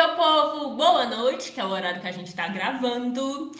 meu 0.00 0.16
povo! 0.16 0.76
Boa 0.76 1.04
noite, 1.04 1.52
que 1.52 1.60
é 1.60 1.64
o 1.64 1.68
horário 1.68 2.00
que 2.00 2.08
a 2.08 2.12
gente 2.12 2.28
está 2.28 2.48
gravando. 2.48 3.52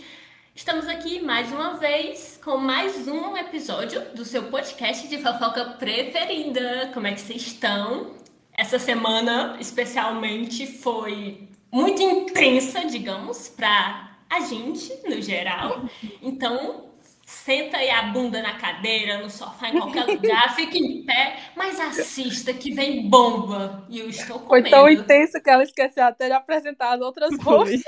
Estamos 0.54 0.88
aqui 0.88 1.20
mais 1.20 1.52
uma 1.52 1.74
vez 1.74 2.40
com 2.42 2.56
mais 2.56 3.06
um 3.06 3.36
episódio 3.36 4.00
do 4.14 4.24
seu 4.24 4.44
podcast 4.44 5.06
de 5.06 5.18
fofoca 5.18 5.66
preferida. 5.78 6.90
Como 6.94 7.06
é 7.06 7.12
que 7.12 7.20
vocês 7.20 7.42
estão? 7.42 8.12
Essa 8.54 8.78
semana, 8.78 9.58
especialmente, 9.60 10.66
foi 10.66 11.46
muito 11.70 12.00
intensa, 12.00 12.86
digamos, 12.86 13.50
para 13.50 14.16
a 14.30 14.40
gente, 14.40 14.98
no 15.06 15.20
geral. 15.20 15.84
Então, 16.22 16.89
senta 17.30 17.76
aí 17.76 17.88
a 17.90 18.02
bunda 18.02 18.42
na 18.42 18.58
cadeira, 18.58 19.18
no 19.18 19.30
sofá, 19.30 19.68
em 19.68 19.78
qualquer 19.78 20.04
lugar, 20.04 20.54
fique 20.56 20.78
em 20.78 21.04
pé, 21.04 21.38
mas 21.56 21.78
assista 21.78 22.52
que 22.52 22.74
vem 22.74 23.08
bomba. 23.08 23.86
E 23.88 24.00
eu 24.00 24.08
estou 24.08 24.40
comendo. 24.40 24.68
Foi 24.68 24.70
tão 24.70 24.88
intenso 24.88 25.40
que 25.40 25.48
ela 25.48 25.62
esqueceu 25.62 26.04
até 26.04 26.26
de 26.26 26.32
apresentar 26.32 26.94
as 26.94 27.00
outras 27.00 27.30
hosts. 27.42 27.82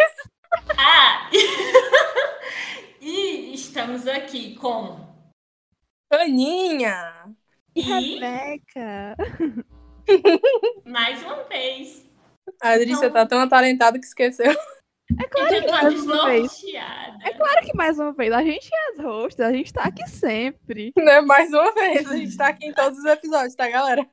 Ah! 0.79 1.29
e 3.01 3.53
estamos 3.53 4.07
aqui 4.07 4.55
com 4.55 5.01
Aninha! 6.11 7.35
e 7.75 7.81
Rebeca. 7.81 9.17
mais 10.85 11.23
uma 11.23 11.43
vez. 11.45 12.07
A 12.61 12.71
Adri, 12.71 12.95
você 12.95 13.11
tá 13.11 13.27
tão 13.27 13.41
atalentada 13.41 13.99
que 13.99 14.07
esqueceu. 14.07 14.55
É 15.21 15.29
claro 15.29 15.55
Eu 15.55 15.61
que 15.61 15.67
tô 15.67 15.73
mais 15.73 16.03
uma 16.05 16.27
vez. 16.27 16.65
É 17.25 17.33
claro 17.35 17.67
que 17.67 17.77
mais 17.77 17.99
uma 17.99 18.13
vez. 18.13 18.33
A 18.33 18.43
gente 18.43 18.71
é 18.73 18.91
as 18.91 18.99
hosts, 18.99 19.41
a 19.41 19.53
gente 19.53 19.73
tá 19.73 19.83
aqui 19.83 20.07
sempre. 20.09 20.93
Né? 20.97 21.21
Mais 21.21 21.51
uma 21.51 21.73
vez, 21.73 22.11
a 22.11 22.17
gente 22.17 22.37
tá 22.37 22.49
aqui 22.49 22.67
em 22.67 22.73
todos 22.73 22.99
os 22.99 23.05
episódios, 23.05 23.55
tá, 23.55 23.69
galera? 23.69 24.09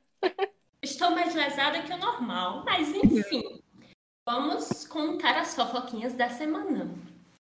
Estou 0.81 1.12
mais 1.12 1.34
lesada 1.35 1.81
que 1.81 1.93
o 1.93 1.98
normal, 1.98 2.63
mas 2.66 2.93
enfim. 2.95 3.62
Vamos 4.27 4.85
contar 4.88 5.38
as 5.38 5.55
fofoquinhas 5.55 6.13
da 6.13 6.30
semana. 6.30 6.90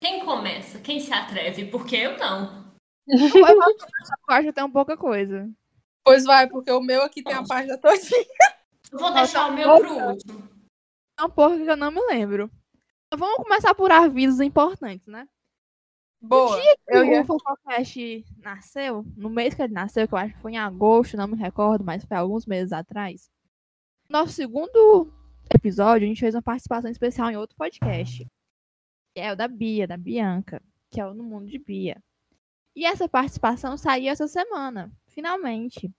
Quem 0.01 0.25
começa? 0.25 0.79
Quem 0.81 1.01
se 1.01 1.13
atreve? 1.13 1.67
Porque 1.67 1.97
eu 1.97 2.17
não. 2.19 2.65
Eu 3.09 4.35
acho 4.35 4.47
que 4.47 4.53
tem 4.53 4.71
pouca 4.71 4.97
coisa. 4.97 5.51
Pois 6.05 6.25
vai, 6.25 6.47
porque 6.47 6.71
o 6.71 6.81
meu 6.81 7.03
aqui 7.03 7.23
tem 7.23 7.35
a 7.35 7.43
página 7.43 7.79
todinha. 7.79 8.25
Vou 8.93 9.13
deixar 9.13 9.49
o 9.49 9.53
meu 9.55 9.79
pro 9.79 10.09
último. 10.09 10.49
É 11.19 11.25
um 11.25 11.31
pouco 11.31 11.57
que 11.57 11.71
eu 11.71 11.77
não 11.77 11.91
me 11.91 12.01
lembro. 12.07 12.51
Vamos 13.17 13.37
começar 13.37 13.75
por 13.75 13.91
avisos 13.91 14.41
importantes, 14.41 15.07
né? 15.07 15.29
Boa. 16.21 16.59
Eu 16.89 17.03
Eu 17.03 17.05
ia... 17.05 17.23
o 17.23 17.25
Fofocast 17.25 18.25
nasceu, 18.39 19.05
no 19.17 19.29
mês 19.29 19.55
que 19.55 19.63
ele 19.63 19.75
nasceu, 19.75 20.09
que 20.09 20.15
eu 20.15 20.19
acho 20.19 20.35
que 20.35 20.41
foi 20.41 20.53
em 20.53 20.59
agosto, 20.59 21.17
não 21.17 21.29
me 21.29 21.37
recordo, 21.37 21.85
mas 21.85 22.05
foi 22.05 22.17
alguns 22.17 22.47
meses 22.47 22.73
atrás. 22.73 23.31
Nosso 24.09 24.33
segundo 24.33 25.13
episódio, 25.55 26.07
a 26.07 26.09
gente 26.09 26.21
fez 26.21 26.35
uma 26.35 26.43
participação 26.43 26.91
especial 26.91 27.31
em 27.31 27.37
outro 27.37 27.57
podcast. 27.57 28.27
Que 29.15 29.21
é 29.21 29.33
o 29.33 29.37
da 29.37 29.47
Bia, 29.47 29.87
da 29.87 29.97
Bianca, 29.97 30.63
que 30.91 31.01
é 31.01 31.07
o 31.07 31.15
No 31.15 31.23
Mundo 31.23 31.47
de 31.47 31.59
Bia. 31.59 32.03
E 32.75 32.85
essa 32.85 33.09
participação 33.09 33.77
saiu 33.77 34.11
essa 34.11 34.27
semana, 34.27 34.91
finalmente. 35.09 35.93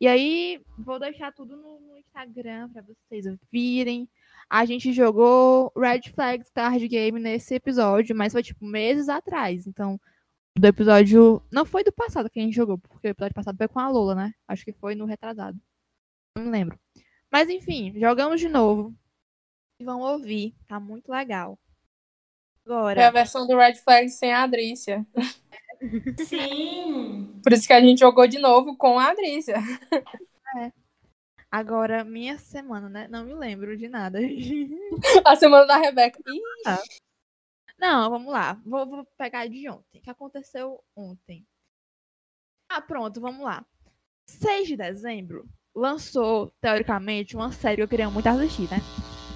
E 0.00 0.08
aí, 0.08 0.62
vou 0.78 0.98
deixar 0.98 1.32
tudo 1.32 1.56
no, 1.56 1.80
no 1.80 1.96
Instagram 1.98 2.68
para 2.70 2.82
vocês 2.82 3.26
virem. 3.52 4.08
A 4.50 4.64
gente 4.64 4.92
jogou 4.92 5.72
Red 5.76 6.10
Flags 6.12 6.50
Card 6.50 6.86
Game 6.88 7.20
nesse 7.20 7.54
episódio, 7.54 8.16
mas 8.16 8.32
foi 8.32 8.42
tipo 8.42 8.66
meses 8.66 9.08
atrás. 9.08 9.64
Então, 9.66 9.98
do 10.58 10.66
episódio. 10.66 11.42
Não 11.50 11.64
foi 11.64 11.84
do 11.84 11.92
passado 11.92 12.28
que 12.28 12.40
a 12.40 12.42
gente 12.42 12.54
jogou, 12.54 12.76
porque 12.78 13.08
o 13.08 13.10
episódio 13.10 13.34
passado 13.34 13.56
foi 13.56 13.68
com 13.68 13.78
a 13.78 13.88
Lola, 13.88 14.14
né? 14.14 14.34
Acho 14.48 14.64
que 14.64 14.72
foi 14.72 14.94
no 14.94 15.04
retrasado. 15.04 15.58
Não 16.36 16.44
me 16.44 16.50
lembro. 16.50 16.78
Mas 17.30 17.48
enfim, 17.48 17.92
jogamos 17.98 18.40
de 18.40 18.48
novo. 18.48 18.94
E 19.80 19.84
vão 19.84 20.00
ouvir. 20.00 20.54
Tá 20.66 20.80
muito 20.80 21.10
legal. 21.10 21.58
É 22.66 22.72
a 22.72 22.76
Agora. 22.76 23.10
versão 23.10 23.46
do 23.46 23.56
Red 23.56 23.76
Flag 23.76 24.08
sem 24.08 24.32
a 24.32 24.42
Adrícia. 24.42 25.06
Sim. 26.26 27.40
Por 27.42 27.52
isso 27.52 27.66
que 27.66 27.72
a 27.72 27.80
gente 27.80 28.00
jogou 28.00 28.26
de 28.26 28.38
novo 28.38 28.76
com 28.76 28.98
a 28.98 29.10
Adrícia. 29.10 29.56
Agora, 31.50 32.04
minha 32.04 32.38
semana, 32.38 32.88
né? 32.88 33.08
Não 33.08 33.24
me 33.24 33.34
lembro 33.34 33.76
de 33.76 33.88
nada. 33.88 34.18
A 35.26 35.34
semana 35.34 35.66
da 35.66 35.76
Rebeca. 35.76 36.20
Ih, 36.26 36.40
Não, 37.78 38.08
vamos 38.08 38.32
lá. 38.32 38.54
Vou, 38.64 38.86
vou 38.86 39.04
pegar 39.18 39.48
de 39.48 39.68
ontem. 39.68 39.98
O 39.98 40.02
que 40.02 40.10
aconteceu 40.10 40.82
ontem? 40.94 41.44
Ah, 42.68 42.80
pronto, 42.80 43.20
vamos 43.20 43.42
lá. 43.42 43.66
6 44.26 44.68
de 44.68 44.76
dezembro 44.76 45.48
lançou, 45.74 46.52
teoricamente, 46.60 47.36
uma 47.36 47.52
série 47.52 47.76
que 47.76 47.82
eu 47.82 47.88
queria 47.88 48.10
muito 48.10 48.28
assistir, 48.28 48.68
né? 48.70 48.78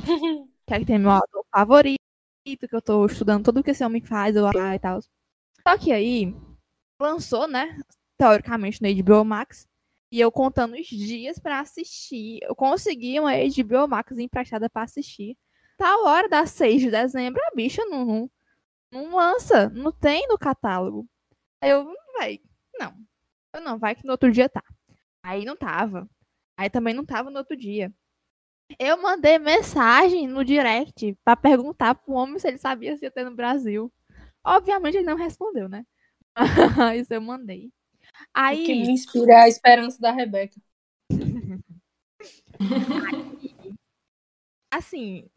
Que 0.67 0.73
é 0.73 0.79
que 0.79 0.87
tem 0.87 0.99
meu 0.99 1.11
autor 1.11 1.45
favorito, 1.55 1.99
que 2.43 2.75
eu 2.75 2.81
tô 2.81 3.05
estudando 3.05 3.45
tudo 3.45 3.63
que 3.63 3.71
esse 3.71 3.85
homem 3.85 4.01
faz, 4.01 4.35
eu 4.35 4.45
lá 4.45 4.75
e 4.75 4.79
tal. 4.79 4.99
Só 5.03 5.77
que 5.79 5.93
aí, 5.93 6.35
lançou, 6.99 7.47
né? 7.47 7.79
Teoricamente 8.17 8.81
no 8.81 8.89
HBO 8.89 9.27
Max. 9.27 9.69
E 10.15 10.21
eu 10.21 10.31
contando 10.31 10.75
os 10.75 10.87
dias 10.87 11.41
pra 11.41 11.59
assistir. 11.59 12.39
Eu 12.43 12.55
consegui 12.55 13.19
uma 13.19 13.33
HBO 13.33 13.89
Max 13.89 14.17
emprestada 14.17 14.71
pra 14.71 14.85
assistir. 14.85 15.37
Tal 15.77 16.05
hora 16.05 16.29
das 16.29 16.51
6 16.51 16.83
de 16.83 16.89
dezembro, 16.89 17.43
a 17.45 17.53
bicha 17.53 17.85
não, 17.87 18.05
não, 18.05 18.31
não 18.93 19.17
lança. 19.17 19.69
Não 19.71 19.91
tem 19.91 20.25
no 20.29 20.39
catálogo. 20.39 21.05
Aí 21.61 21.71
eu, 21.71 21.93
vai, 22.17 22.41
não. 22.79 22.95
Eu 23.53 23.61
não, 23.63 23.77
vai 23.77 23.97
que 23.97 24.05
no 24.05 24.13
outro 24.13 24.31
dia 24.31 24.49
tá. 24.49 24.63
Aí 25.21 25.45
não 25.45 25.57
tava. 25.57 26.09
Aí 26.57 26.71
também 26.71 26.95
não 26.95 27.05
tava 27.05 27.29
no 27.29 27.39
outro 27.39 27.57
dia. 27.57 27.93
Eu 28.79 28.97
mandei 29.03 29.37
mensagem 29.41 30.29
no 30.29 30.45
direct 30.45 31.19
pra 31.25 31.35
perguntar 31.35 31.97
pro 31.97 32.15
homem 32.15 32.39
se 32.39 32.47
ele 32.47 32.59
sabia 32.59 32.97
se 32.97 33.05
ia 33.05 33.11
ter 33.11 33.25
no 33.25 33.35
Brasil. 33.35 33.93
Obviamente 34.45 34.97
ele 34.97 35.07
não 35.07 35.17
respondeu, 35.17 35.69
né? 35.69 35.85
Isso 37.01 37.13
eu 37.13 37.21
mandei. 37.21 37.73
O 38.25 38.27
Aí. 38.33 38.65
que 38.65 38.75
me 38.75 38.91
inspira 38.91 39.33
é 39.33 39.43
a 39.43 39.49
esperança 39.49 40.01
da 40.01 40.11
Rebeca. 40.11 40.61
assim, 44.71 45.29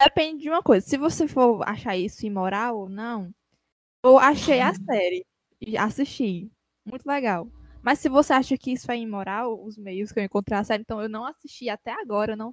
depende 0.00 0.42
de 0.42 0.50
uma 0.50 0.62
coisa. 0.62 0.86
Se 0.86 0.96
você 0.96 1.26
for 1.26 1.66
achar 1.66 1.96
isso 1.96 2.26
imoral 2.26 2.78
ou 2.78 2.88
não, 2.88 3.34
eu 4.04 4.18
achei 4.18 4.60
a 4.60 4.74
série 4.74 5.24
e 5.60 5.76
assisti. 5.76 6.50
Muito 6.84 7.06
legal. 7.06 7.48
Mas 7.82 7.98
se 7.98 8.08
você 8.08 8.32
acha 8.32 8.56
que 8.56 8.72
isso 8.72 8.90
é 8.90 8.98
imoral, 8.98 9.62
os 9.62 9.76
meios 9.76 10.10
que 10.10 10.18
eu 10.18 10.24
encontrei 10.24 10.58
a 10.58 10.64
série, 10.64 10.82
então 10.82 11.02
eu 11.02 11.08
não 11.08 11.24
assisti 11.24 11.68
até 11.68 11.92
agora. 11.92 12.32
Eu 12.32 12.36
não 12.36 12.52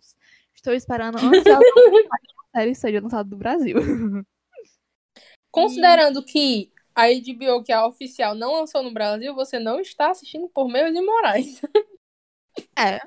estou 0.54 0.74
esperando 0.74 1.18
que 1.44 1.50
a 1.50 1.60
série 2.58 2.76
seja 2.76 3.02
lançada 3.02 3.30
do 3.30 3.38
Brasil. 3.38 3.78
Considerando 5.50 6.24
que 6.24 6.72
a 6.96 7.08
HBO, 7.08 7.64
que 7.64 7.72
é 7.72 7.76
a 7.76 7.86
oficial, 7.88 8.36
não 8.36 8.54
lançou 8.54 8.84
no 8.84 8.94
Brasil, 8.94 9.34
você 9.36 9.60
não 9.60 9.80
está 9.80 10.12
assistindo 10.12 10.50
por 10.50 10.68
meios 10.70 10.96
imorais. 10.96 11.62
É. 12.78 13.00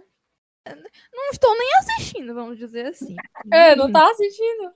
Não 1.13 1.31
estou 1.31 1.57
nem 1.59 1.75
assistindo, 1.77 2.35
vamos 2.35 2.59
dizer 2.59 2.87
assim. 2.87 3.15
É, 3.53 3.77
não 3.77 3.91
tá 3.93 4.11
assistindo. 4.11 4.73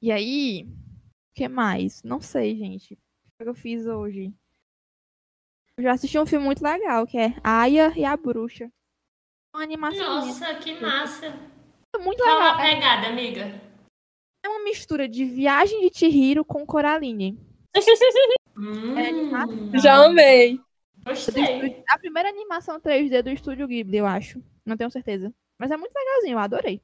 E 0.00 0.10
aí, 0.10 0.64
o 0.64 1.34
que 1.34 1.48
mais? 1.48 2.02
Não 2.02 2.20
sei, 2.20 2.56
gente. 2.56 2.94
O 2.94 3.44
que 3.44 3.48
eu 3.48 3.54
fiz 3.54 3.86
hoje? 3.86 4.32
Eu 5.76 5.84
já 5.84 5.92
assisti 5.92 6.18
um 6.18 6.26
filme 6.26 6.44
muito 6.44 6.62
legal, 6.62 7.06
que 7.06 7.18
é 7.18 7.34
Aya 7.42 7.92
e 7.96 8.04
a 8.04 8.16
Bruxa. 8.16 8.70
Uma 9.54 9.62
animação 9.62 10.04
Nossa, 10.04 10.54
que 10.56 10.74
massa. 10.80 11.30
muito 12.00 12.22
Qual 12.22 12.40
a 12.40 12.56
legal. 12.56 12.60
É- 12.60 12.74
pegada, 12.74 13.06
amiga? 13.08 13.69
É 14.42 14.48
uma 14.48 14.64
mistura 14.64 15.08
de 15.08 15.24
Viagem 15.24 15.88
de 15.88 15.98
Chihiro 15.98 16.44
com 16.44 16.64
Coraline. 16.66 17.38
Hum, 18.56 18.98
É 18.98 19.08
animação. 19.08 19.78
Já 19.80 20.04
amei. 20.04 20.60
Gostei. 21.04 21.82
A 21.88 21.98
primeira 21.98 22.28
animação 22.28 22.80
3D 22.80 23.22
do 23.22 23.30
estúdio 23.30 23.66
Ghibli, 23.66 23.98
eu 23.98 24.06
acho. 24.06 24.42
Não 24.64 24.76
tenho 24.76 24.90
certeza. 24.90 25.32
Mas 25.58 25.70
é 25.70 25.76
muito 25.76 25.92
legalzinho, 25.94 26.34
eu 26.34 26.38
adorei. 26.38 26.80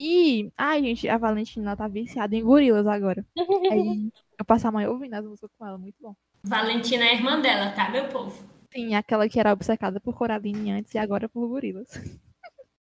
E, 0.00 0.50
ai, 0.56 0.82
gente, 0.82 1.08
a 1.08 1.16
Valentina 1.16 1.76
tá 1.76 1.86
viciada 1.86 2.34
em 2.34 2.42
gorilas 2.42 2.86
agora. 2.86 3.24
Aí 3.72 4.10
eu 4.38 4.44
passo 4.44 4.66
a 4.66 4.72
manhã 4.72 4.90
ouvindo 4.90 5.14
as 5.14 5.24
músicas 5.24 5.50
com 5.56 5.66
ela, 5.66 5.78
muito 5.78 5.96
bom. 6.00 6.14
Valentina 6.42 7.04
é 7.04 7.10
a 7.10 7.14
irmã 7.14 7.40
dela, 7.40 7.70
tá, 7.70 7.88
meu 7.90 8.08
povo? 8.08 8.36
Sim, 8.72 8.94
aquela 8.94 9.28
que 9.28 9.38
era 9.38 9.52
obcecada 9.52 10.00
por 10.00 10.16
Coraline 10.16 10.72
antes 10.72 10.94
e 10.94 10.98
agora 10.98 11.28
por 11.28 11.46
gorilas. 11.46 11.88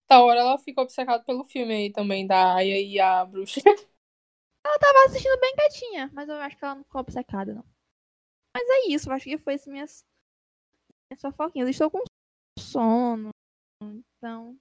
Da 0.09 0.23
hora 0.23 0.39
ela 0.39 0.57
ficou 0.57 0.83
obcecada 0.83 1.23
pelo 1.23 1.43
filme 1.43 1.73
aí 1.73 1.91
também, 1.91 2.25
da 2.25 2.55
Aya 2.55 2.79
e 2.79 2.99
a 2.99 3.25
bruxa. 3.25 3.61
tava 4.79 5.05
assistindo 5.05 5.39
bem 5.39 5.55
quietinha, 5.55 6.09
mas 6.13 6.29
eu 6.29 6.35
acho 6.35 6.57
que 6.57 6.63
ela 6.63 6.75
não 6.75 6.83
ficou 6.83 7.01
obcecada, 7.01 7.53
não. 7.53 7.65
Mas 8.55 8.67
é 8.69 8.87
isso, 8.89 9.09
eu 9.09 9.13
acho 9.13 9.25
que 9.25 9.37
foi 9.37 9.55
as 9.55 9.67
minhas, 9.67 10.05
minhas 11.09 11.21
fofoquinhas. 11.21 11.69
Estou 11.69 11.91
com 11.91 12.03
sono, 12.59 13.29
então 13.83 14.57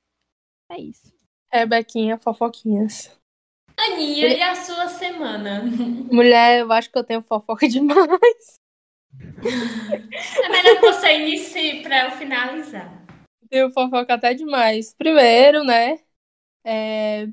é 0.71 0.81
isso. 0.81 1.15
Rebequinha, 1.53 2.19
fofoquinhas. 2.19 3.17
Aninha, 3.79 4.29
e 4.29 4.43
a 4.43 4.55
sua 4.55 4.89
semana? 4.89 5.63
Mulher, 6.11 6.61
eu 6.61 6.73
acho 6.73 6.91
que 6.91 6.99
eu 6.99 7.05
tenho 7.05 7.23
fofoca 7.23 7.69
demais. 7.69 8.57
É 10.43 10.49
melhor 10.49 10.81
que 10.81 10.93
você 10.93 11.19
inicie 11.21 11.83
pra 11.83 12.07
eu 12.07 12.11
finalizar. 12.13 13.06
Tenho 13.49 13.71
fofoca 13.73 14.15
até 14.15 14.35
demais. 14.35 14.95
Primeiro, 14.95 15.65
né? 15.65 15.99
é, 16.67 17.29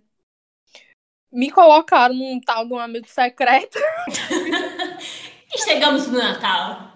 me 1.32 1.50
colocaram 1.50 2.14
num 2.14 2.40
tal 2.40 2.68
de 2.68 2.74
um 2.74 2.78
amigo 2.78 3.08
secreto. 3.08 3.80
e 5.52 5.58
chegamos 5.58 6.08
no 6.08 6.20
Natal. 6.20 6.94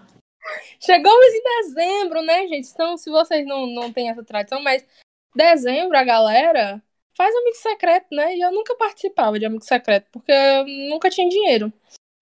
Chegamos 0.80 1.34
em 1.34 1.42
dezembro, 1.42 2.22
né, 2.22 2.46
gente? 2.46 2.68
Então, 2.70 2.96
se 2.96 3.10
vocês 3.10 3.44
não, 3.44 3.66
não 3.66 3.92
têm 3.92 4.08
essa 4.08 4.24
tradição, 4.24 4.62
mas 4.62 4.86
dezembro 5.34 5.98
a 5.98 6.04
galera 6.04 6.80
faz 7.16 7.34
amigo 7.34 7.56
secreto, 7.56 8.06
né? 8.12 8.36
E 8.36 8.40
eu 8.40 8.52
nunca 8.52 8.76
participava 8.76 9.36
de 9.36 9.44
amigo 9.44 9.64
secreto, 9.64 10.08
porque 10.12 10.30
eu 10.30 10.64
nunca 10.88 11.10
tinha 11.10 11.28
dinheiro. 11.28 11.72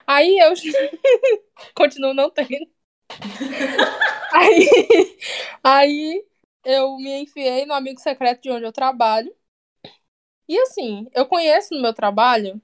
Aí 0.06 0.38
eu 0.38 0.54
continuo 1.76 2.14
não 2.14 2.30
tendo. 2.30 2.66
aí, 4.32 5.18
aí 5.62 6.24
eu 6.66 6.96
me 6.98 7.22
enfiei 7.22 7.64
no 7.64 7.72
amigo 7.74 8.00
secreto 8.00 8.42
de 8.42 8.50
onde 8.50 8.64
eu 8.64 8.72
trabalho. 8.72 9.34
E 10.48 10.58
assim, 10.60 11.08
eu 11.14 11.26
conheço 11.26 11.74
no 11.74 11.80
meu 11.80 11.94
trabalho 11.94 12.60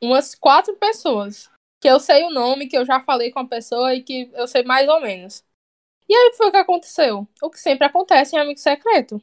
umas 0.00 0.34
quatro 0.34 0.74
pessoas 0.76 1.50
que 1.80 1.88
eu 1.88 2.00
sei 2.00 2.24
o 2.24 2.30
nome, 2.30 2.66
que 2.66 2.76
eu 2.76 2.84
já 2.84 3.00
falei 3.00 3.30
com 3.30 3.40
a 3.40 3.46
pessoa 3.46 3.94
e 3.94 4.02
que 4.02 4.30
eu 4.32 4.48
sei 4.48 4.62
mais 4.64 4.88
ou 4.88 5.00
menos. 5.02 5.44
E 6.08 6.14
aí 6.14 6.32
foi 6.34 6.48
o 6.48 6.50
que 6.50 6.56
aconteceu? 6.56 7.28
O 7.42 7.50
que 7.50 7.60
sempre 7.60 7.86
acontece 7.86 8.36
em 8.36 8.38
amigo 8.38 8.58
secreto. 8.58 9.22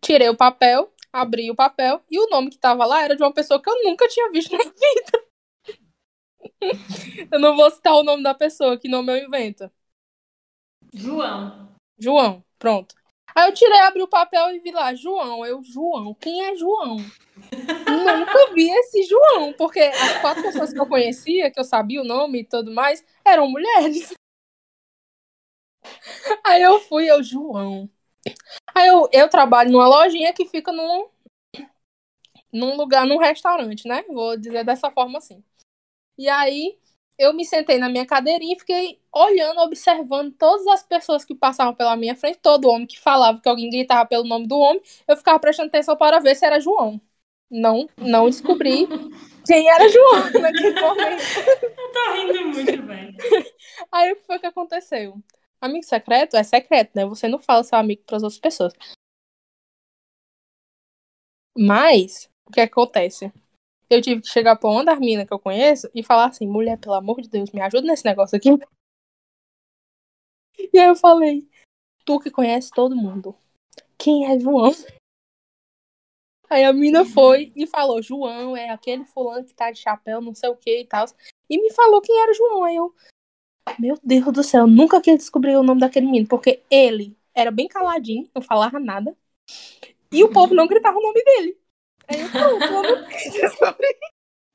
Tirei 0.00 0.28
o 0.30 0.36
papel, 0.36 0.92
abri 1.12 1.50
o 1.50 1.54
papel 1.54 2.02
e 2.10 2.18
o 2.18 2.28
nome 2.30 2.50
que 2.50 2.58
tava 2.58 2.86
lá 2.86 3.02
era 3.02 3.16
de 3.16 3.22
uma 3.22 3.32
pessoa 3.34 3.62
que 3.62 3.68
eu 3.68 3.82
nunca 3.84 4.08
tinha 4.08 4.30
visto 4.30 4.52
na 4.56 4.64
vida. 4.64 5.24
eu 7.30 7.38
não 7.38 7.54
vou 7.54 7.70
citar 7.70 7.94
o 7.94 8.02
nome 8.02 8.22
da 8.22 8.34
pessoa, 8.34 8.78
que 8.78 8.88
nome 8.88 9.12
eu 9.12 9.26
invento. 9.26 9.70
João. 10.94 11.74
João, 11.98 12.44
pronto. 12.58 12.99
Aí 13.34 13.48
eu 13.48 13.54
tirei, 13.54 13.78
abri 13.80 14.02
o 14.02 14.08
papel 14.08 14.50
e 14.54 14.58
vi 14.58 14.70
lá, 14.70 14.94
João. 14.94 15.44
Eu, 15.44 15.62
João, 15.62 16.14
quem 16.14 16.44
é 16.44 16.56
João? 16.56 16.96
Nunca 16.96 18.54
vi 18.54 18.70
esse 18.70 19.02
João, 19.04 19.52
porque 19.54 19.80
as 19.80 20.20
quatro 20.20 20.42
pessoas 20.42 20.72
que 20.72 20.80
eu 20.80 20.86
conhecia, 20.86 21.50
que 21.50 21.58
eu 21.58 21.64
sabia 21.64 22.00
o 22.00 22.04
nome 22.04 22.40
e 22.40 22.44
tudo 22.44 22.72
mais, 22.72 23.04
eram 23.24 23.48
mulheres. 23.48 24.12
Aí 26.44 26.62
eu 26.62 26.80
fui, 26.80 27.10
eu, 27.10 27.22
João. 27.22 27.88
Aí 28.74 28.88
eu, 28.88 29.08
eu 29.12 29.28
trabalho 29.28 29.70
numa 29.70 29.88
lojinha 29.88 30.32
que 30.32 30.46
fica 30.46 30.72
num, 30.72 31.08
num 32.52 32.76
lugar, 32.76 33.06
num 33.06 33.18
restaurante, 33.18 33.86
né? 33.88 34.02
Vou 34.04 34.36
dizer 34.36 34.64
dessa 34.64 34.90
forma 34.90 35.18
assim. 35.18 35.42
E 36.18 36.28
aí 36.28 36.78
eu 37.20 37.34
me 37.34 37.44
sentei 37.44 37.76
na 37.78 37.90
minha 37.90 38.06
cadeirinha 38.06 38.54
e 38.54 38.58
fiquei 38.58 38.98
olhando, 39.14 39.60
observando 39.60 40.32
todas 40.32 40.66
as 40.68 40.82
pessoas 40.82 41.22
que 41.22 41.34
passavam 41.34 41.74
pela 41.74 41.94
minha 41.94 42.16
frente, 42.16 42.38
todo 42.38 42.68
homem 42.70 42.86
que 42.86 42.98
falava 42.98 43.38
que 43.40 43.48
alguém 43.48 43.68
gritava 43.68 44.08
pelo 44.08 44.24
nome 44.24 44.46
do 44.48 44.58
homem, 44.58 44.80
eu 45.06 45.16
ficava 45.18 45.38
prestando 45.38 45.68
atenção 45.68 45.96
para 45.96 46.18
ver 46.18 46.34
se 46.34 46.46
era 46.46 46.58
João. 46.58 46.98
Não, 47.50 47.86
não 47.98 48.24
descobri 48.24 48.86
quem 49.46 49.68
era 49.68 49.86
João 49.88 50.30
naquele 50.40 50.80
momento. 50.80 51.22
Eu 51.62 51.92
tô 51.92 52.12
rindo 52.14 52.48
muito, 52.48 52.86
velho. 52.86 53.16
Aí 53.92 54.12
o 54.12 54.16
que 54.16 54.24
foi 54.24 54.38
que 54.38 54.46
aconteceu? 54.46 55.14
Amigo 55.60 55.84
secreto 55.84 56.36
é 56.38 56.42
secreto, 56.42 56.92
né? 56.94 57.04
Você 57.04 57.28
não 57.28 57.38
fala 57.38 57.62
seu 57.62 57.76
amigo 57.78 58.02
para 58.06 58.16
as 58.16 58.22
outras 58.22 58.40
pessoas. 58.40 58.72
Mas, 61.56 62.30
o 62.46 62.50
que 62.50 62.60
acontece? 62.60 63.30
Eu 63.90 64.00
tive 64.00 64.22
que 64.22 64.28
chegar 64.28 64.56
pra 64.56 64.70
uma 64.70 64.84
das 64.84 64.98
minas 64.98 65.26
que 65.26 65.32
eu 65.32 65.38
conheço 65.38 65.90
e 65.94 66.02
falar 66.02 66.26
assim, 66.26 66.46
mulher, 66.46 66.78
pelo 66.78 66.94
amor 66.94 67.20
de 67.20 67.28
Deus, 67.28 67.50
me 67.50 67.60
ajuda 67.60 67.86
nesse 67.86 68.04
negócio 68.04 68.36
aqui. 68.36 68.50
E 70.72 70.78
aí 70.78 70.88
eu 70.88 70.94
falei, 70.94 71.48
tu 72.04 72.20
que 72.20 72.30
conhece 72.30 72.70
todo 72.70 72.94
mundo, 72.94 73.34
quem 73.96 74.26
é 74.26 74.38
João? 74.38 74.70
Aí 76.50 76.64
a 76.64 76.72
mina 76.72 77.04
foi 77.04 77.52
e 77.54 77.66
falou, 77.66 78.02
João 78.02 78.56
é 78.56 78.70
aquele 78.70 79.04
fulano 79.04 79.44
que 79.44 79.54
tá 79.54 79.70
de 79.70 79.78
chapéu, 79.78 80.20
não 80.20 80.34
sei 80.34 80.50
o 80.50 80.56
que 80.56 80.80
e 80.80 80.86
tal. 80.86 81.06
E 81.48 81.56
me 81.56 81.72
falou 81.72 82.02
quem 82.02 82.20
era 82.20 82.34
João. 82.34 82.64
Aí 82.64 82.76
eu, 82.76 82.94
meu 83.78 83.96
Deus 84.02 84.32
do 84.32 84.42
céu, 84.42 84.66
nunca 84.66 85.00
quis 85.00 85.16
descobrir 85.16 85.56
o 85.56 85.62
nome 85.62 85.80
daquele 85.80 86.06
menino, 86.06 86.26
porque 86.26 86.62
ele 86.68 87.16
era 87.32 87.50
bem 87.50 87.68
caladinho, 87.68 88.28
não 88.34 88.42
falava 88.42 88.80
nada. 88.80 89.16
E 90.12 90.24
o 90.24 90.32
povo 90.32 90.54
não 90.54 90.66
gritava 90.66 90.98
o 90.98 91.02
nome 91.02 91.22
dele. 91.22 91.59
Aí 92.10 92.20
eu, 92.20 92.28
pô, 92.28 93.80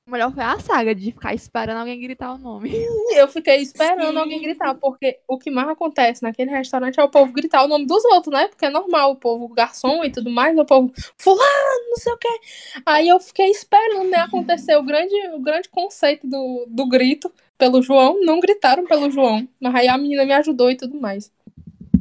O 0.07 0.12
melhor 0.12 0.31
foi 0.31 0.44
a 0.44 0.60
saga 0.60 0.94
de 0.94 1.12
ficar 1.12 1.34
esperando 1.34 1.80
alguém 1.80 2.00
gritar 2.00 2.31
o 2.31 2.38
nome. 2.38 2.72
Eu 3.16 3.28
fiquei 3.28 3.56
esperando 3.56 4.12
Sim. 4.12 4.18
alguém 4.19 4.40
gritar, 4.40 4.75
porque 4.75 5.18
o 5.28 5.36
que 5.40 5.50
mais 5.50 5.68
acontece 5.68 6.22
naquele 6.22 6.52
restaurante 6.52 7.00
é 7.00 7.04
o 7.04 7.10
povo 7.10 7.34
gritar 7.34 7.63
o 7.63 7.68
nome 7.68 7.88
dos 7.88 8.06
outros, 8.06 8.31
né? 8.31 8.48
Porque 8.48 8.68
é 8.68 8.69
normal, 8.69 9.13
o 9.13 9.16
povo 9.16 9.48
garçom 9.48 10.04
e 10.04 10.12
tudo 10.12 10.30
mais, 10.30 10.56
o 10.56 10.63
povo, 10.63 10.94
fulano, 11.18 11.90
não 11.90 11.96
sei 11.96 12.13
o 12.13 12.18
quê. 12.18 12.40
Aí 12.86 13.07
eu 13.07 13.19
fiquei 13.19 13.48
esperando, 13.48 14.07
né, 14.07 14.19
acontecer 14.19 14.75
o 14.75 14.84
grande, 14.84 15.16
o 15.34 15.40
grande 15.40 15.69
conceito 15.69 16.28
do, 16.28 16.68
do 16.68 16.88
grito 16.88 17.34
pelo 17.57 17.81
João. 17.81 18.19
Não 18.22 18.40
gritaram 18.40 18.86
pelo 18.86 19.10
João, 19.10 19.48
mas 19.60 19.74
aí 19.74 19.88
a 19.88 19.98
menina 19.98 20.24
me 20.24 20.34
ajudou 20.34 20.69
e 20.69 20.78
tudo 20.78 21.02
mais. 21.02 21.31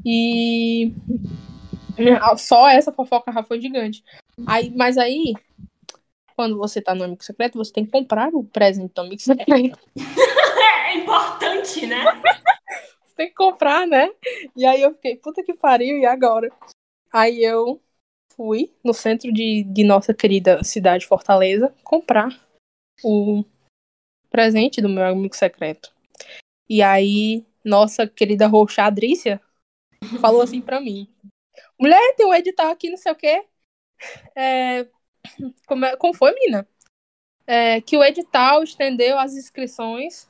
E 0.04 0.92
só 2.36 2.68
essa 2.68 2.92
fofoca 2.92 3.32
já 3.32 3.42
foi 3.42 3.62
gigante. 3.62 4.04
Aí, 4.46 4.70
mas 4.74 4.98
aí, 4.98 5.34
quando 6.36 6.56
você 6.56 6.80
tá 6.80 6.94
no 6.94 7.04
amigo 7.04 7.22
secreto, 7.22 7.58
você 7.58 7.72
tem 7.72 7.84
que 7.84 7.92
comprar 7.92 8.34
o 8.34 8.44
presente 8.44 8.92
do 8.92 9.00
amigo 9.00 9.20
secreto. 9.20 9.78
É 10.94 10.98
importante, 10.98 11.86
né? 11.86 12.04
Você 13.04 13.14
tem 13.16 13.28
que 13.28 13.34
comprar, 13.34 13.84
né? 13.84 14.10
E 14.54 14.64
aí 14.64 14.80
eu 14.80 14.92
fiquei, 14.94 15.16
puta 15.16 15.42
que 15.42 15.52
pariu, 15.52 15.98
e 15.98 16.06
agora? 16.06 16.52
Aí 17.12 17.42
eu 17.42 17.80
fui 18.36 18.72
no 18.84 18.94
centro 18.94 19.32
de, 19.32 19.64
de 19.64 19.82
nossa 19.82 20.14
querida 20.14 20.62
cidade 20.62 21.06
Fortaleza 21.06 21.74
comprar 21.82 22.28
o 23.02 23.44
presente 24.30 24.80
do 24.80 24.88
meu 24.88 25.04
amigo 25.04 25.34
secreto. 25.34 25.92
E 26.68 26.82
aí, 26.82 27.44
nossa 27.64 28.06
querida 28.06 28.46
roxa 28.46 28.84
Adrícia 28.84 29.40
falou 30.20 30.42
assim 30.42 30.60
pra 30.60 30.80
mim: 30.80 31.08
Mulher, 31.78 32.14
tem 32.16 32.26
um 32.26 32.34
edital 32.34 32.70
aqui, 32.70 32.90
não 32.90 32.96
sei 32.96 33.12
o 33.12 33.16
quê. 33.16 33.44
É, 34.34 34.86
como, 35.66 35.84
é- 35.84 35.96
foi, 36.14 36.32
menina? 36.34 36.68
É, 37.46 37.80
que 37.80 37.96
o 37.96 38.04
edital 38.04 38.62
estendeu 38.62 39.18
as 39.18 39.34
inscrições. 39.34 40.28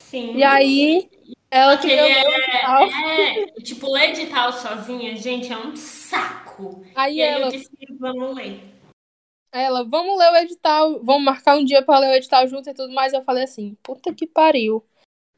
Sim. 0.00 0.36
E 0.36 0.42
aí, 0.42 1.10
ela 1.50 1.76
queria 1.76 2.04
ler 2.04 2.24
o 2.26 2.30
edital. 2.30 2.82
É, 2.84 3.44
tipo, 3.62 3.90
ler 3.92 4.10
edital 4.10 4.52
sozinha, 4.52 5.16
gente, 5.16 5.52
é 5.52 5.56
um 5.56 5.74
saco. 5.76 6.84
Aí 6.94 7.16
E 7.16 7.22
aí 7.22 7.28
ela, 7.30 7.46
eu 7.46 7.50
disse, 7.50 7.70
vamos 7.98 8.36
ler. 8.36 8.60
ela, 9.52 9.84
vamos 9.84 10.18
ler 10.18 10.32
o 10.32 10.36
edital, 10.36 11.02
vamos 11.04 11.24
marcar 11.24 11.56
um 11.56 11.64
dia 11.64 11.82
pra 11.82 11.98
ler 11.98 12.10
o 12.10 12.14
edital 12.14 12.46
junto 12.48 12.68
e 12.70 12.74
tudo 12.74 12.92
mais. 12.92 13.12
Eu 13.12 13.22
falei 13.22 13.44
assim, 13.44 13.76
puta 13.82 14.14
que 14.14 14.26
pariu. 14.26 14.84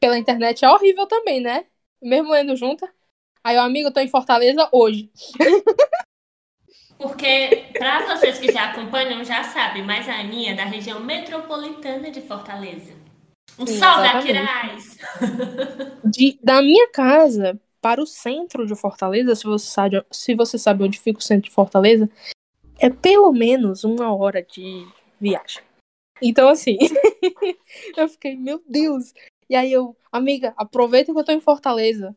Pela 0.01 0.19
internet 0.19 0.65
é 0.65 0.69
horrível 0.71 1.07
também, 1.07 1.41
né? 1.41 1.67
Mesmo 2.03 2.31
lendo 2.31 2.55
junto. 2.57 2.87
Aí, 3.43 3.57
o 3.57 3.61
amigo, 3.61 3.89
eu 3.89 3.93
tô 3.93 4.01
em 4.01 4.09
Fortaleza 4.09 4.69
hoje. 4.73 5.11
Porque, 6.99 7.67
pra 7.73 8.07
vocês 8.07 8.39
que 8.39 8.53
já 8.53 8.71
acompanham, 8.71 9.25
já 9.25 9.43
sabem, 9.45 9.83
mas 9.83 10.09
a 10.09 10.21
Aninha 10.21 10.53
é 10.53 10.55
da 10.55 10.65
região 10.65 11.01
metropolitana 11.01 12.11
de 12.11 12.21
Fortaleza. 12.21 12.93
Um 13.59 13.67
Sim, 13.67 13.79
salve. 13.79 14.09
Aquiraz! 14.09 14.99
Da 16.43 16.61
minha 16.61 16.91
casa 16.91 17.59
para 17.81 18.01
o 18.01 18.07
centro 18.07 18.67
de 18.67 18.77
Fortaleza, 18.77 19.35
se 19.35 19.45
você, 19.45 19.67
sabe, 19.67 20.05
se 20.11 20.35
você 20.35 20.59
sabe 20.59 20.85
onde 20.85 21.01
fica 21.01 21.19
o 21.19 21.23
centro 21.23 21.49
de 21.49 21.55
Fortaleza, 21.55 22.11
é 22.79 22.91
pelo 22.91 23.33
menos 23.33 23.85
uma 23.85 24.15
hora 24.15 24.43
de 24.43 24.87
viagem. 25.21 25.63
Então, 26.23 26.49
assim, 26.49 26.77
eu 27.97 28.09
fiquei, 28.09 28.37
meu 28.37 28.63
Deus. 28.67 29.13
E 29.49 29.57
aí 29.57 29.73
eu, 29.73 29.97
amiga, 30.13 30.55
aproveita 30.57 31.13
que 31.13 31.19
eu 31.19 31.25
tô 31.25 31.33
em 31.33 31.41
Fortaleza. 31.41 32.17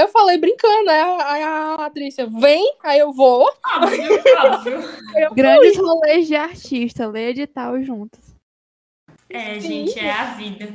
Eu 0.00 0.08
falei 0.08 0.38
brincando, 0.38 0.88
aí 0.88 1.00
a, 1.00 1.32
aí 1.32 1.42
a 1.42 1.74
Patrícia, 1.76 2.26
vem, 2.26 2.74
aí 2.82 2.98
eu 2.98 3.12
vou. 3.12 3.50
Óbvio, 3.76 4.02
óbvio. 4.38 4.78
aí 5.14 5.24
eu 5.24 5.34
Grandes 5.34 5.76
rolês 5.76 6.26
de 6.26 6.34
artista, 6.34 7.06
ler 7.06 7.30
edital 7.30 7.82
juntos. 7.82 8.18
É, 9.28 9.60
Sim. 9.60 9.86
gente, 9.86 9.98
é 9.98 10.10
a 10.10 10.24
vida. 10.34 10.74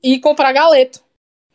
E 0.00 0.20
comprar 0.20 0.52
galeto, 0.52 1.02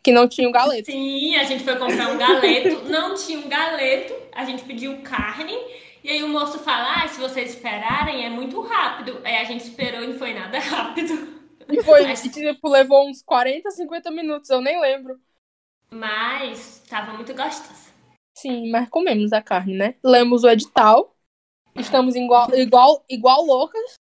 que 0.02 0.12
não 0.12 0.28
tinha 0.28 0.46
um 0.46 0.52
galeto. 0.52 0.90
Sim, 0.90 1.36
a 1.36 1.44
gente 1.44 1.64
foi 1.64 1.76
comprar 1.76 2.10
um 2.10 2.18
galeto, 2.18 2.84
não 2.84 3.14
tinha 3.14 3.38
um 3.38 3.48
galeto, 3.48 4.14
a 4.32 4.44
gente 4.44 4.62
pediu 4.64 5.00
carne, 5.02 5.56
e 6.04 6.10
aí 6.10 6.22
o 6.22 6.28
moço 6.28 6.58
fala, 6.58 7.02
ah, 7.02 7.08
se 7.08 7.18
vocês 7.18 7.54
esperarem 7.54 8.26
é 8.26 8.30
muito 8.30 8.60
rápido. 8.60 9.20
Aí 9.24 9.36
a 9.36 9.44
gente 9.44 9.64
esperou 9.64 10.02
e 10.02 10.08
não 10.08 10.18
foi 10.18 10.34
nada 10.34 10.58
rápido. 10.60 11.38
E 11.70 11.82
foi, 11.82 12.02
Mas- 12.02 12.22
tipo, 12.22 12.68
levou 12.68 13.08
uns 13.08 13.22
40, 13.22 13.70
50 13.70 14.10
minutos, 14.10 14.50
eu 14.50 14.60
nem 14.60 14.78
lembro. 14.80 15.18
Mas 15.90 16.84
tava 16.88 17.12
muito 17.12 17.34
gostoso. 17.34 17.88
Sim, 18.36 18.70
mas 18.70 18.88
comemos 18.88 19.32
a 19.32 19.42
carne, 19.42 19.74
né? 19.74 19.94
Lemos 20.04 20.44
o 20.44 20.48
edital. 20.48 21.16
Estamos 21.74 22.14
igual, 22.14 22.54
igual, 22.54 23.04
igual 23.08 23.44
loucas, 23.44 23.94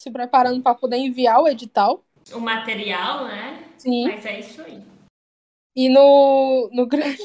se 0.00 0.10
preparando 0.10 0.62
para 0.62 0.74
poder 0.74 0.96
enviar 0.96 1.40
o 1.40 1.48
edital. 1.48 2.04
O 2.32 2.40
material, 2.40 3.24
né? 3.26 3.68
Sim. 3.78 4.08
Mas 4.08 4.26
é 4.26 4.40
isso 4.40 4.62
aí. 4.62 4.82
E 5.76 5.88
no, 5.88 6.68
no 6.72 6.86
grande 6.86 7.24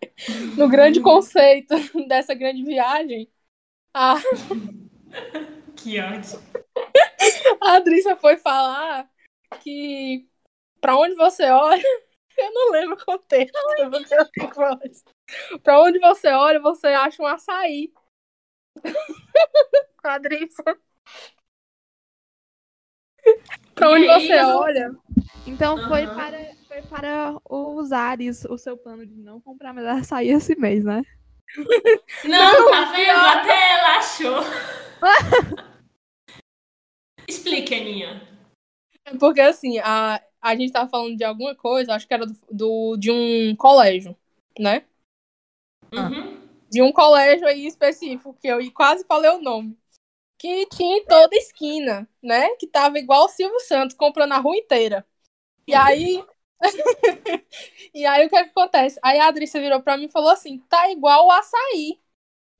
no 0.56 0.68
grande 0.68 1.00
conceito 1.00 1.74
dessa 2.08 2.34
grande 2.34 2.62
viagem, 2.62 3.28
a, 3.92 4.16
Que 5.76 6.00
ódio. 6.00 6.40
A 7.60 7.76
Adrícia 7.76 8.16
foi 8.16 8.36
falar 8.36 9.08
que 9.62 10.26
pra 10.80 10.96
onde 10.96 11.14
você 11.14 11.44
olha, 11.50 11.82
eu 12.36 12.52
não 12.52 12.70
lembro 12.70 12.96
o 12.96 13.04
contexto. 13.04 13.52
Pra 15.62 15.80
onde 15.80 15.98
você 15.98 16.28
olha, 16.28 16.60
você 16.60 16.88
acha 16.88 17.22
um 17.22 17.26
açaí. 17.26 17.92
Com 19.96 20.08
a 20.08 20.14
Adrícia. 20.14 20.64
Pra 23.74 23.90
onde 23.90 24.06
você 24.06 24.38
olha. 24.40 24.94
Então 25.46 25.76
foi 25.86 26.04
Aham. 26.04 26.14
para, 26.14 26.38
foi 26.66 26.82
para 26.82 27.36
usares 27.48 28.44
o 28.44 28.56
seu 28.56 28.76
plano 28.76 29.06
de 29.06 29.14
não 29.14 29.40
comprar 29.40 29.72
mais 29.72 29.86
açaí 29.86 30.28
esse 30.28 30.56
mês, 30.56 30.84
né? 30.84 31.02
Não, 32.24 32.70
tá 32.70 32.92
vendo? 32.92 33.10
Até 33.10 33.72
ela 33.72 33.98
achou. 33.98 34.40
Explique, 37.28 37.74
Aninha. 37.74 38.26
Porque 39.20 39.40
assim, 39.40 39.78
a, 39.78 40.20
a 40.44 40.54
gente 40.56 40.72
tava 40.72 40.88
falando 40.90 41.16
de 41.16 41.24
alguma 41.24 41.54
coisa, 41.54 41.94
acho 41.94 42.06
que 42.06 42.14
era 42.14 42.26
do, 42.26 42.36
do- 42.50 42.96
de 42.98 43.10
um 43.10 43.56
colégio, 43.56 44.16
né? 44.58 44.84
Uhum. 45.92 46.40
De 46.70 46.82
um 46.82 46.92
colégio 46.92 47.46
aí 47.46 47.66
específico, 47.66 48.34
que 48.40 48.48
eu 48.48 48.58
quase 48.72 49.04
falei 49.06 49.30
o 49.30 49.40
nome. 49.40 49.78
Que 50.38 50.66
tinha 50.66 50.98
em 50.98 51.06
toda 51.06 51.36
esquina, 51.36 52.08
né? 52.22 52.50
Que 52.56 52.66
tava 52.66 52.98
igual 52.98 53.24
o 53.26 53.28
Silvio 53.28 53.60
Santos, 53.60 53.96
comprando 53.96 54.32
a 54.32 54.38
rua 54.38 54.56
inteira. 54.56 55.06
E 55.66 55.74
aí. 55.74 56.24
e 57.94 58.06
aí 58.06 58.26
o 58.26 58.30
que, 58.30 58.36
é 58.36 58.44
que 58.44 58.50
acontece? 58.50 58.98
Aí 59.02 59.18
a 59.18 59.28
Adrícia 59.28 59.60
virou 59.60 59.82
pra 59.82 59.96
mim 59.96 60.06
e 60.06 60.12
falou 60.12 60.30
assim: 60.30 60.58
tá 60.68 60.90
igual 60.90 61.26
o 61.26 61.32
açaí. 61.32 62.00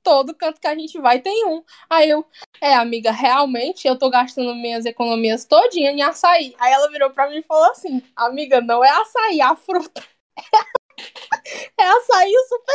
Todo 0.05 0.35
canto 0.35 0.61
que 0.61 0.67
a 0.67 0.75
gente 0.75 1.01
vai 1.01 1.19
tem 1.21 1.47
um. 1.47 1.65
Aí 1.89 2.11
eu, 2.11 2.25
é, 2.61 2.75
amiga, 2.75 3.11
realmente 3.11 3.89
eu 3.89 3.99
tô 3.99 4.11
gastando 4.11 4.55
minhas 4.55 4.85
economias 4.85 5.47
todinha 5.47 5.91
em 5.91 6.03
açaí. 6.03 6.55
Aí 6.59 6.73
ela 6.73 6.91
virou 6.91 7.11
pra 7.11 7.29
mim 7.31 7.39
e 7.39 7.43
falou 7.43 7.71
assim: 7.71 8.03
amiga, 8.15 8.61
não 8.61 8.85
é 8.85 8.91
açaí, 8.91 9.41
a 9.41 9.57
fruta. 9.57 10.05
é 11.81 11.85
açaí 11.85 12.33
o 12.37 12.49
super. 12.49 12.75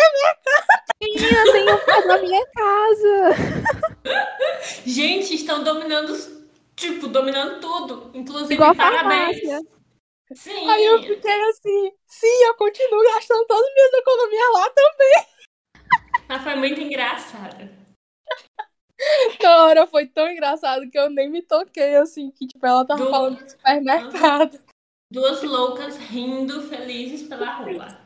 Menina, 1.02 1.52
tem 1.52 1.64
um 1.72 2.08
na 2.08 2.18
minha 2.18 2.46
casa. 2.48 3.36
Gente, 4.86 5.36
estão 5.36 5.64
dominando, 5.64 6.48
tipo, 6.76 7.08
dominando 7.08 7.62
tudo. 7.62 8.12
Inclusive, 8.16 8.56
Igual 8.56 8.72
a 8.72 8.76
parabéns. 8.76 9.40
Sim. 10.34 10.70
Aí 10.70 10.86
eu 10.86 11.02
fiquei 11.02 11.42
assim: 11.50 11.92
sim, 12.08 12.44
eu 12.46 12.56
continuo 12.56 13.04
gastando 13.04 13.46
todas 13.46 13.68
as 13.68 13.74
minhas 13.74 13.94
economias 13.94 14.52
lá 14.54 14.70
também. 14.72 15.26
Mas 16.30 16.44
foi 16.44 16.56
muito 16.56 16.80
engraçado. 16.80 17.68
Na 19.42 19.64
hora 19.64 19.88
foi 19.88 20.06
tão 20.06 20.30
engraçado 20.32 20.90
que 20.92 21.00
eu 21.00 21.10
nem 21.10 21.28
me 21.30 21.42
toquei, 21.42 21.96
assim, 21.96 22.30
que 22.30 22.46
tipo, 22.46 22.64
ela 22.66 22.86
tava 22.86 23.04
Do- 23.04 23.10
falando 23.10 23.40
do 23.44 23.50
supermercado. 23.50 24.62
Duas 25.12 25.42
loucas 25.42 25.98
rindo 25.98 26.62
felizes 26.70 27.28
pela 27.28 27.56
rua. 27.56 28.00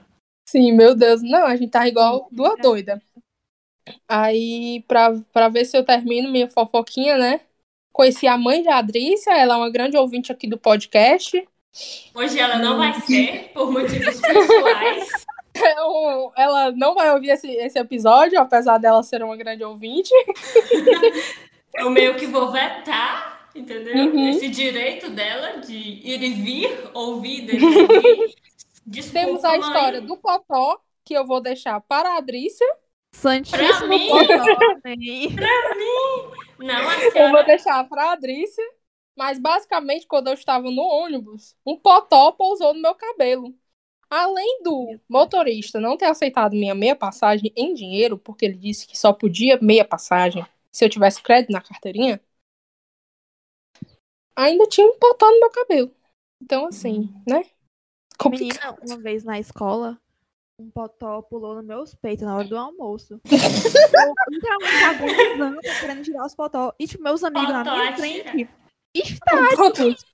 Sim, 0.47 0.71
meu 0.71 0.95
Deus, 0.95 1.21
não, 1.21 1.45
a 1.45 1.55
gente 1.57 1.71
tá 1.71 1.85
igual 1.85 2.29
duas 2.31 2.57
doidas. 2.61 3.01
Aí, 4.07 4.85
pra, 4.87 5.11
pra 5.33 5.49
ver 5.49 5.65
se 5.65 5.75
eu 5.77 5.83
termino 5.83 6.31
minha 6.31 6.49
fofoquinha, 6.49 7.17
né? 7.17 7.41
Conheci 7.91 8.25
a 8.25 8.37
mãe 8.37 8.61
de 8.61 8.69
Adrícia, 8.69 9.31
ela 9.33 9.55
é 9.55 9.57
uma 9.57 9.69
grande 9.69 9.97
ouvinte 9.97 10.31
aqui 10.31 10.47
do 10.47 10.57
podcast. 10.57 11.45
Hoje 12.15 12.39
ela 12.39 12.57
não 12.57 12.77
vai 12.77 12.93
ser, 13.01 13.51
por 13.53 13.69
motivos 13.71 14.21
pessoais. 14.21 15.22
Ela 16.36 16.72
não 16.72 16.95
vai 16.95 17.13
ouvir 17.13 17.29
esse, 17.29 17.50
esse 17.51 17.77
episódio, 17.79 18.39
apesar 18.39 18.77
dela 18.77 19.03
ser 19.03 19.24
uma 19.24 19.38
grande 19.38 19.63
ouvinte. 19.63 20.12
Eu 21.75 21.89
meio 21.89 22.15
que 22.15 22.27
vou 22.27 22.51
vetar, 22.51 23.50
entendeu? 23.55 23.95
Uhum. 23.95 24.29
Esse 24.29 24.48
direito 24.50 25.10
dela 25.10 25.60
de 25.60 25.75
ir 25.75 26.22
e 26.24 26.29
vir, 26.33 26.89
ouvir, 26.93 27.41
desouvir. 27.41 28.36
Desculpa, 28.86 29.19
Temos 29.19 29.43
a 29.43 29.57
mãe. 29.57 29.60
história 29.60 30.01
do 30.01 30.17
Potó, 30.17 30.79
que 31.03 31.13
eu 31.15 31.25
vou 31.25 31.41
deixar 31.41 31.79
para 31.81 32.10
a 32.13 32.17
Adrícia. 32.17 32.67
Santíssimo 33.12 33.69
Pra 33.77 33.88
mim? 33.88 34.07
Potó, 34.10 34.43
amém. 34.83 35.36
Não, 36.60 36.89
a 36.89 37.03
Eu 37.15 37.29
vou 37.31 37.43
senhora... 37.43 37.43
deixar 37.43 37.83
para 37.88 38.10
a 38.10 38.12
Adrícia. 38.13 38.63
Mas 39.15 39.39
basicamente, 39.39 40.07
quando 40.07 40.27
eu 40.27 40.33
estava 40.33 40.69
no 40.72 40.81
ônibus, 40.81 41.55
um 41.65 41.77
potó 41.77 42.31
pousou 42.31 42.74
no 42.74 42.81
meu 42.81 42.95
cabelo. 42.95 43.53
Além 44.15 44.62
do 44.62 45.00
motorista 45.10 45.79
não 45.79 45.98
ter 45.98 46.05
aceitado 46.05 46.53
minha 46.53 46.75
meia 46.75 46.96
passagem 46.96 47.51
em 47.55 47.74
dinheiro, 47.74 48.15
porque 48.15 48.46
ele 48.46 48.53
disse 48.60 48.86
que 48.86 48.96
só 48.96 49.12
podia 49.12 49.58
meia 49.60 49.84
passagem 49.84 50.46
se 50.72 50.86
eu 50.86 50.89
tivesse 50.89 51.20
crédito 51.20 51.51
na 51.51 51.60
carteirinha, 51.60 52.22
ainda 54.36 54.67
tinha 54.67 54.86
um 54.86 55.00
potó 55.00 55.32
no 55.32 55.39
meu 55.39 55.50
cabelo. 55.50 55.91
Então, 56.39 56.67
assim, 56.67 57.12
né? 57.27 57.43
Complicado. 58.15 58.82
Menina, 58.82 58.96
uma 58.96 59.01
vez 59.01 59.24
na 59.24 59.39
escola, 59.39 60.00
um 60.60 60.70
potó 60.70 61.24
pulou 61.24 61.55
nos 61.55 61.65
meus 61.65 61.96
peitos 61.96 62.24
na 62.24 62.38
hora 62.38 62.48
do 62.48 62.55
almoço. 62.55 63.20
eu 63.25 64.13
literalmente 64.29 64.84
agonizando, 64.84 65.62
querendo 65.79 66.03
tirar 66.03 66.25
os 66.27 66.36
potó. 66.36 66.72
E, 66.77 66.86
tipo, 66.88 67.01
meus 67.01 67.24
amigos 67.24 67.50
na 67.50 67.63
Potó 67.63 67.77
minha 67.77 67.89
atira. 67.89 68.29
frente, 68.29 68.50
Um 68.96 69.03
estáticos. 69.03 70.12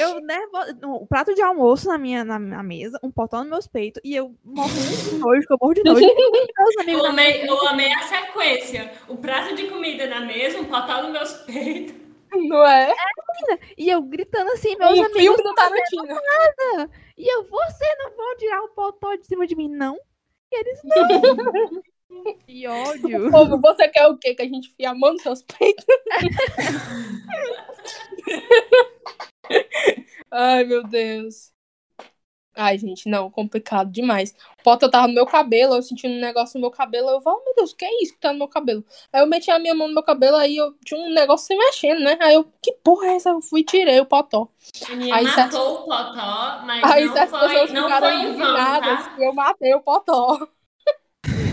Eu, 0.00 0.20
nervo... 0.20 0.96
o 1.02 1.06
prato 1.06 1.34
de 1.34 1.42
almoço 1.42 1.88
na 1.88 1.98
minha 1.98 2.24
na, 2.24 2.38
na 2.38 2.62
mesa, 2.62 2.98
um 3.02 3.10
potó 3.10 3.38
nos 3.40 3.48
meus 3.48 3.66
peitos, 3.66 4.00
e 4.04 4.14
eu 4.14 4.34
morrendo 4.44 5.10
de 5.10 5.14
nojo, 5.16 5.46
que 5.46 5.52
eu 5.52 5.58
morro 5.60 5.74
de 5.74 5.82
nojo. 5.84 6.00
Meus 6.00 6.76
amigos 6.78 7.02
Eu 7.02 7.06
amei, 7.06 7.48
eu 7.48 7.68
amei 7.68 7.92
a 7.92 8.02
sequência. 8.02 8.92
O 9.08 9.16
prato 9.16 9.54
de 9.54 9.68
comida 9.68 10.06
na 10.06 10.20
mesa, 10.20 10.58
um 10.58 10.64
potão 10.64 11.04
nos 11.04 11.12
meus 11.12 11.32
peitos. 11.44 11.94
Não 12.32 12.64
é? 12.64 12.94
E 13.76 13.90
eu 13.90 14.02
gritando 14.02 14.50
assim, 14.52 14.76
meus 14.76 14.98
Um 14.98 15.04
amigos. 15.04 15.20
filme 15.20 15.42
do 15.42 15.54
Tarantino. 15.54 16.20
E 17.16 17.28
eu, 17.28 17.44
você 17.48 17.84
não 17.98 18.16
vão 18.16 18.36
tirar 18.36 18.62
o 18.62 18.68
potó 18.68 19.14
de 19.16 19.26
cima 19.26 19.46
de 19.46 19.56
mim, 19.56 19.68
não? 19.68 19.96
E 20.52 20.60
eles, 20.60 20.80
não. 20.84 21.82
que 22.46 22.66
ódio. 22.66 23.30
Povo, 23.30 23.60
você 23.60 23.88
quer 23.88 24.06
o 24.06 24.16
quê? 24.16 24.34
Que 24.34 24.42
a 24.42 24.46
gente 24.46 24.70
enfie 24.70 24.86
a 24.86 24.94
mão 24.94 25.12
nos 25.12 25.22
seus 25.22 25.42
peitos? 25.42 25.84
Ai, 30.30 30.64
meu 30.64 30.82
Deus. 30.84 31.50
Ai, 32.56 32.76
gente, 32.76 33.08
não, 33.08 33.30
complicado 33.30 33.90
demais. 33.90 34.34
O 34.58 34.62
Potter 34.64 34.90
tava 34.90 35.06
no 35.06 35.14
meu 35.14 35.24
cabelo, 35.24 35.76
eu 35.76 35.82
sentindo 35.82 36.14
um 36.14 36.20
negócio 36.20 36.58
no 36.58 36.62
meu 36.62 36.70
cabelo. 36.70 37.08
Eu 37.08 37.20
falo, 37.20 37.42
meu 37.44 37.54
Deus, 37.54 37.70
o 37.70 37.76
que 37.76 37.84
é 37.84 38.02
isso 38.02 38.12
que 38.14 38.20
tá 38.20 38.32
no 38.32 38.38
meu 38.40 38.48
cabelo? 38.48 38.84
Aí 39.12 39.22
eu 39.22 39.26
meti 39.26 39.50
a 39.50 39.58
minha 39.58 39.74
mão 39.74 39.86
no 39.88 39.94
meu 39.94 40.02
cabelo, 40.02 40.36
aí 40.36 40.56
eu 40.56 40.74
tinha 40.84 41.00
um 41.00 41.10
negócio 41.14 41.46
se 41.46 41.56
mexendo, 41.56 42.00
né? 42.00 42.18
Aí 42.20 42.34
eu, 42.34 42.44
que 42.60 42.72
porra 42.84 43.06
é 43.06 43.14
essa? 43.16 43.30
Eu 43.30 43.40
fui 43.40 43.60
e 43.60 43.64
tirei 43.64 44.00
o 44.00 44.04
potó. 44.04 44.48
Menina 44.88 45.16
Aí, 45.16 45.28
certo- 45.28 45.52
matou 45.56 45.74
o 45.74 45.84
potó, 45.84 46.62
mas 46.66 46.84
Aí 46.84 47.04
não 47.06 47.12
certas 47.14 47.30
foi, 47.40 47.48
pessoas 47.48 47.72
não 47.72 47.82
ficaram 47.84 48.20
foi 48.22 48.32
vão, 48.32 48.54
tá? 48.56 49.16
eu 49.20 49.32
matei 49.32 49.74
o 49.74 49.80
potó. 49.80 50.48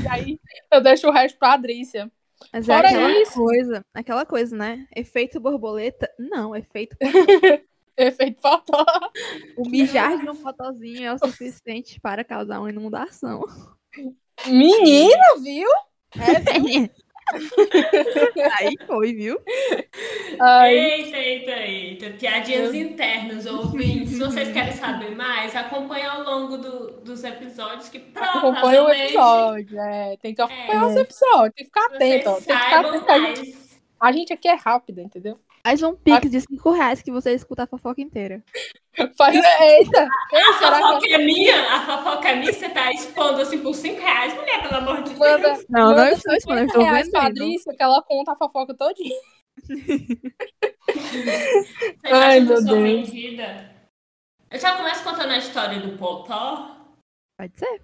E 0.04 0.08
aí 0.10 0.40
eu 0.72 0.82
deixo 0.82 1.08
o 1.08 1.12
resto 1.12 1.38
pra 1.38 1.54
Adrícia. 1.54 2.10
Mas 2.54 2.68
é 2.70 2.74
Fora 2.76 2.88
aquela 2.88 3.12
isso- 3.22 3.34
coisa, 3.34 3.86
aquela 3.94 4.26
coisa, 4.26 4.56
né? 4.56 4.88
Efeito 4.96 5.40
borboleta? 5.40 6.10
Não, 6.18 6.56
efeito. 6.56 6.96
Efeito 8.08 8.40
potó. 8.42 8.86
O 9.58 9.68
mijar 9.70 10.20
de 10.20 10.30
um 10.30 10.36
potozinho 10.36 11.06
é 11.06 11.14
o 11.14 11.18
suficiente 11.20 12.00
para 12.00 12.24
causar 12.24 12.60
uma 12.60 12.70
inundação. 12.70 13.44
Menina, 14.46 15.24
viu? 15.42 15.68
Aí 18.58 18.74
foi, 18.86 19.14
viu? 19.14 19.38
Ai, 20.40 20.76
Eita, 20.78 21.18
eita, 21.18 21.52
eita. 21.52 22.10
Piadinhas 22.12 22.74
internas, 22.74 23.46
ouvintes. 23.46 24.12
Se 24.14 24.20
vocês 24.20 24.52
querem 24.54 24.72
saber 24.74 25.16
mais, 25.16 25.54
acompanhe 25.56 26.06
ao 26.06 26.24
longo 26.24 26.58
do- 26.58 27.02
dos 27.02 27.24
episódios 27.24 27.90
que 27.90 27.98
acompanha 28.16 28.38
o 28.38 28.40
provavelmente 28.52 29.04
episódio. 29.06 29.80
É, 29.80 30.18
tem 30.18 30.34
que 30.34 30.42
acompanhar 30.42 30.88
os 30.88 30.96
episódios, 30.96 31.54
tem 31.56 31.66
que 31.66 31.66
ficar 31.66 31.86
atento. 31.88 32.30
ó, 32.30 32.34
Tem 32.36 32.44
que 32.44 32.54
ficar 32.64 32.70
saibam 32.84 32.96
atento. 32.96 33.46
gente, 33.46 33.58
a 34.00 34.12
gente 34.12 34.34
aqui 34.34 34.48
é 34.48 34.54
rápida, 34.56 35.02
entendeu? 35.02 35.38
Faz 35.68 35.84
um 35.84 35.94
pix 35.98 36.32
de 36.32 36.40
5 36.40 36.72
reais 36.72 37.02
que 37.02 37.12
você 37.12 37.34
escuta 37.34 37.64
a 37.64 37.68
fofoca 37.68 38.00
inteira. 38.00 38.42
Faz, 39.18 39.36
eita! 39.36 40.08
Ei, 40.32 40.42
A 40.42 40.54
fofoca 40.54 41.00
que 41.00 41.14
é 41.14 41.18
minha? 41.18 41.76
A 41.76 41.86
fofoca 41.86 42.30
é 42.30 42.36
minha? 42.38 42.54
Você 42.54 42.70
tá 42.70 42.90
expondo 42.94 43.42
assim 43.42 43.60
por 43.60 43.74
5 43.76 44.00
reais? 44.00 44.34
Mulher, 44.34 44.64
pelo 44.64 44.76
amor 44.78 45.04
de 45.04 45.10
Deus. 45.10 45.20
manda, 45.20 45.60
Não, 45.68 45.90
manda 45.90 46.06
não 46.06 46.12
estou 46.14 46.34
expondo, 46.36 46.60
eu 46.60 46.64
50 46.64 46.66
estou 46.68 46.84
reais 46.84 47.10
pra 47.12 47.20
vendendo. 47.24 47.44
Adrícia 47.44 47.76
que 47.76 47.84
ela 47.84 48.02
conta 48.02 48.32
a 48.32 48.36
fofoca 48.38 48.74
todinha. 48.76 49.20
Ai, 52.06 52.40
meu 52.40 52.64
Deus. 52.64 52.80
vendida? 52.82 53.76
Eu 54.50 54.60
já 54.60 54.78
começo 54.78 55.04
contando 55.04 55.32
a 55.32 55.38
história 55.38 55.82
do 55.82 55.98
Potó. 55.98 56.78
Pode 57.38 57.58
ser. 57.60 57.82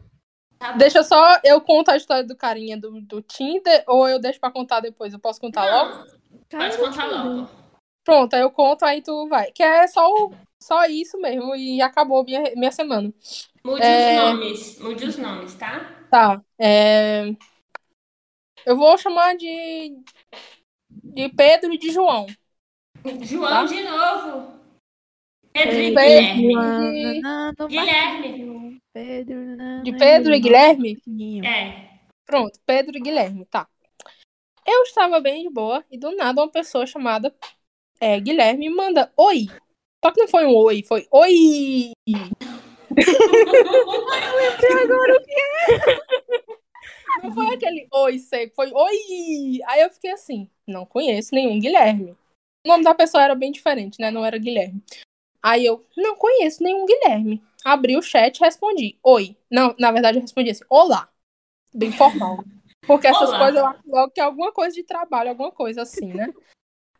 Tá. 0.57 0.71
Deixa 0.71 1.03
só 1.03 1.37
eu 1.43 1.59
conto 1.59 1.89
a 1.91 1.97
história 1.97 2.23
do 2.23 2.37
carinha 2.37 2.79
do, 2.79 3.01
do 3.01 3.21
Tinder 3.21 3.83
ou 3.87 4.07
eu 4.07 4.19
deixo 4.19 4.39
pra 4.39 4.49
contar 4.51 4.79
depois? 4.79 5.11
Eu 5.11 5.19
posso 5.19 5.41
contar 5.41 5.65
logo? 5.65 5.97
Não, 5.97 6.39
Cara, 6.49 6.69
pode 6.69 6.77
contar 6.77 7.05
logo. 7.07 7.49
Pronto, 8.03 8.33
aí 8.33 8.41
eu 8.41 8.51
conto, 8.51 8.83
aí 8.83 9.01
tu 9.01 9.27
vai. 9.27 9.51
Que 9.51 9.63
é 9.63 9.87
só, 9.87 10.07
o- 10.09 10.31
só 10.61 10.85
isso 10.85 11.17
mesmo 11.19 11.55
e 11.55 11.81
acabou 11.81 12.23
minha, 12.23 12.41
minha 12.55 12.71
semana. 12.71 13.13
Mude 13.63 13.81
É. 13.81 14.17
os 14.17 14.23
nomes. 14.33 14.79
Mude 14.79 15.05
os 15.05 15.17
nomes, 15.17 15.53
tá? 15.55 16.05
Tá. 16.11 16.41
é, 16.59 17.23
Eu 18.65 18.77
vou 18.77 18.97
chamar 18.97 19.35
de 19.35 19.97
de 20.89 21.27
Pedro 21.29 21.73
e 21.73 21.77
de 21.77 21.91
João. 21.91 22.27
João 23.23 23.49
Tá. 23.49 23.65
de 23.65 23.83
novo. 23.83 24.53
Pedro 25.51 25.75
e 25.79 25.93
Pedro. 25.93 25.97
Guilherme. 25.97 27.67
Guilherme. 27.67 28.31
Guilherme. 28.31 28.81
Pedro. 28.93 29.83
De 29.83 29.97
Pedro 29.97 30.33
e 30.35 30.39
Guilherme? 30.39 30.97
É. 31.45 31.89
Pronto, 32.25 32.59
Pedro 32.65 32.97
e 32.97 33.01
Guilherme, 33.01 33.45
tá. 33.45 33.67
Eu 34.65 34.83
estava 34.83 35.19
bem 35.19 35.43
de 35.43 35.49
boa 35.49 35.83
e 35.91 35.97
do 35.97 36.15
nada 36.15 36.41
uma 36.41 36.49
pessoa 36.49 36.85
chamada 36.87 37.35
é, 38.03 38.19
Guilherme 38.19 38.67
me 38.69 38.75
manda 38.75 39.09
oi. 39.15 39.47
Só 40.03 40.11
que 40.11 40.19
não 40.19 40.27
foi 40.27 40.45
um 40.45 40.53
oi, 40.53 40.83
foi 40.83 41.07
oi. 41.09 41.93
agora 44.83 45.15
o 45.15 45.23
que 45.23 45.33
Não 47.23 47.33
foi 47.33 47.53
aquele 47.53 47.87
oi 47.93 48.19
seco, 48.19 48.53
foi 48.55 48.71
oi. 48.73 49.61
Aí 49.67 49.81
eu 49.81 49.89
fiquei 49.89 50.11
assim, 50.11 50.49
não 50.67 50.85
conheço 50.85 51.33
nenhum 51.33 51.57
Guilherme. 51.57 52.11
O 52.65 52.67
nome 52.67 52.83
da 52.83 52.93
pessoa 52.93 53.23
era 53.23 53.35
bem 53.35 53.53
diferente, 53.53 54.01
né? 54.01 54.11
Não 54.11 54.25
era 54.25 54.37
Guilherme. 54.37 54.83
Aí 55.41 55.65
eu, 55.65 55.85
não 55.95 56.17
conheço 56.17 56.61
nenhum 56.61 56.85
Guilherme. 56.85 57.41
Abri 57.63 57.95
o 57.95 58.01
chat 58.01 58.37
e 58.37 58.43
respondi, 58.43 58.97
oi. 59.01 59.37
Não, 59.49 59.73
na 59.79 59.93
verdade 59.93 60.17
eu 60.17 60.21
respondi 60.21 60.49
assim, 60.49 60.65
olá. 60.69 61.07
Bem 61.73 61.91
formal. 61.93 62.43
Porque 62.85 63.07
essas 63.07 63.29
Olá. 63.29 63.39
coisas 63.39 63.55
eu 63.55 63.65
acho 63.65 63.81
logo 63.87 64.11
que 64.11 64.19
é 64.19 64.23
alguma 64.23 64.51
coisa 64.51 64.75
de 64.75 64.83
trabalho, 64.83 65.29
alguma 65.29 65.51
coisa 65.51 65.83
assim, 65.83 66.13
né? 66.13 66.27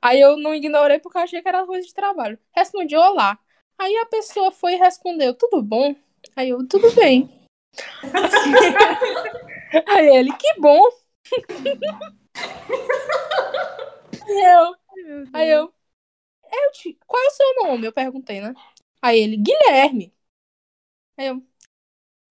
Aí 0.03 0.19
eu 0.19 0.35
não 0.35 0.53
ignorei 0.53 0.99
porque 0.99 1.17
eu 1.17 1.21
achei 1.21 1.41
que 1.41 1.47
era 1.47 1.65
coisa 1.65 1.87
de 1.87 1.93
trabalho. 1.93 2.37
Respondi, 2.51 2.93
olá. 2.93 3.39
Aí 3.79 3.95
a 3.95 4.05
pessoa 4.05 4.51
foi 4.51 4.73
e 4.73 4.77
respondeu, 4.77 5.33
tudo 5.33 5.63
bom? 5.63 5.95
Aí 6.35 6.49
eu, 6.49 6.67
tudo 6.67 6.91
bem. 6.91 7.29
Aí 9.87 10.07
ele, 10.13 10.33
que 10.33 10.59
bom. 10.59 10.81
Aí 14.27 14.43
eu, 14.43 14.75
aí 15.33 15.49
eu, 15.49 15.73
eu 16.51 16.71
te, 16.73 16.99
qual 17.07 17.23
é 17.23 17.27
o 17.27 17.31
seu 17.31 17.55
nome? 17.63 17.87
Eu 17.87 17.93
perguntei, 17.93 18.41
né? 18.41 18.53
Aí 19.01 19.19
ele, 19.19 19.37
Guilherme. 19.37 20.13
Aí 21.17 21.27
eu, 21.27 21.41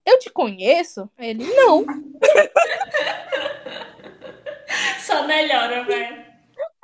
eu 0.04 0.18
te 0.18 0.30
conheço? 0.30 1.10
Aí 1.16 1.30
ele, 1.30 1.44
não. 1.54 1.86
Só 5.00 5.26
melhora, 5.26 5.84
velho. 5.84 6.31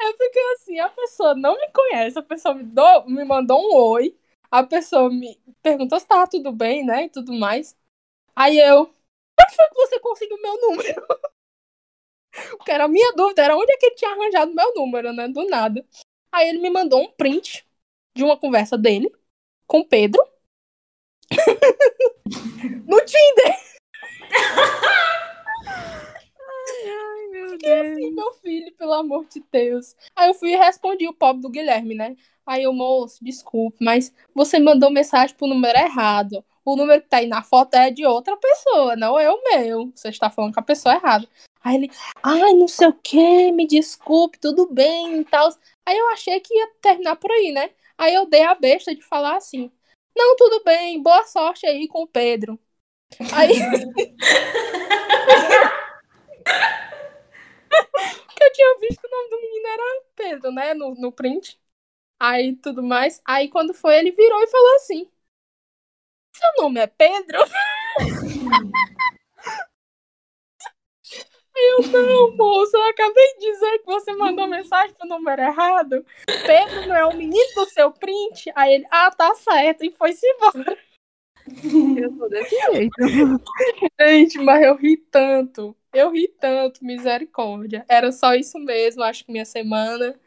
Eu 0.00 0.12
fiquei 0.16 0.42
assim, 0.54 0.78
a 0.78 0.88
pessoa 0.90 1.34
não 1.34 1.56
me 1.58 1.70
conhece, 1.72 2.18
a 2.18 2.22
pessoa 2.22 2.54
me, 2.54 2.62
do- 2.64 3.04
me 3.06 3.24
mandou 3.24 3.58
um 3.60 3.74
oi, 3.76 4.16
a 4.50 4.62
pessoa 4.64 5.10
me 5.10 5.40
perguntou 5.62 5.98
se 5.98 6.06
tava 6.06 6.28
tudo 6.28 6.52
bem, 6.52 6.84
né, 6.84 7.04
e 7.04 7.10
tudo 7.10 7.32
mais. 7.32 7.76
Aí 8.36 8.58
eu, 8.60 8.82
onde 9.40 9.56
foi 9.56 9.68
que 9.70 9.74
você 9.76 10.00
conseguiu 10.00 10.38
meu 10.42 10.60
número? 10.62 11.06
Porque 12.56 12.70
era 12.70 12.84
a 12.84 12.88
minha 12.88 13.12
dúvida, 13.14 13.42
era 13.42 13.56
onde 13.56 13.72
é 13.72 13.76
que 13.76 13.86
ele 13.86 13.94
tinha 13.94 14.10
arranjado 14.12 14.54
meu 14.54 14.74
número, 14.74 15.12
né, 15.12 15.28
do 15.28 15.44
nada. 15.48 15.84
Aí 16.32 16.48
ele 16.48 16.58
me 16.58 16.70
mandou 16.70 17.02
um 17.02 17.10
print 17.12 17.66
de 18.14 18.22
uma 18.24 18.36
conversa 18.36 18.76
dele 18.76 19.10
com 19.66 19.84
Pedro 19.84 20.22
no 22.86 22.98
Tinder. 23.04 23.56
Ai, 27.48 27.50
meu 27.56 27.58
Sim, 27.58 27.96
Deus. 27.96 28.14
meu 28.14 28.32
filho, 28.34 28.72
pelo 28.76 28.92
amor 28.92 29.26
de 29.26 29.42
Deus. 29.50 29.96
Aí 30.14 30.28
eu 30.28 30.34
fui 30.34 30.52
e 30.52 30.56
respondi 30.56 31.08
o 31.08 31.14
pobre 31.14 31.42
do 31.42 31.48
Guilherme, 31.48 31.94
né? 31.94 32.16
Aí 32.46 32.62
eu, 32.62 32.72
moço, 32.72 33.22
desculpe, 33.22 33.84
mas 33.84 34.12
você 34.34 34.58
mandou 34.58 34.90
mensagem 34.90 35.36
pro 35.36 35.46
número 35.46 35.78
errado. 35.78 36.44
O 36.64 36.76
número 36.76 37.02
que 37.02 37.08
tá 37.08 37.18
aí 37.18 37.26
na 37.26 37.42
foto 37.42 37.74
é 37.74 37.90
de 37.90 38.06
outra 38.06 38.36
pessoa, 38.36 38.96
não 38.96 39.18
é 39.18 39.30
o 39.30 39.42
meu. 39.42 39.92
Você 39.94 40.08
está 40.08 40.30
falando 40.30 40.54
com 40.54 40.60
a 40.60 40.62
pessoa 40.62 40.94
errada. 40.94 41.28
Aí 41.62 41.76
ele, 41.76 41.90
ai, 42.22 42.52
não 42.54 42.68
sei 42.68 42.88
o 42.88 42.92
que, 42.92 43.52
me 43.52 43.66
desculpe, 43.66 44.38
tudo 44.38 44.66
bem 44.72 45.20
e 45.20 45.24
tal. 45.24 45.48
Aí 45.86 45.96
eu 45.96 46.08
achei 46.10 46.40
que 46.40 46.54
ia 46.54 46.68
terminar 46.80 47.16
por 47.16 47.30
aí, 47.30 47.52
né? 47.52 47.70
Aí 47.96 48.14
eu 48.14 48.26
dei 48.26 48.42
a 48.42 48.54
besta 48.54 48.94
de 48.94 49.02
falar 49.02 49.36
assim: 49.36 49.70
não, 50.16 50.36
tudo 50.36 50.62
bem, 50.64 51.02
boa 51.02 51.24
sorte 51.24 51.66
aí 51.66 51.88
com 51.88 52.02
o 52.02 52.06
Pedro. 52.06 52.58
Aí. 53.32 53.58
que 58.36 58.44
eu 58.44 58.52
tinha 58.52 58.78
visto 58.80 59.00
que 59.00 59.06
o 59.06 59.10
nome 59.10 59.30
do 59.30 59.40
menino 59.40 59.66
era 59.68 60.02
Pedro, 60.16 60.52
né? 60.52 60.74
No, 60.74 60.94
no 60.94 61.12
print. 61.12 61.60
Aí 62.20 62.56
tudo 62.56 62.82
mais. 62.82 63.20
Aí 63.24 63.48
quando 63.48 63.74
foi, 63.74 63.96
ele 63.98 64.12
virou 64.12 64.42
e 64.42 64.48
falou 64.48 64.76
assim: 64.76 65.10
Seu 66.32 66.62
nome 66.62 66.80
é 66.80 66.86
Pedro? 66.86 67.38
Eu, 71.60 71.82
não, 71.88 72.36
moço, 72.36 72.76
eu 72.76 72.86
acabei 72.86 73.34
de 73.34 73.40
dizer 73.52 73.78
que 73.80 73.86
você 73.86 74.12
mandou 74.12 74.46
mensagem 74.46 74.94
pro 74.94 75.08
número 75.08 75.42
errado. 75.42 76.06
Pedro 76.46 76.86
não 76.86 76.94
é 76.94 77.04
o 77.04 77.16
menino 77.16 77.54
do 77.54 77.66
seu 77.66 77.90
print? 77.90 78.50
Aí 78.54 78.74
ele, 78.74 78.86
ah, 78.90 79.10
tá 79.10 79.34
certo, 79.34 79.84
e 79.84 79.90
foi-se 79.90 80.24
embora. 80.26 80.78
Eu 81.96 82.16
sou 82.16 82.28
desse 82.28 82.56
jeito. 82.72 82.94
Gente, 84.00 84.38
mas 84.38 84.62
eu 84.62 84.76
ri 84.76 84.96
tanto. 84.96 85.76
Eu 85.92 86.10
ri 86.10 86.28
tanto, 86.28 86.84
misericórdia. 86.84 87.84
Era 87.88 88.12
só 88.12 88.34
isso 88.34 88.58
mesmo, 88.58 89.02
acho 89.02 89.24
que 89.24 89.32
minha 89.32 89.44
semana. 89.44 90.18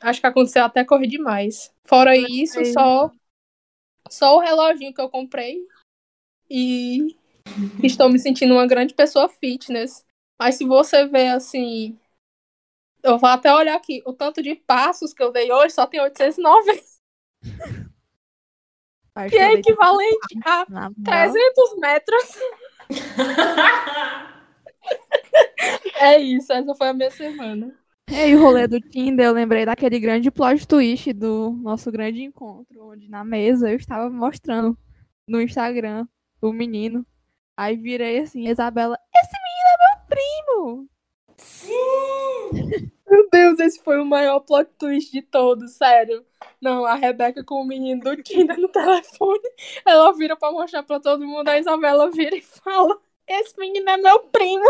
Acho 0.00 0.20
que 0.20 0.26
aconteceu 0.26 0.64
até 0.64 0.84
correr 0.84 1.06
demais. 1.06 1.72
Fora 1.84 2.16
isso, 2.16 2.58
Mas- 2.58 2.72
só 2.72 3.10
só 4.10 4.36
o 4.36 4.40
reloginho 4.40 4.92
que 4.94 5.00
eu 5.00 5.08
comprei. 5.08 5.66
E 6.48 7.16
estou 7.82 8.08
me 8.10 8.18
sentindo 8.18 8.54
uma 8.54 8.66
grande 8.66 8.94
pessoa 8.94 9.28
fitness. 9.28 10.04
Mas 10.38 10.56
se 10.56 10.64
você 10.64 11.06
ver 11.06 11.28
assim, 11.28 11.98
eu 13.02 13.18
vou 13.18 13.28
até 13.28 13.52
olhar 13.52 13.76
aqui, 13.76 14.02
o 14.06 14.12
tanto 14.12 14.42
de 14.42 14.54
passos 14.54 15.12
que 15.12 15.22
eu 15.22 15.32
dei 15.32 15.50
hoje 15.50 15.74
só 15.74 15.86
tem 15.86 16.00
890, 16.00 16.72
Acho 16.72 16.94
que 19.28 19.36
é 19.36 19.52
equivalente 19.54 20.38
a 20.44 20.66
na 20.68 20.90
moral. 20.90 21.32
300 21.32 21.76
metros. 21.78 22.38
É 25.96 26.18
isso, 26.18 26.52
essa 26.52 26.74
foi 26.74 26.88
a 26.88 26.92
minha 26.92 27.10
semana. 27.10 27.74
E 28.10 28.34
o 28.34 28.42
rolê 28.42 28.66
do 28.66 28.78
Tinder, 28.78 29.26
eu 29.26 29.32
lembrei 29.32 29.64
daquele 29.64 29.98
grande 29.98 30.30
plot 30.30 30.68
twist 30.68 31.12
do 31.14 31.52
nosso 31.62 31.90
grande 31.90 32.22
encontro, 32.22 32.90
onde 32.90 33.08
na 33.08 33.24
mesa 33.24 33.70
eu 33.70 33.76
estava 33.76 34.10
mostrando 34.10 34.76
no 35.26 35.40
Instagram 35.40 36.06
o 36.42 36.52
menino. 36.52 37.06
Aí 37.56 37.76
virei 37.76 38.18
assim, 38.18 38.48
Isabela, 38.48 38.98
esse 39.14 39.32
menino 39.42 39.68
é 39.70 39.78
meu 39.86 40.06
primo! 40.08 40.88
Sim! 41.38 42.90
Meu 43.14 43.28
Deus, 43.30 43.60
esse 43.60 43.80
foi 43.80 44.00
o 44.00 44.04
maior 44.04 44.40
plot 44.40 44.68
twist 44.76 45.12
de 45.12 45.22
todos, 45.22 45.74
sério. 45.74 46.26
Não, 46.60 46.84
a 46.84 46.96
Rebeca 46.96 47.44
com 47.44 47.62
o 47.62 47.64
menino 47.64 48.02
do 48.02 48.20
Tinder 48.20 48.58
no 48.58 48.66
telefone, 48.66 49.48
ela 49.86 50.12
vira 50.12 50.36
pra 50.36 50.50
mostrar 50.50 50.82
pra 50.82 50.98
todo 50.98 51.24
mundo, 51.24 51.48
a 51.48 51.56
Isabela 51.56 52.10
vira 52.10 52.34
e 52.34 52.40
fala: 52.40 52.98
Esse 53.24 53.56
menino 53.56 53.88
é 53.88 53.96
meu 53.96 54.18
primo. 54.24 54.64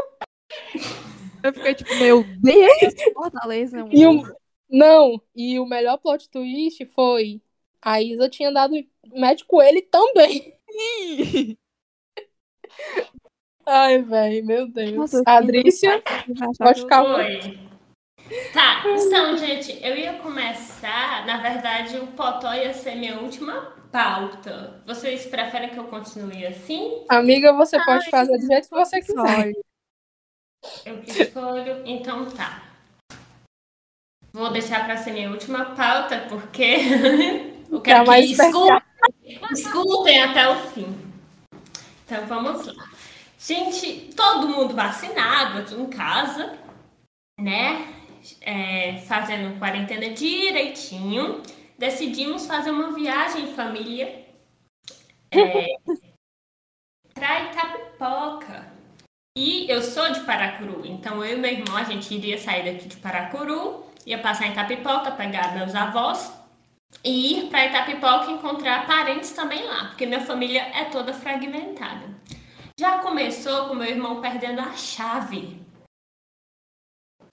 Eu 1.43 1.55
fiquei 1.55 1.75
tipo, 1.75 1.95
meu 1.97 2.23
Deus, 2.43 2.95
Fortaleza 3.15 3.79
é 3.79 3.83
um 3.83 3.89
E 3.91 4.07
o... 4.07 4.37
Não, 4.69 5.19
e 5.35 5.59
o 5.59 5.65
melhor 5.65 5.97
plot 5.97 6.29
twist 6.29 6.85
foi: 6.95 7.41
a 7.81 8.03
Isa 8.03 8.29
tinha 8.29 8.53
dado 8.53 8.75
match 9.17 9.43
com 9.47 9.63
ele 9.63 9.81
também. 9.81 10.55
Ai, 13.65 14.03
velho, 14.03 14.45
meu 14.45 14.69
Deus. 14.69 14.93
Nossa, 14.93 15.23
Adrícia, 15.25 16.03
Pode 16.03 16.59
pode 16.59 16.81
ficar. 16.83 17.05
Oi. 17.05 17.64
Tá, 18.53 18.83
então, 18.87 19.37
gente, 19.37 19.79
eu 19.83 19.97
ia 19.97 20.15
começar. 20.15 21.27
Na 21.27 21.39
verdade, 21.39 21.99
o 21.99 22.07
Potó 22.09 22.53
ia 22.53 22.73
ser 22.73 22.97
minha 22.97 23.19
última 23.21 23.73
pauta. 23.93 24.83
Vocês 24.87 25.27
preferem 25.27 25.71
que 25.71 25.79
eu 25.79 25.85
continue 25.85 26.47
assim? 26.47 27.05
Amiga, 27.09 27.53
você 27.53 27.83
pode 27.85 28.11
fazer 28.11 28.37
do 28.39 28.47
jeito 28.47 28.69
que 28.69 28.75
você 28.75 29.01
quiser. 29.01 29.53
Eu 30.85 31.01
que 31.03 31.11
escolho. 31.23 31.83
Então 31.85 32.27
tá. 32.31 32.63
Vou 34.33 34.51
deixar 34.51 34.85
pra 34.85 34.97
ser 34.97 35.13
minha 35.13 35.31
última 35.31 35.67
pauta, 35.77 36.27
porque 36.29 36.77
eu 37.71 37.79
Tá 37.79 37.85
quero 37.85 38.07
mais 38.07 38.27
que 38.27 38.33
escutem, 38.33 38.83
escutem 39.53 40.23
até 40.23 40.49
o 40.49 40.57
fim. 40.71 40.97
Então 42.05 42.27
vamos 42.27 42.67
lá. 42.67 42.91
Gente, 43.39 44.11
todo 44.17 44.49
mundo 44.49 44.75
vacinado 44.75 45.59
aqui 45.59 45.75
em 45.75 45.87
casa, 45.87 46.59
né? 47.39 47.95
É, 48.41 48.99
fazendo 49.07 49.59
quarentena 49.59 50.11
direitinho. 50.11 51.43
Decidimos 51.79 52.47
fazer 52.47 52.71
uma 52.71 52.93
viagem 52.93 53.45
em 53.45 53.55
família 53.55 54.25
é, 55.31 55.77
pra 57.13 57.51
Itapipoca. 57.51 58.73
E 59.37 59.69
eu 59.69 59.83
sou 59.83 60.13
de 60.13 60.21
Paracuru, 60.21 60.87
então 60.87 61.25
eu 61.25 61.37
e 61.37 61.41
meu 61.41 61.51
irmão, 61.51 61.77
a 61.77 61.83
gente 61.83 62.15
iria 62.15 62.39
sair 62.39 62.65
daqui 62.65 62.87
de 62.87 62.97
Paracuru, 62.99 63.85
ia 64.07 64.19
passar 64.19 64.47
em 64.47 64.53
Itapipoca, 64.53 65.11
pegar 65.11 65.55
meus 65.57 65.75
avós 65.75 66.33
e 67.03 67.39
ir 67.39 67.51
para 67.51 67.67
Itapipoca 67.67 68.31
encontrar 68.31 68.87
parentes 68.87 69.33
também 69.33 69.65
lá, 69.65 69.87
porque 69.87 70.07
minha 70.07 70.21
família 70.21 70.63
é 70.63 70.85
toda 70.85 71.13
fragmentada. 71.13 72.15
Já 72.79 72.99
começou 72.99 73.67
com 73.67 73.75
meu 73.75 73.89
irmão 73.89 74.21
perdendo 74.21 74.61
a 74.61 74.73
chave. 74.77 75.64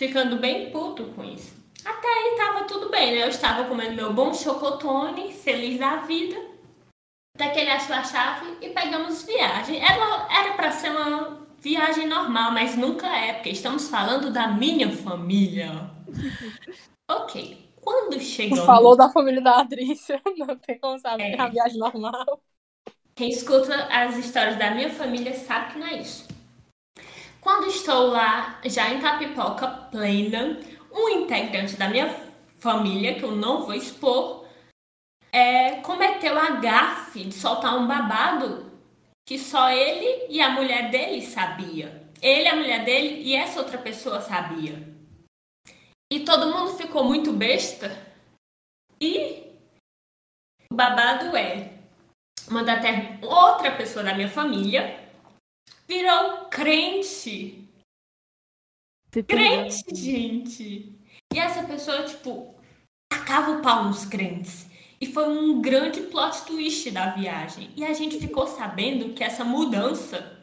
Ficando 0.01 0.37
bem 0.37 0.71
puto 0.71 1.03
com 1.15 1.23
isso. 1.23 1.53
Até 1.85 2.07
aí 2.07 2.35
tava 2.35 2.63
tudo 2.65 2.89
bem, 2.89 3.13
né? 3.13 3.23
Eu 3.23 3.29
estava 3.29 3.65
comendo 3.65 3.93
meu 3.93 4.11
bom 4.11 4.33
chocotone, 4.33 5.31
feliz 5.31 5.79
da 5.79 5.97
vida. 5.97 6.35
Até 7.35 7.49
que 7.49 7.59
ele 7.59 7.69
achou 7.69 7.95
a 7.95 8.03
chave 8.03 8.57
e 8.61 8.69
pegamos 8.69 9.23
viagem. 9.23 9.79
Era, 9.79 10.53
pra 10.55 10.71
ser 10.71 10.89
uma 10.89 11.39
viagem 11.59 12.07
normal, 12.07 12.51
mas 12.51 12.75
nunca 12.75 13.15
é, 13.15 13.33
porque 13.33 13.51
estamos 13.51 13.89
falando 13.89 14.31
da 14.31 14.47
minha 14.47 14.89
família. 14.89 15.91
ok. 17.07 17.69
Quando 17.79 18.19
chegou. 18.19 18.65
Falou 18.65 18.97
da 18.97 19.09
família 19.09 19.41
da 19.41 19.59
Adrícia, 19.59 20.19
não 20.35 20.55
tem 20.57 20.79
como 20.79 20.97
saber 20.97 21.35
é. 21.35 21.39
a 21.39 21.47
viagem 21.47 21.77
normal. 21.77 22.41
Quem 23.13 23.29
escuta 23.29 23.75
as 23.85 24.17
histórias 24.17 24.57
da 24.57 24.71
minha 24.71 24.89
família 24.89 25.35
sabe 25.35 25.73
que 25.73 25.79
não 25.79 25.87
é 25.87 25.97
isso. 25.99 26.27
Quando 27.41 27.65
estou 27.65 28.09
lá, 28.09 28.61
já 28.65 28.91
em 28.91 29.01
Tapipoca 29.01 29.67
plena, 29.67 30.59
um 30.91 31.09
integrante 31.09 31.75
da 31.75 31.89
minha 31.89 32.07
família, 32.59 33.15
que 33.15 33.23
eu 33.23 33.31
não 33.31 33.65
vou 33.65 33.73
expor, 33.73 34.45
é, 35.31 35.77
cometeu 35.81 36.37
a 36.37 36.51
gafe 36.51 37.23
de 37.23 37.33
soltar 37.33 37.75
um 37.75 37.87
babado 37.87 38.71
que 39.27 39.39
só 39.39 39.71
ele 39.71 40.27
e 40.29 40.39
a 40.39 40.51
mulher 40.51 40.91
dele 40.91 41.23
sabia. 41.23 42.07
Ele, 42.21 42.47
a 42.47 42.55
mulher 42.55 42.85
dele 42.85 43.23
e 43.23 43.35
essa 43.35 43.59
outra 43.59 43.79
pessoa 43.79 44.21
sabia. 44.21 44.75
E 46.13 46.19
todo 46.19 46.53
mundo 46.53 46.77
ficou 46.77 47.03
muito 47.03 47.33
besta. 47.33 47.97
E 48.99 49.57
o 50.71 50.75
babado 50.75 51.35
é 51.35 51.73
da 52.65 52.79
terra, 52.79 53.17
outra 53.23 53.71
pessoa 53.71 54.03
da 54.03 54.13
minha 54.13 54.29
família 54.29 55.00
virou 55.91 56.45
crente. 56.49 57.67
Crente, 59.27 59.83
gente. 59.93 60.95
E 61.33 61.37
essa 61.37 61.63
pessoa, 61.63 62.03
tipo, 62.03 62.55
tacava 63.11 63.51
o 63.51 63.61
pau 63.61 63.83
nos 63.83 64.05
crentes. 64.05 64.67
E 65.01 65.05
foi 65.05 65.27
um 65.27 65.61
grande 65.61 65.99
plot 66.03 66.45
twist 66.45 66.89
da 66.91 67.09
viagem. 67.09 67.71
E 67.75 67.83
a 67.83 67.91
gente 67.91 68.17
ficou 68.19 68.47
sabendo 68.47 69.13
que 69.13 69.21
essa 69.21 69.43
mudança 69.43 70.39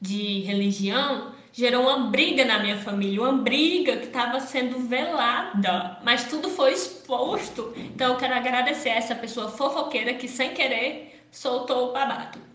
de 0.00 0.40
religião 0.40 1.34
gerou 1.52 1.82
uma 1.82 2.08
briga 2.08 2.44
na 2.46 2.58
minha 2.60 2.78
família, 2.78 3.20
uma 3.20 3.32
briga 3.42 3.98
que 3.98 4.06
estava 4.06 4.40
sendo 4.40 4.78
velada, 4.78 5.98
mas 6.04 6.24
tudo 6.30 6.48
foi 6.48 6.72
exposto. 6.72 7.74
Então 7.76 8.12
eu 8.12 8.16
quero 8.16 8.32
agradecer 8.32 8.90
a 8.90 8.94
essa 8.94 9.14
pessoa 9.14 9.50
fofoqueira 9.50 10.14
que 10.14 10.28
sem 10.28 10.54
querer 10.54 11.26
soltou 11.30 11.90
o 11.90 11.92
babado. 11.92 12.47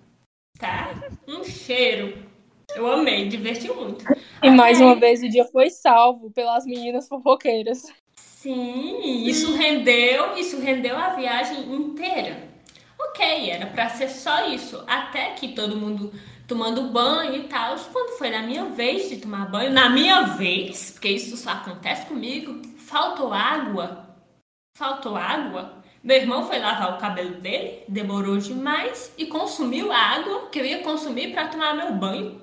Tá? 0.57 0.93
Um 1.27 1.43
cheiro. 1.43 2.17
Eu 2.75 2.91
amei, 2.91 3.27
divertiu 3.27 3.75
muito. 3.75 4.05
E 4.41 4.49
mais 4.49 4.79
uma 4.79 4.95
vez 4.95 5.21
o 5.21 5.29
dia 5.29 5.45
foi 5.45 5.69
salvo 5.69 6.31
pelas 6.31 6.65
meninas 6.65 7.07
fofoqueiras. 7.07 7.83
Sim, 8.15 9.25
isso 9.25 9.55
rendeu, 9.55 10.35
isso 10.35 10.59
rendeu 10.59 10.97
a 10.97 11.09
viagem 11.09 11.73
inteira. 11.73 12.49
Ok, 12.99 13.49
era 13.49 13.67
para 13.67 13.89
ser 13.89 14.09
só 14.09 14.47
isso, 14.47 14.83
até 14.87 15.31
que 15.31 15.49
todo 15.49 15.77
mundo 15.77 16.11
tomando 16.47 16.89
banho 16.89 17.35
e 17.35 17.43
tal. 17.47 17.75
Quando 17.91 18.17
foi 18.17 18.29
na 18.29 18.41
minha 18.41 18.65
vez 18.65 19.09
de 19.09 19.17
tomar 19.17 19.49
banho, 19.49 19.71
na 19.71 19.89
minha 19.89 20.23
vez, 20.23 20.91
porque 20.91 21.09
isso 21.09 21.37
só 21.37 21.51
acontece 21.51 22.05
comigo, 22.05 22.61
faltou 22.77 23.33
água. 23.33 24.09
Faltou 24.75 25.15
água. 25.15 25.82
Meu 26.03 26.17
irmão 26.17 26.45
foi 26.45 26.59
lavar 26.59 26.95
o 26.95 26.99
cabelo 26.99 27.39
dele, 27.39 27.83
demorou 27.87 28.37
demais 28.37 29.13
e 29.17 29.25
consumiu 29.25 29.91
a 29.91 29.97
água 29.97 30.49
que 30.49 30.59
eu 30.59 30.65
ia 30.65 30.83
consumir 30.83 31.31
para 31.31 31.47
tomar 31.47 31.75
meu 31.75 31.93
banho. 31.93 32.41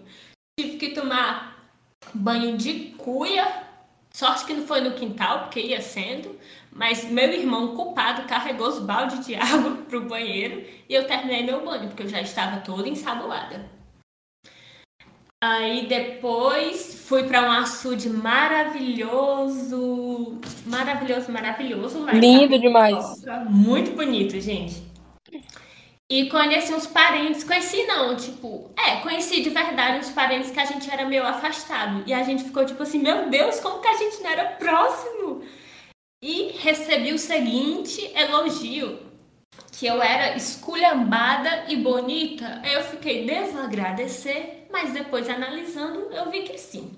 Tive 0.59 0.79
que 0.79 0.94
tomar 0.94 1.70
banho 2.14 2.57
de 2.57 2.94
cuia 2.96 3.70
Sorte 4.12 4.44
que 4.44 4.53
não 4.53 4.66
foi 4.66 4.81
no 4.81 4.94
quintal, 4.94 5.42
porque 5.42 5.61
ia 5.61 5.81
sendo, 5.81 6.37
mas 6.73 7.05
meu 7.05 7.33
irmão 7.33 7.77
culpado 7.77 8.27
carregou 8.27 8.68
os 8.68 8.81
baldes 8.81 9.25
de 9.25 9.35
água 9.37 9.77
pro 9.88 10.09
banheiro 10.09 10.64
e 10.88 10.94
eu 10.94 11.07
terminei 11.07 11.44
meu 11.44 11.64
banho, 11.64 11.88
porque 11.88 12.03
eu 12.03 12.09
já 12.09 12.20
estava 12.20 12.61
toda 12.61 12.88
ensaboada. 12.88 13.70
Aí 15.42 15.87
depois 15.87 17.03
fui 17.07 17.22
para 17.22 17.42
um 17.42 17.50
açude 17.50 18.11
maravilhoso, 18.11 19.70
maravilhoso, 20.66 21.33
maravilhoso. 21.33 22.07
Lindo 22.12 22.59
demais. 22.59 23.24
Muito 23.48 23.92
bonito, 23.92 24.38
gente. 24.38 24.83
E 26.11 26.29
conheci 26.29 26.74
uns 26.74 26.87
parentes, 26.87 27.44
conheci 27.44 27.87
não, 27.87 28.16
tipo, 28.16 28.70
é, 28.76 28.96
conheci 28.96 29.42
de 29.42 29.48
verdade 29.48 30.00
uns 30.00 30.11
parentes 30.11 30.50
que 30.50 30.59
a 30.59 30.64
gente 30.64 30.90
era 30.90 31.07
meio 31.07 31.24
afastado. 31.24 32.03
E 32.05 32.12
a 32.12 32.22
gente 32.24 32.42
ficou 32.42 32.66
tipo 32.66 32.83
assim, 32.83 32.98
meu 32.98 33.31
Deus, 33.31 33.61
como 33.61 33.81
que 33.81 33.88
a 33.88 33.96
gente 33.96 34.20
não 34.20 34.29
era 34.29 34.44
próximo? 34.57 35.42
E 36.22 36.50
recebi 36.59 37.14
o 37.14 37.18
seguinte 37.18 38.11
elogio, 38.14 38.98
que 39.72 39.87
eu 39.87 40.03
era 40.03 40.37
esculhambada 40.37 41.66
e 41.68 41.76
bonita. 41.76 42.61
Eu 42.64 42.83
fiquei, 42.83 43.24
devo 43.24 43.59
agradecer, 43.61 44.60
mas 44.70 44.92
depois 44.92 45.28
analisando, 45.28 46.12
eu 46.12 46.30
vi 46.30 46.42
que 46.42 46.59
sim. 46.59 46.92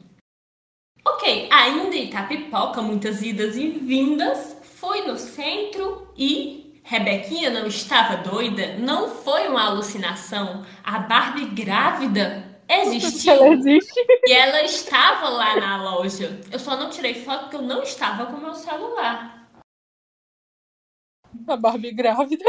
Ok, 1.05 1.49
ainda 1.51 1.97
em 1.97 2.05
Itapipoca, 2.05 2.81
muitas 2.81 3.23
idas 3.23 3.57
e 3.57 3.69
vindas, 3.69 4.57
fui 4.63 5.03
no 5.03 5.17
centro 5.17 6.09
e 6.17 6.81
Rebequinha 6.85 7.51
não 7.51 7.67
estava 7.67 8.17
doida? 8.17 8.77
Não 8.79 9.09
foi 9.09 9.49
uma 9.49 9.65
alucinação. 9.65 10.65
A 10.83 10.99
Barbie 10.99 11.47
grávida 11.47 12.61
existiu. 12.69 13.33
Ela 13.33 13.49
existe. 13.49 14.07
E 14.27 14.33
ela 14.33 14.63
estava 14.63 15.29
lá 15.29 15.57
na 15.57 15.83
loja. 15.83 16.41
Eu 16.51 16.59
só 16.59 16.77
não 16.77 16.91
tirei 16.91 17.15
foto 17.15 17.43
porque 17.43 17.57
eu 17.57 17.63
não 17.63 17.83
estava 17.83 18.27
com 18.27 18.37
meu 18.37 18.55
celular. 18.55 19.49
A 21.47 21.57
Barbie 21.57 21.93
grávida. 21.93 22.45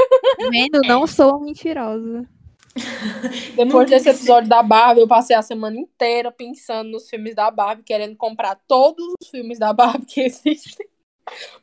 Vendo, 0.51 0.83
é. 0.83 0.87
não 0.87 1.07
sou 1.07 1.39
mentirosa. 1.39 2.27
Depois 3.55 3.89
desse 3.89 4.09
episódio 4.09 4.49
da 4.49 4.63
Barbie, 4.63 5.01
eu 5.01 5.07
passei 5.07 5.35
a 5.35 5.41
semana 5.41 5.77
inteira 5.77 6.31
pensando 6.31 6.89
nos 6.89 7.09
filmes 7.09 7.35
da 7.35 7.49
Barbie, 7.51 7.83
querendo 7.83 8.15
comprar 8.15 8.59
todos 8.67 9.05
os 9.21 9.29
filmes 9.29 9.59
da 9.59 9.71
Barbie 9.71 10.05
que 10.05 10.21
existem. 10.25 10.87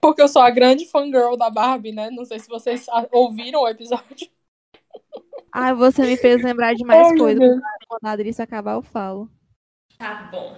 Porque 0.01 0.23
eu 0.23 0.29
sou 0.29 0.41
a 0.41 0.51
grande 0.51 0.87
fangirl 0.87 1.37
da 1.37 1.51
Barbie, 1.51 1.93
né? 1.93 2.11
Não 2.11 2.25
sei 2.25 2.39
se 2.39 2.49
vocês 2.49 2.87
ouviram 3.13 3.63
o 3.63 3.69
episódio. 3.69 4.31
Ah, 5.53 5.75
você 5.75 6.03
me 6.03 6.17
fez 6.17 6.43
lembrar 6.43 6.75
de 6.75 6.85
mais 6.85 7.19
coisas. 7.19 7.61
Quando 7.89 8.07
a 8.07 8.11
Adrice 8.11 8.41
acabar, 8.41 8.75
eu 8.75 8.83
falo. 8.83 9.29
Tá 9.99 10.29
bom. 10.33 10.57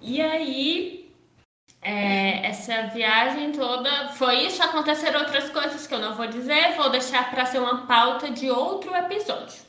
E 0.00 0.20
aí, 0.20 1.10
é, 1.82 2.46
essa 2.46 2.86
viagem 2.88 3.50
toda 3.50 4.08
foi 4.10 4.46
isso. 4.46 4.62
Aconteceram 4.62 5.20
outras 5.20 5.50
coisas 5.50 5.86
que 5.86 5.94
eu 5.94 5.98
não 5.98 6.14
vou 6.14 6.26
dizer. 6.26 6.76
Vou 6.76 6.90
deixar 6.90 7.30
para 7.30 7.46
ser 7.46 7.58
uma 7.58 7.86
pauta 7.86 8.30
de 8.30 8.50
outro 8.50 8.94
episódio. 8.94 9.65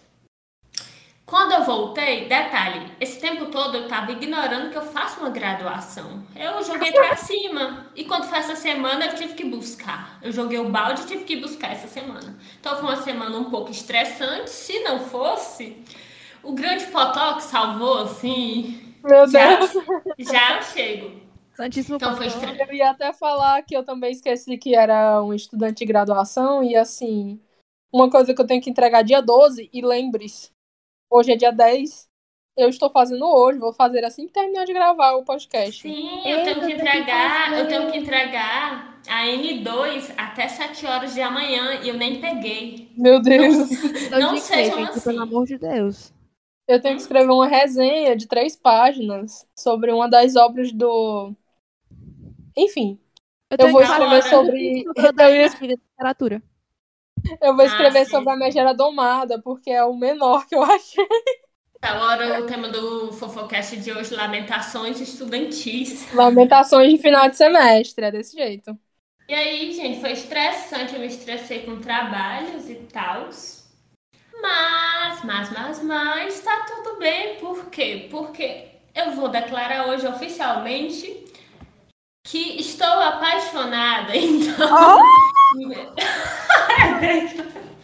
Quando 1.28 1.52
eu 1.52 1.64
voltei, 1.66 2.22
detalhe, 2.30 2.90
esse 3.02 3.20
tempo 3.20 3.48
todo 3.48 3.76
eu 3.76 3.88
tava 3.90 4.14
ignorando 4.14 4.72
que 4.72 4.78
eu 4.78 4.82
faço 4.82 5.20
uma 5.20 5.30
graduação. 5.30 6.24
Eu 6.34 6.64
joguei 6.64 6.90
pra 6.94 7.18
cima. 7.20 7.86
E 7.94 8.06
quando 8.06 8.24
foi 8.24 8.38
essa 8.38 8.56
semana, 8.56 9.08
eu 9.08 9.14
tive 9.14 9.34
que 9.34 9.44
buscar. 9.44 10.18
Eu 10.22 10.32
joguei 10.32 10.58
o 10.58 10.70
balde 10.70 11.02
e 11.02 11.06
tive 11.06 11.26
que 11.26 11.36
buscar 11.36 11.74
essa 11.74 11.90
semana. 11.90 12.40
Então 12.58 12.78
foi 12.78 12.86
uma 12.86 13.02
semana 13.02 13.38
um 13.38 13.50
pouco 13.50 13.70
estressante. 13.70 14.50
Se 14.50 14.80
não 14.86 15.02
fosse, 15.02 15.84
o 16.42 16.54
grande 16.54 16.86
potó 16.86 17.34
que 17.34 17.44
salvou, 17.44 18.04
assim. 18.04 18.96
Meu 19.04 19.28
já, 19.30 19.58
Deus! 19.58 19.74
Já 20.20 20.56
eu 20.56 20.64
chego. 20.64 21.22
Santíssimo 21.58 21.98
então, 21.98 22.16
foi 22.16 22.28
estre... 22.28 22.58
Eu 22.58 22.74
ia 22.74 22.92
até 22.92 23.12
falar 23.12 23.62
que 23.64 23.76
eu 23.76 23.84
também 23.84 24.14
esqueci 24.14 24.58
que 24.58 24.74
era 24.74 25.22
um 25.22 25.34
estudante 25.34 25.80
de 25.80 25.86
graduação. 25.86 26.64
E 26.64 26.74
assim, 26.74 27.38
uma 27.92 28.10
coisa 28.10 28.34
que 28.34 28.42
eu 28.42 28.48
tenho 28.48 28.62
que 28.62 28.70
entregar 28.70 29.02
dia 29.02 29.22
12, 29.22 29.70
e 29.74 29.82
lembre-se 29.82 30.56
Hoje 31.10 31.32
é 31.32 31.36
dia 31.36 31.52
10. 31.52 32.08
Eu 32.58 32.70
estou 32.70 32.90
fazendo 32.90 33.24
hoje, 33.24 33.60
vou 33.60 33.72
fazer 33.72 34.04
assim 34.04 34.26
que 34.26 34.34
terminar 34.34 34.66
de 34.66 34.74
gravar 34.74 35.14
o 35.14 35.24
podcast. 35.24 35.80
Sim, 35.80 36.28
eu 36.28 36.44
tenho 36.44 36.66
que 36.66 36.74
entregar, 36.74 37.60
eu 37.60 37.68
tenho 37.68 37.92
que 37.92 37.98
entregar 37.98 39.00
a 39.08 39.26
N2 39.26 40.14
até 40.18 40.48
7 40.48 40.86
horas 40.88 41.14
de 41.14 41.22
amanhã 41.22 41.80
e 41.84 41.90
eu 41.90 41.94
nem 41.94 42.20
peguei. 42.20 42.92
Meu 42.98 43.22
Deus. 43.22 43.70
Não, 44.10 44.20
não 44.20 44.38
sejam 44.38 44.84
assim. 44.86 45.02
Pelo 45.02 45.22
amor 45.22 45.46
de 45.46 45.58
Deus. 45.60 46.12
Eu 46.68 46.82
tenho 46.82 46.96
que 46.96 47.02
escrever 47.02 47.32
uma 47.32 47.48
resenha 47.48 48.16
de 48.16 48.28
três 48.28 48.56
páginas 48.56 49.48
sobre 49.56 49.92
uma 49.92 50.10
das 50.10 50.36
obras 50.36 50.72
do. 50.72 51.34
Enfim. 52.58 53.00
Eu, 53.52 53.68
eu 53.68 53.72
vou 53.72 53.82
escrever 53.84 54.24
sobre. 54.24 54.84
Eu 54.84 55.36
ia... 55.36 55.48
literatura. 55.62 56.42
Eu 57.42 57.56
vou 57.56 57.66
escrever 57.66 58.00
ah, 58.02 58.06
sobre 58.06 58.32
a 58.32 58.36
Megera 58.36 58.74
Domada, 58.74 59.42
porque 59.42 59.72
é 59.72 59.84
o 59.84 59.96
menor 59.96 60.46
que 60.48 60.56
eu 60.56 60.64
achei. 60.64 61.08
Agora 61.82 62.42
o 62.42 62.46
tema 62.46 62.70
do 62.70 63.12
Fofocast 63.14 63.78
de 63.78 63.92
hoje, 63.92 64.14
lamentações 64.14 65.00
estudantis. 65.00 66.12
Lamentações 66.14 66.92
de 66.92 66.98
final 66.98 67.30
de 67.30 67.38
semestre, 67.38 68.06
é 68.06 68.12
desse 68.12 68.36
jeito. 68.36 68.78
E 69.30 69.34
aí, 69.34 69.74
gente, 69.74 70.00
foi 70.00 70.14
estressante, 70.14 70.94
eu 70.94 71.00
me 71.00 71.08
estressei 71.08 71.64
com 71.64 71.80
trabalhos 71.80 72.70
e 72.70 72.76
tal. 72.92 73.30
Mas, 74.42 75.24
mas, 75.24 75.52
mas, 75.52 75.84
mas, 75.84 76.40
tá 76.42 76.66
tudo 76.66 76.98
bem. 76.98 77.36
Por 77.36 77.66
quê? 77.70 78.08
Porque 78.10 78.70
eu 78.96 79.12
vou 79.12 79.30
declarar 79.30 79.88
hoje 79.88 80.08
oficialmente 80.08 81.26
que 82.24 82.60
estou 82.60 82.88
apaixonada, 82.88 84.16
então. 84.18 84.98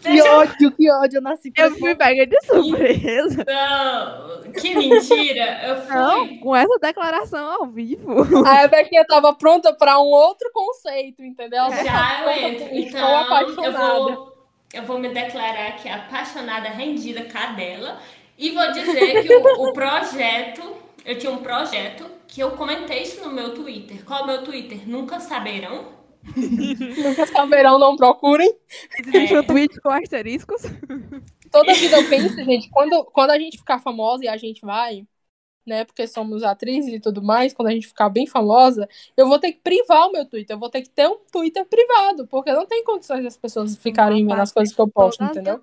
Que 0.04 0.22
ódio, 0.22 0.72
que 0.72 0.92
ódio, 0.92 1.18
eu 1.18 1.22
nasci 1.22 1.50
pra 1.50 1.66
Eu 1.66 1.76
fui 1.76 1.96
pega 1.96 2.28
de 2.28 2.38
surpresa. 2.42 3.46
Não, 3.48 4.52
que 4.52 4.76
mentira! 4.76 5.62
Eu 5.66 5.82
fui. 5.82 5.96
Não, 5.96 6.38
com 6.40 6.56
essa 6.56 6.78
declaração 6.80 7.50
ao 7.50 7.68
vivo. 7.68 8.46
A 8.46 8.54
Rebequinha 8.56 9.06
tava 9.06 9.34
pronta 9.34 9.74
pra 9.74 10.00
um 10.00 10.08
outro 10.08 10.52
conceito, 10.54 11.24
entendeu? 11.24 11.60
Ela 11.60 11.84
Já 11.84 11.94
tava 11.94 12.38
eu 12.38 12.78
Então, 12.80 13.64
eu 13.64 13.72
vou, 13.72 14.38
eu 14.74 14.84
vou 14.84 15.00
me 15.00 15.10
declarar 15.10 15.70
aqui 15.70 15.88
apaixonada, 15.88 16.68
rendida, 16.68 17.24
cadela. 17.24 17.98
E 18.38 18.52
vou 18.52 18.72
dizer 18.74 19.24
que 19.24 19.36
o, 19.36 19.70
o 19.70 19.74
projeto, 19.74 20.76
eu 21.06 21.18
tinha 21.18 21.32
um 21.32 21.38
projeto 21.38 22.06
que 22.28 22.42
eu 22.42 22.52
comentei 22.52 23.04
isso 23.04 23.24
no 23.24 23.32
meu 23.32 23.54
Twitter. 23.54 24.04
Qual 24.04 24.22
é 24.22 24.24
o 24.24 24.28
meu 24.28 24.44
Twitter? 24.44 24.80
Nunca 24.86 25.20
saberão. 25.20 26.03
Nunca 27.04 27.28
saberão, 27.28 27.78
não 27.78 27.96
procurem. 27.96 28.54
Existe 28.98 29.38
um 29.38 29.44
tweet 29.44 29.80
com 29.82 29.90
asteriscos. 29.90 30.62
Toda 31.52 31.74
vida 31.74 31.98
eu 31.98 32.10
penso, 32.10 32.36
gente, 32.44 32.70
quando, 32.70 33.06
quando 33.06 33.32
a 33.32 33.38
gente 33.38 33.58
ficar 33.58 33.80
famosa 33.80 34.26
e 34.26 34.28
a 34.28 34.38
gente 34.38 34.62
vai, 34.62 35.06
né, 35.66 35.86
porque 35.86 36.08
somos 36.08 36.44
atrizes 36.44 36.94
e 36.94 37.00
tudo 37.00 37.22
mais, 37.22 37.54
quando 37.54 37.68
a 37.68 37.72
gente 37.72 37.88
ficar 37.88 38.10
bem 38.10 38.26
famosa, 38.26 38.88
eu 39.16 39.28
vou 39.28 39.40
ter 39.40 39.54
que 39.54 39.62
privar 39.62 40.08
o 40.08 40.12
meu 40.12 40.26
Twitter, 40.26 40.56
eu 40.56 40.60
vou 40.60 40.70
ter 40.70 40.82
que 40.82 40.90
ter 40.90 41.08
um 41.08 41.20
Twitter 41.32 41.66
privado, 41.66 42.28
porque 42.28 42.52
não 42.52 42.66
tem 42.66 42.84
condições 42.84 43.24
das 43.24 43.38
pessoas 43.38 43.76
ficarem 43.78 44.26
vendo 44.26 44.42
as 44.42 44.52
coisas 44.52 44.74
que 44.74 44.82
eu 44.82 44.88
posto, 44.88 45.24
entendeu? 45.24 45.62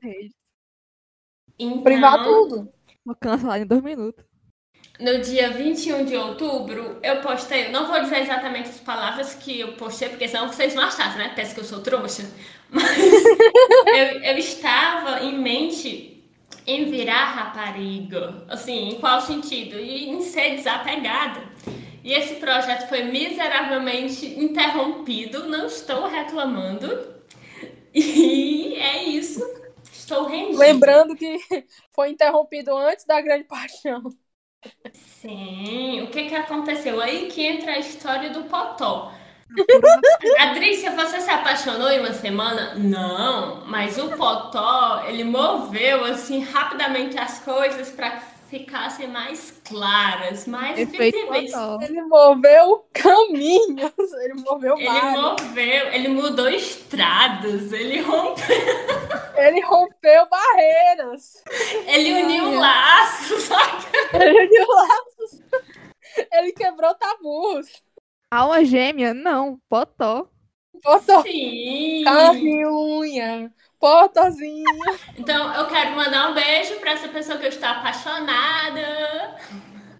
Então, 1.59 1.83
Privar 1.83 2.23
tudo. 2.25 2.73
Vou 3.05 3.15
cancelar 3.15 3.61
em 3.61 3.67
dois 3.67 3.83
minutos. 3.83 4.30
No 5.01 5.19
dia 5.21 5.51
21 5.51 6.05
de 6.05 6.17
outubro, 6.17 6.99
eu 7.03 7.21
postei, 7.21 7.71
não 7.71 7.87
vou 7.87 8.01
dizer 8.01 8.21
exatamente 8.21 8.69
as 8.69 8.81
palavras 8.81 9.35
que 9.35 9.61
eu 9.61 9.73
postei, 9.73 10.11
porque 10.11 10.29
senão 10.29 10.49
vocês 10.49 10.75
vão 10.75 10.85
achar, 10.85 11.17
né? 11.17 11.33
Parece 11.35 11.55
que 11.55 11.61
eu 11.61 11.65
sou 11.65 11.81
trouxa. 11.81 12.31
Mas 12.69 12.99
eu, 12.99 14.23
eu 14.23 14.39
estava 14.39 15.25
em 15.25 15.39
mente 15.39 16.23
em 16.67 16.91
virar 16.91 17.25
rapariga. 17.25 18.45
Assim, 18.49 18.91
em 18.91 19.01
qual 19.01 19.21
sentido? 19.21 19.79
E 19.79 20.09
em 20.09 20.21
ser 20.21 20.57
desapegada. 20.57 21.43
E 22.03 22.13
esse 22.13 22.37
projeto 22.37 22.89
foi 22.89 23.05
miseravelmente 23.05 24.27
interrompido, 24.27 25.49
não 25.49 25.67
estou 25.67 26.07
reclamando. 26.07 27.21
E 27.93 28.77
é 28.77 29.03
isso. 29.03 29.45
Estou 29.93 30.27
rendida. 30.27 30.59
Lembrando 30.61 31.17
que 31.17 31.39
foi 31.91 32.11
interrompido 32.11 32.77
antes 32.77 33.05
da 33.05 33.21
grande 33.21 33.45
paixão. 33.45 34.01
Sim, 34.93 36.03
o 36.03 36.11
que 36.11 36.29
que 36.29 36.35
aconteceu? 36.35 37.01
Aí 37.01 37.29
que 37.31 37.43
entra 37.47 37.73
a 37.73 37.79
história 37.79 38.31
do 38.31 38.45
Potó. 38.45 39.13
Adrícia, 40.39 40.93
você 40.93 41.21
se 41.21 41.31
apaixonou 41.31 41.91
em 41.91 42.01
uma 42.01 42.13
semana? 42.13 42.75
Não, 42.77 43.67
mas 43.67 43.99
o 43.99 44.11
Potó, 44.11 45.05
ele 45.07 45.25
moveu 45.25 46.05
assim 46.05 46.41
rapidamente 46.43 47.19
as 47.19 47.41
coisas 47.41 47.91
para 47.91 48.21
ficassem 48.51 49.07
mais 49.09 49.53
claras, 49.65 50.47
mais 50.47 50.79
Efeito 50.79 51.17
visíveis. 51.17 51.53
Potó. 51.53 51.79
Ele 51.83 52.03
moveu 52.03 52.87
caminhos, 52.93 53.93
ele 54.25 54.35
moveu 54.35 54.77
Ele 54.77 54.87
vários. 54.87 55.23
moveu, 55.23 55.87
ele 55.93 56.09
mudou 56.09 56.49
estradas, 56.49 57.73
ele 57.73 58.01
rompeu, 58.01 58.57
Ele 59.37 59.61
rompeu 59.61 60.29
barreiras. 60.29 61.43
ele 61.87 62.23
uniu 62.25 62.59
laços. 62.59 63.49
Ele 64.13 64.43
uniu 64.47 64.67
laços. 64.69 65.41
Ele 66.33 66.53
quebrou 66.53 66.95
tabus. 66.97 67.83
Alma 68.31 68.65
gêmea? 68.65 69.15
Não. 69.15 69.59
Potó. 69.69 70.29
Botou 70.83 71.23
Sim. 71.23 72.03
carne 72.05 72.61
e 72.63 72.67
unha. 72.67 73.53
Potozinho. 73.81 74.65
Então, 75.19 75.53
eu 75.55 75.67
quero 75.67 75.97
mandar 75.97 76.31
um 76.31 76.35
beijo 76.35 76.75
pra 76.77 76.93
essa 76.93 77.09
pessoa 77.09 77.39
que 77.39 77.47
eu 77.47 77.49
estou 77.49 77.69
apaixonada. 77.69 79.37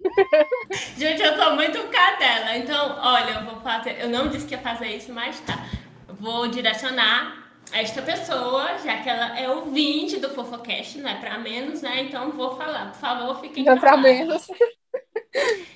Gente, 0.97 1.21
eu 1.21 1.35
tô 1.35 1.55
muito 1.55 1.79
cadela. 1.89 2.55
Então, 2.57 2.99
olha, 3.01 3.31
eu 3.31 3.45
vou 3.45 3.59
fazer. 3.61 3.97
Eu 3.99 4.09
não 4.09 4.27
disse 4.29 4.45
que 4.45 4.53
ia 4.53 4.61
fazer 4.61 4.87
isso, 4.87 5.11
mas 5.11 5.39
tá. 5.41 5.65
Vou 6.07 6.47
direcionar 6.47 7.39
esta 7.73 8.01
pessoa, 8.01 8.77
já 8.83 8.97
que 8.97 9.09
ela 9.09 9.39
é 9.39 9.49
ouvinte 9.49 10.17
do 10.19 10.29
Fofocast, 10.29 10.97
não 10.99 11.09
é 11.09 11.15
pra 11.15 11.37
menos, 11.39 11.81
né? 11.81 12.01
Então, 12.01 12.31
vou 12.31 12.55
falar. 12.55 12.91
Por 12.91 12.99
favor, 12.99 13.39
fiquem 13.41 13.63
Não 13.63 13.77
pra 13.77 13.91
calados. 13.91 14.11
menos. 14.11 14.47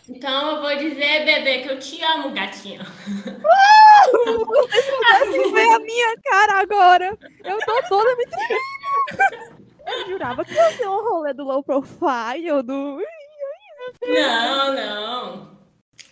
Então, 0.10 0.56
eu 0.56 0.62
vou 0.62 0.76
dizer, 0.76 1.24
bebê, 1.26 1.60
que 1.60 1.70
eu 1.70 1.80
te 1.80 2.04
amo, 2.04 2.30
gatinha. 2.32 2.82
Assim 5.22 5.50
foi 5.50 5.70
a 5.74 5.80
minha 5.80 6.16
cara 6.24 6.45
agora. 6.62 7.18
Eu 7.44 7.58
tô 7.60 7.82
toda 7.90 8.16
me 8.16 8.26
tremendo. 8.26 9.56
Eu 9.88 10.08
jurava 10.10 10.44
que 10.44 10.54
ia 10.54 10.72
ser 10.72 10.88
um 10.88 11.04
rolê 11.10 11.34
do 11.34 11.44
low 11.44 11.64
profile, 11.64 12.62
do... 12.64 13.00
Não, 14.02 14.74
não. 14.74 15.58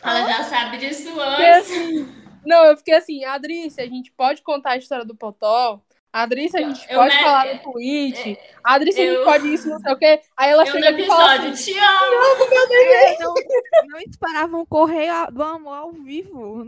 Ela 0.04 0.28
já 0.28 0.44
sabe 0.44 0.78
disso 0.78 1.20
antes. 1.20 1.72
assim, 1.72 2.08
não, 2.46 2.66
eu 2.66 2.78
fiquei 2.78 2.94
assim, 2.96 3.24
Adrice, 3.26 3.82
a 3.82 3.88
gente 3.88 4.12
pode 4.12 4.42
contar 4.42 4.72
a 4.72 4.78
história 4.78 5.06
do 5.06 5.16
Potó? 5.16 5.82
Adrice, 6.12 6.56
a 6.56 6.62
gente 6.62 6.86
Eu- 6.88 7.00
pode 7.00 7.16
eu- 7.16 7.22
falar 7.24 7.46
no 7.56 7.60
tweet. 7.72 8.38
Adrice, 8.64 9.00
a 9.00 9.04
gente 9.06 9.16
eu- 9.16 9.24
pode 9.26 9.52
isso, 9.54 9.68
não 9.68 9.80
sei 9.80 9.94
o 9.94 9.98
quê. 9.98 10.22
Aí 10.38 10.52
ela 10.52 10.64
Eu 10.64 10.72
chega 10.72 10.92
e 10.92 11.08
fala 11.08 11.34
assim, 11.34 11.52
te 11.74 11.80
amo. 11.80 12.54
É, 12.72 13.18
não, 13.20 13.34
não 13.88 14.00
esperavam 14.00 14.62
um 14.62 14.66
correio 14.66 15.12
a- 15.12 15.30
do 15.32 15.42
amor 15.42 15.74
ao 15.76 15.92
vivo. 15.94 16.68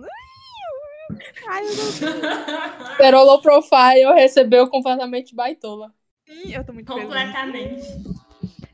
Ai, 1.48 1.64
meu 1.64 1.76
Deus. 1.76 2.02
esperou 2.92 3.24
low 3.26 3.42
profile, 3.42 4.14
recebeu 4.16 4.70
completamente 4.70 5.36
baitola. 5.36 5.92
Eu 6.46 6.64
tô 6.66 6.74
muito 6.74 6.88
feliz. 6.92 7.06
Completamente. 7.06 7.88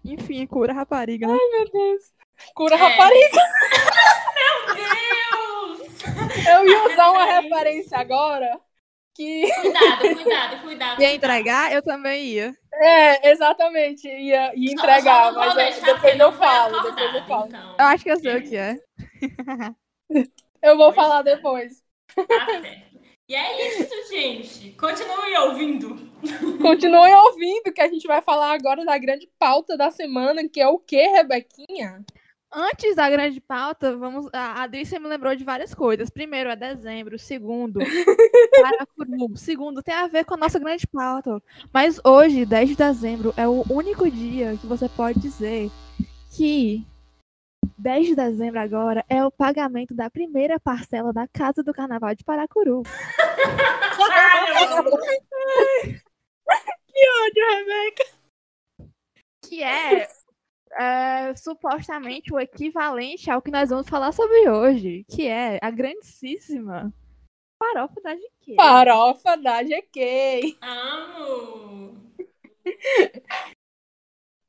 Enfim, 0.05 0.45
cura 0.47 0.73
rapariga, 0.73 1.27
né? 1.27 1.33
Meu 1.51 1.69
Deus. 1.71 2.03
Cura 2.55 2.75
É. 2.75 2.77
rapariga. 2.77 3.37
Deus! 4.75 6.47
Eu 6.47 6.67
ia 6.67 6.91
usar 6.93 7.09
uma 7.11 7.25
referência 7.25 7.97
agora 7.97 8.59
que 9.13 9.51
Cuidado, 9.61 9.99
cuidado, 10.15 10.61
cuidado. 10.63 11.01
Ia 11.01 11.13
entregar? 11.13 11.71
Eu 11.73 11.81
também 11.83 12.25
ia. 12.25 12.53
É, 12.73 13.29
exatamente. 13.31 14.07
Ia, 14.07 14.53
ia 14.55 14.71
entregar, 14.71 15.25
só 15.25 15.31
não 15.33 15.55
mas 15.55 15.77
eu- 15.77 15.83
depois 15.93 16.17
não 16.17 16.25
eu 16.27 16.33
falo. 16.33 16.81
Depois 16.81 17.15
eu 17.15 17.23
falo. 17.25 17.47
Então, 17.47 17.75
Eu 17.77 17.85
acho 17.85 18.03
que 18.03 18.11
eu 18.11 18.19
sei 18.19 18.37
o 18.37 18.43
que 18.43 18.55
é. 18.57 18.77
Eu 20.63 20.77
vou 20.77 20.93
falar 20.93 21.23
depois. 21.23 21.80
Tá 22.15 22.45
certo. 22.61 22.91
E 23.31 23.35
é 23.35 23.67
isso, 23.69 24.09
gente. 24.09 24.71
Continue 24.71 25.37
ouvindo. 25.37 25.95
Continuem 26.61 27.15
ouvindo, 27.15 27.71
que 27.73 27.81
a 27.81 27.87
gente 27.87 28.05
vai 28.05 28.21
falar 28.21 28.51
agora 28.51 28.83
da 28.83 28.97
grande 28.97 29.29
pauta 29.39 29.77
da 29.77 29.89
semana, 29.89 30.49
que 30.49 30.59
é 30.59 30.67
o 30.67 30.77
que, 30.77 31.01
Rebequinha? 31.07 32.03
Antes 32.53 32.97
da 32.97 33.09
grande 33.09 33.39
pauta, 33.39 33.95
vamos. 33.95 34.27
A 34.33 34.63
Adrícia 34.63 34.99
me 34.99 35.07
lembrou 35.07 35.33
de 35.33 35.45
várias 35.45 35.73
coisas. 35.73 36.09
Primeiro 36.09 36.49
é 36.49 36.57
dezembro, 36.57 37.17
segundo, 37.17 37.79
Paracuru. 38.61 39.37
Segundo, 39.37 39.81
tem 39.81 39.95
a 39.95 40.07
ver 40.07 40.25
com 40.25 40.33
a 40.33 40.37
nossa 40.37 40.59
grande 40.59 40.85
pauta. 40.85 41.41
Mas 41.73 42.01
hoje, 42.03 42.45
10 42.45 42.69
de 42.71 42.75
dezembro, 42.75 43.33
é 43.37 43.47
o 43.47 43.63
único 43.69 44.11
dia 44.11 44.57
que 44.59 44.67
você 44.67 44.89
pode 44.89 45.21
dizer 45.21 45.71
que 46.35 46.85
10 47.77 48.07
de 48.07 48.15
dezembro 48.15 48.59
agora 48.59 49.03
é 49.09 49.25
o 49.25 49.31
pagamento 49.31 49.95
da 49.95 50.09
primeira 50.09 50.59
parcela 50.59 51.11
da 51.11 51.27
Casa 51.27 51.63
do 51.63 51.73
Carnaval 51.73 52.13
de 52.13 52.23
Paracuru. 52.23 52.83
Ódio, 57.23 57.43
Rebeca. 57.49 58.05
Que 59.41 59.63
é, 59.63 60.07
é, 60.79 61.35
supostamente 61.35 62.33
o 62.33 62.39
equivalente 62.39 63.29
ao 63.31 63.41
que 63.41 63.51
nós 63.51 63.69
vamos 63.69 63.89
falar 63.89 64.11
sobre 64.11 64.49
hoje. 64.49 65.03
Que 65.09 65.27
é 65.27 65.59
a 65.61 65.71
grandíssima 65.71 66.93
farofa 67.57 68.01
da 68.01 68.15
GQ. 68.15 68.55
Farofa 68.55 69.37
da 69.37 69.63
GK. 69.63 70.57
Amo. 70.61 72.11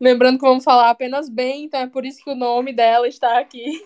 Lembrando 0.02 0.36
que 0.40 0.44
vamos 0.44 0.64
falar 0.64 0.90
apenas 0.90 1.28
bem, 1.28 1.66
então 1.66 1.78
é 1.78 1.86
por 1.86 2.04
isso 2.04 2.24
que 2.24 2.30
o 2.30 2.34
nome 2.34 2.72
dela 2.72 3.06
está 3.06 3.38
aqui. 3.38 3.80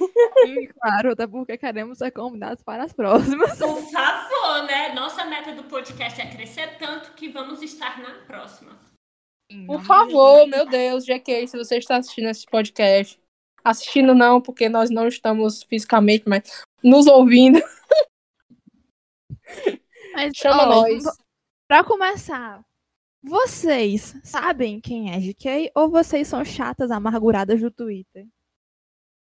E, 0.47 0.67
claro, 0.69 1.13
até 1.13 1.27
porque 1.27 1.59
queremos 1.59 1.99
ser 1.99 2.11
convidados 2.11 2.63
para 2.63 2.85
as 2.85 2.93
próximas. 2.95 3.59
Por 3.59 3.83
favor, 3.93 4.63
né? 4.63 4.95
Nossa 4.95 5.27
meta 5.27 5.53
do 5.53 5.65
podcast 5.65 6.19
é 6.19 6.31
crescer 6.31 6.79
tanto 6.79 7.13
que 7.13 7.29
vamos 7.29 7.61
estar 7.61 8.01
na 8.01 8.15
próxima. 8.27 8.79
Por 9.67 9.83
favor, 9.83 10.47
meu 10.47 10.65
Deus, 10.65 11.05
GK, 11.05 11.49
se 11.49 11.59
você 11.59 11.77
está 11.77 11.97
assistindo 11.99 12.31
esse 12.31 12.47
podcast. 12.47 13.21
Assistindo 13.63 14.15
não, 14.15 14.41
porque 14.41 14.71
nós 14.71 14.89
não 14.89 15.07
estamos 15.07 15.65
fisicamente, 15.65 16.25
mas 16.27 16.65
nos 16.83 17.07
ouvindo. 17.07 17.61
Mas, 20.15 20.33
Chama 20.35 20.63
ó, 20.63 20.67
nós. 20.67 21.05
Pra 21.69 21.85
começar, 21.85 22.65
vocês 23.27 24.15
sabem 24.23 24.81
quem 24.81 25.11
é 25.11 25.19
GK 25.19 25.73
ou 25.75 25.91
vocês 25.91 26.29
são 26.29 26.45
chatas 26.45 26.93
amarguradas 26.93 27.61
do 27.61 27.73
Twitter? 27.73 28.25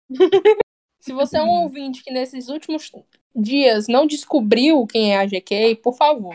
Se 1.02 1.12
você 1.12 1.38
é 1.38 1.44
um 1.44 1.64
ouvinte 1.64 2.02
que 2.02 2.12
nesses 2.12 2.48
últimos 2.48 2.92
dias 3.36 3.88
não 3.88 4.08
descobriu 4.08 4.88
quem 4.88 5.14
é 5.14 5.18
a 5.18 5.26
GK, 5.26 5.76
por 5.76 5.96
favor. 5.96 6.34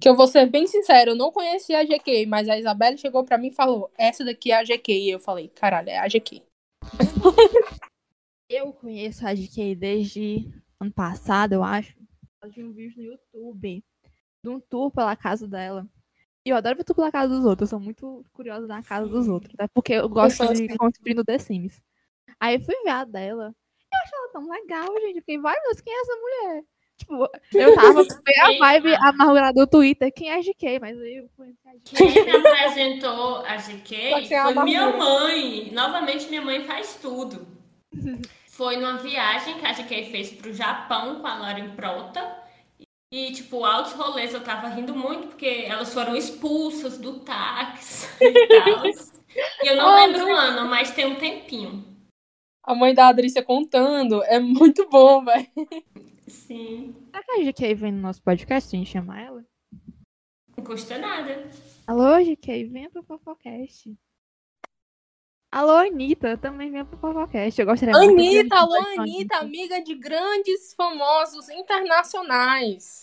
Que 0.00 0.08
eu 0.08 0.16
vou 0.16 0.26
ser 0.26 0.48
bem 0.48 0.66
sincero, 0.66 1.10
eu 1.10 1.16
não 1.16 1.30
conhecia 1.30 1.80
a 1.80 1.84
GK, 1.84 2.24
mas 2.26 2.48
a 2.48 2.58
Isabelle 2.58 2.96
chegou 2.96 3.24
pra 3.24 3.36
mim 3.36 3.48
e 3.48 3.54
falou: 3.54 3.90
essa 3.98 4.24
daqui 4.24 4.50
é 4.50 4.56
a 4.56 4.64
GK. 4.64 4.92
E 4.92 5.10
eu 5.10 5.20
falei: 5.20 5.48
caralho, 5.48 5.90
é 5.90 5.98
a 5.98 6.08
GK. 6.08 6.42
Eu 8.50 8.72
conheço 8.72 9.26
a 9.26 9.34
GK 9.34 9.74
desde 9.74 10.50
ano 10.80 10.90
passado, 10.90 11.52
eu 11.52 11.62
acho. 11.62 11.94
Eu 12.42 12.50
tinha 12.50 12.64
um 12.64 12.72
vídeo 12.72 12.96
no 12.96 13.02
YouTube 13.02 13.84
de 14.42 14.48
um 14.48 14.58
tour 14.58 14.90
pela 14.90 15.14
casa 15.14 15.46
dela. 15.46 15.86
E 16.48 16.50
eu 16.50 16.56
adoro 16.56 16.78
ver 16.78 16.84
tour 16.84 16.96
pela 16.96 17.12
casa 17.12 17.28
dos 17.28 17.44
outros. 17.44 17.70
Eu 17.70 17.76
sou 17.76 17.84
muito 17.84 18.24
curiosa 18.32 18.66
na 18.66 18.82
casa 18.82 19.06
dos 19.06 19.28
outros. 19.28 19.52
Até 19.52 19.68
porque 19.68 19.92
eu 19.92 20.08
gosto 20.08 20.38
sou 20.38 20.46
de 20.46 20.64
assim. 20.64 20.76
construir 20.78 21.12
no 21.12 21.22
The 21.22 21.38
Sims. 21.38 21.78
Aí 22.40 22.54
eu 22.54 22.60
fui 22.62 22.74
ver 22.84 22.88
a 22.88 23.04
dela. 23.04 23.54
Eu 23.92 23.98
achei 24.02 24.18
ela 24.18 24.32
tão 24.32 24.48
legal, 24.48 24.86
gente. 25.02 25.16
Eu 25.16 25.20
fiquei, 25.20 25.38
vai, 25.38 25.54
Deus, 25.60 25.82
quem 25.82 25.92
é 25.92 26.00
essa 26.00 26.16
mulher? 26.16 26.64
Tipo, 26.96 27.28
eu 27.52 27.74
tava 27.74 28.02
com 28.08 28.44
a 28.44 28.58
vibe 28.58 28.94
amargurada 28.94 29.52
do 29.52 29.66
Twitter. 29.66 30.10
Quem 30.10 30.30
é 30.30 30.38
a 30.38 30.40
GK? 30.40 30.80
Mas 30.80 30.96
eu 30.96 31.28
conheci 31.36 31.58
a 31.66 31.74
GK. 31.74 31.96
Quem 31.96 32.24
me 32.24 32.48
apresentou 32.48 33.36
a 33.44 33.56
GK 33.56 34.14
uma 34.14 34.54
foi 34.54 34.64
minha 34.64 34.96
mãe. 34.96 35.70
Novamente, 35.70 36.30
minha 36.30 36.40
mãe 36.40 36.64
faz 36.64 36.94
tudo. 36.96 37.46
Foi 38.48 38.76
numa 38.76 38.96
viagem 38.96 39.58
que 39.58 39.66
a 39.66 39.72
GK 39.72 40.10
fez 40.10 40.32
pro 40.32 40.52
Japão 40.52 41.20
com 41.20 41.26
a 41.28 41.38
Lauren 41.38 41.76
Prota. 41.76 42.37
E, 43.10 43.32
tipo, 43.32 43.64
altos 43.64 43.92
rolês 43.94 44.34
eu 44.34 44.44
tava 44.44 44.68
rindo 44.68 44.94
muito, 44.94 45.28
porque 45.28 45.64
elas 45.66 45.92
foram 45.94 46.14
expulsas 46.14 46.98
do 46.98 47.20
táxi 47.20 48.06
e 48.20 48.48
tal. 48.48 48.84
E 48.86 49.66
eu 49.66 49.76
não 49.76 49.90
Oh, 49.90 49.94
lembro 49.94 50.26
o 50.26 50.34
ano, 50.36 50.68
mas 50.68 50.90
tem 50.90 51.06
um 51.06 51.16
tempinho. 51.18 51.84
A 52.62 52.74
mãe 52.74 52.94
da 52.94 53.08
Adrícia 53.08 53.42
contando. 53.42 54.22
É 54.24 54.38
muito 54.38 54.86
bom, 54.90 55.24
velho. 55.24 55.46
Sim, 56.26 56.94
Será 57.10 57.22
que 57.24 57.30
a 57.30 57.44
GK 57.44 57.74
vem 57.74 57.92
no 57.92 58.02
nosso 58.02 58.22
podcast? 58.22 58.74
A 58.74 58.78
gente 58.78 58.90
chama 58.90 59.18
ela? 59.18 59.42
não 60.54 60.62
custa 60.64 60.98
nada. 60.98 61.48
Alô, 61.86 62.22
GK, 62.22 62.64
venha 62.64 62.90
pro 62.90 63.02
Fofocast. 63.02 63.96
Alô, 65.50 65.72
Anitta, 65.72 66.36
também 66.36 66.70
venha 66.70 66.84
pro 66.84 66.98
Fofocast. 66.98 67.58
Eu 67.58 67.66
gostaria 67.66 67.94
muito 67.94 68.20
de 68.22 68.38
Anitta, 68.38 68.56
alô, 68.56 68.76
Anitta, 68.98 69.36
amiga 69.38 69.82
de 69.82 69.94
grandes 69.94 70.74
famosos 70.74 71.48
internacionais. 71.48 73.00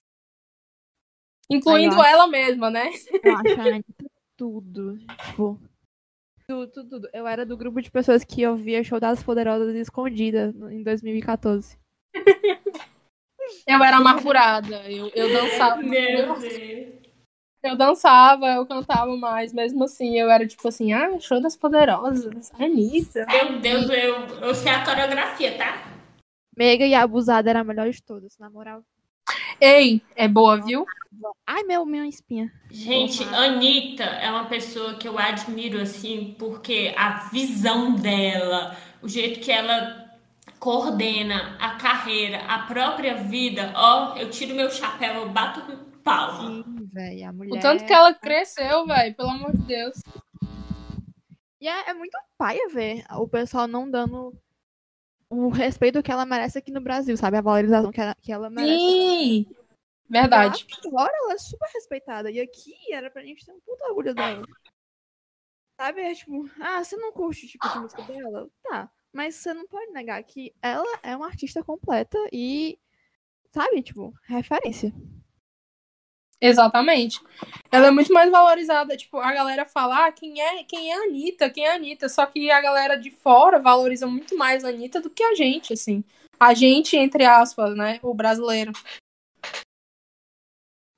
Incluindo 1.49 1.99
Ai, 1.99 2.11
ela 2.11 2.27
mesma, 2.27 2.69
né? 2.69 2.91
Eu 3.23 3.33
acho 3.37 3.61
a 3.61 3.63
Anitta 3.63 4.05
tudo. 4.37 4.97
Tipo, 5.27 5.59
tudo, 6.47 6.71
tudo, 6.71 6.89
tudo. 6.89 7.09
Eu 7.11 7.25
era 7.25 7.45
do 7.45 7.57
grupo 7.57 7.81
de 7.81 7.89
pessoas 7.89 8.23
que 8.23 8.45
ouvia 8.45 8.83
Show 8.83 8.99
das 8.99 9.23
Poderosas 9.23 9.75
escondida 9.75 10.53
em 10.69 10.83
2014. 10.83 11.77
Eu 13.67 13.83
era 13.83 13.97
amargurada. 13.97 14.89
Eu, 14.89 15.09
eu 15.09 15.33
dançava. 15.33 15.81
Meu 15.81 16.39
Deus. 16.39 17.04
Eu 17.65 17.75
dançava, 17.75 18.45
eu 18.47 18.65
cantava 18.65 19.17
mais. 19.17 19.51
Mesmo 19.51 19.83
assim, 19.85 20.19
eu 20.19 20.29
era 20.29 20.45
tipo 20.45 20.67
assim, 20.67 20.93
ah, 20.93 21.19
show 21.19 21.41
das 21.41 21.57
poderosas. 21.57 22.51
Anitta. 22.59 23.25
Meu 23.25 23.59
Deus, 23.59 23.89
eu, 23.89 24.27
eu 24.41 24.53
sei 24.53 24.71
a 24.71 24.85
coreografia, 24.85 25.57
tá? 25.57 25.83
Mega 26.55 26.85
e 26.85 26.93
abusada 26.93 27.49
era 27.49 27.61
a 27.61 27.63
melhor 27.63 27.89
de 27.89 28.01
todas, 28.03 28.37
na 28.37 28.49
moral. 28.51 28.83
Ei, 29.59 30.01
é 30.15 30.27
boa, 30.27 30.57
viu? 30.57 30.85
Ai, 31.47 31.63
meu, 31.63 31.85
minha 31.85 32.07
espinha. 32.07 32.51
Gente, 32.69 33.23
Porra. 33.23 33.45
Anitta 33.45 34.03
é 34.03 34.29
uma 34.29 34.45
pessoa 34.45 34.93
que 34.95 35.07
eu 35.07 35.17
admiro, 35.17 35.81
assim, 35.81 36.35
porque 36.37 36.93
a 36.95 37.29
visão 37.31 37.95
dela, 37.95 38.77
o 39.01 39.09
jeito 39.09 39.39
que 39.39 39.51
ela 39.51 40.05
coordena 40.59 41.57
a 41.59 41.71
carreira, 41.71 42.39
a 42.47 42.59
própria 42.59 43.15
vida, 43.15 43.73
ó, 43.75 44.15
eu 44.17 44.29
tiro 44.29 44.53
meu 44.53 44.69
chapéu, 44.69 45.15
eu 45.15 45.29
bato 45.29 45.61
palma. 46.03 46.63
Sim, 46.63 46.74
velho, 46.95 47.27
a 47.27 47.33
mulher. 47.33 47.57
O 47.57 47.61
tanto 47.61 47.85
que 47.85 47.93
ela 47.93 48.13
cresceu, 48.13 48.87
velho, 48.87 49.15
pelo 49.15 49.29
amor 49.29 49.51
de 49.51 49.63
Deus. 49.63 50.01
E 51.59 51.67
é, 51.67 51.89
é 51.89 51.93
muito 51.93 52.17
paia 52.37 52.69
ver 52.69 53.03
o 53.11 53.27
pessoal 53.27 53.67
não 53.67 53.89
dando 53.89 54.33
o 55.29 55.49
respeito 55.49 56.01
que 56.01 56.11
ela 56.11 56.25
merece 56.25 56.57
aqui 56.57 56.71
no 56.71 56.81
Brasil, 56.81 57.17
sabe? 57.17 57.37
A 57.37 57.41
valorização 57.41 57.91
que 57.91 57.99
ela, 57.99 58.15
que 58.21 58.31
ela 58.31 58.49
merece. 58.49 58.77
Sim! 58.77 59.45
Verdade. 60.07 60.65
Lá 60.85 60.91
fora 60.91 61.13
ela 61.23 61.33
é 61.33 61.37
super 61.37 61.67
respeitada. 61.73 62.31
E 62.31 62.39
aqui 62.39 62.73
era 62.93 63.09
pra 63.09 63.23
gente 63.23 63.45
ter 63.45 63.51
um 63.51 63.59
puto 63.59 63.83
orgulho 63.85 64.13
dela. 64.13 64.45
Sabe? 65.79 66.01
É 66.01 66.13
tipo, 66.13 66.49
ah, 66.61 66.83
você 66.83 66.95
não 66.95 67.11
curte 67.11 67.45
o 67.45 67.49
tipo 67.49 67.67
de 67.67 67.79
música 67.79 68.01
dela? 68.03 68.47
Tá. 68.63 68.89
Mas 69.11 69.35
você 69.35 69.53
não 69.53 69.67
pode 69.67 69.91
negar 69.91 70.23
que 70.23 70.53
ela 70.61 70.99
é 71.01 71.15
uma 71.15 71.27
artista 71.27 71.63
completa 71.63 72.17
e, 72.31 72.77
sabe, 73.51 73.81
tipo, 73.81 74.13
referência. 74.23 74.93
Exatamente. 76.41 77.19
Ela 77.71 77.87
é 77.87 77.91
muito 77.91 78.13
mais 78.13 78.29
valorizada. 78.29 78.95
Tipo, 78.95 79.17
a 79.17 79.33
galera 79.33 79.65
fala, 79.65 80.07
ah, 80.07 80.11
quem 80.11 80.41
é, 80.41 80.63
quem 80.63 80.91
é 80.91 80.95
a 80.95 81.03
Anitta? 81.03 81.49
Quem 81.49 81.65
é 81.65 81.71
a 81.71 81.75
Anitta? 81.75 82.09
Só 82.09 82.25
que 82.25 82.51
a 82.51 82.61
galera 82.61 82.95
de 82.95 83.09
fora 83.09 83.59
valoriza 83.59 84.05
muito 84.05 84.37
mais 84.37 84.63
a 84.63 84.69
Anitta 84.69 85.01
do 85.01 85.09
que 85.09 85.23
a 85.23 85.33
gente, 85.33 85.73
assim. 85.73 86.03
A 86.39 86.53
gente, 86.53 86.97
entre 86.97 87.25
aspas, 87.25 87.75
né? 87.75 87.99
O 88.03 88.13
brasileiro. 88.13 88.71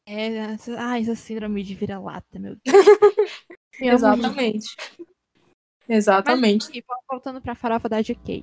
É, 0.06 0.54
essa, 0.54 0.76
ah, 0.80 1.00
essa 1.00 1.16
síndrome 1.16 1.64
de 1.64 1.76
vira-lata, 1.76 2.40
meu 2.40 2.56
Deus. 2.64 2.64
Exatamente. 3.80 4.76
Exatamente. 5.88 6.68
Mas, 6.68 6.76
enfim, 6.76 6.88
voltando 7.10 7.42
pra 7.42 7.56
farofa 7.56 7.88
da 7.88 8.02
GK. 8.02 8.42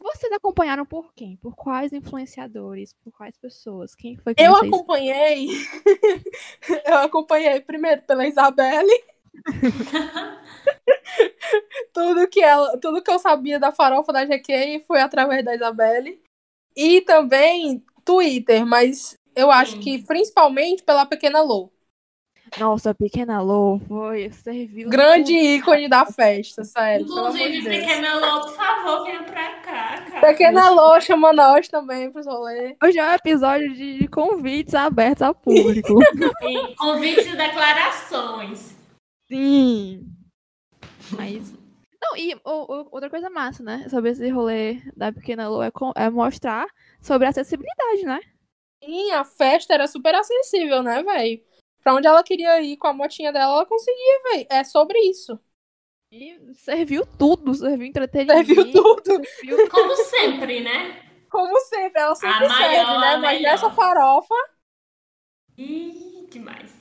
Vocês 0.00 0.32
acompanharam 0.32 0.86
por 0.86 1.12
quem? 1.14 1.36
Por 1.36 1.54
quais 1.54 1.92
influenciadores? 1.92 2.92
Por 2.92 3.12
quais 3.12 3.36
pessoas? 3.36 3.94
Quem 3.94 4.16
foi 4.16 4.34
que 4.34 4.42
Eu 4.42 4.52
vocês... 4.52 4.72
acompanhei. 4.72 5.48
eu 6.86 6.98
acompanhei 6.98 7.60
primeiro 7.60 8.02
pela 8.02 8.26
Isabelle. 8.26 8.92
tudo 11.92 12.28
que 12.28 12.40
ela, 12.40 12.78
tudo 12.78 13.02
que 13.02 13.10
eu 13.10 13.18
sabia 13.18 13.58
da 13.58 13.72
farofa 13.72 14.12
da 14.12 14.24
GK 14.24 14.84
foi 14.86 15.00
através 15.00 15.44
da 15.44 15.54
Isabelle. 15.54 16.20
E 16.76 17.00
também 17.02 17.84
Twitter, 18.04 18.64
mas 18.64 19.16
eu 19.34 19.50
acho 19.50 19.72
Sim. 19.72 19.80
que 19.80 20.02
principalmente 20.02 20.82
pela 20.82 21.06
Pequena 21.06 21.40
Lou. 21.40 21.72
Nossa, 22.58 22.90
a 22.90 22.94
Pequena 22.94 23.40
Lou 23.40 23.78
foi, 23.80 24.30
serviu. 24.30 24.88
Grande 24.88 25.32
tudo. 25.34 25.44
ícone 25.44 25.88
da 25.88 26.06
festa, 26.06 26.64
sério. 26.64 27.04
de 27.04 27.10
Inclusive, 27.10 27.62
Deus. 27.62 27.76
Pequena 27.76 28.14
Lô, 28.14 28.40
por 28.42 28.54
favor, 28.54 29.04
venha 29.04 29.22
pra 29.24 29.50
cá, 29.60 30.02
cara. 30.02 30.20
Pequena 30.26 30.70
Lou 30.70 31.00
chama 31.00 31.32
nós 31.32 31.68
também 31.68 32.10
pros 32.10 32.26
rolês. 32.26 32.76
Hoje 32.82 32.98
é 32.98 33.04
um 33.10 33.12
episódio 33.14 33.74
de, 33.74 33.98
de 33.98 34.08
convites 34.08 34.74
abertos 34.74 35.22
ao 35.22 35.34
público. 35.34 35.98
Sim, 36.42 36.74
Convites 36.76 37.26
e 37.26 37.36
declarações. 37.36 38.76
Sim. 39.30 40.06
Mas. 41.12 41.52
Não, 42.00 42.16
e 42.16 42.34
o- 42.34 42.40
o- 42.44 42.88
outra 42.92 43.10
coisa 43.10 43.28
massa, 43.28 43.62
né? 43.62 43.86
Sobre 43.90 44.10
esse 44.10 44.28
rolê 44.30 44.80
da 44.96 45.12
Pequena 45.12 45.48
Lou 45.48 45.62
é, 45.62 45.70
é 45.96 46.08
mostrar 46.10 46.66
sobre 47.00 47.26
a 47.26 47.30
acessibilidade, 47.30 48.04
né? 48.04 48.20
Sim, 48.84 49.10
a 49.10 49.24
festa 49.24 49.74
era 49.74 49.86
super 49.88 50.14
acessível, 50.14 50.82
né, 50.82 51.02
velho? 51.02 51.40
Pra 51.88 51.94
onde 51.94 52.06
ela 52.06 52.22
queria 52.22 52.60
ir 52.60 52.76
com 52.76 52.86
a 52.86 52.92
motinha 52.92 53.32
dela, 53.32 53.50
ela 53.54 53.64
conseguia, 53.66 54.20
velho. 54.30 54.46
É 54.50 54.62
sobre 54.62 54.98
isso. 55.08 55.40
E 56.12 56.38
serviu 56.54 57.06
tudo, 57.06 57.54
serviu 57.54 57.86
entretenimento. 57.86 58.46
Serviu 58.54 58.70
tudo. 58.72 59.24
serviu- 59.24 59.70
Como 59.70 59.96
sempre, 59.96 60.60
né? 60.60 61.02
Como 61.30 61.58
sempre, 61.60 61.98
ela 62.02 62.14
sempre 62.14 62.44
A 62.44 62.48
maior, 62.48 62.58
serve, 62.58 63.00
né? 63.00 63.08
a 63.14 63.18
Mas 63.18 63.38
melhor. 63.38 63.52
nessa 63.52 63.70
farofa. 63.70 64.34
Ih, 65.56 66.26
demais. 66.30 66.76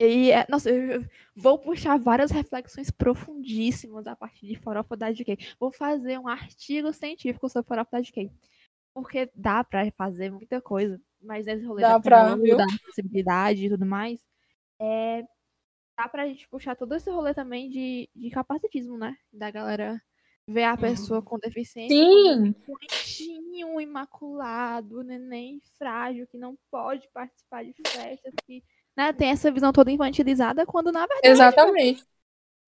E, 0.00 0.30
é- 0.32 0.46
nossa, 0.48 0.70
eu 0.70 1.04
vou 1.34 1.58
puxar 1.58 1.98
várias 1.98 2.30
reflexões 2.30 2.90
profundíssimas 2.90 4.06
a 4.06 4.16
partir 4.16 4.46
de 4.46 4.56
farofa 4.58 4.96
da 4.96 5.12
GK. 5.12 5.36
Vou 5.58 5.70
fazer 5.72 6.18
um 6.18 6.28
artigo 6.28 6.92
científico 6.94 7.48
sobre 7.50 7.68
farofa 7.68 7.90
da 7.92 8.00
GK. 8.02 8.30
Porque 8.94 9.30
dá 9.34 9.62
pra 9.62 9.90
fazer 9.92 10.30
muita 10.30 10.60
coisa, 10.62 10.98
mas 11.22 11.44
nesse 11.44 11.64
rolê 11.64 11.82
Dá 11.82 11.92
da, 11.98 12.00
pra, 12.00 12.34
viu? 12.36 12.56
da 12.56 12.64
acessibilidade 12.64 13.66
e 13.66 13.68
tudo 13.70 13.84
mais, 13.86 14.18
é, 14.80 15.22
dá 15.96 16.08
pra 16.08 16.26
gente 16.26 16.48
puxar 16.48 16.76
todo 16.76 16.94
esse 16.94 17.10
rolê 17.10 17.34
também 17.34 17.68
de, 17.70 18.08
de 18.14 18.30
capacitismo, 18.30 18.98
né? 18.98 19.16
Da 19.32 19.50
galera 19.50 20.00
ver 20.48 20.64
a 20.64 20.76
pessoa 20.76 21.20
com 21.20 21.38
deficiência 21.38 21.96
Sim, 21.96 22.32
um 22.32 22.52
bonitinho, 22.52 23.80
imaculado, 23.80 25.02
neném 25.02 25.60
frágil, 25.76 26.26
que 26.28 26.38
não 26.38 26.56
pode 26.70 27.08
participar 27.12 27.64
de 27.64 27.74
festas, 27.84 28.32
que 28.46 28.62
né, 28.96 29.12
tem 29.12 29.30
essa 29.30 29.50
visão 29.50 29.72
toda 29.72 29.90
infantilizada, 29.90 30.64
quando 30.64 30.92
na 30.92 31.00
verdade 31.00 31.28
exatamente. 31.28 32.04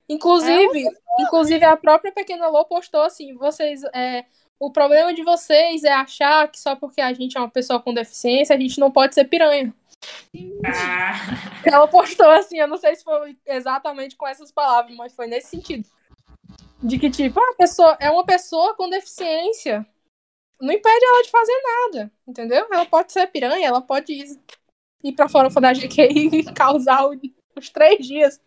Inclusive, 0.08 0.84
inclusive 1.20 1.64
a 1.64 1.76
própria 1.76 2.12
Pequena 2.12 2.48
Lô 2.48 2.64
postou 2.64 3.02
assim: 3.02 3.34
vocês. 3.34 3.82
É, 3.94 4.24
o 4.58 4.72
problema 4.72 5.14
de 5.14 5.22
vocês 5.22 5.84
é 5.84 5.92
achar 5.92 6.50
que 6.50 6.58
só 6.58 6.74
porque 6.74 7.00
a 7.00 7.12
gente 7.12 7.36
é 7.36 7.40
uma 7.40 7.50
pessoa 7.50 7.80
com 7.80 7.94
deficiência, 7.94 8.56
a 8.56 8.58
gente 8.58 8.80
não 8.80 8.90
pode 8.90 9.14
ser 9.14 9.24
piranha. 9.26 9.72
Ah, 10.64 11.12
Ela 11.64 11.88
postou 11.88 12.28
assim, 12.30 12.58
eu 12.58 12.68
não 12.68 12.76
sei 12.76 12.94
se 12.96 13.04
foi 13.04 13.36
exatamente 13.46 14.16
com 14.16 14.26
essas 14.26 14.50
palavras, 14.52 14.96
mas 14.96 15.14
foi 15.14 15.26
nesse 15.26 15.48
sentido. 15.50 15.88
De 16.82 16.98
que, 16.98 17.10
tipo, 17.10 17.40
a 17.40 17.54
pessoa 17.54 17.96
é 18.00 18.10
uma 18.10 18.24
pessoa 18.24 18.74
com 18.76 18.88
deficiência. 18.88 19.86
não 20.60 20.72
impede 20.72 21.04
ela 21.04 21.22
de 21.22 21.30
fazer 21.30 21.62
nada, 21.62 22.12
entendeu? 22.26 22.66
Ela 22.72 22.86
pode 22.86 23.12
ser 23.12 23.26
piranha, 23.28 23.66
ela 23.66 23.80
pode 23.80 24.12
ir, 24.12 24.40
ir 25.04 25.12
pra 25.12 25.28
farofa 25.28 25.60
da 25.60 25.72
GQ 25.72 26.02
e 26.10 26.44
causar 26.54 27.06
o- 27.08 27.20
os 27.56 27.70
três 27.70 28.04
dias. 28.06 28.40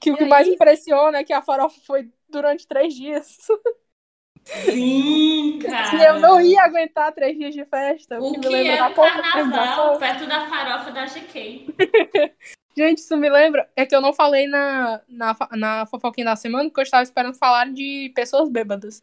Que 0.00 0.10
o 0.10 0.14
E 0.14 0.18
que 0.18 0.24
aí? 0.24 0.30
mais 0.30 0.48
impressiona 0.48 1.18
é 1.18 1.24
que 1.24 1.32
a 1.32 1.42
farofa 1.42 1.80
foi 1.86 2.12
durante 2.28 2.66
três 2.66 2.94
dias. 2.94 3.38
Sim, 4.46 5.58
cara. 5.58 5.96
E 5.96 6.04
eu 6.06 6.20
não 6.20 6.40
ia 6.40 6.62
aguentar 6.62 7.12
três 7.12 7.36
dias 7.36 7.52
de 7.52 7.64
festa. 7.64 8.20
O 8.20 8.30
me 8.30 8.38
que 8.38 8.48
lembra 8.48 8.72
é 8.72 8.82
um 8.84 8.92
pouca 8.92 9.20
carnaval 9.20 9.98
perto 9.98 10.26
da 10.26 10.48
farofa 10.48 10.92
da 10.92 11.04
GK? 11.04 11.66
Gente, 12.78 12.98
isso 12.98 13.16
me 13.16 13.28
lembra. 13.28 13.68
É 13.74 13.84
que 13.84 13.96
eu 13.96 14.00
não 14.00 14.12
falei 14.12 14.46
na, 14.46 15.00
na, 15.08 15.36
na 15.52 15.86
fofoquinha 15.86 16.26
da 16.26 16.36
semana, 16.36 16.68
porque 16.68 16.80
eu 16.80 16.84
estava 16.84 17.02
esperando 17.02 17.34
falar 17.34 17.72
de 17.72 18.12
pessoas 18.14 18.48
bêbadas. 18.48 19.02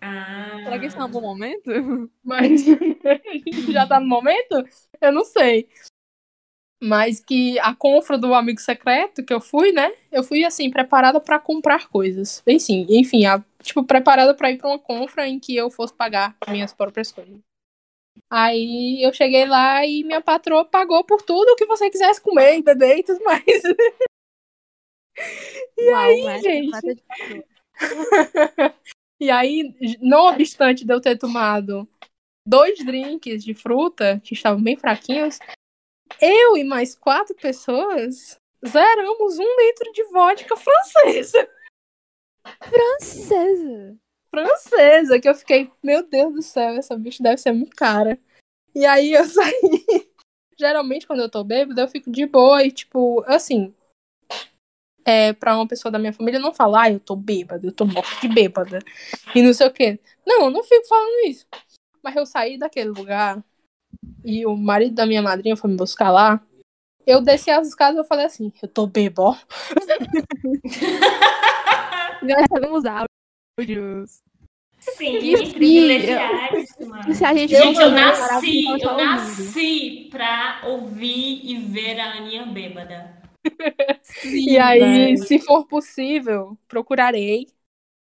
Ah. 0.00 0.60
Será 0.64 0.78
que 0.78 0.86
isso 0.86 0.98
é 0.98 1.04
um 1.04 1.10
bom 1.10 1.20
momento? 1.20 2.10
Mas 2.22 2.64
já 3.70 3.86
tá 3.86 4.00
no 4.00 4.06
momento? 4.06 4.64
Eu 5.00 5.12
não 5.12 5.24
sei. 5.24 5.68
Mas 6.82 7.20
que 7.20 7.58
a 7.60 7.74
confra 7.74 8.18
do 8.18 8.34
amigo 8.34 8.60
secreto 8.60 9.24
que 9.24 9.32
eu 9.32 9.40
fui, 9.40 9.72
né? 9.72 9.92
Eu 10.12 10.22
fui 10.22 10.44
assim, 10.44 10.70
preparada 10.70 11.18
pra 11.20 11.38
comprar 11.38 11.88
coisas. 11.88 12.42
Enfim, 12.46 12.86
enfim, 12.90 13.24
a- 13.24 13.42
tipo, 13.62 13.82
preparada 13.82 14.34
pra 14.34 14.50
ir 14.50 14.58
pra 14.58 14.68
uma 14.68 14.78
confra 14.78 15.26
em 15.26 15.40
que 15.40 15.56
eu 15.56 15.70
fosse 15.70 15.94
pagar 15.94 16.36
minhas 16.48 16.74
próprias 16.74 17.10
coisas. 17.10 17.38
Aí 18.30 19.02
eu 19.02 19.12
cheguei 19.12 19.46
lá 19.46 19.86
e 19.86 20.04
minha 20.04 20.20
patroa 20.20 20.64
pagou 20.64 21.02
por 21.04 21.22
tudo 21.22 21.48
o 21.52 21.56
que 21.56 21.64
você 21.66 21.88
quisesse 21.88 22.20
comer 22.20 22.58
e 22.58 22.62
beber 22.62 22.98
e 22.98 23.02
tudo 23.02 23.22
mais. 23.24 23.44
E 25.78 25.88
aí, 25.90 26.40
gente? 26.42 27.02
E 29.18 29.30
aí, 29.30 29.74
não 29.98 30.26
obstante 30.26 30.84
de 30.84 30.92
eu 30.92 31.00
ter 31.00 31.16
tomado 31.16 31.88
dois 32.46 32.78
drinks 32.84 33.42
de 33.42 33.54
fruta, 33.54 34.20
que 34.22 34.34
estavam 34.34 34.62
bem 34.62 34.76
fraquinhos, 34.76 35.38
eu 36.20 36.56
e 36.56 36.64
mais 36.64 36.94
quatro 36.94 37.34
pessoas 37.34 38.38
zeramos 38.66 39.38
um 39.38 39.60
litro 39.60 39.92
de 39.92 40.04
vodka 40.04 40.56
francesa. 40.56 41.48
Francesa. 42.68 43.96
Francesa, 44.30 45.20
que 45.20 45.28
eu 45.28 45.34
fiquei, 45.34 45.70
meu 45.82 46.06
Deus 46.06 46.34
do 46.34 46.42
céu, 46.42 46.74
essa 46.74 46.96
bicha 46.96 47.22
deve 47.22 47.38
ser 47.38 47.52
muito 47.52 47.74
cara. 47.74 48.18
E 48.74 48.84
aí 48.84 49.12
eu 49.12 49.24
saí. 49.28 50.10
Geralmente, 50.58 51.06
quando 51.06 51.20
eu 51.20 51.30
tô 51.30 51.44
bêbada, 51.44 51.82
eu 51.82 51.88
fico 51.88 52.10
de 52.10 52.26
boa 52.26 52.62
e, 52.62 52.70
tipo, 52.70 53.22
assim. 53.26 53.74
É, 55.04 55.32
pra 55.32 55.54
uma 55.54 55.68
pessoa 55.68 55.92
da 55.92 55.98
minha 55.98 56.12
família 56.12 56.40
não 56.40 56.52
falar, 56.52 56.82
ah, 56.82 56.90
eu 56.90 56.98
tô 56.98 57.14
bêbada, 57.14 57.64
eu 57.64 57.72
tô 57.72 57.86
morta 57.86 58.20
de 58.20 58.28
bêbada. 58.28 58.80
E 59.34 59.40
não 59.40 59.54
sei 59.54 59.66
o 59.68 59.72
quê. 59.72 60.00
Não, 60.26 60.46
eu 60.46 60.50
não 60.50 60.64
fico 60.64 60.86
falando 60.88 61.26
isso. 61.28 61.46
Mas 62.02 62.16
eu 62.16 62.26
saí 62.26 62.58
daquele 62.58 62.90
lugar 62.90 63.42
e 64.24 64.44
o 64.46 64.56
marido 64.56 64.94
da 64.94 65.06
minha 65.06 65.22
madrinha 65.22 65.56
foi 65.56 65.70
me 65.70 65.76
buscar 65.76 66.10
lá. 66.10 66.40
Eu 67.06 67.20
desci 67.22 67.50
as 67.50 67.68
escadas 67.68 67.96
e 67.96 68.00
eu 68.00 68.04
falei 68.04 68.26
assim, 68.26 68.52
eu 68.60 68.68
tô 68.68 68.86
bêbada, 68.86 69.30
ó. 69.30 69.36
Nós 72.22 72.36
recebemos 72.40 72.84
áudios. 72.84 74.22
Sim, 74.78 75.18
Que 75.18 75.52
privilegiadíssima. 75.52 77.14
Se 77.14 77.24
a 77.24 77.34
gente 77.34 77.56
Gente, 77.56 77.80
eu 77.80 77.90
nasci, 77.90 78.64
eu 78.82 78.96
nasci 78.96 80.08
pra 80.10 80.60
ouvir 80.64 81.40
e 81.44 81.56
ver 81.58 81.98
a 81.98 82.12
Aninha 82.14 82.46
bêbada. 82.46 83.16
Sim, 84.02 84.50
E 84.50 84.58
aí, 84.58 84.80
velho. 84.80 85.24
se 85.24 85.38
for 85.38 85.66
possível, 85.66 86.58
procurarei 86.68 87.46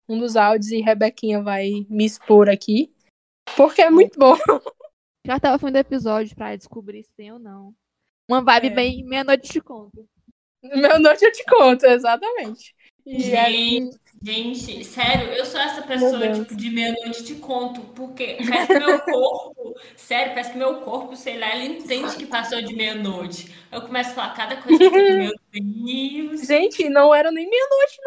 um 0.08 0.18
dos 0.18 0.36
áudios 0.36 0.72
e 0.72 0.82
Rebequinha 0.82 1.42
vai 1.42 1.86
me 1.90 2.06
expor 2.06 2.50
aqui. 2.50 2.94
Porque 3.56 3.82
é 3.82 3.90
muito 3.90 4.18
bom. 4.20 4.38
Já 5.28 5.40
tava 5.40 5.60
fim 5.60 5.72
do 5.72 5.78
episódio 5.78 6.34
pra 6.36 6.56
descobrir 6.56 7.04
se 7.04 7.12
tem 7.18 7.32
ou 7.34 7.38
não. 7.38 7.74
Uma 8.30 8.42
vibe 8.42 8.68
É. 8.68 8.70
bem 8.70 9.04
meia-noite 9.04 9.52
de 9.52 9.60
conto. 9.62 10.08
Meu 10.64 11.00
noite 11.00 11.24
eu 11.26 11.32
te 11.34 11.44
conto, 11.46 11.86
exatamente. 11.86 12.74
E 13.06 13.36
aí, 13.36 13.90
Gente, 14.24 14.66
gente, 14.72 14.84
sério, 14.86 15.28
eu 15.34 15.46
sou 15.46 15.60
essa 15.60 15.82
pessoa, 15.82 16.32
tipo, 16.34 16.56
de 16.56 16.70
meia-noite 16.70 17.24
de 17.24 17.36
conto, 17.36 17.82
porque 17.94 18.38
parece 18.50 18.68
que 18.68 18.80
meu 18.80 19.00
corpo, 19.06 19.76
sério, 19.96 20.32
parece 20.34 20.52
que 20.54 20.58
meu 20.58 20.82
corpo, 20.82 21.16
sei 21.16 21.38
lá, 21.38 21.56
ele 21.56 21.76
entende 21.78 22.16
que 22.16 22.26
passou 22.26 22.62
de 22.62 22.74
meia-noite. 22.76 23.54
Eu 23.72 23.82
começo 23.84 24.12
a 24.12 24.14
falar 24.14 24.34
cada 24.34 24.58
coisa, 24.58 24.82
eu 24.84 24.92
fico, 24.92 24.96
meu 25.14 26.30
Deus. 26.32 26.48
gente, 26.48 26.90
não 26.90 27.14
era 27.14 27.32
nem 27.32 27.48
meia-noite, 27.50 27.98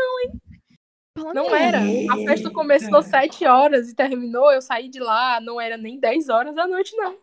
Falando 1.21 1.35
não 1.35 1.55
era. 1.55 1.81
A 2.11 2.17
festa 2.27 2.51
começou 2.51 3.03
sete 3.03 3.47
horas 3.47 3.89
e 3.89 3.95
terminou, 3.95 4.53
eu 4.53 4.63
saí 4.63 4.89
de 4.89 4.99
lá, 5.01 5.41
não 5.41 5.61
era 5.61 5.77
nem 5.77 5.99
10 5.99 6.29
horas 6.29 6.57
da 6.57 6.67
noite, 6.67 6.97
não. 6.97 7.17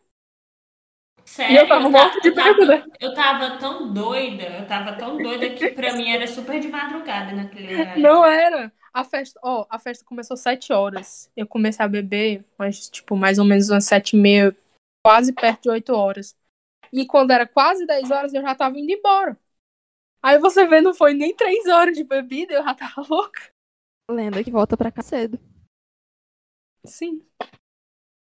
Sério, 1.25 1.55
E 1.55 1.57
eu 1.57 1.67
tava 1.67 1.89
morta 1.89 2.21
de 2.21 2.29
eu 2.29 2.35
tava, 2.35 2.53
bêbada. 2.53 2.85
eu 3.01 3.13
tava 3.13 3.57
tão 3.57 3.93
doida, 3.93 4.43
eu 4.43 4.65
tava 4.65 4.93
tão 4.93 5.17
doida 5.17 5.49
que 5.49 5.69
pra 5.71 5.93
mim 5.93 6.09
era 6.09 6.25
super 6.25 6.59
de 6.59 6.69
madrugada 6.69 7.33
naquele 7.33 7.73
horário. 7.73 8.01
Não 8.01 8.25
era. 8.25 8.71
A 8.93 9.03
festa, 9.03 9.39
ó, 9.43 9.65
a 9.69 9.77
festa 9.77 10.05
começou 10.05 10.37
sete 10.37 10.71
horas. 10.71 11.29
Eu 11.35 11.45
comecei 11.45 11.85
a 11.85 11.87
beber, 11.87 12.43
mas, 12.57 12.89
tipo, 12.89 13.15
mais 13.15 13.37
ou 13.37 13.45
menos 13.45 13.69
umas 13.69 13.85
sete 13.85 14.15
e 14.15 14.19
meia, 14.19 14.55
quase 15.05 15.33
perto 15.33 15.63
de 15.63 15.69
oito 15.69 15.93
horas. 15.93 16.35
E 16.91 17.05
quando 17.05 17.31
era 17.31 17.45
quase 17.45 17.85
10 17.85 18.09
horas, 18.09 18.33
eu 18.33 18.41
já 18.41 18.55
tava 18.55 18.79
indo 18.79 18.91
embora. 18.91 19.37
Aí 20.23 20.39
você 20.39 20.65
vê, 20.65 20.81
não 20.81 20.93
foi 20.93 21.13
nem 21.13 21.35
três 21.35 21.67
horas 21.67 21.95
de 21.95 22.03
bebida, 22.03 22.53
eu 22.53 22.63
já 22.63 22.73
tava 22.73 23.03
louca. 23.09 23.41
Lenda 24.09 24.43
que 24.43 24.51
volta 24.51 24.77
pra 24.77 24.91
cá 24.91 25.01
cedo. 25.01 25.39
Sim. 26.85 27.21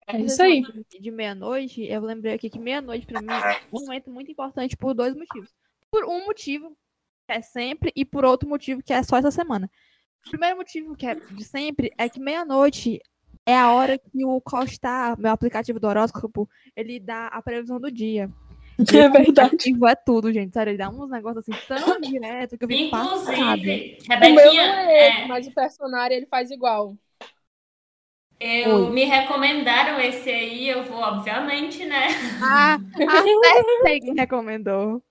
É 0.07 0.19
isso 0.19 0.41
aí. 0.41 0.61
De 0.99 1.09
meia-noite, 1.09 1.83
eu 1.83 2.01
lembrei 2.01 2.33
aqui 2.33 2.49
que 2.49 2.59
meia-noite 2.59 3.07
pra 3.07 3.21
mim 3.21 3.31
é 3.31 3.61
um 3.71 3.81
momento 3.81 4.11
muito 4.11 4.31
importante 4.31 4.77
por 4.77 4.93
dois 4.93 5.15
motivos. 5.15 5.53
Por 5.89 6.05
um 6.05 6.25
motivo, 6.25 6.77
que 7.27 7.33
é 7.33 7.41
sempre, 7.41 7.91
e 7.95 8.05
por 8.05 8.23
outro 8.23 8.47
motivo, 8.47 8.83
que 8.83 8.93
é 8.93 9.01
só 9.01 9.17
essa 9.17 9.31
semana. 9.31 9.69
O 10.25 10.29
primeiro 10.29 10.57
motivo, 10.57 10.95
que 10.95 11.07
é 11.07 11.15
de 11.15 11.43
sempre, 11.43 11.91
é 11.97 12.07
que 12.07 12.19
meia-noite 12.19 12.99
é 13.45 13.57
a 13.57 13.71
hora 13.71 13.97
que 13.97 14.23
o 14.23 14.39
Costar, 14.41 15.17
meu 15.19 15.31
aplicativo 15.31 15.79
do 15.79 15.87
horóscopo, 15.87 16.47
ele 16.75 16.99
dá 16.99 17.27
a 17.27 17.41
previsão 17.41 17.79
do 17.79 17.91
dia. 17.91 18.31
É 18.93 19.09
verdade. 19.09 19.57
aplicativo 19.57 19.87
é 19.87 19.95
tudo, 19.95 20.31
gente. 20.33 20.53
Sério, 20.53 20.71
ele 20.71 20.77
dá 20.77 20.89
uns 20.89 21.09
negócios 21.09 21.43
assim 21.47 21.59
tão 21.67 21.99
direto 22.01 22.57
que 22.57 22.65
eu 22.65 22.69
fico 22.69 22.85
passada. 22.85 23.61
Inclusive, 23.61 23.97
O 24.19 24.29
meu 24.29 24.53
não 24.55 24.55
Rebequinha, 24.55 24.63
é 24.75 25.09
esse, 25.09 25.21
é, 25.21 25.25
mas 25.25 25.47
o 25.47 25.51
personagem 25.53 26.17
ele 26.17 26.25
faz 26.27 26.49
igual. 26.51 26.97
eu 28.39 28.69
Oi. 28.71 28.89
me 28.91 29.05
recomendaram 29.05 29.99
esse 29.99 30.29
aí, 30.29 30.67
eu 30.69 30.83
vou, 30.83 30.97
obviamente, 30.97 31.85
né? 31.85 32.07
Ah, 32.39 32.77
a 33.07 33.21
sei 33.81 33.99
quem 34.01 34.13
recomendou. 34.15 35.03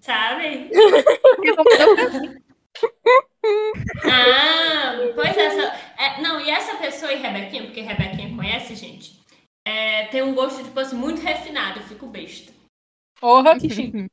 Sabe? 0.00 0.70
Recomendou 1.42 1.98
Ah, 4.04 5.12
pois 5.14 5.36
essa. 5.36 5.62
É, 5.98 6.20
não, 6.20 6.40
e 6.40 6.50
essa 6.50 6.76
pessoa 6.76 7.12
e 7.12 7.16
Rebequinha, 7.16 7.64
porque 7.64 7.80
Rebequinha 7.80 8.34
conhece, 8.34 8.74
gente, 8.74 9.20
é, 9.64 10.06
tem 10.06 10.22
um 10.22 10.34
gosto, 10.34 10.64
tipo 10.64 10.78
assim, 10.80 10.96
muito 10.96 11.20
refinado, 11.22 11.80
eu 11.80 11.84
fico 11.86 12.06
besta. 12.08 12.52
Porra, 13.20 13.56
que 13.58 13.68
chique. 13.70 14.08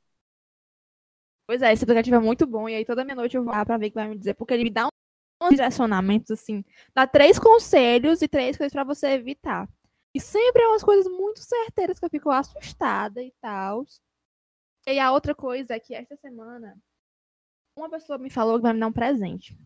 Pois 1.47 1.61
é, 1.61 1.71
esse 1.73 1.83
aplicativo 1.83 2.15
é 2.15 2.19
muito 2.19 2.45
bom. 2.47 2.67
E 2.67 2.75
aí 2.75 2.85
toda 2.85 3.03
minha 3.03 3.15
noite 3.15 3.37
eu 3.37 3.43
vou 3.43 3.53
lá 3.53 3.65
pra 3.65 3.77
ver 3.77 3.87
o 3.87 3.89
que 3.89 3.95
vai 3.95 4.07
me 4.07 4.17
dizer. 4.17 4.33
Porque 4.33 4.53
ele 4.53 4.63
me 4.65 4.69
dá 4.71 4.87
uns 5.41 5.49
direcionamentos, 5.51 6.31
assim. 6.31 6.63
Dá 6.95 7.05
três 7.07 7.39
conselhos 7.39 8.21
e 8.21 8.27
três 8.27 8.57
coisas 8.57 8.73
pra 8.73 8.83
você 8.83 9.09
evitar. 9.09 9.69
E 10.13 10.19
sempre 10.21 10.63
é 10.63 10.67
umas 10.67 10.83
coisas 10.83 11.11
muito 11.11 11.41
certeiras 11.41 11.99
que 11.99 12.05
eu 12.05 12.09
fico 12.09 12.31
assustada 12.31 13.21
e 13.23 13.33
tal. 13.41 13.85
E 14.87 14.99
a 14.99 15.11
outra 15.11 15.35
coisa 15.35 15.75
é 15.75 15.79
que 15.79 15.93
esta 15.95 16.15
semana 16.17 16.77
uma 17.75 17.89
pessoa 17.89 18.17
me 18.17 18.29
falou 18.29 18.57
que 18.57 18.63
vai 18.63 18.73
me 18.73 18.79
dar 18.79 18.87
um 18.87 18.93
presente. 18.93 19.57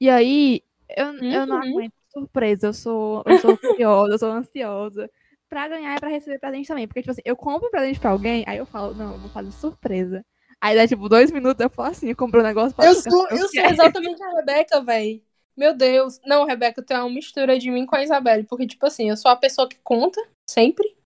E 0.00 0.10
aí 0.10 0.62
eu, 0.96 1.06
eu 1.30 1.46
não 1.46 1.56
Uhum. 1.56 1.62
aguento 1.62 1.94
surpresa. 2.12 2.68
Eu 2.68 2.74
sou, 2.74 3.22
eu 3.26 3.36
sou 3.36 3.58
curiosa, 3.58 4.14
eu 4.14 4.18
sou 4.20 4.32
ansiosa. 4.32 5.10
Pra 5.48 5.68
ganhar 5.68 5.96
e 5.96 6.00
pra 6.00 6.08
receber 6.08 6.38
presente 6.38 6.68
também. 6.68 6.86
Porque, 6.86 7.00
tipo 7.00 7.10
assim, 7.10 7.22
eu 7.24 7.36
compro 7.36 7.70
presente 7.70 7.98
pra 7.98 8.10
alguém, 8.10 8.44
aí 8.46 8.58
eu 8.58 8.66
falo, 8.66 8.94
não, 8.94 9.12
eu 9.12 9.18
vou 9.18 9.30
fazer 9.30 9.50
surpresa. 9.52 10.24
Aí 10.60 10.76
dá 10.76 10.86
tipo 10.86 11.08
dois 11.08 11.30
minutos, 11.30 11.62
eu 11.62 11.70
falo 11.70 11.90
assim, 11.90 12.08
eu 12.08 12.16
comprei 12.16 12.42
um 12.42 12.46
negócio 12.46 12.74
pra 12.74 12.86
Eu 12.86 12.94
sou, 12.94 13.28
eu 13.28 13.36
eu 13.38 13.48
sou 13.48 13.62
exatamente 13.70 14.22
a 14.22 14.30
Rebeca, 14.36 14.80
véi. 14.80 15.22
Meu 15.56 15.74
Deus. 15.74 16.20
Não, 16.24 16.44
Rebeca, 16.44 16.82
tu 16.82 16.92
é 16.92 16.98
uma 17.00 17.10
mistura 17.10 17.58
de 17.58 17.70
mim 17.70 17.86
com 17.86 17.96
a 17.96 18.02
Isabelle. 18.02 18.44
Porque, 18.44 18.66
tipo 18.66 18.86
assim, 18.86 19.08
eu 19.08 19.16
sou 19.16 19.30
a 19.30 19.36
pessoa 19.36 19.68
que 19.68 19.76
conta, 19.82 20.20
sempre. 20.48 20.96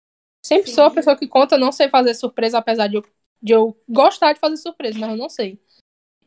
Sempre 0.44 0.68
Sim. 0.68 0.74
sou 0.74 0.84
a 0.84 0.90
pessoa 0.90 1.16
que 1.16 1.28
conta, 1.28 1.56
não 1.56 1.70
sei 1.70 1.88
fazer 1.88 2.14
surpresa, 2.14 2.58
apesar 2.58 2.88
de 2.88 2.96
eu, 2.96 3.04
de 3.40 3.52
eu 3.52 3.76
gostar 3.88 4.32
de 4.32 4.40
fazer 4.40 4.56
surpresa, 4.56 4.98
mas 4.98 5.10
eu 5.10 5.16
não 5.16 5.28
sei. 5.28 5.60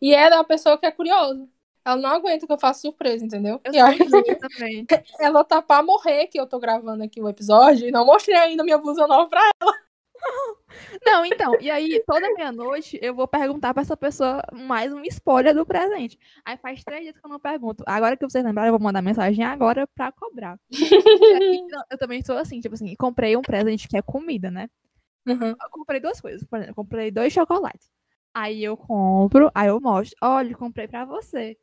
E 0.01 0.13
ela 0.13 0.37
é 0.37 0.39
a 0.39 0.43
pessoa 0.43 0.77
que 0.77 0.85
é 0.85 0.91
curiosa. 0.91 1.47
Ela 1.85 1.97
não 1.97 2.09
aguenta 2.09 2.47
que 2.47 2.51
eu 2.51 2.57
faça 2.57 2.81
surpresa, 2.81 3.23
entendeu? 3.23 3.61
Eu 3.63 3.71
E 3.71 3.79
aí, 3.79 3.99
também. 4.39 4.85
ela 5.19 5.43
tá 5.43 5.61
pra 5.61 5.83
morrer 5.83 6.25
que 6.27 6.39
eu 6.39 6.47
tô 6.47 6.59
gravando 6.59 7.03
aqui 7.03 7.21
o 7.21 7.29
episódio 7.29 7.87
e 7.87 7.91
não 7.91 8.05
mostrei 8.05 8.35
ainda 8.35 8.63
minha 8.63 8.79
blusa 8.79 9.05
nova 9.05 9.29
pra 9.29 9.41
ela. 9.61 9.73
Não, 11.05 11.23
então, 11.23 11.55
e 11.61 11.69
aí 11.69 12.03
toda 12.05 12.33
meia-noite 12.33 12.97
eu 13.01 13.13
vou 13.13 13.27
perguntar 13.27 13.73
pra 13.73 13.81
essa 13.81 13.95
pessoa 13.95 14.41
mais 14.51 14.91
um 14.91 15.01
spoiler 15.03 15.53
do 15.53 15.65
presente. 15.65 16.17
Aí 16.43 16.57
faz 16.57 16.83
três 16.83 17.03
dias 17.03 17.15
que 17.15 17.23
eu 17.25 17.29
não 17.29 17.39
pergunto. 17.39 17.83
Agora 17.85 18.17
que 18.17 18.27
vocês 18.27 18.43
lembraram, 18.43 18.69
eu 18.69 18.77
vou 18.77 18.83
mandar 18.83 19.03
mensagem 19.03 19.43
agora 19.43 19.87
pra 19.87 20.11
cobrar. 20.11 20.59
Aí, 21.41 21.67
eu 21.91 21.97
também 21.99 22.23
sou 22.23 22.37
assim, 22.37 22.59
tipo 22.59 22.73
assim, 22.73 22.95
comprei 22.95 23.37
um 23.37 23.41
presente 23.41 23.87
que 23.87 23.95
é 23.95 24.01
comida, 24.01 24.49
né? 24.49 24.67
Uhum. 25.27 25.49
Eu 25.49 25.69
comprei 25.69 25.99
duas 25.99 26.19
coisas. 26.19 26.43
Por 26.43 26.57
exemplo, 26.57 26.75
comprei 26.75 27.11
dois 27.11 27.31
chocolates. 27.31 27.89
Aí 28.33 28.63
eu 28.63 28.75
compro, 28.75 29.49
aí 29.55 29.67
eu 29.67 29.79
mostro. 29.79 30.17
Olha, 30.21 30.55
comprei 30.55 30.87
pra 30.87 31.05
você. 31.05 31.57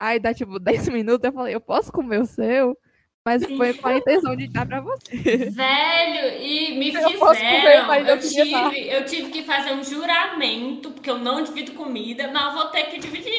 Aí 0.00 0.20
dá 0.20 0.34
tipo 0.34 0.58
10 0.60 0.88
minutos, 0.90 1.24
eu 1.26 1.32
falei, 1.34 1.54
eu 1.56 1.60
posso 1.62 1.92
comer 1.92 2.20
o 2.22 2.26
seu? 2.26 2.76
Mas 3.24 3.44
foi 3.56 3.74
com 3.74 3.88
a 3.88 3.96
intenção 3.96 4.36
de 4.36 4.48
dar 4.48 4.66
pra 4.66 4.80
você. 4.80 5.54
Velho, 5.56 6.42
e 6.42 6.78
me 6.78 6.92
Eu 6.92 7.18
posso 7.18 7.40
comer, 7.40 7.60
fizeram. 7.60 7.86
mas 7.86 8.08
Eu 8.08 8.16
dar. 8.18 8.70
tive, 8.70 8.88
eu 8.88 9.04
tive 9.04 9.30
que 9.30 9.42
fazer 9.42 9.72
um 9.72 9.82
juramento, 9.84 10.90
porque 10.92 11.10
eu 11.10 11.18
não 11.18 11.42
divido 11.42 11.72
comida, 11.72 12.28
mas 12.32 12.46
eu 12.46 12.52
vou 12.52 12.68
ter 12.70 12.84
que 12.84 12.98
dividir. 12.98 13.32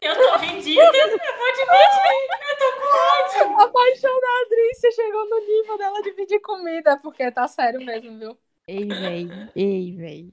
Eu 0.00 0.14
tô 0.16 0.36
rendida, 0.38 0.80
eu 0.80 1.10
vou 1.38 1.52
dividir. 1.52 2.30
Eu 2.50 2.58
tô 2.58 2.72
com 2.80 3.46
ódio. 3.46 3.60
A 3.60 3.68
paixão 3.68 4.20
da 4.20 4.28
Adrícia 4.46 4.90
chegou 4.92 5.28
no 5.28 5.38
nível 5.46 5.78
dela 5.78 6.02
dividir 6.02 6.40
comida, 6.40 6.98
porque 7.02 7.30
tá 7.32 7.48
sério 7.48 7.80
mesmo, 7.80 8.18
viu? 8.18 8.38
Ei, 8.66 8.94
véi. 8.94 9.34
Ei, 9.54 9.96
véi. 9.96 10.32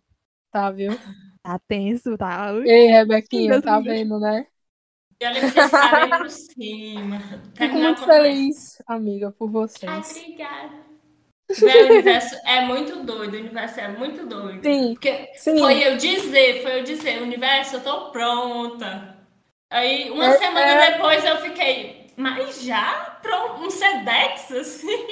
Tá, 0.52 0.72
viu? 0.72 1.00
Tá 1.42 1.60
tenso, 1.68 2.18
tá? 2.18 2.52
Ei, 2.64 2.88
Rebequinha, 2.88 3.62
tá 3.62 3.80
vendo, 3.80 4.20
né? 4.20 4.48
E 5.20 5.26
olha 5.26 5.42
que 5.42 5.48
vocês 5.50 5.72
sabem 5.72 6.10
por 6.18 6.30
cima. 6.30 7.20
Fico 7.56 7.76
muito 7.76 8.04
feliz, 8.06 8.82
amiga, 8.88 9.32
por 9.32 9.48
Ai, 9.48 9.52
vocês. 9.52 10.12
obrigada. 10.12 10.88
O 11.50 11.86
universo 11.94 12.36
é 12.46 12.62
muito 12.66 13.04
doido, 13.04 13.34
o 13.36 13.40
universo 13.40 13.80
é 13.80 13.88
muito 13.88 14.26
doido. 14.28 14.62
Sim, 14.64 14.94
Porque 14.94 15.30
sim. 15.36 15.58
foi 15.58 15.88
eu 15.88 15.98
dizer, 15.98 16.62
foi 16.62 16.80
eu 16.80 16.84
dizer, 16.84 17.22
universo, 17.22 17.78
eu 17.78 17.84
tô 17.84 18.12
pronta. 18.12 19.18
Aí, 19.70 20.10
uma 20.12 20.26
É, 20.26 20.38
semana 20.38 20.68
é. 20.72 20.92
depois, 20.92 21.24
eu 21.26 21.38
fiquei, 21.38 22.08
mas 22.18 22.62
já? 22.64 23.18
Pronto, 23.22 23.62
um 23.64 23.70
Sedex, 23.70 24.52
assim? 24.52 25.08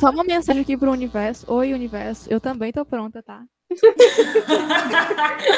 Só 0.00 0.10
uma 0.10 0.24
mensagem 0.24 0.62
aqui 0.62 0.76
pro 0.76 0.90
universo. 0.92 1.50
Oi, 1.52 1.72
universo. 1.72 2.30
Eu 2.30 2.40
também 2.40 2.72
tô 2.72 2.84
pronta, 2.84 3.22
tá? 3.22 3.42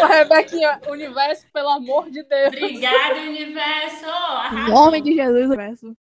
Ô, 0.02 0.06
Rebequinha, 0.06 0.80
universo, 0.88 1.46
pelo 1.52 1.68
amor 1.68 2.10
de 2.10 2.22
Deus. 2.22 2.48
Obrigada, 2.48 3.20
universo! 3.20 4.04
Em 4.04 4.08
Arrasou. 4.08 4.74
nome 4.74 5.00
de 5.00 5.14
Jesus, 5.14 5.46
universo. 5.46 5.96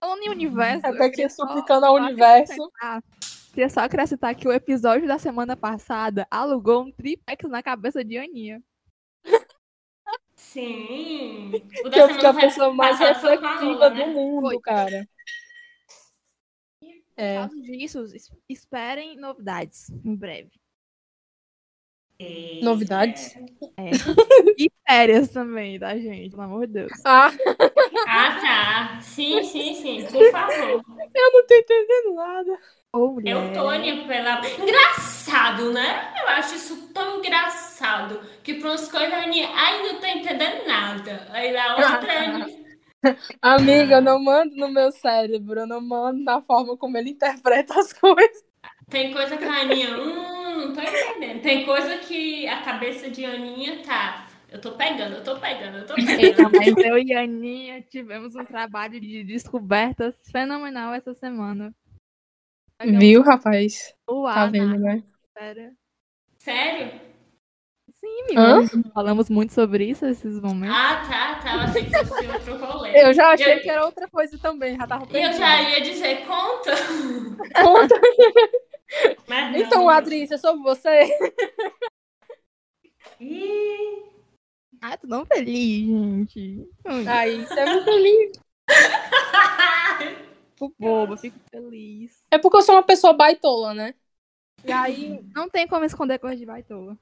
Falando 0.00 0.22
em 0.22 0.30
universo. 0.30 0.86
Rebequinha 0.86 1.30
suplicando 1.30 1.86
ao 1.86 1.94
universo. 1.94 2.70
Queria 3.52 3.68
só 3.68 3.80
acrescentar 3.80 4.34
que 4.34 4.48
o 4.48 4.52
episódio 4.52 5.06
da 5.06 5.18
semana 5.18 5.54
passada 5.56 6.26
alugou 6.30 6.82
um 6.84 6.90
triplex 6.92 7.48
na 7.48 7.62
cabeça 7.62 8.02
de 8.04 8.16
Aninha. 8.18 8.62
Sim. 10.34 11.52
O 11.84 11.90
Que 11.90 12.00
eu 12.00 12.08
fui 12.08 12.26
a 12.26 12.34
pessoa 12.34 12.72
mais 12.74 12.98
reflexiva 12.98 13.90
do 13.90 13.96
né? 13.96 14.06
mundo, 14.06 14.48
Foi. 14.48 14.60
cara. 14.60 15.06
Por 16.80 16.90
É. 17.16 17.36
causa 17.36 17.60
disso, 17.60 18.02
es- 18.14 18.32
esperem 18.48 19.16
novidades 19.18 19.90
em 20.04 20.16
breve. 20.16 20.50
Novidades? 22.60 23.34
É. 23.76 23.90
e 24.58 24.70
férias 24.86 25.28
também, 25.30 25.78
tá, 25.78 25.96
gente? 25.96 26.30
Pelo 26.30 26.42
amor 26.42 26.66
de 26.66 26.74
Deus. 26.74 26.92
Ah, 27.04 27.30
Ah, 28.06 28.40
tá. 28.40 29.00
Sim, 29.00 29.42
sim, 29.42 29.74
sim. 29.74 30.04
Por 30.04 30.30
favor. 30.30 30.82
eu 31.14 31.32
não 31.32 31.46
tô 31.46 31.54
entendendo 31.54 32.14
nada. 32.14 32.58
Ô, 32.92 33.08
mulher. 33.12 33.32
Eutônia, 33.32 34.06
pela. 34.06 34.40
Engraçado, 34.60 35.72
né? 35.72 36.12
Eu 36.20 36.28
acho 36.28 36.54
isso 36.56 36.88
tão 36.92 37.18
engraçado 37.18 38.20
que 38.42 38.54
para 38.54 38.68
umas 38.70 38.88
coisas 38.90 39.12
a 39.12 39.22
Aninha 39.22 39.48
ai 39.54 39.82
não 39.82 40.00
tá 40.00 40.10
entendendo 40.10 40.66
nada. 40.66 41.26
Aí 41.30 41.56
a 41.56 41.72
outra 41.74 42.24
Aninha. 42.24 42.62
Amiga, 43.40 43.96
eu 43.96 44.00
não 44.02 44.22
mando 44.22 44.54
no 44.54 44.68
meu 44.68 44.92
cérebro, 44.92 45.60
eu 45.60 45.66
não 45.66 45.80
mando 45.80 46.22
na 46.22 46.40
forma 46.42 46.76
como 46.76 46.96
ele 46.96 47.10
interpreta 47.10 47.78
as 47.80 47.92
coisas. 47.92 48.44
Tem 48.88 49.12
coisa 49.12 49.36
que 49.36 49.44
a 49.44 49.52
Aninha, 49.62 49.96
hum, 49.96 50.41
não 50.68 50.74
tô 50.74 50.80
entendendo. 50.80 51.42
Tem 51.42 51.64
coisa 51.64 51.98
que 51.98 52.46
a 52.46 52.62
cabeça 52.62 53.10
de 53.10 53.24
Aninha 53.24 53.82
tá. 53.84 54.26
Eu 54.50 54.60
tô 54.60 54.72
pegando, 54.72 55.16
eu 55.16 55.24
tô 55.24 55.38
pegando, 55.38 55.78
eu 55.78 55.86
tô 55.86 55.94
pegando. 55.94 56.50
mas 56.52 56.76
eu 56.76 56.98
e 56.98 57.14
a 57.14 57.22
Aninha 57.22 57.80
tivemos 57.82 58.34
um 58.34 58.44
trabalho 58.44 59.00
de 59.00 59.24
descobertas 59.24 60.14
fenomenal 60.30 60.92
essa 60.92 61.14
semana. 61.14 61.74
Viu, 62.84 63.22
rapaz? 63.22 63.94
O 64.06 64.24
Tá 64.26 64.42
ar 64.42 64.50
vendo, 64.50 64.78
né? 64.78 65.02
Sério. 65.38 65.72
Sério? 66.38 67.00
Sim, 67.94 68.36
amiga. 68.36 68.90
Falamos 68.92 69.30
muito 69.30 69.52
sobre 69.52 69.84
isso 69.88 70.04
esses 70.04 70.40
momentos. 70.40 70.76
Ah, 70.76 71.06
tá, 71.08 71.34
tá. 71.40 71.54
Eu 71.54 71.60
achei 71.60 71.84
que 71.84 72.04
fosse 72.04 72.26
outro 72.26 72.56
rolê. 72.58 72.90
Eu 73.00 73.14
já 73.14 73.30
achei 73.32 73.54
Eu- 73.54 73.60
que 73.60 73.70
era 73.70 73.84
outra 73.86 74.08
coisa 74.08 74.36
também, 74.38 74.76
já 74.76 74.86
tava 74.86 75.06
eu 75.16 75.32
já 75.32 75.62
ia 75.70 75.80
dizer, 75.80 76.26
conta. 76.26 76.72
Conta. 77.62 77.94
Então, 79.54 79.88
Adrícia, 79.88 80.38
sobre 80.38 80.62
você. 80.62 81.08
Ih, 83.20 84.02
Ah, 84.80 84.96
tô 84.96 85.06
tão 85.08 85.24
feliz, 85.26 85.86
gente. 85.86 86.68
Aí, 87.08 87.44
você 87.44 87.60
é 87.60 87.66
muito 87.66 87.90
lindo. 87.90 88.40
Fico 90.54 90.74
boba, 90.78 91.16
fico 91.16 91.38
feliz. 91.50 92.22
É 92.30 92.38
porque 92.38 92.56
eu 92.56 92.62
sou 92.62 92.76
uma 92.76 92.82
pessoa 92.84 93.12
baitola, 93.12 93.74
né? 93.74 93.94
E 94.64 94.70
aí, 94.72 95.20
Não 95.34 95.48
tem 95.48 95.66
como 95.66 95.84
esconder 95.84 96.18
coisa 96.20 96.36
de 96.36 96.46
baitola. 96.46 96.96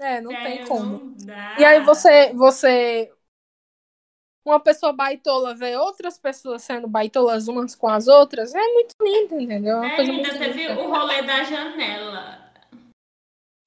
é, 0.00 0.20
não 0.20 0.32
tem 0.34 0.42
sério, 0.54 0.66
como. 0.66 0.98
não. 1.26 1.58
E 1.58 1.64
aí 1.64 1.80
você, 1.80 2.32
você, 2.32 3.12
uma 4.44 4.60
pessoa 4.60 4.92
baitola 4.92 5.54
vê 5.54 5.76
outras 5.76 6.18
pessoas 6.18 6.62
sendo 6.62 6.88
baitolas 6.88 7.48
umas 7.48 7.74
com 7.74 7.88
as 7.88 8.08
outras, 8.08 8.54
é 8.54 8.68
muito 8.74 8.94
lindo, 9.02 9.40
entendeu? 9.40 9.76
É 9.78 9.80
uma 9.80 9.90
É, 9.90 9.92
coisa 9.92 10.12
ainda 10.12 10.30
muito 10.30 10.36
teve 10.38 10.68
linda. 10.68 10.80
o 10.80 10.88
rolê 10.90 11.22
da 11.22 11.42
janela. 11.44 12.50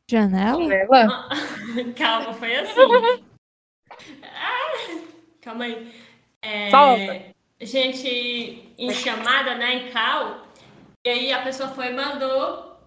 Janela? 0.09 0.81
Ela? 0.81 1.29
Calma, 1.97 2.33
foi 2.33 2.55
assim. 2.55 3.23
Ah, 4.23 4.73
calma 5.41 5.65
aí. 5.65 5.93
É, 6.41 6.71
Solta. 6.71 7.23
gente 7.61 8.07
em 8.77 8.93
chamada, 8.93 9.55
né, 9.55 9.75
em 9.75 9.91
cal, 9.91 10.47
e 11.05 11.09
aí 11.09 11.33
a 11.33 11.43
pessoa 11.43 11.69
foi 11.69 11.87
e 11.87 11.93
mandou 11.93 12.77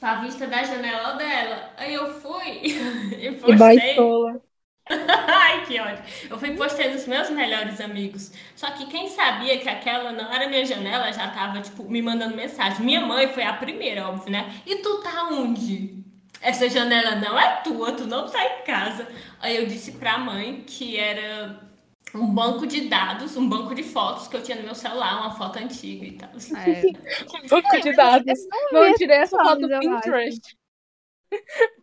pra 0.00 0.16
vista 0.22 0.46
da 0.46 0.64
janela 0.64 1.14
dela. 1.14 1.72
Aí 1.76 1.94
eu 1.94 2.20
fui 2.20 2.62
e 3.20 3.32
E 3.46 3.52
postei. 3.52 3.54
baitola. 3.54 4.42
Ai, 4.90 5.64
que 5.64 5.78
ódio. 5.78 6.02
Eu 6.28 6.38
fui 6.38 6.56
postei 6.56 6.92
nos 6.92 7.06
meus 7.06 7.30
melhores 7.30 7.80
amigos. 7.80 8.32
Só 8.56 8.70
que 8.72 8.86
quem 8.86 9.08
sabia 9.08 9.58
que 9.58 9.68
aquela 9.68 10.12
não 10.12 10.32
era 10.32 10.48
minha 10.48 10.64
janela 10.64 11.12
já 11.12 11.28
tava, 11.28 11.60
tipo, 11.60 11.84
me 11.84 12.02
mandando 12.02 12.36
mensagem. 12.36 12.84
Minha 12.84 13.00
mãe 13.00 13.32
foi 13.32 13.44
a 13.44 13.52
primeira, 13.52 14.08
óbvio, 14.08 14.32
né? 14.32 14.52
E 14.66 14.76
tu 14.76 15.02
tá 15.02 15.28
onde? 15.30 16.02
Essa 16.40 16.68
janela 16.68 17.14
não 17.16 17.38
é 17.38 17.60
tua, 17.62 17.92
tu 17.92 18.04
não 18.06 18.28
tá 18.28 18.44
em 18.44 18.64
casa. 18.64 19.06
Aí 19.40 19.56
eu 19.56 19.66
disse 19.66 19.92
pra 19.92 20.18
mãe 20.18 20.64
que 20.66 20.98
era 20.98 21.60
um 22.14 22.26
banco 22.26 22.66
de 22.66 22.88
dados, 22.88 23.36
um 23.36 23.48
banco 23.48 23.74
de 23.74 23.84
fotos 23.84 24.26
que 24.26 24.36
eu 24.36 24.42
tinha 24.42 24.56
no 24.56 24.64
meu 24.64 24.74
celular, 24.74 25.20
uma 25.20 25.36
foto 25.36 25.58
antiga 25.58 26.04
e 26.04 26.12
tal. 26.12 26.30
É. 26.30 26.82
Banco 27.48 27.80
de 27.80 27.92
dados. 27.94 28.38
Não, 28.72 28.84
eu 28.84 28.94
tirei 28.94 29.18
essa 29.18 29.36
foto 29.36 29.60
do. 29.60 29.78
Pinterest. 29.78 30.56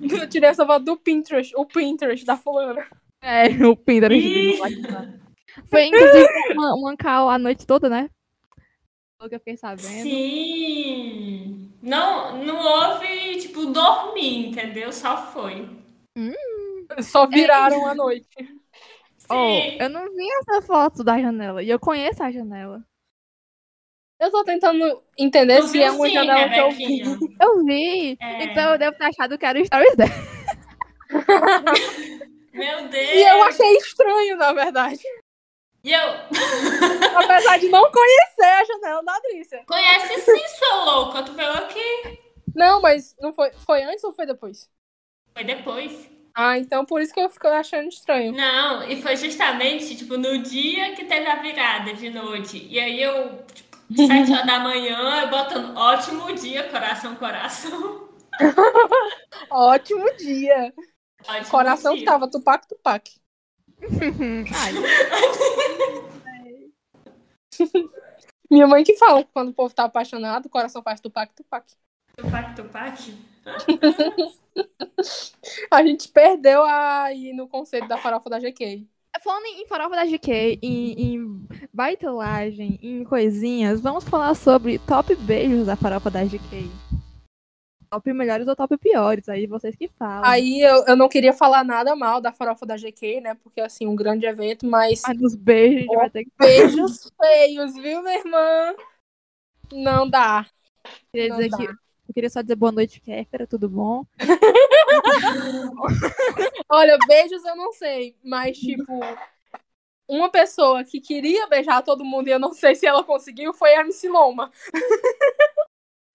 Eu 0.00 0.28
tirei 0.28 0.48
essa 0.48 0.66
foto 0.66 0.84
do 0.84 0.96
Pinterest, 0.96 1.54
o 1.56 1.64
Pinterest 1.66 2.24
da 2.24 2.36
fulana. 2.36 2.86
É, 3.22 3.48
o 3.66 3.76
Pinterest. 3.76 4.58
Foi, 5.70 5.84
inclusive, 5.84 6.28
uma, 6.52 6.74
uma 6.74 6.96
cal 6.96 7.28
a 7.30 7.38
noite 7.38 7.66
toda, 7.66 7.88
né? 7.88 8.10
Pelo 9.18 9.30
que 9.30 9.34
eu 9.36 9.40
fiquei 9.40 9.56
sabendo. 9.56 10.02
Sim. 10.02 11.72
Não, 11.82 12.44
não 12.44 12.58
houve, 12.58 13.38
tipo, 13.38 13.66
dormir, 13.66 14.48
entendeu? 14.48 14.92
Só 14.92 15.32
foi. 15.32 15.68
Só 17.00 17.26
viraram 17.26 17.86
à 17.86 17.94
noite. 17.94 18.28
Oh, 19.28 19.34
Sim. 19.34 19.78
eu 19.80 19.88
não 19.88 20.04
vi 20.14 20.28
essa 20.40 20.62
foto 20.62 21.02
da 21.02 21.20
janela. 21.20 21.62
E 21.62 21.68
eu 21.68 21.80
conheço 21.80 22.22
a 22.22 22.30
janela. 22.30 22.84
Eu 24.18 24.30
tô 24.30 24.42
tentando 24.44 25.02
entender 25.18 25.60
Tu 25.60 25.68
se 25.68 25.82
é 25.82 25.90
uma 25.90 26.06
sim, 26.06 26.14
janela 26.14 26.48
que 26.48 26.58
eu 26.58 26.70
vi. 26.70 27.02
Eu 27.40 27.64
vi. 27.64 28.16
É. 28.20 28.44
Então 28.44 28.72
eu 28.72 28.78
devo 28.78 28.96
ter 28.96 29.04
achado 29.04 29.36
que 29.36 29.44
era 29.44 29.60
o 29.60 29.64
Stories 29.64 29.96
dela. 29.96 30.10
Meu 32.52 32.88
Deus! 32.88 33.10
E 33.14 33.22
eu 33.22 33.42
achei 33.42 33.76
estranho, 33.76 34.36
na 34.38 34.52
verdade. 34.54 35.02
E 35.84 35.92
eu... 35.92 36.00
Apesar 37.16 37.58
de 37.58 37.68
não 37.68 37.90
conhecer 37.92 38.44
a 38.44 38.64
janela 38.64 39.04
da 39.04 39.14
Adrícia. 39.14 39.62
Conhece 39.66 40.20
sim, 40.22 40.48
sou 40.58 40.84
louca. 40.84 41.22
Tu 41.22 41.32
veio 41.32 41.52
aqui. 41.52 42.18
Não, 42.54 42.80
mas 42.80 43.14
não 43.20 43.34
foi, 43.34 43.50
foi 43.66 43.82
antes 43.82 44.02
ou 44.02 44.12
foi 44.12 44.24
depois? 44.24 44.70
Foi 45.34 45.44
depois. 45.44 46.10
Ah, 46.34 46.58
então 46.58 46.84
por 46.84 47.00
isso 47.00 47.14
que 47.14 47.20
eu 47.20 47.30
fico 47.30 47.46
achando 47.48 47.88
estranho. 47.88 48.32
Não, 48.32 48.86
e 48.88 49.00
foi 49.00 49.16
justamente, 49.16 49.96
tipo, 49.96 50.16
no 50.16 50.38
dia 50.38 50.94
que 50.94 51.04
teve 51.04 51.26
a 51.26 51.36
virada 51.36 51.94
de 51.94 52.10
noite. 52.10 52.66
E 52.70 52.78
aí 52.78 53.02
eu, 53.02 53.42
tipo, 53.54 53.65
sete 53.94 54.32
horas 54.32 54.46
da 54.46 54.60
manhã, 54.60 55.22
eu 55.22 55.28
botando 55.30 55.76
ótimo 55.76 56.34
dia, 56.34 56.68
coração, 56.70 57.14
coração. 57.16 58.08
Ótimo 59.50 60.04
dia. 60.16 60.72
Ótimo 61.26 61.50
Coração 61.50 61.94
dia. 61.94 62.04
tava 62.04 62.30
tupac 62.30 62.66
tupac. 62.68 63.10
Minha 68.50 68.66
mãe 68.66 68.82
que 68.84 68.96
fala 68.96 69.24
que 69.24 69.30
quando 69.32 69.48
o 69.50 69.54
povo 69.54 69.74
tá 69.74 69.84
apaixonado, 69.84 70.46
o 70.46 70.50
coração 70.50 70.82
faz 70.82 71.00
tupac 71.00 71.32
tupac. 71.34 71.66
Tupac, 72.16 72.54
tupac. 72.56 73.14
A 75.70 75.82
gente 75.84 76.08
perdeu 76.08 76.62
aí 76.64 77.32
no 77.32 77.48
conceito 77.48 77.86
da 77.88 77.96
farofa 77.98 78.30
da 78.30 78.38
GK. 78.40 78.88
Falando 79.22 79.46
em 79.46 79.66
farofa 79.66 79.96
da 79.96 80.04
GK, 80.04 80.58
em, 80.62 80.92
em 80.92 81.46
baitolagem, 81.72 82.78
em 82.82 83.02
coisinhas, 83.04 83.80
vamos 83.80 84.04
falar 84.04 84.34
sobre 84.34 84.78
top 84.78 85.14
beijos 85.16 85.66
da 85.66 85.76
farofa 85.76 86.10
da 86.10 86.24
GK. 86.24 86.70
Top 87.90 88.12
melhores 88.12 88.46
ou 88.48 88.56
top 88.56 88.76
piores, 88.76 89.28
aí 89.28 89.46
vocês 89.46 89.74
que 89.76 89.88
falam. 89.98 90.28
Aí 90.28 90.60
eu, 90.60 90.84
eu 90.86 90.96
não 90.96 91.08
queria 91.08 91.32
falar 91.32 91.64
nada 91.64 91.94
mal 91.94 92.20
da 92.20 92.32
farofa 92.32 92.66
da 92.66 92.76
GK, 92.76 93.20
né? 93.20 93.34
Porque 93.42 93.60
assim, 93.60 93.86
um 93.86 93.96
grande 93.96 94.26
evento, 94.26 94.66
mas 94.66 95.02
Mas 95.06 95.18
nos 95.20 95.34
beijos 95.34 95.78
a 95.78 95.82
gente 95.82 95.96
vai 95.96 96.10
ter 96.10 96.24
que 96.24 96.30
beijos 96.38 97.10
feios, 97.20 97.74
viu, 97.74 98.02
minha 98.02 98.18
irmã? 98.18 98.74
Não 99.72 100.08
dá. 100.08 100.46
queria 101.12 101.28
Não 101.28 101.36
dizer 101.36 101.50
dá. 101.50 101.56
que 101.56 101.64
eu 101.64 102.14
queria 102.14 102.30
só 102.30 102.42
dizer 102.42 102.56
boa 102.56 102.72
noite, 102.72 103.00
Kéfera, 103.00 103.46
tudo 103.46 103.68
bom? 103.68 104.04
Olha, 106.68 106.98
beijos 107.06 107.44
eu 107.44 107.56
não 107.56 107.72
sei, 107.72 108.16
mas 108.24 108.56
tipo, 108.58 109.00
uma 110.08 110.30
pessoa 110.30 110.84
que 110.84 111.00
queria 111.00 111.46
beijar 111.46 111.82
todo 111.82 112.04
mundo 112.04 112.28
e 112.28 112.32
eu 112.32 112.38
não 112.38 112.52
sei 112.52 112.74
se 112.74 112.86
ela 112.86 113.04
conseguiu 113.04 113.52
foi 113.52 113.74
a 113.74 113.80
MC 113.80 114.08
Loma, 114.08 114.50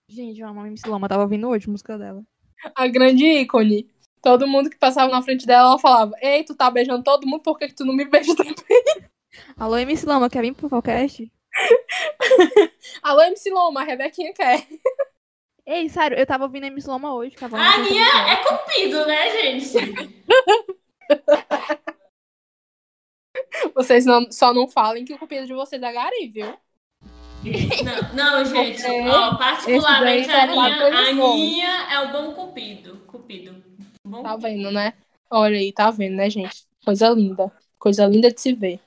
Gente, 0.10 0.42
eu 0.42 0.48
amo 0.50 0.60
a 0.60 0.68
MC 0.68 0.90
Loma, 0.90 1.08
tava 1.08 1.24
ouvindo 1.24 1.48
hoje 1.48 1.70
a 1.70 1.72
música 1.72 1.98
dela. 1.98 2.22
a 2.76 2.86
grande 2.88 3.26
ícone. 3.26 3.90
Todo 4.22 4.46
mundo 4.46 4.70
que 4.70 4.78
passava 4.78 5.10
na 5.10 5.22
frente 5.22 5.48
dela, 5.48 5.70
ela 5.70 5.80
falava: 5.80 6.14
Ei, 6.22 6.44
tu 6.44 6.54
tá 6.54 6.70
beijando 6.70 7.02
todo 7.02 7.26
mundo, 7.26 7.42
por 7.42 7.58
que, 7.58 7.70
que 7.70 7.76
tu 7.76 7.86
não 7.86 7.94
me 7.96 8.04
beija 8.06 8.36
também? 8.36 8.54
Alô, 9.56 9.78
MC 9.78 10.06
Loma, 10.06 10.30
quer 10.30 10.42
vir 10.42 10.54
pro 10.54 10.70
podcast? 10.70 11.32
Alô, 13.02 13.22
MC 13.22 13.50
Loma, 13.52 13.82
a 13.82 13.84
Rebequinha 13.86 14.34
quer. 14.34 14.68
Ei, 15.66 15.90
sério, 15.90 16.18
eu 16.18 16.26
tava 16.26 16.46
ouvindo 16.46 16.64
a 16.64 16.68
MC 16.68 16.88
Loma 16.90 17.14
hoje. 17.14 17.36
Tava 17.36 17.58
A 17.58 17.74
Aninha 17.76 18.06
é 18.30 18.36
cupido, 18.38 19.06
né, 19.06 19.30
gente? 19.42 19.78
Vocês 23.76 24.06
não- 24.06 24.32
só 24.32 24.54
não 24.54 24.68
falem 24.68 25.04
que 25.06 25.14
o 25.14 25.20
cupido 25.20 25.46
de 25.46 25.54
vocês 25.54 25.82
é 25.82 25.92
Gari, 25.92 26.28
viu? 26.30 26.58
Não, 27.84 28.14
não, 28.14 28.46
gente. 28.46 28.84
Ó, 29.10 29.36
particularmente 29.36 30.22
Esse 30.22 30.32
a 30.32 30.36
tá 30.36 30.44
Aninha, 30.44 30.88
a. 30.88 31.10
Aninha 31.10 31.70
é 31.92 32.00
o 32.02 32.12
bom 32.12 32.34
cupido. 32.34 32.98
Cupido. 33.08 33.64
Bom 34.06 34.22
Tá 34.24 34.36
vendo, 34.36 34.72
né? 34.72 34.94
Olha 35.30 35.58
aí, 35.58 35.72
tá 35.74 35.90
vendo, 35.92 36.16
né, 36.16 36.30
gente? 36.30 36.66
Coisa 36.86 37.10
linda. 37.10 37.52
Coisa 37.80 38.06
linda 38.06 38.32
de 38.32 38.40
se 38.40 38.54
ver. 38.54 38.80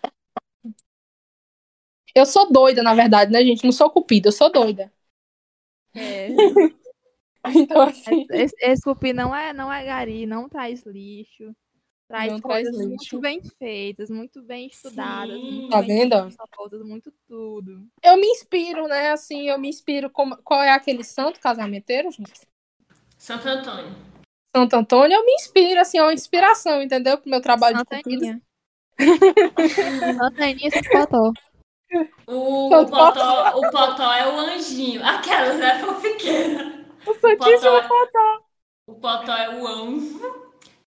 Eu 2.14 2.24
sou 2.26 2.50
doida, 2.52 2.82
na 2.82 2.94
verdade, 2.94 3.32
né, 3.32 3.42
gente? 3.42 3.64
Não 3.64 3.72
sou 3.72 3.90
cupida, 3.90 4.28
eu 4.28 4.32
sou 4.32 4.52
doida. 4.52 4.92
É, 5.94 6.28
Então, 7.54 7.82
assim. 7.82 8.26
esse, 8.30 9.12
não 9.12 9.34
é, 9.34 9.52
não 9.52 9.70
é 9.70 9.84
gari, 9.84 10.24
não 10.26 10.48
traz 10.48 10.82
lixo. 10.86 11.54
Traz 12.08 12.32
Não 12.32 12.40
traz 12.40 12.64
coisas 12.68 12.86
lixo. 12.86 12.88
muito 12.88 13.20
bem 13.20 13.42
feitas, 13.58 14.10
muito 14.10 14.42
bem 14.42 14.66
estudadas. 14.66 15.36
Sim. 15.36 15.52
muito 15.52 15.70
Tá 15.70 15.80
bem 15.82 16.08
vendo? 16.08 16.84
muito 16.84 17.12
tudo. 17.26 17.86
Eu 18.02 18.16
me 18.16 18.26
inspiro, 18.26 18.86
né? 18.86 19.10
Assim, 19.10 19.48
eu 19.48 19.58
me 19.58 19.68
inspiro. 19.68 20.10
Como... 20.10 20.36
Qual 20.38 20.62
é 20.62 20.70
aquele 20.70 21.02
santo 21.02 21.40
casamenteiro, 21.40 22.10
gente? 22.10 22.32
Santo 23.16 23.48
Antônio. 23.48 23.94
Santo 24.54 24.76
Antônio, 24.76 25.16
eu 25.16 25.24
me 25.24 25.32
inspiro, 25.32 25.80
assim, 25.80 25.98
é 25.98 26.02
uma 26.02 26.12
inspiração, 26.12 26.82
entendeu? 26.82 27.18
Pro 27.18 27.30
meu 27.30 27.40
trabalho 27.40 27.78
de 27.78 27.84
cupido. 27.84 28.24
Santaninha. 28.24 28.42
Santaninha 30.18 30.70
sem 30.70 30.82
potó. 30.82 31.32
O, 32.26 32.66
o, 32.66 32.86
potó, 32.86 33.58
o 33.58 33.70
potó 33.70 34.12
é 34.12 34.26
o 34.26 34.38
anjinho. 34.38 35.04
Aquelas, 35.04 35.58
né? 35.58 35.78
Fofiqueira. 35.78 36.84
O 37.06 37.14
Santíssimo 37.14 37.82
Potó. 37.82 38.44
O 38.86 38.94
potó 38.94 39.32
é 39.32 39.54
o 39.54 39.66
anjo. 39.66 40.44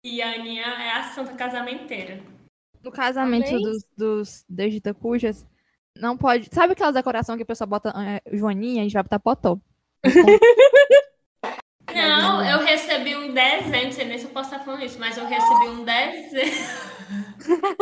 E 0.04 0.20
a 0.22 0.34
Aninha 0.34 0.62
é 0.62 0.92
a 0.92 1.04
santa 1.04 1.34
casamenteira. 1.34 2.20
No 2.82 2.90
casamento 2.90 3.48
Amém. 3.48 3.62
dos, 3.62 3.84
dos 3.96 4.44
Deus 4.48 4.70
de 4.70 4.78
Itacujas, 4.78 5.46
não 5.96 6.16
pode. 6.16 6.48
Sabe 6.52 6.72
aquelas 6.72 6.94
decorações 6.94 7.36
que 7.36 7.42
a 7.42 7.46
pessoa 7.46 7.66
bota 7.66 7.92
é, 7.96 8.36
joaninha? 8.36 8.80
A 8.80 8.84
gente 8.84 8.94
vai 8.94 9.02
botar 9.02 9.18
potó. 9.18 9.58
Não, 12.08 12.44
eu 12.44 12.58
recebi 12.64 13.16
um 13.16 13.32
desenho, 13.32 13.84
não 13.86 13.92
sei 13.92 14.04
nem 14.04 14.18
se 14.18 14.24
eu 14.24 14.30
posso 14.30 14.50
estar 14.52 14.64
falando 14.64 14.84
isso, 14.84 14.98
mas 14.98 15.16
eu 15.16 15.26
recebi 15.26 15.68
um 15.68 15.84
desenho. 15.84 16.66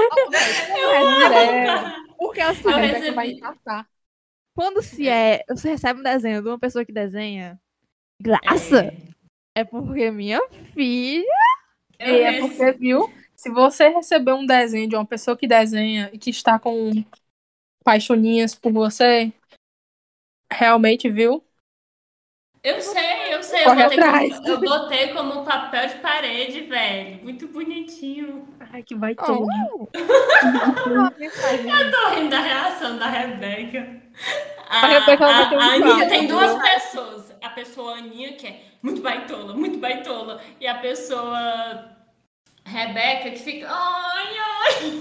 É, 0.78 2.00
porque 2.16 2.40
assim, 2.40 2.62
Eu 2.64 2.70
A 2.74 2.76
né, 2.76 2.86
Rebeca 2.86 2.98
recebi. 3.00 3.14
vai 3.16 3.30
empatar. 3.30 3.88
quando 4.54 4.82
se 4.82 5.08
é. 5.08 5.44
Você 5.48 5.70
recebe 5.70 6.00
um 6.00 6.02
desenho 6.02 6.42
de 6.42 6.48
uma 6.48 6.58
pessoa 6.58 6.84
que 6.84 6.92
desenha 6.92 7.60
graça, 8.20 8.92
é, 9.56 9.64
porque 9.64 10.10
minha 10.10 10.40
filha. 10.74 11.24
Eu 11.98 12.14
E 12.14 12.20
é 12.20 12.30
recebi- 12.30 12.48
porque, 12.56 12.72
viu? 12.78 13.12
Se 13.36 13.50
você 13.50 13.88
receber 13.88 14.32
um 14.32 14.46
desenho 14.46 14.88
de 14.88 14.96
uma 14.96 15.06
pessoa 15.06 15.36
que 15.36 15.46
desenha 15.46 16.10
e 16.12 16.18
que 16.18 16.30
está 16.30 16.58
com 16.58 16.90
paixoninhas 17.84 18.54
por 18.54 18.72
você, 18.72 19.32
realmente, 20.52 21.08
viu? 21.08 21.44
Eu 22.62 22.80
sei, 22.80 23.17
eu 23.17 23.17
sei. 23.62 23.66
Eu 23.66 23.74
botei, 23.74 23.98
atrás. 23.98 24.36
como, 24.36 24.48
eu 24.48 24.60
botei 24.60 25.08
como 25.14 25.44
papel 25.44 25.88
de 25.88 25.94
parede, 25.96 26.60
velho. 26.62 27.22
Muito 27.22 27.48
bonitinho. 27.48 28.48
Ai, 28.72 28.82
que 28.82 28.94
vai 28.94 29.14
Oh. 29.18 29.88
Tô 31.90 32.08
rindo 32.14 32.30
da 32.30 32.40
reação 32.40 32.98
da 32.98 33.06
Rebeca. 33.06 34.02
A, 34.68 34.80
A 34.84 34.86
Rebeca, 34.86 35.26
a- 35.26 35.48
a 35.50 35.74
Aninha 35.74 36.08
tem 36.08 36.26
duas 36.26 36.58
pessoas. 36.60 37.32
A 37.42 37.48
pessoa 37.50 37.96
Aninha, 37.96 38.34
que 38.34 38.46
é 38.46 38.60
muito 38.82 39.00
baitola, 39.00 39.54
muito 39.54 39.78
baitola. 39.78 40.40
E 40.60 40.66
a 40.66 40.74
pessoa 40.76 41.96
Rebeca, 42.64 43.30
que 43.30 43.38
fica. 43.38 43.66
Ai, 43.70 44.36
ai. 44.38 44.92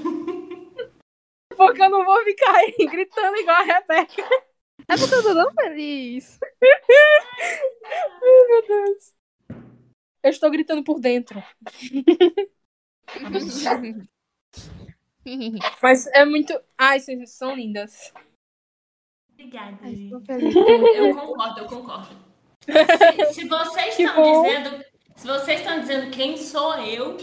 Porque 1.55 1.81
eu 1.81 1.89
não 1.89 2.05
vou 2.05 2.23
ficar 2.23 2.55
aí 2.55 2.75
gritando 2.89 3.35
igual 3.37 3.57
a 3.57 3.63
Rebeca. 3.63 4.23
É 4.89 4.95
porque 4.97 5.15
eu 5.15 5.23
tô 5.23 5.33
tão 5.33 5.53
feliz. 5.53 6.39
Ai, 8.21 8.47
meu 8.47 8.67
Deus. 8.67 9.13
Eu 10.23 10.29
estou 10.31 10.49
gritando 10.49 10.83
por 10.83 10.99
dentro. 10.99 11.43
Mas 15.81 16.07
é 16.07 16.25
muito. 16.25 16.59
Ai, 16.77 16.99
vocês 16.99 17.31
são 17.31 17.55
lindas. 17.55 18.13
Obrigada. 19.33 19.77
Ai, 19.81 19.95
gente. 19.95 20.13
Eu 20.13 21.15
concordo, 21.15 21.59
eu 21.59 21.67
concordo. 21.67 22.27
Se, 22.65 23.33
se 23.33 23.47
vocês 23.47 23.95
Que 23.95 24.03
estão 24.03 24.23
bom. 24.23 24.43
dizendo. 24.43 24.85
Se 25.15 25.27
vocês 25.27 25.59
estão 25.61 25.79
dizendo 25.79 26.11
quem 26.11 26.37
sou 26.37 26.75
eu, 26.79 27.17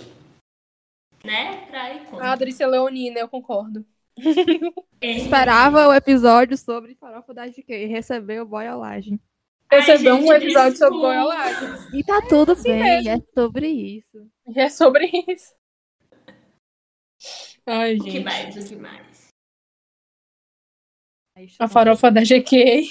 né? 1.25 1.67
Pra 1.67 1.95
ir 1.95 2.05
com. 2.07 2.19
A 2.19 2.33
Adrícia 2.33 2.67
Leonina, 2.67 3.21
eu 3.21 3.29
concordo. 3.29 3.87
Esperava 5.01 5.89
o 5.89 5.93
episódio 5.95 6.57
sobre 6.57 6.95
farofa 6.95 7.35
da 7.35 7.47
GK 7.47 7.85
e 7.85 7.87
recebeu 7.87 8.47
boiolagem. 8.47 9.21
Recebeu 9.71 10.15
um 10.17 10.21
gente, 10.27 10.45
episódio 10.45 10.77
sobre 10.79 10.95
desculpa. 10.95 11.07
boiolagem. 11.09 11.99
E 11.99 12.05
tá 12.05 12.23
tudo 12.29 12.53
Assim 12.53 12.63
bem, 12.69 12.83
mesmo. 13.05 13.11
é 13.11 13.21
sobre 13.35 13.69
isso. 13.69 14.31
E 14.47 14.61
é 14.61 14.69
sobre 14.69 15.25
isso. 15.29 15.53
Ai, 17.67 17.97
O 17.97 18.05
que 18.05 18.11
gente. 18.11 18.25
mais? 18.25 18.57
O 18.57 18.69
que 18.69 18.77
mais? 18.77 19.25
A 21.59 21.67
farofa 21.67 22.11
da 22.13 22.21
GK. 22.23 22.85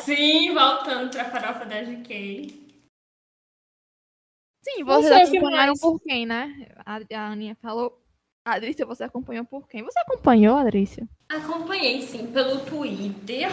Sim, 0.00 0.52
voltando 0.52 1.10
pra 1.10 1.30
farofa 1.30 1.64
da 1.64 1.82
GK. 1.82 2.68
Sim, 4.62 4.84
vocês 4.84 5.28
acompanharam 5.28 5.72
por 5.80 5.98
quem, 6.00 6.26
né? 6.26 6.68
A, 6.84 6.96
a 7.16 7.26
Aninha 7.28 7.56
falou. 7.62 7.98
Adrícia, 8.44 8.86
você 8.86 9.04
acompanhou 9.04 9.44
por 9.44 9.68
quem? 9.68 9.82
Você 9.84 9.98
acompanhou, 10.00 10.56
Adrícia? 10.56 11.06
Acompanhei, 11.28 12.02
sim, 12.02 12.26
pelo 12.32 12.60
Twitter. 12.60 13.50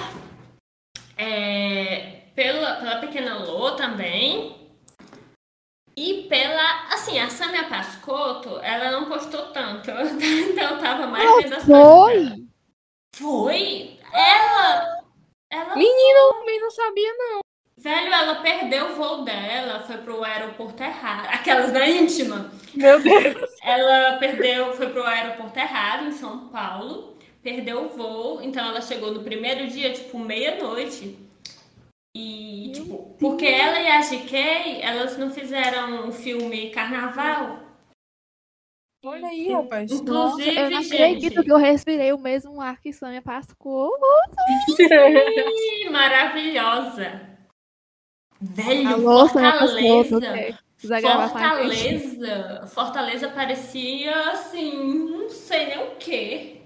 é, 1.18 2.22
pela, 2.36 2.76
pela 2.78 3.00
Pequena 3.00 3.38
Lô 3.44 3.72
também. 3.76 4.56
E 5.96 6.24
pela. 6.30 6.94
Assim, 6.94 7.20
a 7.20 7.30
Samia 7.30 7.68
Pascotto, 7.68 8.60
ela 8.60 8.92
não 8.92 9.10
postou 9.10 9.48
tanto. 9.48 9.90
Então 10.22 10.76
eu 10.76 10.80
tava 10.80 11.08
mais 11.08 11.24
vendo 11.44 11.54
as 11.56 11.66
coisas 11.66 11.68
dela. 11.68 11.86
Foi! 11.86 12.48
Foi? 13.16 14.00
Ela. 14.14 15.04
Ela. 15.52 15.76
Menina, 15.76 16.20
eu 16.20 16.34
também 16.40 16.62
não 16.62 16.70
sabia, 16.72 17.14
não. 17.18 17.40
Velho, 17.80 18.14
ela 18.14 18.36
perdeu 18.42 18.92
o 18.92 18.96
voo 18.96 19.24
dela, 19.24 19.82
foi 19.82 19.98
pro 19.98 20.24
aeroporto 20.24 20.82
errado. 20.84 21.28
Aquelas 21.32 21.72
da 21.72 21.88
íntima. 21.88 22.52
Meu 22.78 23.02
Deus. 23.02 23.52
Ela 23.64 24.18
perdeu, 24.18 24.74
foi 24.74 24.90
pro 24.90 25.04
aeroporto 25.04 25.58
errado 25.58 26.08
em 26.08 26.12
São 26.12 26.48
Paulo, 26.50 27.18
perdeu 27.42 27.86
o 27.86 27.90
voo, 27.90 28.42
então 28.42 28.66
ela 28.66 28.82
chegou 28.82 29.12
no 29.12 29.24
primeiro 29.24 29.68
dia, 29.68 29.92
tipo, 29.92 30.20
meia-noite. 30.20 31.18
E, 32.16 32.72
tipo, 32.74 33.16
porque 33.20 33.46
ela 33.46 33.80
e 33.80 33.88
a 33.88 34.02
GK, 34.02 34.82
elas 34.82 35.18
não 35.18 35.30
fizeram 35.32 36.08
um 36.08 36.12
filme 36.12 36.70
carnaval. 36.72 37.60
Olha 39.06 39.28
aí, 39.28 39.52
rapaz. 39.52 39.90
Nossa, 39.92 40.04
Inclusive, 40.04 40.58
eu 40.58 40.72
não 40.72 40.82
gente. 40.82 40.94
acredito 40.96 41.44
que 41.44 41.52
eu 41.52 41.58
respirei 41.58 42.12
o 42.12 42.18
mesmo 42.18 42.60
ar 42.60 42.82
que 42.82 42.92
Sônia 42.92 43.22
Pascoal. 43.22 43.92
Maravilhosa. 45.92 47.38
Velho, 48.42 48.88
Alô, 48.90 49.28
Sônia 49.30 49.52
Pascoal, 49.52 50.04
Fortaleza. 50.04 50.60
A 50.92 51.02
gente. 51.02 51.30
Fortaleza. 51.30 52.68
Fortaleza 52.68 53.30
parecia 53.30 54.32
assim, 54.32 55.10
não 55.10 55.30
sei 55.30 55.66
nem 55.68 55.88
o 55.88 55.96
quê. 55.98 56.62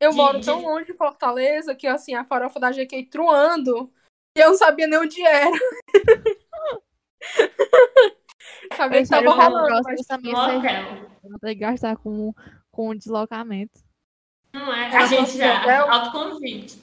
Eu 0.00 0.10
De- 0.12 0.16
moro 0.16 0.38
de- 0.40 0.46
tão 0.46 0.62
longe 0.62 0.86
de 0.86 0.94
Fortaleza 0.94 1.74
que, 1.74 1.86
assim, 1.86 2.14
a 2.14 2.24
farofa 2.24 2.58
da 2.60 2.72
GK 2.72 3.04
truando 3.06 3.92
e 4.36 4.40
eu 4.40 4.50
não 4.50 4.56
sabia 4.56 4.86
nem 4.86 4.98
onde 4.98 5.20
era. 5.22 5.50
sabia 8.76 8.98
Eu 9.00 9.02
que 9.02 9.08
tava 9.08 9.30
a 9.30 9.34
rolando, 9.34 9.66
próxima 9.66 9.92
mas 9.92 10.06
também. 10.06 10.32
Vou 11.22 11.38
ter 11.40 11.54
que 11.54 11.60
gastar 11.60 11.96
com, 11.96 12.32
com 12.70 12.94
deslocamento. 12.96 13.80
Não 14.54 14.72
é? 14.72 14.86
Era 14.86 15.04
A 15.04 15.06
gente 15.06 15.20
nosso 15.20 15.36
já, 15.38 15.60
hotel? 15.62 15.90
autoconvite. 15.92 16.80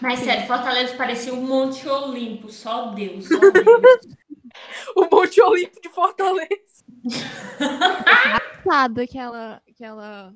Mas 0.00 0.20
sério, 0.20 0.46
Fortaleza 0.46 0.96
parecia 0.96 1.32
um 1.34 1.40
Monte 1.42 1.86
Olimpo, 1.88 2.50
só 2.50 2.90
Deus, 2.92 3.28
só 3.28 3.38
Deus. 3.52 4.16
O 4.96 5.08
Monte 5.10 5.40
Olimpo 5.40 5.80
de 5.80 5.88
Fortaleza. 5.88 6.84
Passada 8.64 9.06
que 9.06 9.18
ela, 9.18 9.62
que 9.76 9.84
ela, 9.84 10.34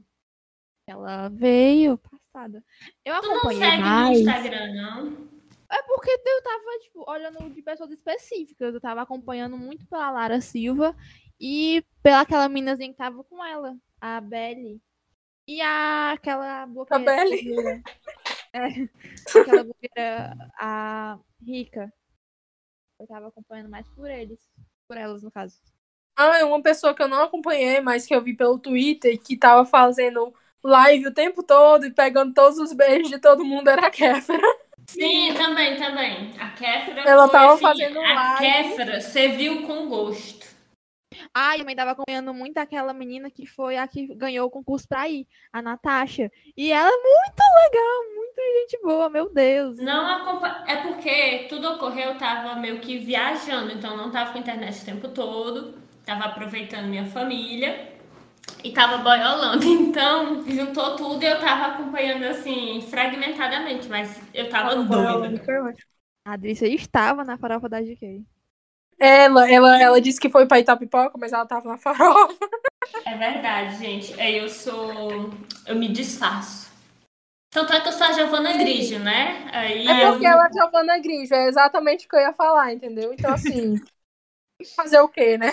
que 0.84 0.90
ela 0.90 1.28
veio. 1.28 1.98
Passada. 1.98 2.64
Eu 3.04 3.20
Tu 3.20 3.26
não 3.26 3.36
acompanhei 3.36 3.60
segue 3.60 3.76
no 3.82 3.88
mais. 3.88 4.18
Instagram, 4.20 4.72
não? 4.74 5.28
É 5.72 5.82
porque 5.84 6.10
eu 6.10 6.42
tava, 6.42 6.78
tipo, 6.82 7.10
olhando 7.10 7.50
de 7.50 7.62
pessoas 7.62 7.90
específicas. 7.90 8.74
Eu 8.74 8.80
tava 8.80 9.02
acompanhando 9.02 9.56
muito 9.56 9.86
pela 9.86 10.10
Lara 10.10 10.40
Silva 10.40 10.96
e 11.38 11.84
pela 12.02 12.20
aquela 12.20 12.48
meninazinha 12.48 12.90
que 12.90 12.96
tava 12.96 13.22
com 13.22 13.44
ela, 13.44 13.76
a 14.00 14.20
Belly. 14.20 14.80
E 15.46 15.60
a, 15.60 16.12
aquela 16.12 16.66
blogueira. 16.66 17.04
Belly? 17.04 17.44
blogueira. 17.44 17.82
É, 18.52 18.66
aquela 19.40 19.64
blogueira, 19.64 20.50
a 20.58 21.18
Rica. 21.40 21.92
Eu 23.00 23.06
tava 23.06 23.28
acompanhando 23.28 23.70
mais 23.70 23.88
por 23.88 24.10
eles. 24.10 24.38
Por 24.86 24.98
elas, 24.98 25.22
no 25.22 25.30
caso. 25.30 25.56
Ah, 26.14 26.38
é 26.38 26.44
uma 26.44 26.62
pessoa 26.62 26.94
que 26.94 27.02
eu 27.02 27.08
não 27.08 27.22
acompanhei, 27.22 27.80
mas 27.80 28.04
que 28.04 28.14
eu 28.14 28.22
vi 28.22 28.36
pelo 28.36 28.58
Twitter 28.58 29.18
que 29.18 29.38
tava 29.38 29.64
fazendo 29.64 30.34
live 30.62 31.06
o 31.06 31.14
tempo 31.14 31.42
todo 31.42 31.86
e 31.86 31.94
pegando 31.94 32.34
todos 32.34 32.58
os 32.58 32.74
beijos 32.74 33.08
de 33.08 33.18
todo 33.18 33.42
mundo 33.42 33.68
era 33.68 33.86
a 33.86 33.90
Kéfera. 33.90 34.46
Sim, 34.86 35.32
também, 35.32 35.78
também. 35.78 36.34
A 36.38 36.50
Kéfera 36.50 37.02
Ela 37.02 37.26
foi, 37.26 37.32
tava 37.32 37.54
assim, 37.54 37.62
fazendo 37.62 37.98
A 38.00 38.14
live. 38.14 38.38
Kéfera, 38.38 39.00
você 39.00 39.28
viu 39.28 39.66
com 39.66 39.88
gosto. 39.88 40.46
Ah, 41.32 41.52
e 41.52 41.58
eu 41.58 41.60
também 41.60 41.76
tava 41.76 41.92
acompanhando 41.92 42.34
muito 42.34 42.58
aquela 42.58 42.92
menina 42.92 43.30
que 43.30 43.46
foi 43.46 43.76
a 43.76 43.88
que 43.88 44.14
ganhou 44.14 44.46
o 44.46 44.50
concurso 44.50 44.86
pra 44.86 45.08
ir, 45.08 45.26
a 45.52 45.62
Natasha. 45.62 46.30
E 46.56 46.70
ela 46.70 46.88
é 46.88 47.02
muito 47.02 47.42
legal, 47.64 48.19
muito 48.40 48.70
gente 48.70 48.82
boa, 48.82 49.08
meu 49.08 49.32
Deus. 49.32 49.78
Não. 49.78 50.44
É 50.66 50.76
porque 50.76 51.46
tudo 51.48 51.70
ocorreu, 51.70 52.10
eu 52.10 52.18
tava 52.18 52.56
meio 52.56 52.80
que 52.80 52.98
viajando, 52.98 53.72
então 53.72 53.96
não 53.96 54.10
tava 54.10 54.32
com 54.32 54.38
internet 54.38 54.82
o 54.82 54.84
tempo 54.84 55.08
todo, 55.08 55.74
tava 56.04 56.24
aproveitando 56.24 56.86
minha 56.86 57.06
família 57.06 57.92
e 58.62 58.72
tava 58.72 58.98
boiolando. 58.98 59.64
Então, 59.90 60.42
juntou 60.48 60.96
tudo 60.96 61.22
e 61.22 61.26
eu 61.26 61.40
tava 61.40 61.74
acompanhando 61.74 62.24
assim, 62.24 62.80
fragmentadamente, 62.82 63.88
mas 63.88 64.20
eu 64.32 64.48
tava 64.48 64.76
doida. 64.76 65.42
Foi 65.44 65.58
ótimo. 65.60 65.90
A 66.24 66.34
Adrícia 66.34 66.66
estava 66.68 67.24
na 67.24 67.38
farofa 67.38 67.68
da 67.68 67.80
GK. 67.80 68.24
Ela, 68.98 69.50
ela, 69.50 69.82
ela 69.82 70.00
disse 70.00 70.20
que 70.20 70.28
foi 70.28 70.46
pra 70.46 70.60
Itapipoca, 70.60 71.16
mas 71.18 71.32
ela 71.32 71.46
tava 71.46 71.68
na 71.70 71.78
farofa. 71.78 72.36
É 73.06 73.16
verdade, 73.16 73.78
gente. 73.78 74.20
Aí 74.20 74.36
eu 74.36 74.48
sou. 74.48 75.30
Eu 75.66 75.76
me 75.76 75.88
disfarço. 75.88 76.69
Tanto 77.50 77.72
é 77.72 77.80
que 77.80 77.88
eu 77.88 77.92
sou 77.92 78.06
a 78.06 78.12
Giovana 78.12 78.56
Grigio, 78.56 79.00
né? 79.00 79.48
Aí 79.52 79.86
É 79.88 80.06
porque 80.08 80.24
eu... 80.26 80.30
ela 80.30 80.46
é 80.46 80.52
Giovana 80.52 80.98
Grigio, 80.98 81.34
é 81.34 81.48
exatamente 81.48 82.06
o 82.06 82.08
que 82.08 82.16
eu 82.16 82.20
ia 82.20 82.32
falar, 82.32 82.72
entendeu? 82.72 83.12
Então, 83.12 83.32
assim, 83.32 83.74
fazer 84.76 85.00
o 85.00 85.08
quê, 85.08 85.36
né? 85.36 85.50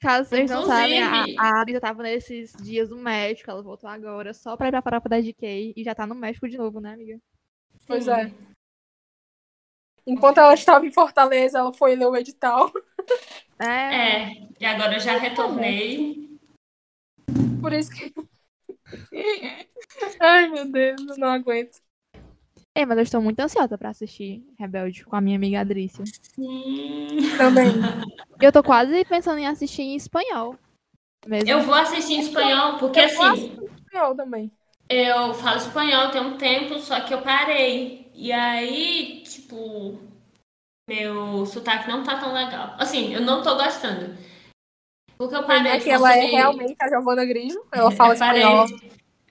Caso 0.00 0.28
vocês 0.28 0.50
não 0.50 0.66
sabem, 0.66 0.98
Inclusive- 1.00 1.36
a, 1.38 1.42
a 1.42 1.60
Adrícia 1.62 1.80
tava 1.80 2.02
nesses 2.02 2.52
dias 2.62 2.90
do 2.90 2.96
México, 2.96 3.50
ela 3.50 3.62
voltou 3.62 3.88
agora 3.88 4.34
só 4.34 4.54
pra 4.54 4.68
ir 4.68 4.70
pra 4.70 4.82
farofa 4.82 5.08
da 5.08 5.20
GK 5.20 5.72
e 5.74 5.82
já 5.82 5.94
tá 5.94 6.06
no 6.06 6.14
México 6.14 6.46
de 6.46 6.58
novo, 6.58 6.80
né, 6.80 6.92
amiga? 6.92 7.18
Pois 7.86 8.06
é. 8.06 8.30
Enquanto 10.06 10.38
ela 10.38 10.54
estava 10.54 10.86
em 10.86 10.92
Fortaleza, 10.92 11.58
ela 11.58 11.72
foi 11.72 11.96
ler 11.96 12.06
o 12.06 12.16
edital. 12.16 12.70
É, 13.58 13.64
É, 13.64 14.30
e 14.60 14.66
agora 14.66 14.96
eu 14.96 15.00
já 15.00 15.16
retornei. 15.16 16.28
Por 17.60 17.72
isso 17.72 17.90
que. 17.90 18.12
Ai, 20.20 20.48
meu 20.48 20.70
Deus, 20.70 21.00
eu 21.08 21.18
não 21.18 21.28
aguento. 21.28 21.80
É, 22.74 22.84
mas 22.84 22.98
eu 22.98 23.04
estou 23.04 23.22
muito 23.22 23.40
ansiosa 23.40 23.78
pra 23.78 23.88
assistir 23.88 24.42
Rebelde 24.58 25.04
com 25.04 25.16
a 25.16 25.20
minha 25.20 25.36
amiga 25.36 25.60
Adrícia. 25.60 26.04
Sim. 26.06 27.06
Também. 27.38 27.64
Eu 28.38 28.52
tô 28.52 28.62
quase 28.62 29.02
pensando 29.06 29.38
em 29.38 29.46
assistir 29.46 29.80
em 29.80 29.96
espanhol. 29.96 30.58
Mesmo. 31.26 31.48
Eu 31.48 31.62
vou 31.62 31.74
assistir 31.74 32.14
em 32.14 32.20
espanhol, 32.20 32.76
porque 32.76 33.00
Eu 33.00 33.04
assim, 33.06 33.56
Eu 33.92 34.14
também. 34.14 34.52
eu 34.90 35.32
falo 35.32 35.56
espanhol 35.56 36.10
tem 36.10 36.20
um 36.20 36.36
tempo, 36.36 36.78
só 36.78 37.00
que 37.00 37.14
eu 37.14 37.22
parei. 37.22 38.10
E 38.14 38.30
aí, 38.30 39.22
tipo, 39.22 39.98
meu 40.88 41.46
sotaque 41.46 41.88
não 41.88 42.04
tá 42.04 42.18
tão 42.18 42.32
legal. 42.34 42.74
Assim, 42.78 43.14
eu 43.14 43.22
não 43.22 43.42
tô 43.42 43.56
gostando. 43.56 44.14
Porque 45.18 45.34
eu 45.34 45.44
parei 45.46 45.72
É 45.72 45.78
de 45.78 45.84
que 45.84 45.90
ela 45.90 46.12
é 46.12 46.20
consumir- 46.20 46.36
realmente 46.36 46.76
a 46.80 46.88
Giovana 46.88 47.24
Grigio. 47.24 47.66
Ela 47.72 47.90
fala 47.90 48.14
eu 48.14 48.18
parei, 48.18 48.42
espanhol. 48.42 48.66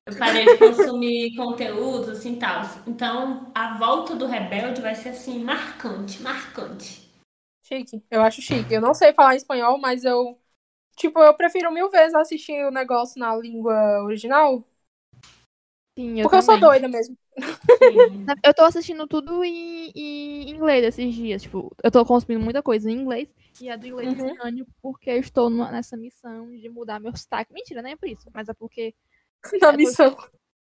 eu 0.08 0.16
parei 0.18 0.46
de 0.46 0.58
consumir 0.58 1.36
conteúdos 1.38 2.10
assim 2.10 2.36
tal. 2.38 2.62
Então, 2.88 3.52
a 3.54 3.78
volta 3.78 4.16
do 4.16 4.26
Rebelde 4.26 4.82
vai 4.82 4.96
ser 4.96 5.10
assim, 5.10 5.44
marcante, 5.44 6.22
marcante. 6.22 7.06
Chique. 7.64 8.04
Eu 8.12 8.22
acho 8.22 8.42
chique. 8.42 8.74
Eu 8.74 8.82
não 8.82 8.94
sei 8.94 9.14
falar 9.14 9.36
espanhol, 9.36 9.78
mas 9.80 10.04
eu. 10.04 10.40
Tipo, 10.96 11.20
eu 11.20 11.34
prefiro 11.36 11.72
mil 11.72 11.90
vezes 11.90 12.16
assistir 12.16 12.66
o 12.66 12.72
negócio 12.72 13.20
na 13.20 13.36
língua 13.36 14.04
original. 14.04 14.64
Sim, 15.98 16.20
eu 16.20 16.24
porque 16.24 16.38
eu 16.38 16.42
sou 16.42 16.56
também. 16.56 16.70
doida 16.70 16.88
mesmo. 16.88 17.18
Eu 18.44 18.54
tô 18.54 18.64
assistindo 18.64 19.08
tudo 19.08 19.44
em, 19.44 19.92
em 19.96 20.50
inglês 20.50 20.84
esses 20.86 21.14
dias. 21.14 21.42
Tipo, 21.42 21.76
eu 21.84 21.92
tô 21.92 22.06
consumindo 22.06 22.44
muita 22.44 22.62
coisa 22.64 22.90
em 22.90 22.94
inglês 22.96 23.30
e 23.62 23.70
a 23.70 23.76
do 23.76 23.88
inglês 23.88 24.18
Uhum. 24.18 24.28
britânico 24.30 24.72
porque 24.82 25.10
eu 25.10 25.20
estou 25.20 25.50
numa- 25.50 25.72
nessa 25.72 25.96
missão 25.98 26.52
de 26.56 26.70
mudar 26.70 27.00
meu 27.00 27.16
sotaque. 27.16 27.54
Mentira, 27.54 27.82
nem 27.82 27.94
é 27.94 27.96
por 27.96 28.08
isso, 28.10 28.30
mas 28.34 28.48
é 28.50 28.54
porque 28.54 28.94
Na 29.62 29.74
É, 29.74 29.78
missão. 29.78 30.16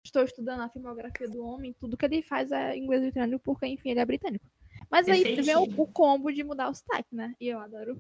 estou 0.04 0.24
estudando 0.24 0.62
a 0.62 0.70
filmografia 0.70 1.28
do 1.30 1.44
homem, 1.44 1.74
tudo 1.80 1.96
que 1.98 2.06
ele 2.06 2.22
faz 2.24 2.52
é 2.52 2.76
inglês 2.78 3.02
britânico 3.02 3.42
porque, 3.44 3.68
enfim, 3.68 3.92
ele 3.92 4.00
é 4.00 4.06
britânico. 4.06 4.46
Mas 4.90 5.08
aí 5.08 5.24
vem 5.24 5.36
o, 5.36 5.36
Perfeitinho. 5.36 5.82
o 5.82 5.88
combo 5.88 6.32
de 6.32 6.44
mudar 6.44 6.70
o 6.70 6.74
sotaque, 6.76 7.14
né? 7.16 7.36
E 7.40 7.48
eu 7.48 7.60
adoro 7.60 7.98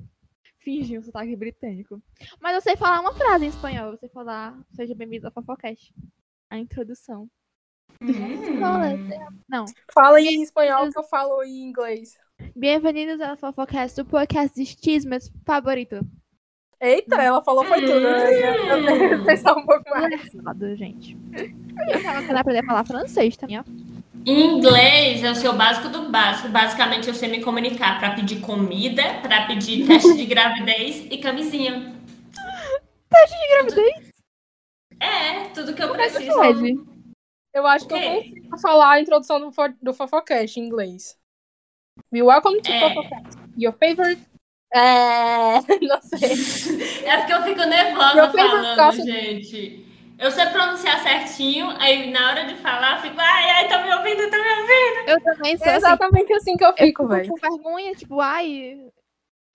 fingir 0.59 0.99
um 0.99 1.03
sotaque 1.03 1.35
britânico. 1.35 2.01
Mas 2.39 2.55
eu 2.55 2.61
sei 2.61 2.75
falar 2.75 2.99
uma 2.99 3.13
frase 3.13 3.45
em 3.45 3.49
espanhol. 3.49 3.91
Eu 3.91 3.97
sei 3.97 4.09
falar 4.09 4.59
Seja 4.73 4.93
bem-vindo 4.95 5.27
ao 5.27 5.31
Fofocast. 5.33 5.93
A 6.49 6.57
introdução. 6.57 7.29
Hum. 8.01 9.09
Não. 9.47 9.65
Fala 9.93 10.19
em 10.19 10.41
espanhol 10.41 10.89
que 10.89 10.97
eu 10.97 11.03
falo 11.03 11.43
em 11.43 11.69
inglês. 11.69 12.17
Bem-vindos 12.55 13.21
ao 13.21 13.37
Fofocast, 13.37 14.01
o 14.01 14.05
podcast 14.05 14.55
de 14.55 14.65
chismes 14.65 15.31
favorito. 15.45 15.99
Eita, 16.81 17.21
ela 17.21 17.43
falou 17.43 17.63
foi 17.63 17.79
tudo. 17.81 17.99
né? 17.99 18.71
Eu 18.71 18.85
tenho 18.85 19.19
que 19.19 19.25
pensar 19.25 19.55
um 19.55 19.63
pouco 19.67 19.87
mais. 19.91 20.05
Engraçado, 20.33 20.75
gente. 20.75 21.15
Eu 21.31 22.01
tava 22.01 22.21
querendo 22.21 22.37
aprender 22.37 22.59
a 22.61 22.65
falar 22.65 22.83
francês 22.85 23.37
também, 23.37 23.59
ó. 23.59 23.63
Em 24.25 24.57
inglês, 24.57 25.23
eu 25.23 25.35
sei 25.35 25.49
o 25.51 25.53
básico 25.53 25.89
do 25.89 26.09
básico. 26.09 26.49
Basicamente, 26.49 27.07
eu 27.07 27.13
sei 27.13 27.29
me 27.29 27.43
comunicar 27.43 27.99
para 27.99 28.15
pedir 28.15 28.41
comida, 28.41 29.03
para 29.21 29.45
pedir 29.45 29.85
teste 29.85 30.17
de 30.17 30.25
gravidez 30.25 31.05
e 31.11 31.19
camisinha. 31.19 31.93
Teste 33.09 33.37
de 33.39 33.47
gravidez? 33.47 34.11
É, 34.99 35.45
tudo 35.53 35.75
que 35.75 35.83
eu 35.83 35.89
Como 35.89 36.01
é 36.01 36.07
que 36.07 36.15
preciso. 36.15 36.90
Eu 37.53 37.67
acho 37.67 37.87
que 37.87 37.93
eu 37.93 37.99
consigo 37.99 38.57
falar 38.59 38.91
a 38.93 39.01
introdução 39.01 39.39
do, 39.39 39.51
fo 39.51 39.63
do 39.81 39.93
Fofocast 39.93 40.59
em 40.59 40.63
inglês. 40.63 41.17
Be 42.11 42.21
welcome 42.21 42.61
to 42.61 42.71
É. 42.71 42.79
Fofocast. 42.93 43.37
Your 43.57 43.73
favorite. 43.73 44.21
É. 44.73 45.55
Não 45.85 46.01
sei. 46.01 47.01
É 47.05 47.17
porque 47.17 47.33
eu 47.33 47.43
fico 47.43 47.61
nervosa 47.65 48.29
falando, 48.31 48.91
gente. 49.03 49.85
Eu 50.17 50.29
sei 50.31 50.45
pronunciar 50.47 51.01
certinho, 51.01 51.67
aí 51.79 52.11
na 52.11 52.29
hora 52.29 52.45
de 52.45 52.55
falar, 52.57 52.97
eu 52.97 53.01
fico, 53.01 53.15
ai, 53.19 53.49
ai, 53.49 53.67
tá 53.67 53.81
me 53.83 53.91
ouvindo, 53.93 54.29
tá 54.29 54.37
me 54.37 54.61
ouvindo. 54.61 55.09
Eu 55.09 55.21
também 55.23 55.57
sou 55.57 55.65
É 55.65 55.69
assim. 55.71 55.77
exatamente 55.77 56.33
assim 56.33 56.55
que 56.55 56.63
eu 56.63 56.69
Eu 56.69 56.77
fico, 56.77 57.07
velho. 57.07 57.27
com 57.27 57.35
vergonha, 57.35 57.95
tipo, 57.95 58.21
ai. 58.21 58.79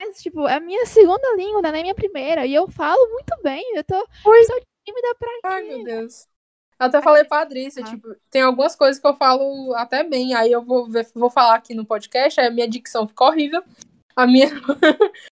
Mas, 0.00 0.20
tipo, 0.20 0.46
é 0.48 0.54
a 0.54 0.60
minha 0.60 0.84
segunda 0.84 1.36
língua, 1.36 1.62
não 1.62 1.68
é 1.68 1.72
nem 1.72 1.82
minha 1.82 1.94
primeira. 1.94 2.44
E 2.44 2.52
eu 2.52 2.68
falo 2.68 3.08
muito 3.10 3.32
bem. 3.44 3.62
Eu 3.76 3.84
tô, 3.84 3.94
Ui. 3.96 4.46
tô 4.46 4.60
tímida 4.84 5.14
pra 5.18 5.30
Ai, 5.44 5.62
meu 5.62 5.84
Deus. 5.84 6.26
Eu 6.78 6.86
até 6.86 7.00
falei 7.00 7.24
pra 7.24 7.40
Adrícia, 7.40 7.82
Ah. 7.82 7.88
tipo, 7.88 8.14
tem 8.30 8.42
algumas 8.42 8.76
coisas 8.76 9.00
que 9.00 9.06
eu 9.06 9.16
falo 9.16 9.74
até 9.74 10.04
bem, 10.04 10.34
aí 10.34 10.52
eu 10.52 10.62
vou, 10.62 10.86
ver, 10.86 11.08
vou 11.14 11.30
falar 11.30 11.54
aqui 11.54 11.74
no 11.74 11.86
podcast, 11.86 12.38
aí 12.38 12.48
a 12.48 12.50
minha 12.50 12.68
dicção 12.68 13.08
ficou 13.08 13.28
horrível, 13.28 13.62
a 14.14 14.26
minha... 14.26 14.48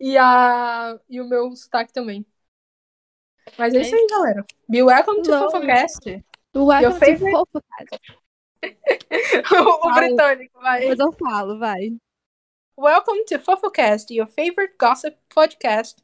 e, 0.00 0.16
a... 0.18 0.98
e 1.08 1.20
o 1.20 1.28
meu 1.28 1.54
sotaque 1.54 1.92
também. 1.92 2.26
Mas 3.56 3.72
é 3.74 3.82
isso 3.82 3.94
aí, 3.94 4.06
galera. 4.10 4.44
Be 4.68 4.82
welcome 4.82 5.22
to. 5.22 5.30
FofoCast. 5.30 6.24
Welcome 6.54 6.82
Your 6.82 6.92
to 6.92 6.98
favorite- 6.98 7.32
Fofocast. 7.32 8.00
o 9.62 9.80
Fala. 9.80 9.94
britânico, 9.94 10.60
vai. 10.60 10.80
Depois 10.80 10.98
eu 10.98 11.12
falo, 11.12 11.58
vai. 11.58 11.96
Welcome 12.76 13.24
to 13.26 13.38
FofoCast, 13.38 14.12
your 14.12 14.26
favorite 14.26 14.74
gossip 14.78 15.16
podcast. 15.28 16.02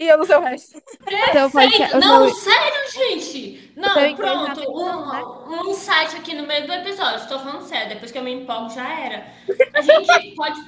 E 0.00 0.06
eu 0.06 0.18
não 0.18 0.24
sei 0.24 0.36
o 0.36 0.40
resto. 0.40 0.82
Então, 1.30 1.50
Perfeito. 1.50 1.98
Não, 1.98 2.32
sério, 2.32 2.90
gente. 2.92 3.67
Não, 3.78 4.16
pronto. 4.16 4.64
como, 4.64 5.12
né? 5.12 5.22
Um, 5.22 5.52
um 5.52 5.70
insight 5.70 6.16
aqui 6.16 6.34
no 6.34 6.44
meio 6.46 6.66
do 6.66 6.72
episódio. 6.72 7.18
Estou 7.18 7.38
falando 7.38 7.62
sério, 7.62 7.90
depois 7.90 8.10
que 8.10 8.18
eu 8.18 8.24
me 8.24 8.32
empolgo 8.32 8.70
já 8.70 8.88
era. 8.88 9.28
A 9.72 9.80
gente 9.80 10.34
pode. 10.34 10.60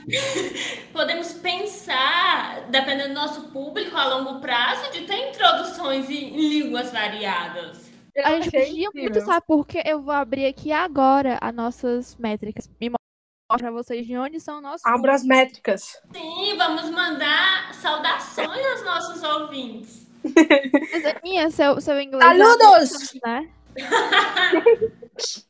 Podemos 0.92 1.32
pensar, 1.32 2.66
dependendo 2.68 3.08
do 3.08 3.14
nosso 3.14 3.48
público, 3.48 3.96
a 3.96 4.06
longo 4.06 4.40
prazo, 4.40 4.92
de 4.92 5.02
ter 5.06 5.28
introduções 5.28 6.08
em 6.08 6.36
línguas 6.36 6.92
variadas. 6.92 7.90
Eu 8.14 8.26
A 8.26 8.40
gente 8.40 8.50
podia 8.50 8.90
muito, 8.94 9.20
sabe 9.22 9.44
por 9.46 9.66
quê? 9.66 9.82
Eu 9.84 10.02
vou 10.02 10.14
abrir 10.14 10.46
aqui 10.46 10.70
agora 10.70 11.36
as 11.40 11.54
nossas 11.54 12.16
métricas. 12.16 12.70
Me 12.80 12.90
mostra 12.90 13.58
pra 13.58 13.70
vocês 13.72 14.06
de 14.06 14.16
onde 14.16 14.38
são 14.38 14.61
nossos. 14.61 14.86
Abra 14.86 15.14
as 15.14 15.24
métricas. 15.24 16.00
Sim, 16.12 16.56
vamos 16.56 16.90
mandar 16.90 17.74
saudações 17.74 18.66
aos 18.66 18.84
nossos 18.84 19.22
ouvintes. 19.22 19.99
Mas, 20.22 21.16
Aninha, 21.16 21.50
seu, 21.50 21.80
seu 21.80 22.00
inglês. 22.00 22.24
é 22.24 22.36
Saludos! 22.44 23.14
Né? 23.24 23.52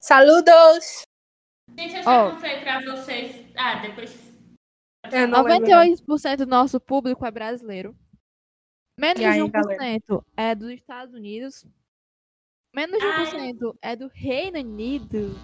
Saludos! 0.00 1.02
Gente, 1.78 1.96
eu 1.96 2.02
já 2.02 2.24
Ó. 2.26 2.30
contei 2.34 2.60
pra 2.60 2.80
vocês. 2.82 3.46
Ah, 3.56 3.76
depois. 3.76 4.14
Eu 5.12 5.28
não 5.28 5.42
lembro. 5.42 5.68
98% 5.68 6.36
do 6.38 6.46
nosso 6.46 6.80
público 6.80 7.24
é 7.26 7.30
brasileiro. 7.30 7.96
Menos 8.98 9.22
aí, 9.24 9.34
de 9.42 9.44
1% 9.44 9.50
galera? 9.50 10.00
é 10.36 10.54
dos 10.54 10.70
Estados 10.70 11.14
Unidos. 11.14 11.66
Menos 12.74 12.98
de 12.98 13.04
Ai. 13.06 13.26
1% 13.52 13.76
é 13.82 13.96
do 13.96 14.08
Reino 14.08 14.58
Unido. 14.58 15.34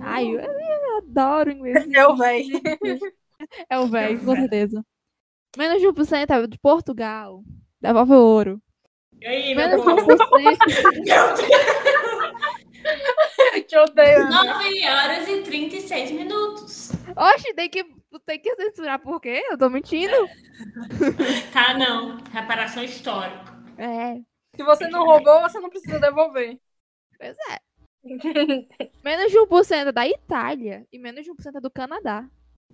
Ai, 0.00 0.26
eu, 0.26 0.40
eu 0.40 0.96
adoro 0.98 1.50
inglês. 1.50 1.84
Véi. 1.86 1.92
É 1.94 2.06
o 2.06 2.16
velho, 2.16 2.50
É 3.68 3.78
o 3.78 3.80
com 3.82 3.88
véi. 3.88 4.18
certeza. 4.40 4.84
Menos 5.56 5.80
de 5.80 5.86
1% 5.88 6.30
é 6.30 6.46
de 6.46 6.58
Portugal. 6.58 7.42
Devolve 7.80 8.12
o 8.12 8.16
ouro. 8.20 8.62
E 9.20 9.26
aí, 9.26 9.54
meu 9.54 9.68
Menos 9.68 9.84
de 9.84 9.86
povo? 9.86 10.06
1%. 10.06 10.56
Te 13.66 13.76
odeio. 13.78 14.28
9 14.28 14.86
horas 14.88 15.28
e 15.28 15.42
36 15.42 16.10
minutos. 16.12 16.90
Oxe, 17.16 17.54
tem 17.54 17.68
que, 17.68 17.84
tem 18.24 18.38
que 18.38 18.54
censurar 18.54 18.98
por 19.00 19.20
quê? 19.20 19.42
Eu 19.50 19.58
tô 19.58 19.68
mentindo. 19.68 20.14
Tá, 21.52 21.74
não. 21.74 22.16
Reparação 22.32 22.82
histórica. 22.82 23.54
É, 23.76 24.14
Se 24.56 24.62
você 24.64 24.88
não 24.88 25.04
roubou, 25.04 25.40
você 25.42 25.58
não 25.60 25.68
precisa 25.68 25.98
devolver. 25.98 26.58
pois 27.18 27.36
é. 27.50 27.58
Menos 29.04 29.32
de 29.32 29.38
1% 29.38 29.88
é 29.88 29.92
da 29.92 30.06
Itália 30.06 30.86
e 30.92 30.98
menos 30.98 31.24
de 31.24 31.30
1% 31.30 31.56
é 31.56 31.60
do 31.60 31.70
Canadá. 31.70 32.26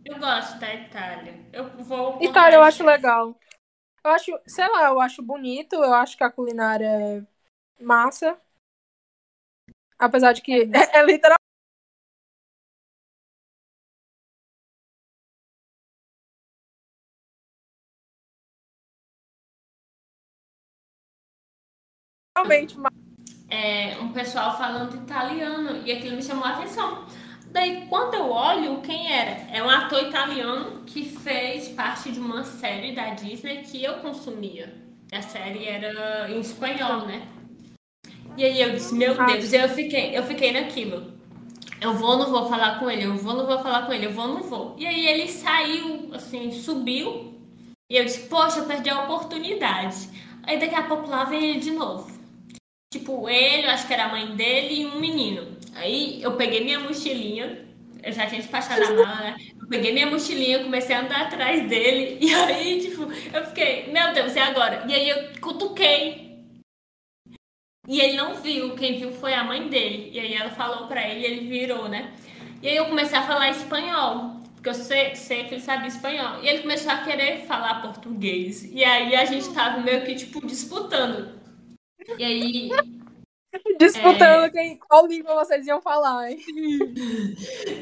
Eu 0.05 0.19
gosto 0.19 0.59
da 0.59 0.75
Itália. 0.75 1.35
Eu 1.53 1.69
vou. 1.85 2.23
Itália 2.23 2.57
eu 2.57 2.63
acho 2.63 2.85
legal. 2.85 3.39
Eu 4.05 4.11
acho, 4.13 4.33
sei 4.47 4.69
lá, 4.69 4.89
eu 4.89 5.01
acho 5.01 5.23
bonito, 5.23 5.75
eu 5.77 5.95
acho 5.95 6.17
que 6.17 6.25
a 6.25 6.31
culinária 6.31 6.87
é 6.87 7.23
massa. 7.83 8.39
Apesar 9.99 10.33
de 10.33 10.43
que 10.43 10.53
é, 10.53 10.65
é 10.99 11.05
literal. 11.05 11.37
Realmente, 22.37 22.75
É, 23.51 23.99
um 24.01 24.13
pessoal 24.13 24.57
falando 24.57 24.97
italiano 24.97 25.87
e 25.87 25.93
aquilo 25.93 26.17
me 26.17 26.23
chamou 26.23 26.45
a 26.45 26.57
atenção. 26.57 27.07
Daí, 27.53 27.85
quando 27.87 28.15
eu 28.15 28.31
olho, 28.31 28.81
quem 28.81 29.13
era? 29.13 29.47
É 29.53 29.63
um 29.63 29.69
ator 29.69 30.03
italiano 30.03 30.85
que 30.87 31.05
fez 31.05 31.69
parte 31.69 32.11
de 32.11 32.19
uma 32.19 32.43
série 32.45 32.93
da 32.95 33.11
Disney 33.11 33.59
que 33.59 33.85
eu 33.85 33.95
consumia. 33.97 34.75
A 35.13 35.21
série 35.21 35.67
era 35.67 36.31
em 36.31 36.41
espanhol, 36.41 37.03
né? 37.07 37.29
E 38.39 38.45
aí 38.45 38.59
eu 38.63 38.71
disse, 38.71 38.95
meu 38.95 39.21
Ah. 39.21 39.27
Deus, 39.27 39.53
eu 39.53 39.69
fiquei, 39.69 40.17
eu 40.17 40.23
fiquei 40.23 40.51
naquilo. 40.51 41.13
Eu 41.79 41.93
vou, 41.93 42.17
não 42.17 42.31
vou 42.31 42.49
falar 42.49 42.79
com 42.79 42.91
ele, 42.91 43.05
eu 43.05 43.17
vou, 43.17 43.35
não 43.35 43.47
vou 43.47 43.59
falar 43.59 43.85
com 43.85 43.93
ele, 43.93 44.07
eu 44.07 44.13
vou, 44.13 44.29
não 44.29 44.43
vou. 44.43 44.75
E 44.79 44.87
aí 44.87 45.07
ele 45.07 45.29
saiu, 45.29 46.09
assim, 46.15 46.51
subiu. 46.53 47.35
E 47.91 47.97
eu 47.99 48.05
disse, 48.07 48.29
poxa, 48.29 48.61
eu 48.61 48.65
perdi 48.67 48.89
a 48.89 49.03
oportunidade. 49.03 50.09
Aí 50.45 50.59
daqui 50.59 50.75
a 50.75 50.85
pouco 50.85 51.11
lá 51.11 51.25
vem 51.25 51.51
ele 51.51 51.61
de 51.61 51.73
novo. 51.73 52.11
Tipo, 52.91 53.29
ele, 53.29 53.67
eu 53.67 53.71
acho 53.71 53.87
que 53.87 53.93
era 53.93 54.07
a 54.07 54.09
mãe 54.09 54.35
dele 54.35 54.81
e 54.81 54.87
um 54.87 54.99
menino. 54.99 55.52
Aí 55.75 56.23
eu 56.23 56.37
peguei 56.37 56.63
minha 56.65 56.81
mochilinha, 56.81 57.67
eu 58.03 58.13
já 58.13 58.27
tinha 58.27 58.41
despachado 58.41 58.83
a 58.83 58.91
mala, 58.91 59.21
né? 59.21 59.37
Eu 59.61 59.69
peguei 59.69 59.93
minha 59.93 60.07
mochilinha, 60.07 60.63
comecei 60.63 60.95
a 60.95 61.01
andar 61.01 61.23
atrás 61.23 61.69
dele. 61.69 62.19
E 62.23 62.35
aí, 62.35 62.81
tipo, 62.81 63.03
eu 63.03 63.45
fiquei, 63.47 63.91
meu 63.93 64.13
Deus, 64.13 64.35
e 64.35 64.39
agora? 64.39 64.85
E 64.89 64.95
aí 64.95 65.09
eu 65.09 65.41
cutuquei. 65.41 66.33
E 67.89 68.01
ele 68.01 68.17
não 68.17 68.35
viu, 68.41 68.75
quem 68.77 68.99
viu 68.99 69.13
foi 69.13 69.35
a 69.35 69.45
mãe 69.45 69.69
dele. 69.69 70.11
E 70.13 70.21
aí 70.21 70.35
ela 70.35 70.51
falou 70.51 70.87
pra 70.87 71.09
ele 71.09 71.25
ele 71.25 71.49
virou, 71.49 71.89
né? 71.89 72.13
E 72.63 72.69
aí 72.69 72.77
eu 72.77 72.87
comecei 72.87 73.19
a 73.19 73.27
falar 73.27 73.51
espanhol. 73.51 74.41
Porque 74.55 74.69
eu 74.69 74.75
sei, 74.75 75.17
sei 75.17 75.45
que 75.45 75.55
ele 75.55 75.61
sabia 75.61 75.89
espanhol. 75.89 76.41
E 76.41 76.49
ele 76.49 76.63
começou 76.63 76.93
a 76.93 76.99
querer 76.99 77.47
falar 77.47 77.83
português. 77.83 78.65
E 78.73 78.85
aí 78.85 79.17
a 79.17 79.25
gente 79.25 79.53
tava 79.53 79.81
meio 79.81 80.05
que, 80.05 80.15
tipo, 80.15 80.47
disputando. 80.47 81.33
E 82.17 82.25
aí 82.25 82.71
disputando 83.79 84.51
quem, 84.51 84.79
qual 84.79 85.07
língua 85.07 85.35
vocês 85.35 85.67
iam 85.67 85.81
falar, 85.81 86.31
hein? 86.31 86.39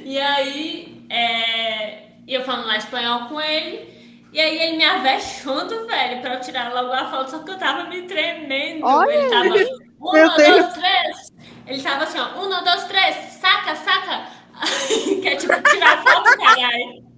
E 0.05 0.18
aí, 0.18 1.07
é, 1.09 2.09
eu 2.27 2.43
falando 2.45 2.66
lá 2.66 2.77
espanhol 2.77 3.29
com 3.29 3.41
ele. 3.41 4.01
E 4.33 4.41
aí 4.41 4.59
ele 4.61 4.77
me 4.77 4.85
avexando, 4.85 5.87
velho, 5.87 6.21
pra 6.21 6.35
eu 6.35 6.41
tirar 6.41 6.73
logo 6.73 6.93
a 6.93 7.11
foto, 7.11 7.31
só 7.31 7.39
que 7.41 7.51
eu 7.51 7.59
tava 7.59 7.89
me 7.89 8.03
tremendo. 8.03 8.85
Olha! 8.87 9.12
Ele 9.12 9.31
tava, 9.31 9.81
um, 10.01 10.12
Meu 10.12 10.37
Deus. 10.37 10.49
dois, 10.49 10.73
três. 10.75 11.33
Ele 11.66 11.83
tava 11.83 12.05
assim, 12.05 12.18
ó, 12.18 12.41
um, 12.41 12.49
dois, 12.49 12.85
três, 12.85 13.16
saca, 13.16 13.75
saca. 13.77 14.29
Aí, 14.61 15.21
Quer, 15.21 15.37
tipo, 15.37 15.61
tirar 15.62 16.03
foto, 16.03 16.37
caralho. 16.39 17.11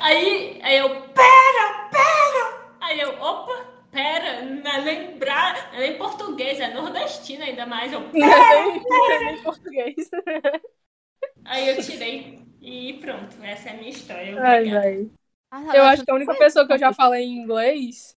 Aí, 0.00 0.60
aí 0.62 0.78
eu, 0.78 0.88
pera, 0.88 1.88
pera. 1.90 2.74
Aí 2.80 3.00
eu, 3.00 3.20
opa, 3.20 3.69
pera, 3.90 4.42
não 4.44 4.70
é 4.70 4.80
nem, 4.82 5.18
bra... 5.18 5.70
não 5.72 5.78
é 5.78 5.80
nem 5.80 5.98
português, 5.98 6.60
é 6.60 6.72
nordestino 6.72 7.42
ainda 7.42 7.66
mais. 7.66 7.92
Eu, 7.92 8.00
em 8.00 9.42
português. 9.42 10.10
Aí 11.44 11.68
eu 11.68 11.82
tirei 11.82 12.40
e 12.60 12.94
pronto, 12.94 13.36
essa 13.42 13.70
é 13.70 13.72
a 13.72 13.76
minha 13.76 13.90
história. 13.90 14.40
Ai, 14.40 14.64
velho. 14.64 15.10
Ah, 15.50 15.76
Eu 15.76 15.84
acho 15.84 16.04
que 16.04 16.10
a 16.10 16.14
única 16.14 16.34
pessoa 16.34 16.66
que 16.66 16.72
eu 16.72 16.78
já 16.78 16.92
falei 16.92 17.24
em 17.24 17.38
inglês. 17.38 18.14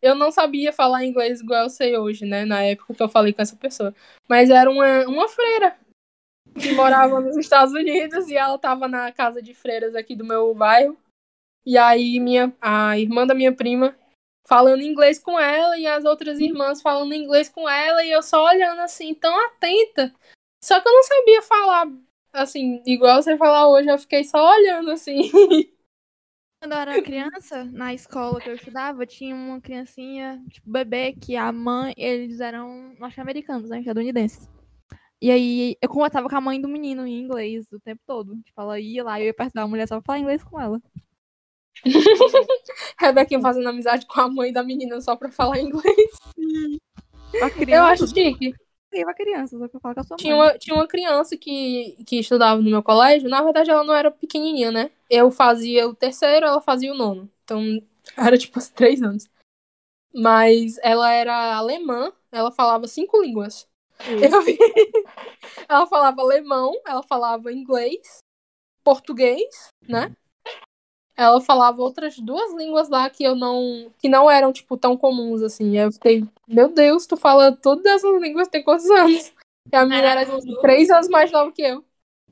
Eu 0.00 0.16
não 0.16 0.32
sabia 0.32 0.72
falar 0.72 1.04
inglês 1.04 1.40
igual 1.40 1.62
eu 1.62 1.70
sei 1.70 1.96
hoje, 1.96 2.24
né? 2.24 2.44
Na 2.44 2.64
época 2.64 2.92
que 2.92 3.02
eu 3.02 3.08
falei 3.08 3.32
com 3.32 3.40
essa 3.40 3.54
pessoa. 3.54 3.94
Mas 4.28 4.50
era 4.50 4.68
uma, 4.68 5.06
uma 5.06 5.28
freira 5.28 5.76
que 6.60 6.72
morava 6.72 7.20
nos 7.20 7.36
Estados 7.36 7.72
Unidos 7.72 8.28
e 8.28 8.36
ela 8.36 8.58
tava 8.58 8.88
na 8.88 9.12
casa 9.12 9.40
de 9.40 9.54
freiras 9.54 9.94
aqui 9.94 10.16
do 10.16 10.24
meu 10.24 10.52
bairro. 10.54 10.98
E 11.64 11.78
aí 11.78 12.18
minha, 12.18 12.52
a 12.60 12.98
irmã 12.98 13.24
da 13.24 13.34
minha 13.34 13.54
prima 13.54 13.96
falando 14.44 14.82
inglês 14.82 15.18
com 15.18 15.38
ela 15.38 15.78
e 15.78 15.86
as 15.86 16.04
outras 16.04 16.38
irmãs 16.40 16.82
falando 16.82 17.14
inglês 17.14 17.48
com 17.48 17.68
ela 17.68 18.04
e 18.04 18.10
eu 18.10 18.22
só 18.22 18.44
olhando 18.44 18.80
assim, 18.80 19.14
tão 19.14 19.34
atenta. 19.46 20.12
Só 20.62 20.80
que 20.80 20.88
eu 20.88 20.92
não 20.92 21.02
sabia 21.02 21.42
falar 21.42 21.88
assim, 22.32 22.82
igual 22.86 23.22
você 23.22 23.36
falar 23.36 23.68
hoje, 23.68 23.88
eu 23.88 23.98
fiquei 23.98 24.24
só 24.24 24.50
olhando 24.52 24.90
assim. 24.90 25.30
Quando 26.62 26.72
eu 26.72 26.78
era 26.78 27.02
criança, 27.02 27.64
na 27.64 27.92
escola 27.92 28.40
que 28.40 28.48
eu 28.48 28.54
estudava, 28.54 29.04
tinha 29.04 29.34
uma 29.34 29.60
criancinha, 29.60 30.40
tipo, 30.48 30.70
bebê, 30.70 31.12
que 31.12 31.34
a 31.34 31.50
mãe, 31.50 31.92
eles 31.96 32.38
eram 32.38 32.94
norte-americanos, 33.00 33.68
né, 33.68 33.80
estadunidenses. 33.80 34.48
E 35.20 35.30
aí, 35.30 35.76
eu 35.82 35.88
conversava 35.88 36.28
com 36.28 36.36
a 36.36 36.40
mãe 36.40 36.60
do 36.60 36.68
menino 36.68 37.06
em 37.06 37.20
inglês 37.20 37.66
o 37.72 37.80
tempo 37.80 38.00
todo. 38.06 38.36
Tipo, 38.42 38.60
ela 38.60 38.78
ia 38.78 39.02
lá 39.04 39.20
eu 39.20 39.26
ia 39.26 39.34
perto 39.34 39.54
da 39.54 39.66
mulher 39.66 39.88
só 39.88 39.96
pra 39.96 40.04
falar 40.04 40.18
inglês 40.20 40.42
com 40.44 40.60
ela. 40.60 40.80
Rebequinha 42.98 43.40
fazendo 43.40 43.68
amizade 43.68 44.06
com 44.06 44.20
a 44.20 44.28
mãe 44.28 44.52
da 44.52 44.62
menina 44.62 45.00
só 45.00 45.16
pra 45.16 45.30
falar 45.30 45.60
inglês. 45.60 46.10
Pra 47.32 47.48
Eu 47.48 47.50
criança, 47.50 48.04
acho 48.04 48.06
chique. 48.08 48.54
eu 48.92 49.14
criança, 49.14 49.58
só 49.58 49.68
pra 49.68 49.80
falar 49.80 49.94
com 49.94 50.00
a 50.00 50.04
sua 50.04 50.16
Tinha 50.16 50.36
mãe. 50.36 50.46
uma, 50.48 50.58
tinha 50.58 50.76
uma 50.76 50.86
criança 50.86 51.36
que, 51.36 51.96
que 52.06 52.20
estudava 52.20 52.60
no 52.60 52.70
meu 52.70 52.82
colégio. 52.82 53.28
Na 53.28 53.42
verdade, 53.42 53.70
ela 53.70 53.84
não 53.84 53.94
era 53.94 54.10
pequenininha, 54.10 54.70
né? 54.70 54.90
Eu 55.08 55.30
fazia 55.30 55.88
o 55.88 55.94
terceiro, 55.94 56.46
ela 56.46 56.60
fazia 56.60 56.92
o 56.92 56.96
nono. 56.96 57.30
Então, 57.44 57.82
era 58.16 58.36
tipo 58.36 58.58
uns 58.58 58.68
três 58.68 59.02
anos. 59.02 59.28
Mas 60.14 60.78
ela 60.82 61.10
era 61.10 61.56
alemã 61.56 62.12
ela 62.32 62.50
falava 62.50 62.88
cinco 62.88 63.22
línguas. 63.22 63.68
Eu 64.08 64.42
vi. 64.42 64.56
Ela 65.68 65.86
falava 65.86 66.20
alemão, 66.22 66.72
ela 66.84 67.02
falava 67.02 67.52
inglês, 67.52 68.18
português, 68.82 69.68
né? 69.86 70.12
Ela 71.16 71.40
falava 71.40 71.82
outras 71.82 72.18
duas 72.18 72.54
línguas 72.54 72.88
lá 72.88 73.08
que 73.10 73.22
eu 73.22 73.34
não. 73.34 73.90
que 73.98 74.08
não 74.08 74.30
eram, 74.30 74.52
tipo, 74.52 74.76
tão 74.76 74.96
comuns, 74.96 75.42
assim. 75.42 75.76
Eu 75.76 75.92
fiquei, 75.92 76.24
meu 76.48 76.68
Deus, 76.68 77.06
tu 77.06 77.16
fala 77.16 77.52
todas 77.52 77.84
essas 77.86 78.20
línguas, 78.22 78.48
tem 78.48 78.62
quantos 78.62 78.88
anos? 78.90 79.32
E 79.72 79.76
a 79.76 79.84
menina 79.84 80.08
era 80.08 80.24
tipo, 80.26 80.60
três 80.60 80.90
anos 80.90 81.08
mais 81.08 81.30
nova 81.30 81.52
que 81.52 81.62
eu. 81.62 81.84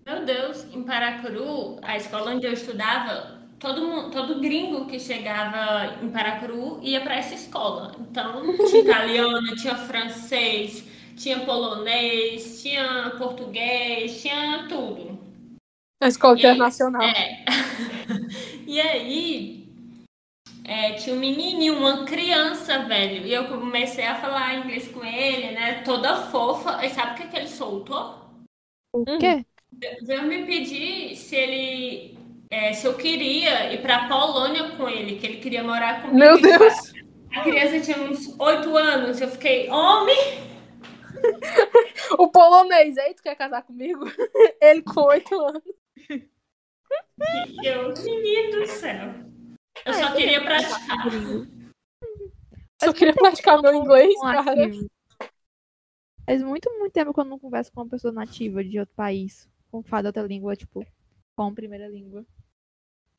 Meu 0.05 0.24
Deus, 0.24 0.64
em 0.74 0.83
Paracuru, 0.83 1.78
a 1.83 1.97
escola 1.97 2.33
onde 2.33 2.47
eu 2.47 2.53
estudava, 2.53 3.39
todo 3.59 3.83
mundo, 3.87 4.11
todo 4.11 4.41
gringo 4.41 4.87
que 4.87 4.99
chegava 4.99 6.03
em 6.03 6.11
Paracuru 6.11 6.81
ia 6.83 7.01
para 7.03 7.16
essa 7.16 7.35
escola. 7.35 7.95
Então, 8.01 8.43
tinha 8.66 8.83
italiano, 8.83 9.55
tinha 9.57 9.76
francês, 9.76 10.85
tinha 11.16 11.41
polonês, 11.41 12.61
tinha 12.62 13.14
português, 13.18 14.20
tinha 14.20 14.66
tudo. 14.68 15.18
A 16.03 16.09
escola 16.09 16.35
E- 16.35 16.39
internacional. 16.39 17.03
É. 17.03 17.45
e 18.71 18.81
aí, 18.81 19.68
é, 20.64 20.93
tinha 20.93 21.16
um 21.16 21.18
menininho, 21.18 21.77
uma 21.77 22.05
criança, 22.05 22.79
velho. 22.85 23.27
E 23.27 23.35
eu 23.35 23.49
comecei 23.49 24.07
a 24.07 24.14
falar 24.14 24.55
inglês 24.55 24.87
com 24.87 25.05
ele, 25.05 25.51
né? 25.51 25.83
Toda 25.83 26.23
fofa. 26.27 26.87
E 26.87 26.91
sabe 26.91 27.12
o 27.12 27.14
que, 27.16 27.27
que 27.27 27.37
ele 27.37 27.49
soltou? 27.49 28.21
O 28.95 29.05
quê? 29.18 29.45
Veio 30.03 30.23
me 30.23 30.47
pedir 30.47 31.16
se 31.16 31.35
ele. 31.35 32.18
é, 32.49 32.73
se 32.73 32.87
eu 32.87 32.95
queria 32.95 33.73
ir 33.75 33.83
pra 33.83 34.07
Polônia 34.07 34.71
com 34.77 34.89
ele, 34.89 35.18
que 35.18 35.27
ele 35.27 35.39
queria 35.39 35.64
morar 35.64 36.03
comigo. 36.03 36.16
Meu 36.16 36.41
Deus! 36.41 36.93
A 37.35 37.43
criança 37.43 37.81
tinha 37.81 38.09
uns 38.09 38.39
oito 38.39 38.77
anos. 38.77 39.21
Eu 39.21 39.29
fiquei, 39.29 39.68
homem! 39.68 40.16
O 42.18 42.29
polonês, 42.29 42.97
aí, 42.99 43.14
tu 43.14 43.23
quer 43.23 43.35
casar 43.35 43.62
comigo? 43.62 44.05
Ele 44.62 44.83
com 44.83 45.03
oito 45.03 45.35
anos. 45.39 45.62
E 47.62 47.66
eu, 47.66 47.93
menino 47.95 48.61
do 48.61 48.66
céu. 48.66 49.14
Eu 49.84 49.95
só 49.95 50.14
queria 50.14 50.43
praticar. 50.43 51.07
Só 52.82 52.93
queria 52.93 53.14
praticar 53.14 53.61
meu 53.61 53.74
inglês, 53.74 54.18
cara. 54.20 54.55
Faz 56.26 56.43
muito, 56.43 56.70
muito 56.78 56.93
tempo 56.93 57.12
que 57.12 57.20
eu 57.20 57.24
não 57.24 57.38
converso 57.38 57.72
com 57.72 57.82
uma 57.82 57.88
pessoa 57.88 58.12
nativa 58.12 58.62
de 58.62 58.78
outro 58.78 58.95
país, 58.95 59.49
com 59.70 59.82
fala 59.82 60.09
outra 60.09 60.22
língua, 60.22 60.55
tipo, 60.57 60.84
com 61.36 61.55
primeira 61.55 61.88
língua. 61.88 62.24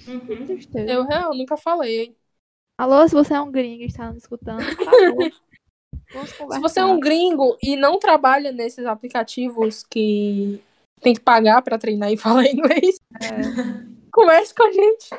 Uhum. 0.08 0.88
Eu, 0.88 1.06
real, 1.06 1.36
nunca 1.36 1.58
falei. 1.58 2.16
Alô, 2.78 3.08
se 3.08 3.14
você 3.14 3.34
é 3.34 3.42
um 3.42 3.52
gringo 3.52 3.84
e 3.84 3.86
está 3.86 4.08
nos 4.08 4.24
escutando, 4.24 4.64
por 4.76 4.86
favor. 4.86 5.32
Vamos 6.14 6.34
conversar. 6.34 6.56
Se 6.56 6.62
você 6.62 6.80
é 6.80 6.86
um 6.86 7.00
gringo 7.00 7.58
e 7.62 7.76
não 7.76 8.00
trabalha 8.00 8.52
nesses 8.52 8.86
aplicativos 8.86 9.84
que 9.84 10.62
tem 11.02 11.14
que 11.14 11.20
pagar 11.20 11.62
pra 11.62 11.78
treinar 11.78 12.12
e 12.12 12.18
falar 12.18 12.46
inglês, 12.46 12.98
converse 14.12 14.54
com 14.54 14.64
a 14.64 14.72
gente. 14.72 15.10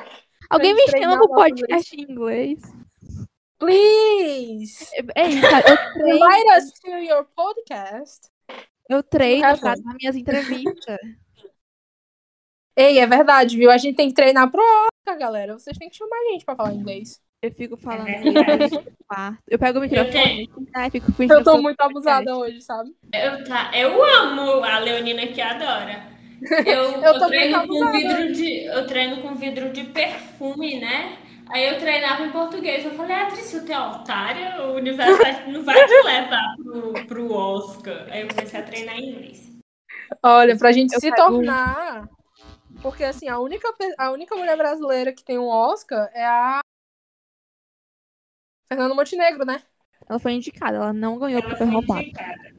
Alguém 0.49 0.73
me 0.73 0.87
chama 0.87 1.17
pro 1.17 1.29
podcast 1.29 1.95
em 1.95 2.01
inglês. 2.11 2.61
Please! 3.57 4.85
É 5.15 5.27
isso, 5.29 5.41
cara. 5.49 5.69
Eu 5.69 5.77
treino, 5.93 6.25
Invite 6.25 6.57
us 6.57 6.73
to 6.73 6.89
your 6.89 7.25
podcast. 7.35 8.27
eu 8.89 9.01
treino 9.03 9.43
Razão. 9.43 9.61
pra 9.61 9.75
dar 9.75 9.95
minhas 9.99 10.15
entrevistas. 10.15 10.97
Ei, 12.75 12.99
é 12.99 13.07
verdade, 13.07 13.55
viu? 13.57 13.71
A 13.71 13.77
gente 13.77 13.95
tem 13.95 14.09
que 14.09 14.15
treinar 14.15 14.51
pro 14.51 14.61
Oscar, 14.61 15.17
galera. 15.17 15.53
Vocês 15.57 15.77
têm 15.77 15.89
que 15.89 15.95
chamar 15.95 16.17
a 16.17 16.31
gente 16.31 16.43
pra 16.43 16.55
falar 16.55 16.73
inglês. 16.73 17.21
Eu 17.43 17.51
fico 17.51 17.75
falando 17.75 18.07
É 18.07 18.19
verdade. 18.21 18.73
no 18.73 18.83
quarto. 19.05 19.37
Eu 19.49 19.59
pego 19.59 19.79
o 19.79 19.81
microfone, 19.81 20.49
né, 20.73 20.89
fico 20.89 21.11
com 21.11 21.23
o 21.23 21.31
Eu 21.33 21.43
tô 21.43 21.57
muito 21.61 21.81
abusada 21.81 22.37
hoje, 22.37 22.61
sabe? 22.61 22.89
Eu, 23.13 23.43
tá, 23.43 23.69
eu 23.75 24.01
amo 24.01 24.63
a 24.63 24.79
Leonina 24.79 25.27
que 25.27 25.41
adora. 25.41 26.03
Eu, 26.65 26.83
Eu 27.03 27.13
eu 27.13 27.19
tô 27.19 27.27
treino 27.27 27.57
com 27.57 27.63
abusada. 27.83 27.97
vidro 27.97 28.31
de, 28.33 28.63
eu 28.65 28.87
treino 28.87 29.21
com 29.21 29.35
vidro 29.35 29.69
de 29.73 29.83
perfume, 29.83 30.79
né? 30.79 31.17
Aí 31.49 31.67
eu 31.67 31.77
treinava 31.77 32.23
em 32.25 32.31
português. 32.31 32.85
Eu 32.85 32.91
falei, 32.91 33.13
Adri, 33.15 33.41
tu 33.41 33.71
é 33.71 33.77
otária, 33.79 34.61
o 34.65 34.75
universo 34.75 35.21
não 35.49 35.63
vai 35.63 35.85
te 35.85 36.03
levar 36.05 36.55
pro, 36.63 36.93
pro 37.05 37.33
Oscar. 37.33 38.07
Aí 38.09 38.21
eu 38.21 38.27
comecei 38.29 38.59
a 38.59 38.63
treinar 38.63 38.97
em 38.97 39.09
inglês. 39.09 39.51
Olha, 40.23 40.57
pra 40.57 40.71
gente 40.71 40.93
Eu 40.93 41.01
se 41.01 41.11
pego- 41.11 41.27
tornar. 41.29 42.07
Porque, 42.81 43.03
assim, 43.03 43.27
a 43.27 43.37
única, 43.39 43.71
a 43.97 44.11
única 44.11 44.33
mulher 44.35 44.55
brasileira 44.57 45.11
que 45.13 45.23
tem 45.23 45.37
um 45.37 45.47
Oscar 45.49 46.09
é 46.13 46.25
a. 46.25 46.61
Fernanda 48.67 48.93
Montenegro, 48.95 49.45
né? 49.45 49.61
Ela 50.09 50.19
foi 50.19 50.33
indicada, 50.33 50.77
ela 50.77 50.93
não 50.93 51.17
ganhou 51.17 51.39
Ela 51.39 51.49
porque 51.49 51.57
foi 51.63 51.67
roubada. 51.73 52.01
indicada. 52.01 52.53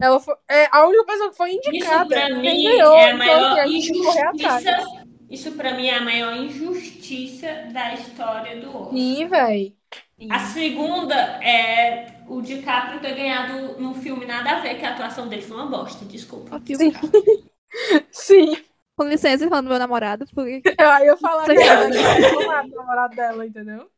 Ela 0.00 0.20
foi. 0.20 0.34
É 0.50 0.68
a 0.70 0.86
única 0.86 1.04
pessoa 1.04 1.30
que 1.30 1.36
foi 1.36 1.50
Isso 1.50 1.68
indicada. 1.68 2.06
pra 2.06 2.26
Quem 2.26 2.40
mim 2.40 2.64
ganhou, 2.64 2.94
é 2.96 3.04
a 3.04 3.14
então, 3.14 3.18
maior 3.18 3.58
assim, 3.60 4.00
a 4.00 4.04
correr 4.04 4.22
atrás. 4.22 4.64
injustiça. 4.64 5.06
Isso 5.28 5.52
pra 5.52 5.74
mim 5.74 5.86
é 5.88 5.96
a 5.96 6.00
maior 6.02 6.36
injustiça 6.36 7.46
da 7.72 7.94
história 7.94 8.60
do 8.60 8.68
Oscar. 8.76 8.90
Sim, 8.92 9.26
véi. 9.26 9.76
A 10.30 10.38
segunda 10.38 11.14
é 11.42 12.20
o 12.28 12.40
DiCaprio 12.40 13.00
ter 13.00 13.14
ganhado 13.14 13.78
num 13.80 13.94
filme 13.94 14.24
nada 14.24 14.52
a 14.52 14.60
ver, 14.60 14.76
que 14.78 14.84
a 14.84 14.92
atuação 14.92 15.28
dele 15.28 15.42
foi 15.42 15.56
uma 15.56 15.66
bosta, 15.66 16.04
desculpa. 16.04 16.60
Sim. 16.66 16.90
cara. 16.92 17.08
Sim. 18.10 18.56
Com 18.96 19.04
licença, 19.08 19.48
falando 19.48 19.66
do 19.66 19.70
meu 19.70 19.78
namorado, 19.78 20.26
porque 20.34 20.62
Aí 20.78 21.06
eu 21.06 21.18
falar 21.18 21.44
que 21.46 21.56
Sim. 21.56 21.64
ela 21.64 21.84
era 22.58 22.66
o 22.66 22.68
namorado 22.70 23.16
dela, 23.16 23.46
entendeu? 23.46 23.90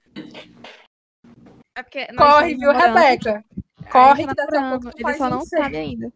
É 1.79 1.83
porque 1.85 2.09
nós 2.13 2.33
Corre, 2.33 2.57
viu, 2.57 2.73
Rebeca? 2.73 3.45
Corre, 3.93 4.27
tá 4.27 4.35
que 4.35 4.35
daqui 4.35 4.57
a 4.57 4.71
pouco 4.71 4.89
Ele 4.89 5.03
faz 5.03 5.17
só 5.17 5.31
não 5.31 5.39
isso. 5.39 5.49
sabe 5.49 5.77
ainda. 5.77 6.13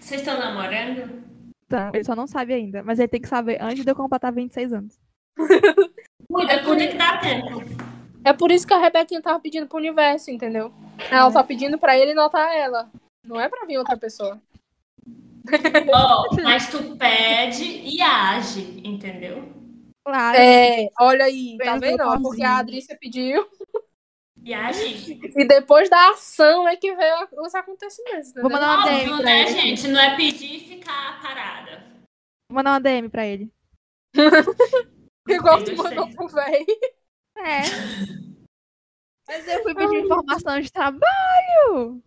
Vocês 0.00 0.22
estão 0.22 0.38
namorando? 0.38 1.22
Então, 1.66 1.90
ele 1.92 2.02
só 2.02 2.16
não 2.16 2.26
sabe 2.26 2.54
ainda. 2.54 2.82
Mas 2.82 2.98
ele 2.98 3.08
tem 3.08 3.20
que 3.20 3.28
saber 3.28 3.60
antes 3.60 3.84
de 3.84 3.90
eu 3.90 3.94
completar 3.94 4.32
26 4.32 4.72
anos. 4.72 4.98
Cuida, 6.32 6.64
cuida 6.64 6.88
que 6.88 6.96
dá 6.96 7.18
tempo. 7.18 7.62
É 8.24 8.32
por 8.32 8.50
isso 8.50 8.66
que 8.66 8.72
a 8.72 8.78
Rebequinha 8.78 9.20
tava 9.20 9.38
pedindo 9.38 9.66
pro 9.66 9.76
universo, 9.76 10.30
entendeu? 10.30 10.72
Ela 11.10 11.30
tá 11.30 11.44
pedindo 11.44 11.78
pra 11.78 11.96
ele 11.96 12.14
notar 12.14 12.56
ela. 12.56 12.90
Não 13.22 13.38
é 13.38 13.48
pra 13.48 13.66
vir 13.66 13.78
outra 13.78 13.96
pessoa. 13.96 14.40
Mas 16.42 16.68
tu 16.68 16.96
pede 16.96 17.64
e 17.64 18.00
age, 18.00 18.80
entendeu? 18.82 19.44
Claro. 20.04 20.38
É, 20.38 20.88
olha 20.98 21.26
aí, 21.26 21.58
tá 21.58 21.76
Vendo 21.76 22.00
ó? 22.00 22.18
Porque 22.20 22.42
a 22.42 22.56
Adrícia 22.56 22.96
pediu. 22.98 23.46
E 24.46 24.54
age. 24.54 25.18
E 25.36 25.44
depois 25.44 25.90
da 25.90 26.10
ação 26.10 26.68
é 26.68 26.76
que 26.76 26.94
veio 26.94 27.28
os 27.44 27.52
acontecimentos, 27.52 28.32
Vou 28.32 28.44
entendeu? 28.44 28.50
mandar 28.60 28.76
uma 28.78 28.84
DM 28.86 29.00
Óbvio, 29.00 29.16
pra 29.16 29.24
né, 29.24 29.40
ele. 29.42 29.50
gente? 29.60 29.88
Não 29.88 30.00
é 30.00 30.14
pedir 30.16 30.54
e 30.54 30.60
ficar 30.60 31.20
parada. 31.20 31.84
Vou 32.48 32.54
mandar 32.54 32.70
uma 32.74 32.80
DM 32.80 33.08
pra 33.08 33.26
ele. 33.26 33.50
Igual 35.28 35.64
tu 35.64 35.76
mandou 35.76 36.08
pro 36.14 36.28
véi. 36.28 36.64
É. 37.38 37.58
Mas 39.26 39.48
eu 39.48 39.62
fui 39.64 39.74
pedir 39.74 40.04
informação 40.04 40.60
de 40.60 40.70
trabalho. 40.70 42.00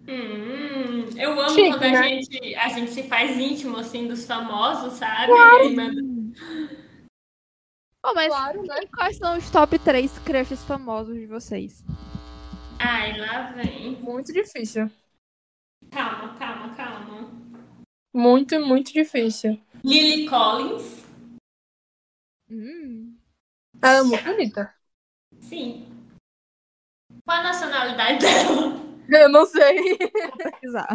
Hum, 0.00 1.04
eu 1.18 1.38
amo 1.38 1.50
Chique, 1.50 1.70
quando 1.72 1.84
a, 1.84 1.90
né? 1.90 2.02
gente, 2.08 2.54
a 2.54 2.68
gente 2.70 2.90
se 2.90 3.02
faz 3.02 3.36
íntimo, 3.38 3.76
assim, 3.76 4.08
dos 4.08 4.26
famosos, 4.26 4.94
sabe? 4.94 5.32
E 5.66 5.76
manda- 5.76 6.00
Mas 8.12 8.26
Claro, 8.28 8.62
né? 8.62 8.86
quais 8.94 9.16
são 9.16 9.36
os 9.38 9.50
top 9.50 9.78
3 9.78 10.18
crushes 10.20 10.62
famosos 10.64 11.14
de 11.14 11.26
vocês? 11.26 11.82
Ai, 12.78 13.16
lá 13.18 13.52
vem. 13.52 13.92
Muito 14.02 14.32
difícil. 14.32 14.90
Calma, 15.90 16.34
calma, 16.38 16.74
calma. 16.74 17.30
Muito, 18.14 18.60
muito 18.60 18.92
difícil. 18.92 19.60
Lily 19.82 20.28
Collins. 20.28 21.04
Hum. 22.50 23.16
Ela 23.82 23.98
é 23.98 24.02
muito 24.02 24.24
bonita. 24.24 24.74
Sim. 25.40 25.86
Qual 27.24 27.38
a 27.38 27.42
nacionalidade 27.42 28.18
dela? 28.20 28.84
Eu 29.08 29.28
não 29.28 29.46
sei. 29.46 29.96
Vou 29.98 30.36
pesquisar. 30.36 30.88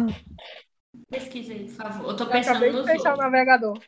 Pesquisa 1.08 1.52
aí, 1.52 1.64
por 1.66 1.74
favor. 1.74 2.10
Eu 2.10 2.16
tô 2.16 2.24
Eu 2.24 2.30
pensando 2.30 2.56
acabei 2.56 2.72
de 2.72 2.84
fechar 2.84 3.10
o 3.10 3.10
outros. 3.12 3.18
navegador. 3.18 3.78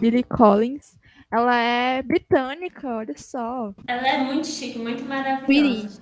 Lily 0.00 0.22
Collins. 0.24 0.98
Ela 1.32 1.56
é 1.56 2.02
britânica, 2.02 2.88
olha 2.88 3.16
só. 3.18 3.74
Ela 3.86 4.08
é 4.08 4.18
muito 4.18 4.46
chique, 4.46 4.78
muito 4.78 5.04
maravilhosa. 5.04 5.46
British. 5.46 6.00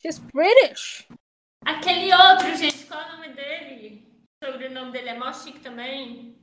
She's 0.00 0.18
British. 0.18 1.06
Aquele 1.64 2.14
outro, 2.14 2.54
gente, 2.56 2.86
qual 2.86 3.00
é 3.00 3.04
o 3.04 3.16
nome 3.16 3.28
dele? 3.34 4.08
O 4.42 4.46
sobrenome 4.46 4.92
dele 4.92 5.10
é 5.10 5.18
mó 5.18 5.32
chique 5.32 5.60
também. 5.60 6.36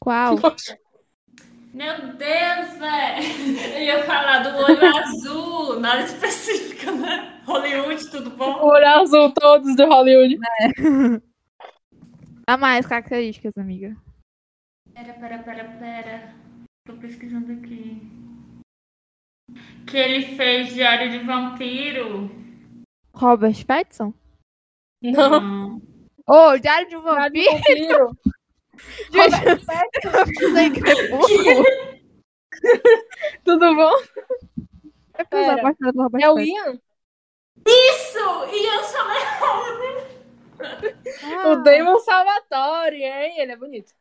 Qual? 0.00 0.36
Meu 1.72 2.14
Deus, 2.14 2.78
velho. 2.78 3.58
Eu 3.74 3.82
ia 3.82 4.04
falar 4.04 4.38
do 4.40 4.56
olho 4.56 4.96
azul, 4.96 5.80
nada 5.80 6.02
específico, 6.02 6.90
né? 6.92 7.42
Hollywood, 7.44 8.10
tudo 8.10 8.30
bom? 8.30 8.62
O 8.62 8.68
olho 8.68 8.88
azul 8.88 9.32
todos 9.32 9.76
do 9.76 9.86
Hollywood. 9.86 10.38
Há 12.48 12.56
mais 12.56 12.86
características, 12.86 13.56
amiga. 13.58 13.96
Pera, 14.94 15.12
pera, 15.14 15.38
pera, 15.38 15.64
pera. 15.78 16.45
Tô 16.86 16.92
pesquisando 16.94 17.52
aqui. 17.52 18.00
Que 19.86 19.96
ele 19.96 20.36
fez 20.36 20.72
Diário 20.72 21.10
de 21.10 21.18
Vampiro. 21.18 22.30
Robert 23.12 23.64
Pattinson? 23.66 24.14
Não. 25.02 25.80
Ô, 26.26 26.56
Diário 26.58 26.88
de 26.88 26.96
um 26.96 27.02
Cara 27.02 27.28
de 27.28 27.44
Vampiro. 27.44 28.06
vampiro. 28.06 28.18
Robert 29.12 29.64
Pattinson. 29.66 31.62
Tudo 33.44 33.74
bom? 33.74 33.92
É 35.14 35.24
Pera. 35.24 35.52
É 35.52 35.54
o 35.56 35.62
Pattinson. 35.62 36.38
Ian? 36.40 36.80
Isso! 37.66 38.18
E 38.52 38.66
eu. 38.66 38.86
Ah, 40.58 41.48
O 41.50 41.56
Damon 41.62 41.98
Salvatore, 41.98 43.02
hein? 43.02 43.40
Ele 43.40 43.52
é 43.52 43.56
bonito. 43.56 43.92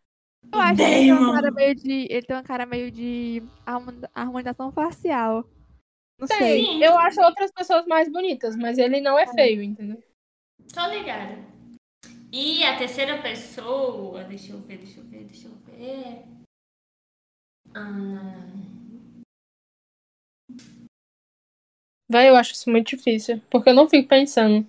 Eu 0.53 0.59
acho 0.61 0.75
que 0.77 0.81
ele 0.83 1.05
tem 1.05 1.11
uma 1.13 1.33
cara 1.33 1.51
meio 1.51 1.75
de. 1.75 2.07
Ele 2.09 2.21
tem 2.25 2.35
uma 2.35 2.43
cara 2.43 2.65
meio 2.65 2.91
de 2.91 3.43
harmoni- 3.65 4.07
harmonização 4.13 4.71
facial. 4.71 5.45
Não 6.19 6.27
Tem. 6.27 6.37
sei. 6.37 6.65
Sim. 6.65 6.83
Eu 6.83 6.97
acho 6.99 7.21
outras 7.21 7.51
pessoas 7.51 7.85
mais 7.85 8.09
bonitas, 8.11 8.55
mas 8.55 8.77
ele 8.77 9.01
não 9.01 9.19
é 9.19 9.27
feio, 9.27 9.61
entendeu? 9.61 10.01
Tô 10.73 10.85
ligada. 10.87 11.37
E 12.31 12.63
a 12.63 12.77
terceira 12.77 13.21
pessoa, 13.21 14.23
deixa 14.25 14.53
eu 14.53 14.59
ver, 14.59 14.77
deixa 14.77 14.99
eu 14.99 15.05
ver, 15.05 15.23
deixa 15.25 15.47
eu 15.47 15.55
ver. 15.65 16.23
Ah, 17.73 18.47
Vai, 22.09 22.29
eu 22.29 22.35
acho 22.35 22.53
isso 22.53 22.69
muito 22.69 22.95
difícil. 22.95 23.41
Porque 23.49 23.69
eu 23.69 23.73
não 23.73 23.89
fico 23.89 24.07
pensando, 24.07 24.65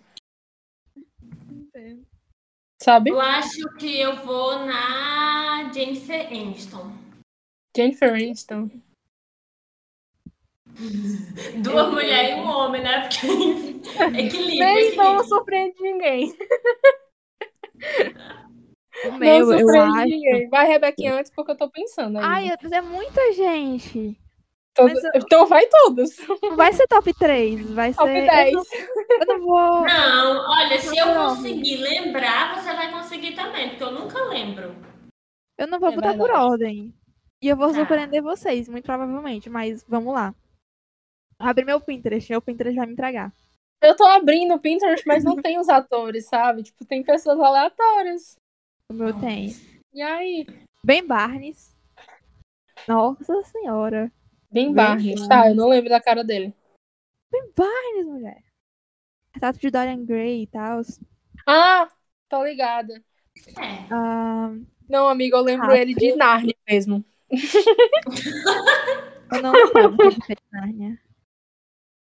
sabe? 2.87 3.11
eu 3.11 3.21
acho 3.21 3.69
que 3.79 4.01
eu 4.01 4.15
vou 4.25 4.61
na 4.65 5.69
Jennifer 5.75 6.27
Aniston. 6.29 6.93
Jennifer 7.77 8.11
Aniston. 8.15 8.71
Duas 11.65 11.91
mulheres 11.93 12.31
e 12.31 12.35
um 12.41 12.47
homem, 12.47 12.83
né? 12.83 13.01
Porque 13.09 13.27
equilíbrio, 14.21 14.59
Nem 14.59 14.97
não 14.97 15.05
equilíbrio. 15.17 15.25
surpreende 15.25 15.83
ninguém. 15.83 16.37
O 19.05 19.09
Não 19.11 19.19
meu, 19.19 19.53
eu 19.53 19.59
surpreende 19.59 19.99
acho. 19.99 20.07
ninguém. 20.09 20.49
Vai, 20.49 20.67
Rebequinha, 20.69 21.15
antes, 21.17 21.33
porque 21.35 21.51
eu 21.51 21.57
tô 21.57 21.69
pensando 21.71 22.19
ainda. 22.19 22.29
Ai, 22.29 22.51
é 22.73 22.81
muita 22.83 23.33
gente. 23.33 24.17
Todo- 24.77 24.93
mas 24.93 25.05
Então 25.15 25.47
vai 25.47 25.67
todos. 25.67 26.11
Não 26.43 26.57
vai 26.57 26.73
ser 26.73 26.87
top 26.87 27.13
3, 27.15 27.71
vai 27.71 27.95
Top 27.95 28.09
ser. 28.11 28.27
10. 28.27 28.53
Eu 28.55 28.57
não, 28.61 28.65
eu 29.21 29.27
não 29.27 29.41
vou. 29.47 29.87
Não, 29.87 30.51
olha, 30.51 30.79
se 30.81 30.97
eu 30.97 31.07
conseguir 31.15 31.77
lembrar, 31.79 32.55
você 32.63 32.73
vai 32.75 32.91
conseguir 32.93 33.35
também, 33.35 33.71
porque 33.71 33.83
eu 33.85 33.93
nunca 33.93 34.23
lembro. 34.25 34.75
Eu 35.59 35.67
não 35.67 35.81
vou 35.81 35.89
É 35.91 35.95
botar 35.95 36.13
por 36.13 36.27
verdade. 36.29 36.45
ordem. 36.45 36.95
E 37.43 37.49
eu 37.49 37.57
vou 37.57 37.69
Tá. 37.69 37.75
surpreender 37.75 38.23
vocês, 38.23 38.69
muito 38.69 38.85
provavelmente, 38.85 39.49
mas 39.51 39.85
vamos 39.89 40.13
lá. 40.15 40.35
Abre 41.39 41.65
meu 41.65 41.81
Pinterest, 41.81 42.31
meu 42.31 42.41
Pinterest 42.43 42.77
vai 42.77 42.87
me 42.87 42.93
entregar. 42.93 43.33
Eu 43.83 43.95
tô 43.95 44.05
abrindo 44.05 44.55
o 44.55 44.59
Pinterest, 44.61 45.07
mas 45.07 45.23
não 45.23 45.37
tem 45.37 45.59
os 45.59 45.69
atores, 45.69 46.27
sabe? 46.27 46.63
Tipo, 46.63 46.85
tem 46.87 47.03
pessoas 47.03 47.39
aleatórias. 47.39 48.37
O 48.91 48.95
meu 48.95 49.13
tem. 49.21 49.55
E 49.93 50.01
aí? 50.01 50.47
Ben 50.83 51.07
Barnes. 51.07 51.77
Nossa 52.89 53.43
senhora. 53.43 54.11
Ben 54.51 54.73
Barnes. 54.73 55.27
Tá, 55.29 55.49
eu 55.49 55.55
não 55.55 55.69
lembro 55.69 55.91
da 55.91 56.01
cara 56.01 56.25
dele. 56.25 56.55
Ben 57.31 57.51
Barnes, 57.57 58.07
mulher. 58.07 58.43
Retrato 59.33 59.59
de 59.59 59.71
Dorian 59.71 60.05
Gray 60.05 60.43
e 60.43 60.47
tal. 60.47 60.81
Ah, 61.47 61.89
tô 62.29 62.45
ligada. 62.45 63.03
Ah, 63.91 64.51
Não, 64.89 65.09
amigo, 65.09 65.37
eu 65.37 65.43
lembro 65.43 65.71
Ah, 65.71 65.77
ele 65.77 65.95
de 65.95 66.15
Narnia 66.17 66.55
mesmo. 66.67 67.05
eu 69.33 69.43
não 69.43 69.53
que 69.53 69.79
ele 70.07 70.21
fez 70.25 70.39
Nárnia. 70.53 71.01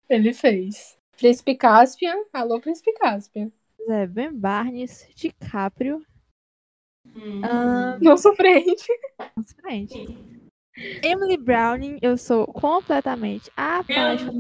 Ele 0.10 0.34
fez. 0.34 0.98
Príncipe 1.18 1.56
Caspian. 1.56 2.26
Alô, 2.34 2.60
Príncipe 2.60 2.92
Caspian. 2.94 3.52
É, 3.88 4.06
Ben 4.08 4.34
Barnes, 4.34 5.08
DiCaprio. 5.16 6.06
Hum. 7.16 7.42
Ah, 7.44 7.98
Não 8.02 8.18
surpreende. 8.18 8.84
nossa, 9.38 9.56
frente. 9.56 10.43
Emily 11.04 11.38
Browning, 11.38 12.00
eu 12.02 12.18
sou 12.18 12.48
completamente 12.48 13.52
apaixonada. 13.56 14.34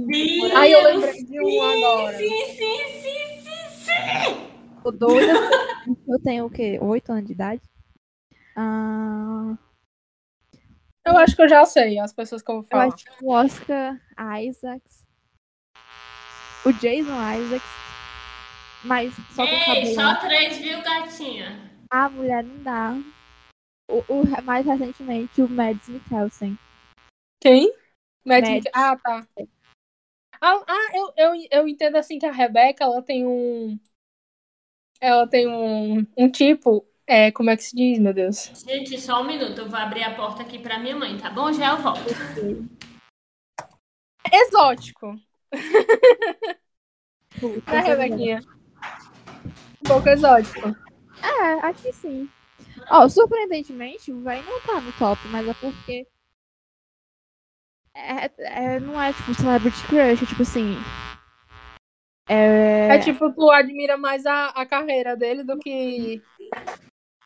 Ai, 0.56 0.74
eu 0.74 0.84
lembrei 0.84 1.24
de 1.24 1.40
um 1.40 1.62
agora. 1.62 2.18
Sim, 2.18 2.46
sim, 2.46 2.78
sim, 3.02 3.42
sim, 3.42 3.70
sim. 3.86 4.82
Tô 4.84 4.92
doida. 4.92 5.34
Eu 6.08 6.20
tenho 6.22 6.46
o 6.46 6.50
quê? 6.50 6.80
Oito 6.82 7.12
anos 7.12 7.26
de 7.26 7.34
idade? 7.34 7.62
Ah, 8.56 9.58
Eu 11.06 11.18
acho 11.18 11.36
que 11.36 11.42
eu 11.42 11.50
já 11.50 11.66
sei 11.66 12.00
as 12.00 12.14
pessoas 12.14 12.42
que 12.42 12.50
eu 12.50 12.56
vou 12.56 12.64
eu 12.64 12.68
falar. 12.70 12.86
acho 12.88 13.04
que 13.06 13.24
o 13.24 13.30
Oscar 13.30 14.00
Isaacs. 14.42 15.06
O 16.66 16.72
Jason 16.74 17.18
Isaacs. 17.36 17.70
Mas 18.86 19.14
só 19.36 19.46
com 19.46 19.54
Ei, 19.54 19.60
cabelo. 19.66 19.96
só 19.96 20.16
três, 20.16 20.58
viu, 20.58 20.82
gatinha? 20.82 21.72
Ah, 21.90 22.10
mulher, 22.10 22.44
não 22.44 22.64
dá. 22.64 22.96
O, 23.88 24.00
o- 24.08 24.42
mais 24.44 24.66
recentemente, 24.66 25.42
o 25.42 25.50
Mads 25.50 25.88
Mikkelsen. 25.90 26.58
Quem? 27.42 27.74
Mads 28.26 28.50
Mads. 28.50 28.72
Ah, 28.74 28.98
tá. 28.98 29.28
Ah, 30.42 30.64
ah, 30.68 30.92
eu, 30.94 31.14
eu, 31.18 31.48
eu 31.52 31.68
entendo 31.68 31.96
assim 31.98 32.18
que 32.20 32.26
a 32.26 32.32
Rebeca, 32.32 32.84
ela 32.84 33.02
tem 33.02 33.26
um. 33.26 33.80
Ela 35.00 35.28
tem 35.28 35.48
um, 35.48 36.06
um 36.18 36.30
tipo. 36.32 36.86
É, 37.06 37.32
como 37.32 37.50
é 37.50 37.58
que 37.58 37.64
se 37.64 37.76
diz, 37.76 38.00
meu 38.00 38.14
Deus? 38.14 38.52
Gente, 38.66 39.00
só 39.00 39.22
um 39.22 39.26
minuto. 39.26 39.58
Eu 39.60 39.70
vou 39.70 39.78
abrir 39.78 40.04
a 40.04 40.16
porta 40.16 40.42
aqui 40.42 40.58
pra 40.58 40.80
minha 40.80 40.96
mãe, 40.96 41.18
tá 41.18 41.30
bom? 41.30 41.52
Já 41.52 41.72
eu 41.74 41.78
volto. 41.80 42.00
Exótico. 44.32 45.16
Puta, 47.40 47.72
Né, 47.72 47.80
Rebequinha? 47.82 48.40
Um 49.82 49.88
pouco 49.88 50.08
exótico. 50.10 50.76
É, 51.22 51.74
que 51.74 51.92
sim. 51.92 52.30
Ó, 52.90 53.08
surpreendentemente, 53.10 54.12
o 54.12 54.16
não 54.16 54.62
tá 54.62 54.82
no 54.82 54.92
top, 54.94 55.20
mas 55.30 55.48
é 55.48 55.54
porque. 55.54 56.08
É, 57.96 58.26
é- 58.76 58.80
não 58.80 59.00
é 59.02 59.14
tipo 59.14 59.34
Celebrity 59.36 59.82
Crush, 59.88 60.24
é 60.24 60.26
tipo 60.26 60.42
assim. 60.42 60.76
É, 62.28 62.96
É 62.96 63.00
tipo, 63.00 63.32
tu 63.34 63.50
admira 63.52 63.98
mais 63.98 64.26
a, 64.26 64.48
a 64.50 64.66
carreira 64.66 65.16
dele 65.16 65.44
do 65.44 65.58
que. 65.60 66.22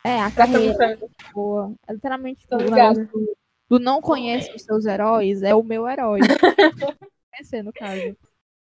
é 0.04 0.22
a 0.22 0.32
Pra 0.32 0.46
carreira 0.48 1.00
boa. 1.34 1.74
É 1.88 1.94
literalmente 1.94 2.46
negócio 2.52 3.08
do, 3.08 3.38
do 3.70 3.80
não 3.80 4.02
conhece 4.02 4.52
os 4.56 4.64
seus 4.64 4.86
heróis, 4.86 5.42
é 5.44 5.54
o 5.56 5.64
meu 5.64 5.88
herói. 5.88 6.20
Conhecer, 7.32 7.62
no 7.64 7.72
caso. 7.72 8.18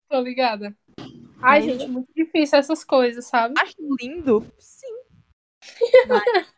Tô 0.08 0.20
ligada. 0.20 0.76
Ai, 1.40 1.60
Mas- 1.60 1.64
gente, 1.64 1.88
muito 1.88 2.12
difícil 2.14 2.58
essas 2.58 2.82
coisas, 2.84 3.24
sabe? 3.26 3.54
Acho 3.58 3.74
lindo, 4.00 4.44
sim. 4.58 4.86
Mas 6.08 6.24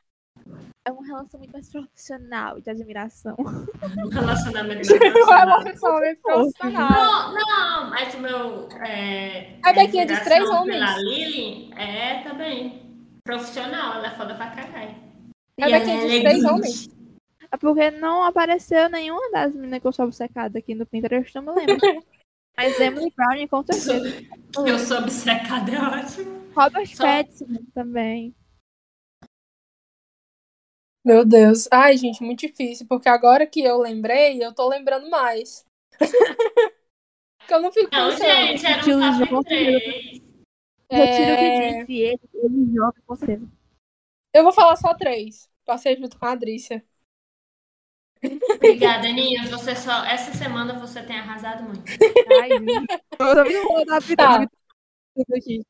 é 0.89 0.93
uma 0.93 1.07
relação 1.07 1.39
muito 1.39 1.53
mais 1.53 1.69
profissional 1.71 2.61
de 2.61 2.71
admiração. 2.71 3.37
Um 3.99 4.09
relacionamento 4.09 4.93
É 4.93 4.99
profissional. 4.99 5.61
relacionamento 5.61 6.23
profissional. 6.23 6.91
Não, 6.91 7.35
não, 7.35 7.91
mas 7.91 8.15
o 8.15 8.19
meu. 8.19 8.69
É, 8.85 9.59
A 9.63 9.73
Bequinha 9.73 10.07
diz 10.07 10.21
três 10.21 10.49
homens. 10.49 10.79
Pela 10.81 10.99
Lily 10.99 11.71
é 11.77 12.23
também 12.23 12.83
profissional, 13.25 13.95
ela 13.97 14.07
é 14.09 14.17
foda 14.17 14.35
pra 14.35 14.49
caralho. 14.51 14.95
E 15.59 15.63
A 15.63 15.67
Bequinha 15.79 15.97
é 16.05 16.07
diz 16.09 16.21
três 16.21 16.45
homens. 16.45 16.89
É 17.51 17.57
porque 17.57 17.91
não 17.93 18.23
apareceu 18.25 18.89
nenhuma 18.91 19.31
das 19.31 19.55
meninas 19.55 19.81
que 19.81 19.87
eu 19.87 19.93
sou 19.93 20.05
obcecada 20.07 20.59
aqui 20.59 20.75
no 20.75 20.85
Pinterest, 20.87 21.35
eu 21.37 21.43
não 21.43 21.55
me 21.55 21.65
lembro. 21.67 21.79
Mas 22.57 22.79
Emily 22.81 23.13
Browning, 23.17 23.47
com 23.47 23.63
certeza. 23.65 24.27
Eu 24.67 24.79
sou 24.81 24.99
obcecada, 24.99 25.71
é 25.71 25.81
ótimo. 25.81 26.43
Robert 26.57 26.87
Só- 26.89 27.05
Pattinson 27.05 27.63
também. 27.73 28.35
Meu 31.09 31.25
Deus. 31.25 31.67
Ai, 31.73 31.97
gente, 31.97 32.23
muito 32.23 32.41
difícil, 32.41 32.87
porque 32.87 33.09
agora 33.09 33.47
que 33.47 33.63
eu 33.63 33.79
lembrei, 33.79 34.45
eu 34.45 34.55
tô 34.55 34.69
lembrando 34.69 35.09
mais. 35.09 35.65
porque 37.39 37.55
eu 37.55 37.61
não 37.63 37.73
fico 37.73 37.91
Não, 37.93 37.93
pensando. 37.93 38.17
gente, 38.17 38.67
era 38.67 38.87
um 38.87 38.91
João 38.91 39.27
top 39.27 39.45
3. 39.45 40.23
Retiro 40.93 41.35
o 41.35 41.39
que 41.39 41.51
É, 41.51 41.51
disse 41.51 41.93
ele, 41.93 42.21
ele 42.35 42.75
joga 42.75 43.01
com 43.07 43.17
certeza. 43.17 43.49
Eu 44.35 44.43
vou 44.45 44.53
falar 44.53 44.77
só 44.77 44.95
três. 44.95 45.49
Passei 45.65 45.97
junto 45.97 46.19
com 46.19 46.27
a 46.27 46.33
Adrícia. 46.33 46.85
Obrigada, 48.57 49.09
Aninha. 49.09 49.45
Você 49.51 49.75
só. 49.75 50.05
Essa 50.05 50.33
semana 50.33 50.79
você 50.79 51.03
tem 51.03 51.19
arrasado 51.19 51.65
muito. 51.65 51.83
Ai, 52.27 52.51
eu 53.19 53.87
tô 53.87 54.01
vida 54.07 54.17
Tá. 54.17 54.47
aqui. 55.37 55.63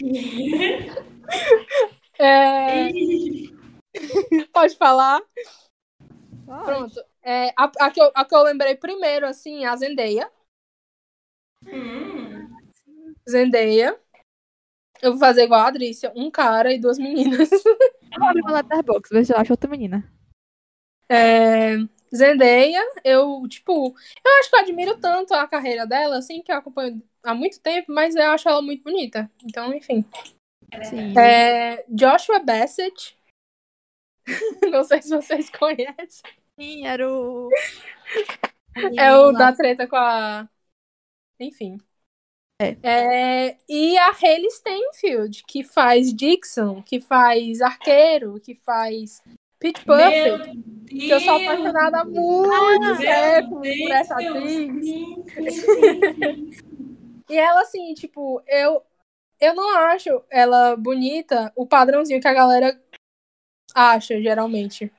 É, 2.22 2.90
Pode 4.52 4.76
falar? 4.76 5.22
Ó, 6.46 6.64
Pronto. 6.64 7.02
É, 7.22 7.48
a, 7.56 7.70
a 7.80 7.90
que 7.90 8.00
eu, 8.00 8.10
a 8.14 8.24
que 8.26 8.34
eu 8.34 8.42
lembrei 8.42 8.74
primeiro, 8.74 9.26
assim, 9.26 9.64
é 9.64 9.68
a 9.68 9.76
Zendaya. 9.76 10.30
Hum, 11.66 12.46
Zendaya. 13.28 13.98
Eu 15.00 15.12
vou 15.12 15.18
fazer 15.18 15.44
igual 15.44 15.60
a 15.60 15.68
Adrícia. 15.68 16.12
Um 16.14 16.30
cara 16.30 16.74
e 16.74 16.78
duas 16.78 16.98
meninas. 16.98 17.50
Eu 17.50 18.18
vou 18.18 18.28
abrir 18.28 18.44
meu 18.44 18.54
letterbox, 18.54 19.08
ver 19.08 19.24
se 19.24 19.32
eu 19.32 19.38
acho 19.38 19.52
outra 19.52 19.70
menina. 19.70 20.04
É, 21.08 21.76
Zendaya, 22.14 22.82
eu, 23.02 23.42
tipo, 23.48 23.94
eu 24.24 24.38
acho 24.40 24.50
que 24.50 24.56
eu 24.56 24.60
admiro 24.60 24.98
tanto 24.98 25.32
a 25.32 25.46
carreira 25.48 25.86
dela, 25.86 26.18
assim, 26.18 26.42
que 26.42 26.52
eu 26.52 26.56
acompanho 26.56 27.02
há 27.22 27.34
muito 27.34 27.60
tempo, 27.60 27.92
mas 27.92 28.14
eu 28.14 28.30
acho 28.30 28.48
ela 28.48 28.60
muito 28.60 28.82
bonita. 28.84 29.30
Então, 29.44 29.72
enfim. 29.72 30.04
Sim. 30.84 31.18
É, 31.18 31.84
Joshua 31.88 32.40
Bassett. 32.40 33.16
Não 34.70 34.84
sei 34.84 35.02
se 35.02 35.10
vocês 35.10 35.50
conhecem. 35.50 36.30
Sim, 36.58 36.86
era 36.86 37.10
o. 37.10 37.48
É 38.96 39.14
o 39.14 39.32
da 39.32 39.52
treta 39.52 39.86
com 39.86 39.96
a. 39.96 40.48
Enfim. 41.38 41.78
É. 42.60 42.76
É, 42.82 43.56
e 43.66 43.96
a 43.96 44.10
Hayley 44.10 44.50
Steinfeld, 44.50 45.44
que 45.48 45.64
faz 45.64 46.12
Dixon, 46.14 46.82
que 46.82 47.00
faz 47.00 47.62
Arqueiro, 47.62 48.38
que 48.38 48.54
faz 48.54 49.22
Pitch 49.58 49.82
Perfect. 49.84 50.86
Que 50.86 51.10
eu 51.10 51.20
sou 51.20 51.36
apaixonada 51.36 52.00
há 52.00 52.04
muito 52.04 52.98
tempo 52.98 53.60
por 53.60 53.90
essa 53.90 54.14
atriz. 54.14 54.86
E 57.30 57.38
ela, 57.38 57.60
assim, 57.62 57.94
tipo, 57.94 58.42
eu, 58.48 58.82
eu 59.40 59.54
não 59.54 59.76
acho 59.76 60.22
ela 60.30 60.76
bonita, 60.76 61.52
o 61.56 61.66
padrãozinho 61.66 62.20
que 62.20 62.28
a 62.28 62.34
galera 62.34 62.78
acha, 63.74 64.20
geralmente. 64.20 64.92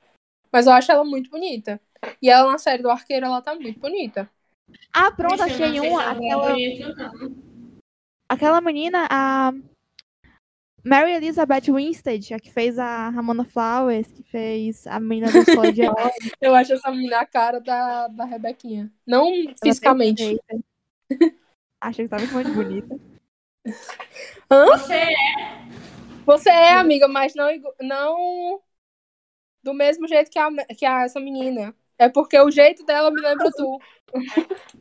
Mas 0.50 0.66
eu 0.66 0.72
acho 0.72 0.90
ela 0.90 1.04
muito 1.04 1.30
bonita. 1.30 1.80
E 2.20 2.28
ela 2.28 2.50
na 2.50 2.58
série 2.58 2.82
do 2.82 2.90
Arqueiro, 2.90 3.26
ela 3.26 3.40
tá 3.40 3.54
muito 3.54 3.78
bonita. 3.78 4.28
Ah, 4.92 5.12
pronto, 5.12 5.42
achei 5.42 5.80
um. 5.80 5.98
Aquela, 5.98 6.54
aquela 8.28 8.60
menina, 8.60 9.06
a 9.10 9.52
Mary 10.84 11.12
Elizabeth 11.12 11.72
Winstead, 11.72 12.34
a 12.34 12.40
que 12.40 12.50
fez 12.50 12.78
a 12.78 13.08
Ramona 13.10 13.44
Flowers, 13.44 14.10
que 14.10 14.22
fez 14.24 14.86
a 14.86 14.98
menina 14.98 15.30
do 15.30 15.38
Escola 15.38 15.72
de. 15.72 15.82
Eu 16.40 16.54
acho 16.54 16.72
essa 16.72 16.90
menina 16.90 17.20
a 17.20 17.26
cara 17.26 17.60
da, 17.60 18.08
da 18.08 18.24
Rebequinha. 18.24 18.90
Não 19.06 19.30
fisicamente. 19.62 20.40
Acho 21.80 22.02
que 22.02 22.08
tava 22.08 22.26
muito 22.26 22.52
bonita. 22.52 23.11
Hã? 24.50 24.66
Você 24.66 24.94
é. 24.94 25.14
Você 26.24 26.50
é 26.50 26.72
amiga, 26.74 27.08
mas 27.08 27.34
não, 27.34 27.48
não 27.80 28.60
do 29.62 29.74
mesmo 29.74 30.06
jeito 30.06 30.30
que, 30.30 30.38
a, 30.38 30.50
que 30.76 30.84
a, 30.84 31.02
essa 31.02 31.20
menina. 31.20 31.74
É 31.98 32.08
porque 32.08 32.38
o 32.38 32.50
jeito 32.50 32.84
dela 32.84 33.10
me 33.10 33.20
lembra 33.20 33.50
tu. 33.50 33.78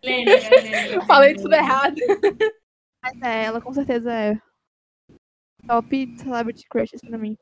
Lembra, 0.03 0.33
lembra. 0.61 1.05
Falei 1.05 1.35
tudo 1.35 1.53
errado. 1.53 1.95
Mas 3.03 3.21
é, 3.21 3.45
ela 3.45 3.61
com 3.61 3.73
certeza 3.73 4.11
é 4.11 4.39
top 5.67 6.15
celebrity 6.17 6.67
crushes 6.67 7.01
pra 7.01 7.17
mim. 7.17 7.37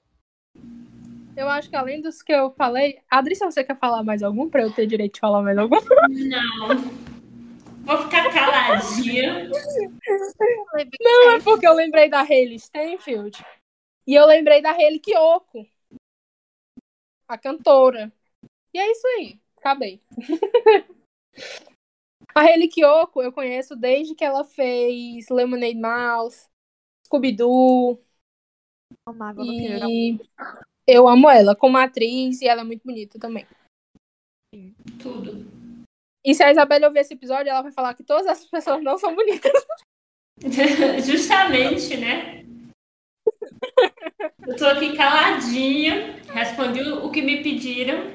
Eu 1.36 1.50
acho 1.50 1.70
que 1.70 1.76
além 1.76 2.02
dos 2.02 2.22
que 2.22 2.34
eu 2.34 2.52
falei. 2.52 3.00
Adri, 3.10 3.36
se 3.36 3.46
você 3.46 3.64
quer 3.64 3.78
falar 3.78 4.04
mais 4.04 4.22
algum, 4.22 4.50
pra 4.50 4.62
eu 4.62 4.72
ter 4.72 4.86
direito 4.86 5.14
de 5.14 5.20
falar 5.22 5.42
mais 5.42 5.58
algum? 5.58 5.78
Não. 6.10 7.09
Vou 7.90 7.98
ficar 8.04 8.32
caladinha. 8.32 9.50
Não, 11.02 11.32
é 11.32 11.42
porque 11.44 11.66
eu 11.66 11.74
lembrei 11.74 12.08
da 12.08 12.22
Hayley 12.22 12.60
Steinfeld. 12.60 13.44
E 14.06 14.14
eu 14.14 14.28
lembrei 14.28 14.62
da 14.62 14.70
Hayley 14.70 15.00
Kiyoko. 15.00 15.68
A 17.28 17.36
cantora. 17.36 18.14
E 18.72 18.78
é 18.78 18.92
isso 18.92 19.08
aí. 19.08 19.40
Acabei. 19.58 20.00
a 22.36 22.42
Hayley 22.42 22.68
Kiyoko 22.68 23.24
eu 23.24 23.34
conheço 23.34 23.76
desde 23.76 24.14
que 24.14 24.24
ela 24.24 24.44
fez 24.44 25.28
Lemonade 25.30 25.74
Mouse, 25.74 26.48
Scooby-Doo. 27.08 28.00
Amava. 29.04 29.42
E 29.42 30.20
eu 30.86 31.08
amo 31.08 31.28
ela 31.28 31.56
como 31.56 31.76
atriz 31.76 32.40
e 32.40 32.48
ela 32.48 32.62
é 32.62 32.64
muito 32.64 32.84
bonita 32.84 33.18
também. 33.18 33.48
Tudo. 35.02 35.49
E 36.24 36.34
se 36.34 36.44
a 36.44 36.52
Isabela 36.52 36.88
ouvir 36.88 37.00
esse 37.00 37.14
episódio, 37.14 37.50
ela 37.50 37.62
vai 37.62 37.72
falar 37.72 37.94
que 37.94 38.04
todas 38.04 38.28
as 38.28 38.46
pessoas 38.46 38.84
não 38.84 38.98
são 38.98 39.16
bonitas. 39.16 39.52
Justamente, 41.06 41.98
né? 41.98 42.46
Eu 44.46 44.56
tô 44.56 44.66
aqui 44.66 44.96
caladinha, 44.96 46.22
respondi 46.34 46.82
o 46.82 47.12
que 47.12 47.22
me 47.22 47.44
pediram, 47.44 48.12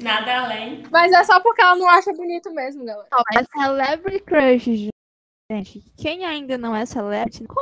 nada 0.00 0.44
além. 0.44 0.82
Mas 0.90 1.12
é 1.12 1.24
só 1.24 1.40
porque 1.40 1.62
ela 1.62 1.76
não 1.76 1.88
acha 1.88 2.12
bonito 2.12 2.52
mesmo, 2.52 2.84
galera. 2.84 3.08
Não, 3.10 3.22
é 3.32 3.44
celebrity 3.44 4.24
crush, 4.24 4.90
gente. 5.50 5.92
Quem 5.96 6.24
ainda 6.24 6.58
não 6.58 6.74
é 6.74 6.84
celebrity, 6.84 7.44
não 7.44 7.54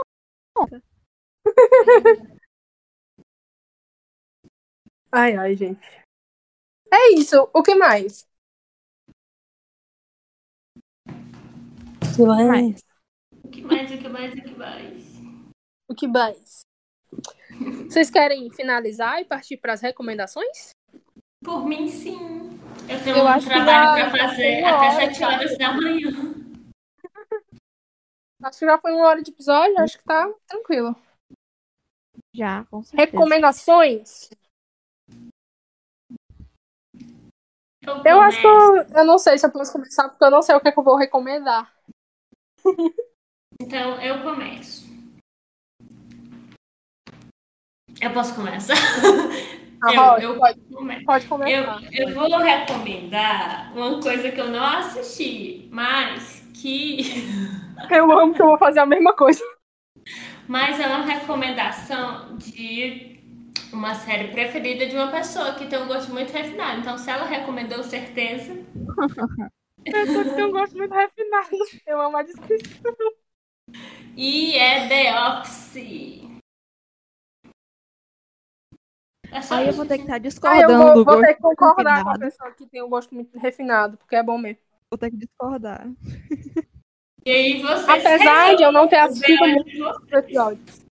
conta. 0.54 0.82
Ai, 5.12 5.36
ai, 5.36 5.54
gente. 5.54 5.80
É 6.92 7.14
isso. 7.14 7.48
O 7.52 7.62
que 7.62 7.74
mais? 7.74 8.26
Mais. 12.24 12.82
O 13.44 13.48
que 13.48 13.62
mais, 13.62 13.90
o 13.90 13.98
que 13.98 14.08
mais, 14.08 14.32
o 14.32 14.42
que 14.42 14.54
mais? 14.56 15.16
O 15.88 15.94
que 15.94 16.08
mais? 16.08 16.60
Vocês 17.88 18.10
querem 18.10 18.50
finalizar 18.50 19.20
e 19.20 19.24
partir 19.24 19.56
para 19.56 19.72
as 19.72 19.80
recomendações? 19.80 20.70
Por 21.44 21.64
mim, 21.66 21.88
sim. 21.88 22.18
Eu 22.88 23.02
tenho 23.02 23.16
Eu 23.18 23.24
um 23.24 23.28
acho 23.28 23.46
que 23.46 23.52
trabalho 23.52 24.00
já 24.00 24.10
fazer 24.10 24.64
até 24.64 24.74
hora, 24.74 24.92
7 24.94 25.18
já. 25.18 25.28
horas 25.28 25.58
da 25.58 25.72
manhã. 25.72 26.10
Acho 28.42 28.58
que 28.58 28.66
já 28.66 28.78
foi 28.78 28.92
uma 28.92 29.06
hora 29.06 29.22
de 29.22 29.30
episódio, 29.30 29.78
acho 29.80 29.98
que 29.98 30.04
tá 30.04 30.30
tranquilo. 30.46 30.94
Já, 32.34 32.64
com 32.66 32.82
certeza. 32.82 33.10
Recomendações? 33.10 34.30
Eu, 37.82 38.02
Eu 38.04 38.20
acho 38.20 38.40
que 38.40 38.46
eu, 38.46 38.76
eu 38.98 39.04
não 39.04 39.18
sei 39.18 39.38
se 39.38 39.46
eu 39.46 39.50
posso 39.52 39.72
começar, 39.72 40.08
porque 40.08 40.24
eu 40.24 40.30
não 40.30 40.42
sei 40.42 40.54
o 40.54 40.60
que, 40.60 40.68
é 40.68 40.72
que 40.72 40.78
eu 40.78 40.84
vou 40.84 40.96
recomendar. 40.96 41.72
Então, 43.60 44.00
eu 44.00 44.22
começo. 44.22 44.86
Eu 48.00 48.10
posso 48.12 48.34
começar? 48.34 48.74
Ah, 49.82 50.16
eu, 50.18 50.30
eu 50.32 50.38
pode, 50.38 50.60
começo. 50.72 51.04
pode 51.04 51.24
Eu, 51.24 51.28
começar. 51.30 51.80
eu 51.92 52.14
vou 52.14 52.38
recomendar 52.38 53.72
uma 53.76 54.00
coisa 54.00 54.30
que 54.30 54.40
eu 54.40 54.48
não 54.48 54.64
assisti, 54.64 55.68
mas 55.70 56.42
que. 56.54 57.00
Eu 57.90 58.10
amo 58.10 58.34
que 58.34 58.40
eu 58.40 58.46
vou 58.46 58.58
fazer 58.58 58.80
a 58.80 58.86
mesma 58.86 59.14
coisa. 59.14 59.42
Mas 60.48 60.80
é 60.80 60.86
uma 60.86 61.04
recomendação 61.04 62.36
de 62.36 63.20
uma 63.72 63.94
série 63.94 64.28
preferida 64.28 64.86
de 64.86 64.94
uma 64.96 65.08
pessoa 65.08 65.54
que 65.54 65.66
tem 65.66 65.78
um 65.78 65.86
gosto 65.86 66.12
muito 66.12 66.32
refinado. 66.32 66.80
Então, 66.80 66.96
se 66.96 67.10
ela 67.10 67.24
recomendou, 67.26 67.82
certeza. 67.82 68.56
Pessoa 69.92 70.24
que 70.24 70.34
tem 70.34 70.44
um 70.44 70.50
gosto 70.50 70.76
muito 70.76 70.92
refinado. 70.94 71.48
Eu 71.86 72.00
amo 72.00 72.16
a 72.16 72.22
descrição. 72.22 72.92
E 74.16 74.56
é 74.56 74.88
The 74.88 75.20
Office. 75.40 75.76
É 79.30 79.42
só 79.42 79.56
Aí 79.56 79.66
eu 79.68 79.72
vou 79.72 79.84
ter 79.86 79.98
que 79.98 80.04
estar 80.04 80.14
Ah, 80.14 80.16
eu 80.16 80.20
discordando 80.22 80.78
vou, 80.78 80.94
do 80.94 81.04
vou 81.04 81.04
gosto 81.04 81.20
ter 81.26 81.34
que 81.34 81.40
concordar 81.42 82.02
com 82.04 82.08
a 82.10 82.12
refinado. 82.12 82.20
pessoa 82.20 82.52
que 82.52 82.66
tem 82.66 82.82
um 82.82 82.88
gosto 82.88 83.14
muito 83.14 83.38
refinado, 83.38 83.96
porque 83.98 84.16
é 84.16 84.22
bom 84.22 84.38
mesmo. 84.38 84.62
Vou 84.90 84.98
ter 84.98 85.10
que 85.10 85.16
discordar. 85.16 85.86
E 87.24 87.30
aí 87.30 87.60
vocês 87.60 87.88
Apesar 87.88 88.54
de 88.56 88.62
eu 88.62 88.70
não 88.72 88.86
ter 88.88 88.96
assistido 88.98 89.46
muitos 89.46 90.12
episódios. 90.12 90.86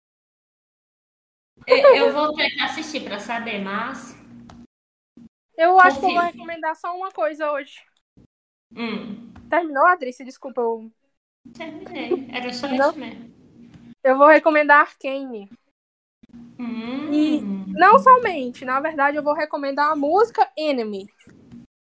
Eu 1.68 1.78
eu 1.96 2.14
vou 2.14 2.34
ter 2.34 2.50
que 2.50 2.62
assistir 2.62 3.04
pra 3.04 3.20
saber, 3.20 3.60
mas. 3.62 4.16
Eu 5.58 5.80
acho 5.80 6.00
que 6.00 6.06
eu 6.06 6.10
vou 6.10 6.22
Confio. 6.22 6.32
recomendar 6.34 6.76
só 6.76 6.96
uma 6.96 7.12
coisa 7.12 7.52
hoje. 7.52 7.76
Hum, 8.76 9.32
Terminou, 9.50 9.86
Adrice? 9.86 10.24
Desculpa, 10.24 10.62
eu, 10.62 10.92
terminei. 11.54 12.10
Era 12.30 12.52
só 12.54 12.68
Não. 12.68 12.90
isso 12.90 13.00
mesmo. 13.00 13.32
eu 14.04 14.18
vou 14.18 14.28
recomendar 14.28 14.82
Arcane. 14.82 15.50
Hum. 16.60 17.12
E- 17.12 17.42
Não 17.74 18.00
somente, 18.00 18.66
na 18.66 18.80
verdade, 18.80 19.18
eu 19.18 19.24
vou 19.24 19.34
recomendar 19.34 19.92
a 19.92 19.96
música 19.96 20.50
Enemy, 20.58 21.08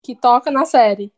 que 0.04 0.14
toca 0.14 0.50
na 0.50 0.64
série. 0.64 1.12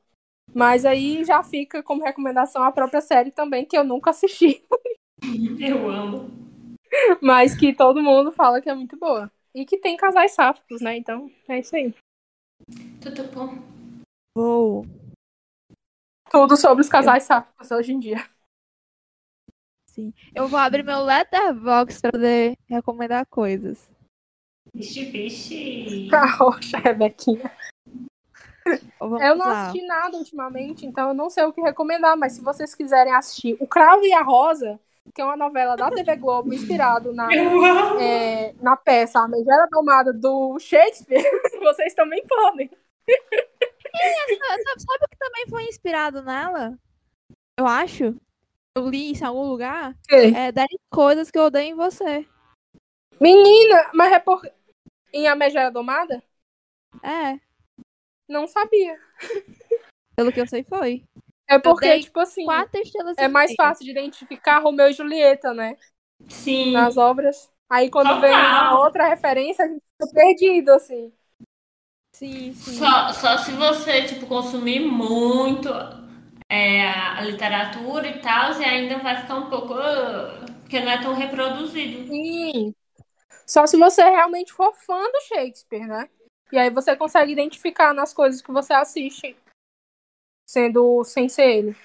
Mas 0.54 0.84
aí 0.86 1.22
já 1.24 1.42
fica 1.42 1.82
como 1.82 2.02
recomendação 2.04 2.62
a 2.62 2.72
própria 2.72 3.00
série 3.02 3.30
também, 3.30 3.64
que 3.66 3.76
eu 3.76 3.84
nunca 3.84 4.10
assisti, 4.10 4.62
Eu 5.60 5.88
amo. 5.90 6.30
mas 7.20 7.54
que 7.56 7.74
todo 7.74 8.02
mundo 8.02 8.32
fala 8.32 8.60
que 8.60 8.68
é 8.70 8.74
muito 8.74 8.96
boa. 8.96 9.30
E 9.54 9.64
que 9.66 9.78
tem 9.78 9.96
casais 9.96 10.32
sáficos, 10.32 10.80
né? 10.80 10.96
Então, 10.96 11.30
é 11.48 11.58
isso 11.58 11.74
aí. 11.76 11.94
Tudo 13.00 13.24
bom. 13.34 13.58
Vou. 14.34 14.86
Tudo 16.30 16.56
sobre 16.56 16.82
os 16.82 16.88
casais 16.88 17.24
sáficos 17.24 17.70
hoje 17.70 17.92
em 17.92 17.98
dia. 17.98 18.24
Sim. 19.86 20.12
Eu 20.34 20.46
vou 20.46 20.58
abrir 20.58 20.82
meu 20.82 21.02
letterbox 21.02 22.00
pra 22.00 22.12
poder 22.12 22.56
recomendar 22.68 23.24
coisas. 23.26 23.90
Vixe, 24.74 25.04
vixe. 25.06 26.08
A 26.12 26.26
roxa, 26.26 26.78
Rebequinha. 26.78 27.50
Eu 29.20 29.36
não 29.36 29.46
assisti 29.46 29.86
nada 29.86 30.16
ultimamente, 30.18 30.84
então 30.84 31.08
eu 31.08 31.14
não 31.14 31.30
sei 31.30 31.44
o 31.44 31.52
que 31.52 31.60
recomendar, 31.60 32.16
mas 32.16 32.32
se 32.32 32.42
vocês 32.42 32.74
quiserem 32.74 33.14
assistir 33.14 33.56
O 33.60 33.66
Cravo 33.66 34.04
e 34.04 34.12
a 34.12 34.22
Rosa, 34.22 34.78
que 35.14 35.20
é 35.20 35.24
uma 35.24 35.36
novela 35.36 35.76
da 35.76 35.90
TV 35.90 36.16
Globo 36.16 36.52
inspirado 36.52 37.12
na, 37.12 37.32
Eu 37.34 38.00
é, 38.00 38.54
na 38.60 38.76
peça 38.76 39.20
A 39.20 39.28
Megera 39.28 39.68
Domada 39.70 40.12
do 40.12 40.58
Shakespeare, 40.58 41.22
vocês 41.62 41.94
também 41.94 42.24
podem. 42.26 42.70
Sabe, 43.96 44.82
sabe 44.82 45.04
o 45.04 45.08
que 45.08 45.18
também 45.18 45.46
foi 45.48 45.64
inspirado 45.64 46.22
nela? 46.22 46.78
Eu 47.58 47.66
acho. 47.66 48.16
Eu 48.76 48.88
li 48.88 49.12
isso 49.12 49.24
em 49.24 49.26
algum 49.26 49.48
lugar. 49.48 49.96
É 50.10 50.52
10 50.52 50.68
coisas 50.90 51.30
que 51.30 51.38
eu 51.38 51.44
odeio 51.44 51.72
em 51.72 51.74
você. 51.74 52.26
Menina, 53.20 53.90
mas 53.94 54.12
é 54.12 54.18
por. 54.18 54.42
Em 55.12 55.26
A 55.26 55.34
Megera 55.34 55.70
Domada? 55.70 56.22
É. 57.02 57.40
Não 58.28 58.46
sabia. 58.46 59.00
Pelo 60.14 60.32
que 60.32 60.40
eu 60.40 60.46
sei, 60.46 60.62
foi. 60.62 61.04
É 61.48 61.58
porque, 61.58 62.00
tipo 62.00 62.18
assim, 62.20 62.44
Quatro 62.44 62.80
estrelas 62.80 63.16
é 63.18 63.28
mais 63.28 63.54
fácil 63.54 63.84
de 63.84 63.92
identificar 63.92 64.58
Romeu 64.58 64.88
e 64.88 64.92
Julieta, 64.92 65.54
né? 65.54 65.76
Sim. 66.28 66.72
Nas 66.72 66.96
obras. 66.96 67.50
Aí 67.70 67.90
quando 67.90 68.08
Total. 68.08 68.20
vem 68.20 68.32
uma 68.32 68.80
outra 68.80 69.08
referência, 69.08 69.64
a 69.64 69.68
gente 69.68 69.82
fica 70.00 70.12
perdido, 70.12 70.70
assim. 70.70 71.12
Sim, 72.16 72.54
sim. 72.54 72.78
Só, 72.78 73.12
só 73.12 73.36
se 73.36 73.52
você, 73.52 74.04
tipo, 74.04 74.26
consumir 74.26 74.80
muito 74.80 75.68
é, 76.48 76.88
a 76.88 77.20
literatura 77.20 78.08
e 78.08 78.22
tal, 78.22 78.58
e 78.58 78.64
ainda 78.64 78.98
vai 79.00 79.20
ficar 79.20 79.34
um 79.34 79.50
pouco. 79.50 79.74
ah, 79.74 80.46
Porque 80.62 80.80
não 80.80 80.90
é 80.92 81.02
tão 81.02 81.12
reproduzido. 81.12 82.06
Sim. 82.08 82.74
Só 83.46 83.66
se 83.66 83.76
você 83.76 84.02
realmente 84.02 84.50
for 84.50 84.72
fã 84.72 84.98
do 85.12 85.20
Shakespeare, 85.28 85.86
né? 85.86 86.08
E 86.50 86.56
aí 86.56 86.70
você 86.70 86.96
consegue 86.96 87.32
identificar 87.32 87.92
nas 87.92 88.14
coisas 88.14 88.40
que 88.40 88.50
você 88.50 88.72
assiste, 88.72 89.36
sendo 90.48 91.04
sem 91.04 91.28
ser 91.28 91.50
ele. 91.50 91.76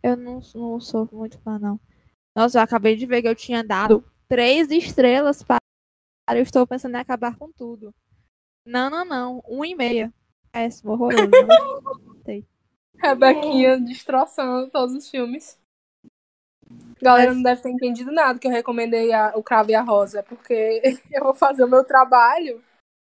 Eu 0.00 0.16
não, 0.16 0.40
não 0.54 0.78
sou 0.78 1.08
muito 1.10 1.36
fã, 1.40 1.58
não. 1.58 1.80
Nossa, 2.36 2.58
eu 2.58 2.62
acabei 2.62 2.94
de 2.94 3.06
ver 3.06 3.22
que 3.22 3.28
eu 3.28 3.34
tinha 3.34 3.64
dado 3.64 4.04
três 4.28 4.70
estrelas 4.70 5.42
para. 5.42 5.63
Eu 6.30 6.42
estou 6.42 6.66
pensando 6.66 6.96
em 6.96 7.00
acabar 7.00 7.36
com 7.36 7.50
tudo. 7.52 7.94
Não, 8.66 8.88
não, 8.88 9.04
não. 9.04 9.42
Um 9.48 9.64
e 9.64 9.74
meia. 9.74 10.12
Péssimo, 10.52 10.92
horroroso. 10.92 11.30
Rebequinha 12.96 13.78
destroçando 13.78 14.70
todos 14.70 14.94
os 14.94 15.10
filmes. 15.10 15.58
Galera 17.02 17.34
não 17.34 17.42
deve 17.42 17.60
ter 17.60 17.70
entendido 17.70 18.10
nada 18.10 18.38
que 18.38 18.46
eu 18.46 18.50
recomendei 18.50 19.12
a- 19.12 19.32
o 19.36 19.42
Cravo 19.42 19.70
e 19.70 19.74
a 19.74 19.82
Rosa, 19.82 20.22
porque 20.22 20.80
eu 21.12 21.22
vou 21.24 21.34
fazer 21.34 21.64
o 21.64 21.68
meu 21.68 21.84
trabalho 21.84 22.62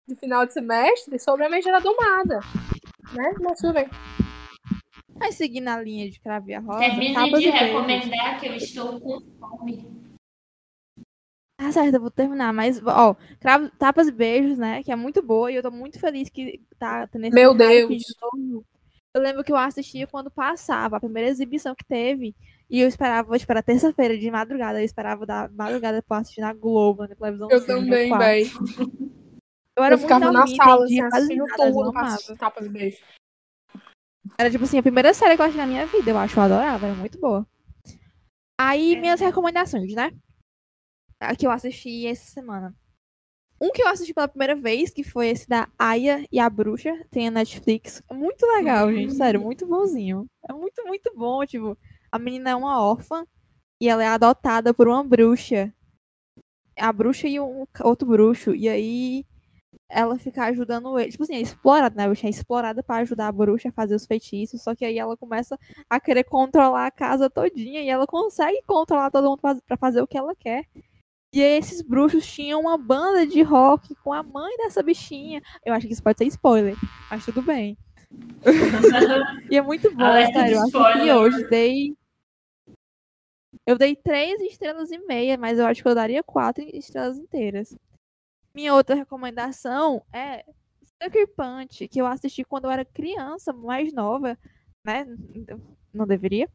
de 0.07 0.15
final 0.15 0.45
de 0.45 0.53
semestre 0.53 1.19
sobre 1.19 1.45
a 1.45 1.49
Megera 1.49 1.80
Domada. 1.82 2.40
Né? 3.14 3.34
Mas 3.41 3.60
tudo 3.60 3.73
bem. 3.73 3.88
Mas 5.14 5.36
seguindo 5.36 5.68
a 5.68 5.80
linha 5.82 6.10
de 6.10 6.19
Cravo 6.19 6.49
e 6.49 6.53
a 6.56 6.60
Rosa, 6.60 6.80
Termine 6.80 7.14
Tapas 7.14 7.41
de 7.41 7.48
e 7.48 7.52
Beijos. 7.52 7.68
recomendar 7.68 8.40
que 8.40 8.48
eu 8.48 8.56
estou 8.56 8.99
com 8.99 9.19
fome. 9.40 10.05
Tá 11.57 11.72
certo, 11.72 11.95
eu 11.95 12.02
vou 12.02 12.11
terminar. 12.11 12.52
Mas, 12.53 12.82
ó, 12.86 13.15
Cravo- 13.40 13.69
Tapas 13.77 14.07
e 14.07 14.11
Beijos, 14.11 14.57
né? 14.57 14.84
Que 14.84 14.91
é 14.91 14.95
muito 14.95 15.22
boa 15.22 15.52
e 15.52 15.56
eu 15.56 15.64
tô 15.64 15.72
muito 15.72 15.99
feliz 15.99 16.30
que 16.30 16.61
tá 16.77 17.07
tendo 17.07 17.26
esse 17.26 17.34
Meu 17.36 17.53
Deus. 17.53 17.88
de 17.90 18.15
novo. 18.22 18.65
Eu 19.14 19.22
lembro 19.22 19.44
que 19.45 19.52
eu 19.52 19.56
assistia 19.56 20.06
quando 20.06 20.30
passava, 20.30 20.98
a 20.98 20.99
primeira 20.99 21.30
exibição 21.30 21.73
que 21.73 21.86
teve. 21.86 22.36
E 22.69 22.82
eu 22.82 22.88
esperava, 22.88 23.38
tipo, 23.40 23.49
era 23.52 23.64
terça-feira 23.64 24.18
de 24.18 24.30
madrugada. 24.30 24.82
Eu 24.82 24.86
esperava 24.86 25.26
da 25.26 25.49
madrugada 25.53 26.03
pra 26.03 26.18
assistir 26.18 26.41
na 26.41 26.52
Globo, 26.53 27.03
na 27.07 27.15
televisão. 27.15 27.49
Eu 27.49 27.65
também, 27.65 28.10
véi. 28.18 28.52
Eu 29.77 29.84
era 29.84 29.95
Eu 29.95 29.99
muito 29.99 30.14
ficava 30.14 30.32
na 30.34 30.48
sala, 30.48 30.84
assim, 30.84 31.02
assistindo 31.02 31.45
tudo 31.56 31.91
pra 31.94 32.02
assistir 32.02 32.38
tapas 32.38 32.65
e 32.65 32.69
beijos. 32.69 32.99
Era 34.38 34.52
tipo 34.52 34.64
assim, 34.65 34.77
a 34.77 34.84
primeira 34.84 35.14
série 35.14 35.36
que 35.36 35.41
eu 35.41 35.45
assisti 35.45 35.61
na 35.61 35.68
minha 35.68 35.86
vida, 35.86 36.11
eu 36.11 36.18
acho, 36.18 36.38
eu 36.38 36.44
adorava, 36.44 36.88
era 36.88 36.95
muito 36.95 37.18
boa. 37.19 37.48
Aí, 38.60 38.98
minhas 38.99 39.19
recomendações, 39.22 39.94
né? 39.94 40.11
A 41.19 41.35
que 41.35 41.45
eu 41.45 41.51
assisti 41.51 42.05
essa 42.05 42.29
semana. 42.31 42.75
Um 43.59 43.71
que 43.71 43.81
eu 43.81 43.87
assisti 43.87 44.13
pela 44.13 44.27
primeira 44.27 44.55
vez, 44.55 44.91
que 44.91 45.03
foi 45.03 45.29
esse 45.29 45.47
da 45.47 45.69
Aya 45.79 46.25
e 46.29 46.39
a 46.39 46.49
Bruxa, 46.49 46.93
tem 47.09 47.27
a 47.27 47.31
Netflix. 47.31 48.03
É 48.09 48.13
muito 48.13 48.45
legal, 48.45 48.91
gente, 48.91 49.13
sério, 49.15 49.39
muito 49.39 49.65
bonzinho. 49.65 50.25
É 50.47 50.51
muito, 50.51 50.85
muito 50.85 51.11
bom, 51.15 51.45
tipo, 51.45 51.77
a 52.11 52.19
menina 52.19 52.49
é 52.49 52.55
uma 52.55 52.81
órfã 52.81 53.25
e 53.79 53.87
ela 53.87 54.03
é 54.03 54.07
adotada 54.07 54.73
por 54.73 54.87
uma 54.87 55.03
bruxa. 55.03 55.73
A 56.77 56.91
bruxa 56.91 57.27
e 57.27 57.39
um 57.39 57.65
outro 57.81 58.07
bruxo. 58.07 58.53
E 58.53 58.67
aí 58.67 59.25
ela 59.89 60.17
fica 60.19 60.43
ajudando 60.45 60.99
ele. 60.99 61.11
Tipo 61.11 61.23
assim, 61.23 61.35
é 61.35 61.41
explorada, 61.41 61.95
né? 61.95 62.03
A 62.03 62.07
bruxa 62.07 62.27
é 62.27 62.29
explorada 62.29 62.83
pra 62.83 62.97
ajudar 62.97 63.27
a 63.27 63.31
bruxa 63.31 63.69
a 63.69 63.71
fazer 63.71 63.95
os 63.95 64.05
feitiços. 64.05 64.61
Só 64.61 64.75
que 64.75 64.83
aí 64.83 64.97
ela 64.97 65.15
começa 65.15 65.57
a 65.89 65.99
querer 65.99 66.25
controlar 66.25 66.87
a 66.87 66.91
casa 66.91 67.29
todinha. 67.29 67.81
E 67.81 67.89
ela 67.89 68.05
consegue 68.05 68.61
controlar 68.67 69.09
todo 69.11 69.29
mundo 69.29 69.39
pra 69.65 69.77
fazer 69.77 70.01
o 70.01 70.07
que 70.07 70.17
ela 70.17 70.35
quer. 70.35 70.65
E 71.35 71.43
aí 71.43 71.57
esses 71.57 71.81
bruxos 71.81 72.25
tinham 72.25 72.61
uma 72.61 72.77
banda 72.77 73.27
de 73.27 73.41
rock 73.41 73.93
com 73.95 74.13
a 74.13 74.23
mãe 74.23 74.55
dessa 74.55 74.81
bichinha. 74.81 75.41
Eu 75.65 75.73
acho 75.73 75.85
que 75.85 75.91
isso 75.91 76.01
pode 76.01 76.17
ser 76.17 76.23
spoiler, 76.27 76.77
mas 77.11 77.25
tudo 77.25 77.41
bem. 77.41 77.77
E 79.51 79.57
é 79.57 79.61
muito 79.61 79.93
bom, 79.93 80.13
de 80.13 80.31
sério. 80.31 80.53
Eu 80.53 80.59
assisti 80.61 80.77
spoiler. 80.77 81.15
hoje, 81.17 81.49
dei. 81.49 81.97
Eu 83.67 83.77
dei 83.77 83.97
três 83.97 84.39
estrelas 84.43 84.89
e 84.91 84.97
meia, 84.99 85.37
mas 85.37 85.59
eu 85.59 85.65
acho 85.65 85.81
que 85.81 85.89
eu 85.89 85.93
daria 85.93 86.23
quatro 86.23 86.63
estrelas 86.73 87.17
inteiras. 87.17 87.75
Minha 88.53 88.73
outra 88.73 88.95
recomendação 88.95 90.01
é 90.13 90.45
Sucker 91.03 91.27
Punch, 91.35 91.85
que 91.89 91.99
eu 91.99 92.05
assisti 92.05 92.45
quando 92.45 92.65
eu 92.65 92.71
era 92.71 92.85
criança, 92.85 93.51
mais 93.51 93.91
nova, 93.91 94.37
né? 94.85 95.05
Não 95.93 96.07
deveria. 96.07 96.47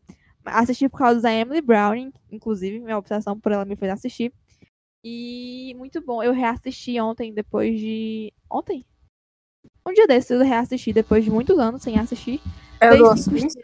Assisti 0.43 0.89
por 0.89 1.01
causa 1.01 1.21
da 1.21 1.31
Emily 1.31 1.61
Browning, 1.61 2.15
inclusive, 2.33 2.81
minha 2.81 2.97
obsessão 2.97 3.39
por 3.39 3.53
ela 3.53 3.67
me 3.67 3.77
fez 3.77 3.93
assistir. 3.93 4.33
E 5.03 5.75
muito 5.77 6.01
bom. 6.01 6.23
Eu 6.23 6.33
reassisti 6.33 7.01
ontem, 7.01 7.33
depois 7.33 7.79
de. 7.79 8.33
Ontem? 8.51 8.85
Um 9.87 9.93
dia 9.93 10.07
desses 10.07 10.31
eu 10.31 10.41
reassisti 10.41 10.93
depois 10.93 11.25
de 11.25 11.31
muitos 11.31 11.59
anos 11.59 11.83
sem 11.83 11.99
assistir. 11.99 12.41
É 12.81 12.97
do 12.97 13.05
hospício? 13.05 13.61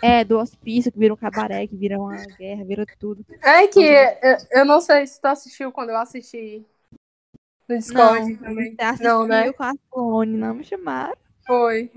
É, 0.00 0.24
do 0.24 0.38
hospício, 0.38 0.92
que 0.92 0.98
vira 0.98 1.12
um 1.12 1.16
cabaré, 1.16 1.66
que 1.66 1.76
vira 1.76 1.98
uma 1.98 2.14
guerra, 2.38 2.64
vira 2.64 2.86
tudo. 2.98 3.24
É 3.42 3.66
que 3.66 3.80
eu, 3.80 4.36
eu 4.52 4.64
não 4.64 4.80
sei 4.80 5.06
se 5.06 5.20
tu 5.20 5.26
assistiu 5.26 5.72
quando 5.72 5.90
eu 5.90 5.96
assisti 5.96 6.64
no 7.68 7.76
Discord 7.76 8.32
não, 8.32 8.38
também. 8.38 8.74
você 8.74 8.82
assistiu 8.82 9.08
Não, 9.08 9.26
né? 9.26 9.52
com 9.52 9.62
a 9.62 9.72
Clone, 9.90 10.36
não 10.36 10.54
me 10.54 10.64
chamaram. 10.64 11.16
Foi. 11.46 11.90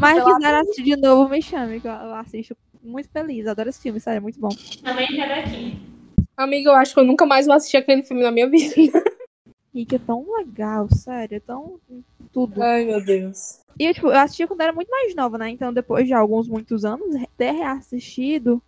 Mas 0.00 0.24
quiser 0.24 0.54
assistir 0.54 0.82
de 0.82 0.96
novo, 0.96 1.28
me 1.28 1.42
chame, 1.42 1.80
que 1.80 1.88
eu 1.88 2.14
assisto 2.14 2.56
muito 2.84 3.08
feliz. 3.10 3.46
Adoro 3.46 3.68
esse 3.68 3.80
filme, 3.80 4.00
sério, 4.00 4.18
é 4.18 4.20
muito 4.20 4.38
bom. 4.38 4.50
Também 4.82 5.06
quero 5.08 5.32
aqui. 5.34 5.78
Amiga, 6.36 6.70
eu 6.70 6.74
acho 6.74 6.94
que 6.94 7.00
eu 7.00 7.04
nunca 7.04 7.24
mais 7.26 7.46
vou 7.46 7.54
assistir 7.54 7.76
aquele 7.76 8.02
filme 8.02 8.22
na 8.22 8.30
minha 8.30 8.48
vida. 8.48 8.74
E 9.72 9.84
que 9.84 9.96
é 9.96 9.98
tão 9.98 10.24
legal, 10.36 10.88
sério, 10.94 11.36
é 11.36 11.40
tão 11.40 11.80
tudo. 12.32 12.62
Ai, 12.62 12.84
meu 12.84 13.04
Deus. 13.04 13.60
E 13.78 13.86
eu, 13.86 13.94
tipo, 13.94 14.06
eu 14.08 14.18
assisti 14.18 14.46
quando 14.46 14.60
era 14.60 14.72
muito 14.72 14.88
mais 14.88 15.14
nova, 15.16 15.36
né? 15.36 15.50
Então, 15.50 15.72
depois 15.72 16.06
de 16.06 16.12
alguns, 16.14 16.46
muitos 16.48 16.84
anos, 16.84 17.08
ter 17.36 17.50
reassistido, 17.52 18.62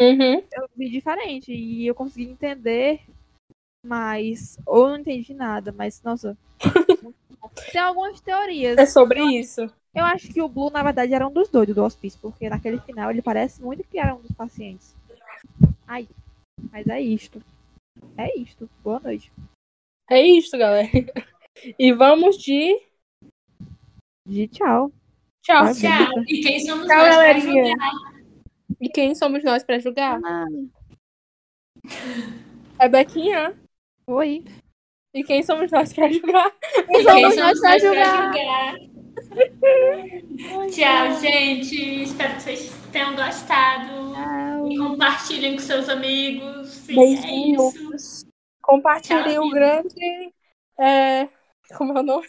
Uhum. 0.00 0.42
eu 0.52 0.68
vi 0.76 0.90
diferente. 0.90 1.52
E 1.52 1.86
eu 1.86 1.94
consegui 1.94 2.30
entender 2.30 3.00
mais. 3.84 4.58
Ou 4.66 4.84
eu 4.84 4.88
não 4.90 4.98
entendi 4.98 5.34
nada, 5.34 5.72
mas, 5.72 6.00
nossa. 6.02 6.36
Tem 7.72 7.80
algumas 7.80 8.20
teorias. 8.20 8.78
É 8.78 8.86
sobre 8.86 9.22
isso. 9.38 9.70
Eu 9.94 10.04
acho 10.04 10.28
que 10.32 10.42
o 10.42 10.48
Blue, 10.48 10.70
na 10.70 10.82
verdade, 10.82 11.14
era 11.14 11.26
um 11.26 11.32
dos 11.32 11.48
doidos 11.48 11.74
do 11.74 11.84
hospício, 11.84 12.18
porque 12.20 12.48
naquele 12.48 12.80
final 12.80 13.10
ele 13.10 13.22
parece 13.22 13.62
muito 13.62 13.84
que 13.84 13.98
era 13.98 14.14
um 14.14 14.20
dos 14.20 14.32
pacientes. 14.32 14.94
Ai, 15.86 16.08
mas 16.72 16.86
é 16.88 17.00
isto. 17.00 17.40
É 18.16 18.36
isto. 18.38 18.68
Boa 18.82 18.98
noite. 19.00 19.30
É 20.10 20.20
isso, 20.20 20.56
galera. 20.58 20.88
E 21.78 21.92
vamos 21.92 22.36
de. 22.36 22.76
De 24.26 24.48
tchau. 24.48 24.90
Tchau. 25.46 25.64
Vai, 25.66 25.74
Tchau. 25.74 26.12
E 26.26 26.40
quem 26.42 26.58
somos 26.66 26.86
Tchau, 26.88 26.96
nós 26.96 27.14
pra 27.14 27.16
galerinha. 27.32 27.64
julgar? 27.66 27.92
E 28.80 28.88
quem 28.88 29.14
somos 29.14 29.44
nós 29.44 29.62
pra 29.62 29.78
julgar? 29.78 30.20
Ah, 30.24 30.46
É 32.80 32.88
Bequinha. 32.88 33.56
oi. 34.08 34.44
E 35.14 35.22
quem 35.22 35.44
somos 35.44 35.70
nós 35.70 35.92
pra 35.92 36.10
julgar? 36.10 36.52
E 36.74 36.82
quem 36.82 37.02
somos 37.04 37.20
somos 37.22 37.36
nós 37.36 37.36
nós 37.36 37.60
pra 37.60 37.70
pra 37.70 37.78
julgar? 37.78 38.32
julgar? 38.34 38.93
Tchau, 40.70 41.20
gente. 41.20 42.02
Espero 42.02 42.34
que 42.36 42.42
vocês 42.42 42.72
tenham 42.92 43.14
gostado. 43.16 44.12
Tchau. 44.12 44.68
E 44.70 44.78
compartilhem 44.78 45.52
com 45.54 45.60
seus 45.62 45.88
amigos. 45.88 46.88
E 46.88 46.98
é 46.98 47.04
isso. 47.04 47.22
Beijinhos. 47.22 48.24
Compartilhem 48.62 49.34
Tchau, 49.34 49.46
o 49.46 49.50
grande. 49.50 50.32
É... 50.78 51.28
Como 51.76 51.96
é 51.96 52.00
o 52.00 52.02
nome? 52.02 52.26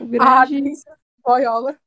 O 0.00 0.04
A 0.04 0.06
grande. 0.06 0.56
Adriana 0.58 0.98
Boiola. 1.24 1.78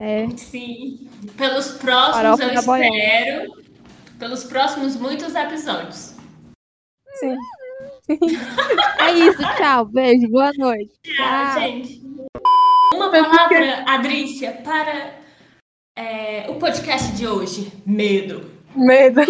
É. 0.00 0.28
Sim. 0.36 1.08
Pelos 1.36 1.72
próximos, 1.78 2.16
Farofa 2.16 2.44
eu 2.44 2.54
da 2.54 2.62
boiola. 2.62 2.96
espero. 2.96 3.64
Pelos 4.18 4.44
próximos 4.44 4.96
muitos 4.96 5.34
episódios. 5.34 6.14
Sim. 7.14 7.36
É 9.00 9.12
isso, 9.12 9.38
tchau. 9.56 9.86
Beijo, 9.86 10.28
boa 10.28 10.52
noite. 10.58 10.92
Tchau, 11.02 11.14
Tchau. 11.16 11.60
gente. 11.60 12.02
Uma 12.94 13.10
palavra, 13.10 13.84
Adrícia, 13.88 14.52
para 14.62 15.18
é, 15.96 16.48
o 16.48 16.60
podcast 16.60 17.10
de 17.16 17.26
hoje. 17.26 17.72
Medo. 17.84 18.48
Medo. 18.74 19.20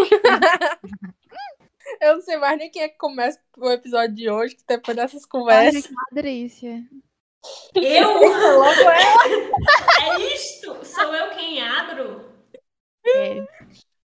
Eu 2.00 2.14
não 2.16 2.20
sei 2.20 2.36
mais 2.36 2.58
nem 2.58 2.70
quem 2.70 2.82
é 2.82 2.88
que 2.90 2.98
começa 2.98 3.40
o 3.56 3.70
episódio 3.70 4.14
de 4.14 4.28
hoje, 4.28 4.56
que 4.56 4.64
depois 4.68 4.94
dessas 4.94 5.24
conversas. 5.24 5.88
Patrícia. 6.10 6.84
Eu? 7.74 8.12
Logo 8.20 8.80
ela. 8.80 9.24
É 10.02 10.20
isto? 10.34 10.84
Sou 10.84 11.14
eu 11.14 11.30
quem 11.30 11.62
abro? 11.62 12.26
É. 13.06 13.46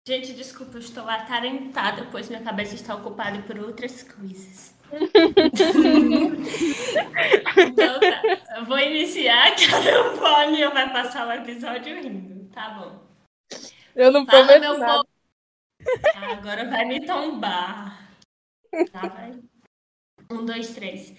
Gente, 0.06 0.32
desculpa, 0.32 0.78
eu 0.78 0.80
estou 0.80 1.08
atarentada, 1.08 2.08
pois 2.10 2.28
minha 2.28 2.42
cabeça 2.42 2.74
está 2.74 2.96
ocupada 2.96 3.40
por 3.42 3.56
outras 3.58 4.02
coisas. 4.02 4.73
Então 7.66 8.00
tá, 8.00 8.22
eu 8.56 8.64
vou 8.64 8.78
iniciar, 8.78 9.54
que 9.56 9.64
a 9.72 9.78
Leopoldia 9.78 10.70
vai 10.70 10.92
passar 10.92 11.26
o 11.28 11.32
episódio 11.32 12.00
rindo, 12.00 12.48
tá 12.50 12.70
bom. 12.70 13.04
Eu 13.94 14.10
não 14.12 14.24
Fala, 14.26 14.46
prometo 14.46 14.60
meu 14.60 14.78
nada. 14.78 14.92
povo. 14.92 15.08
Ah, 16.14 16.32
agora 16.32 16.68
vai 16.68 16.84
me 16.84 17.04
tombar. 17.06 18.10
Tá, 18.92 19.08
vai. 19.08 19.32
Um, 20.30 20.44
dois, 20.44 20.74
três. 20.74 21.14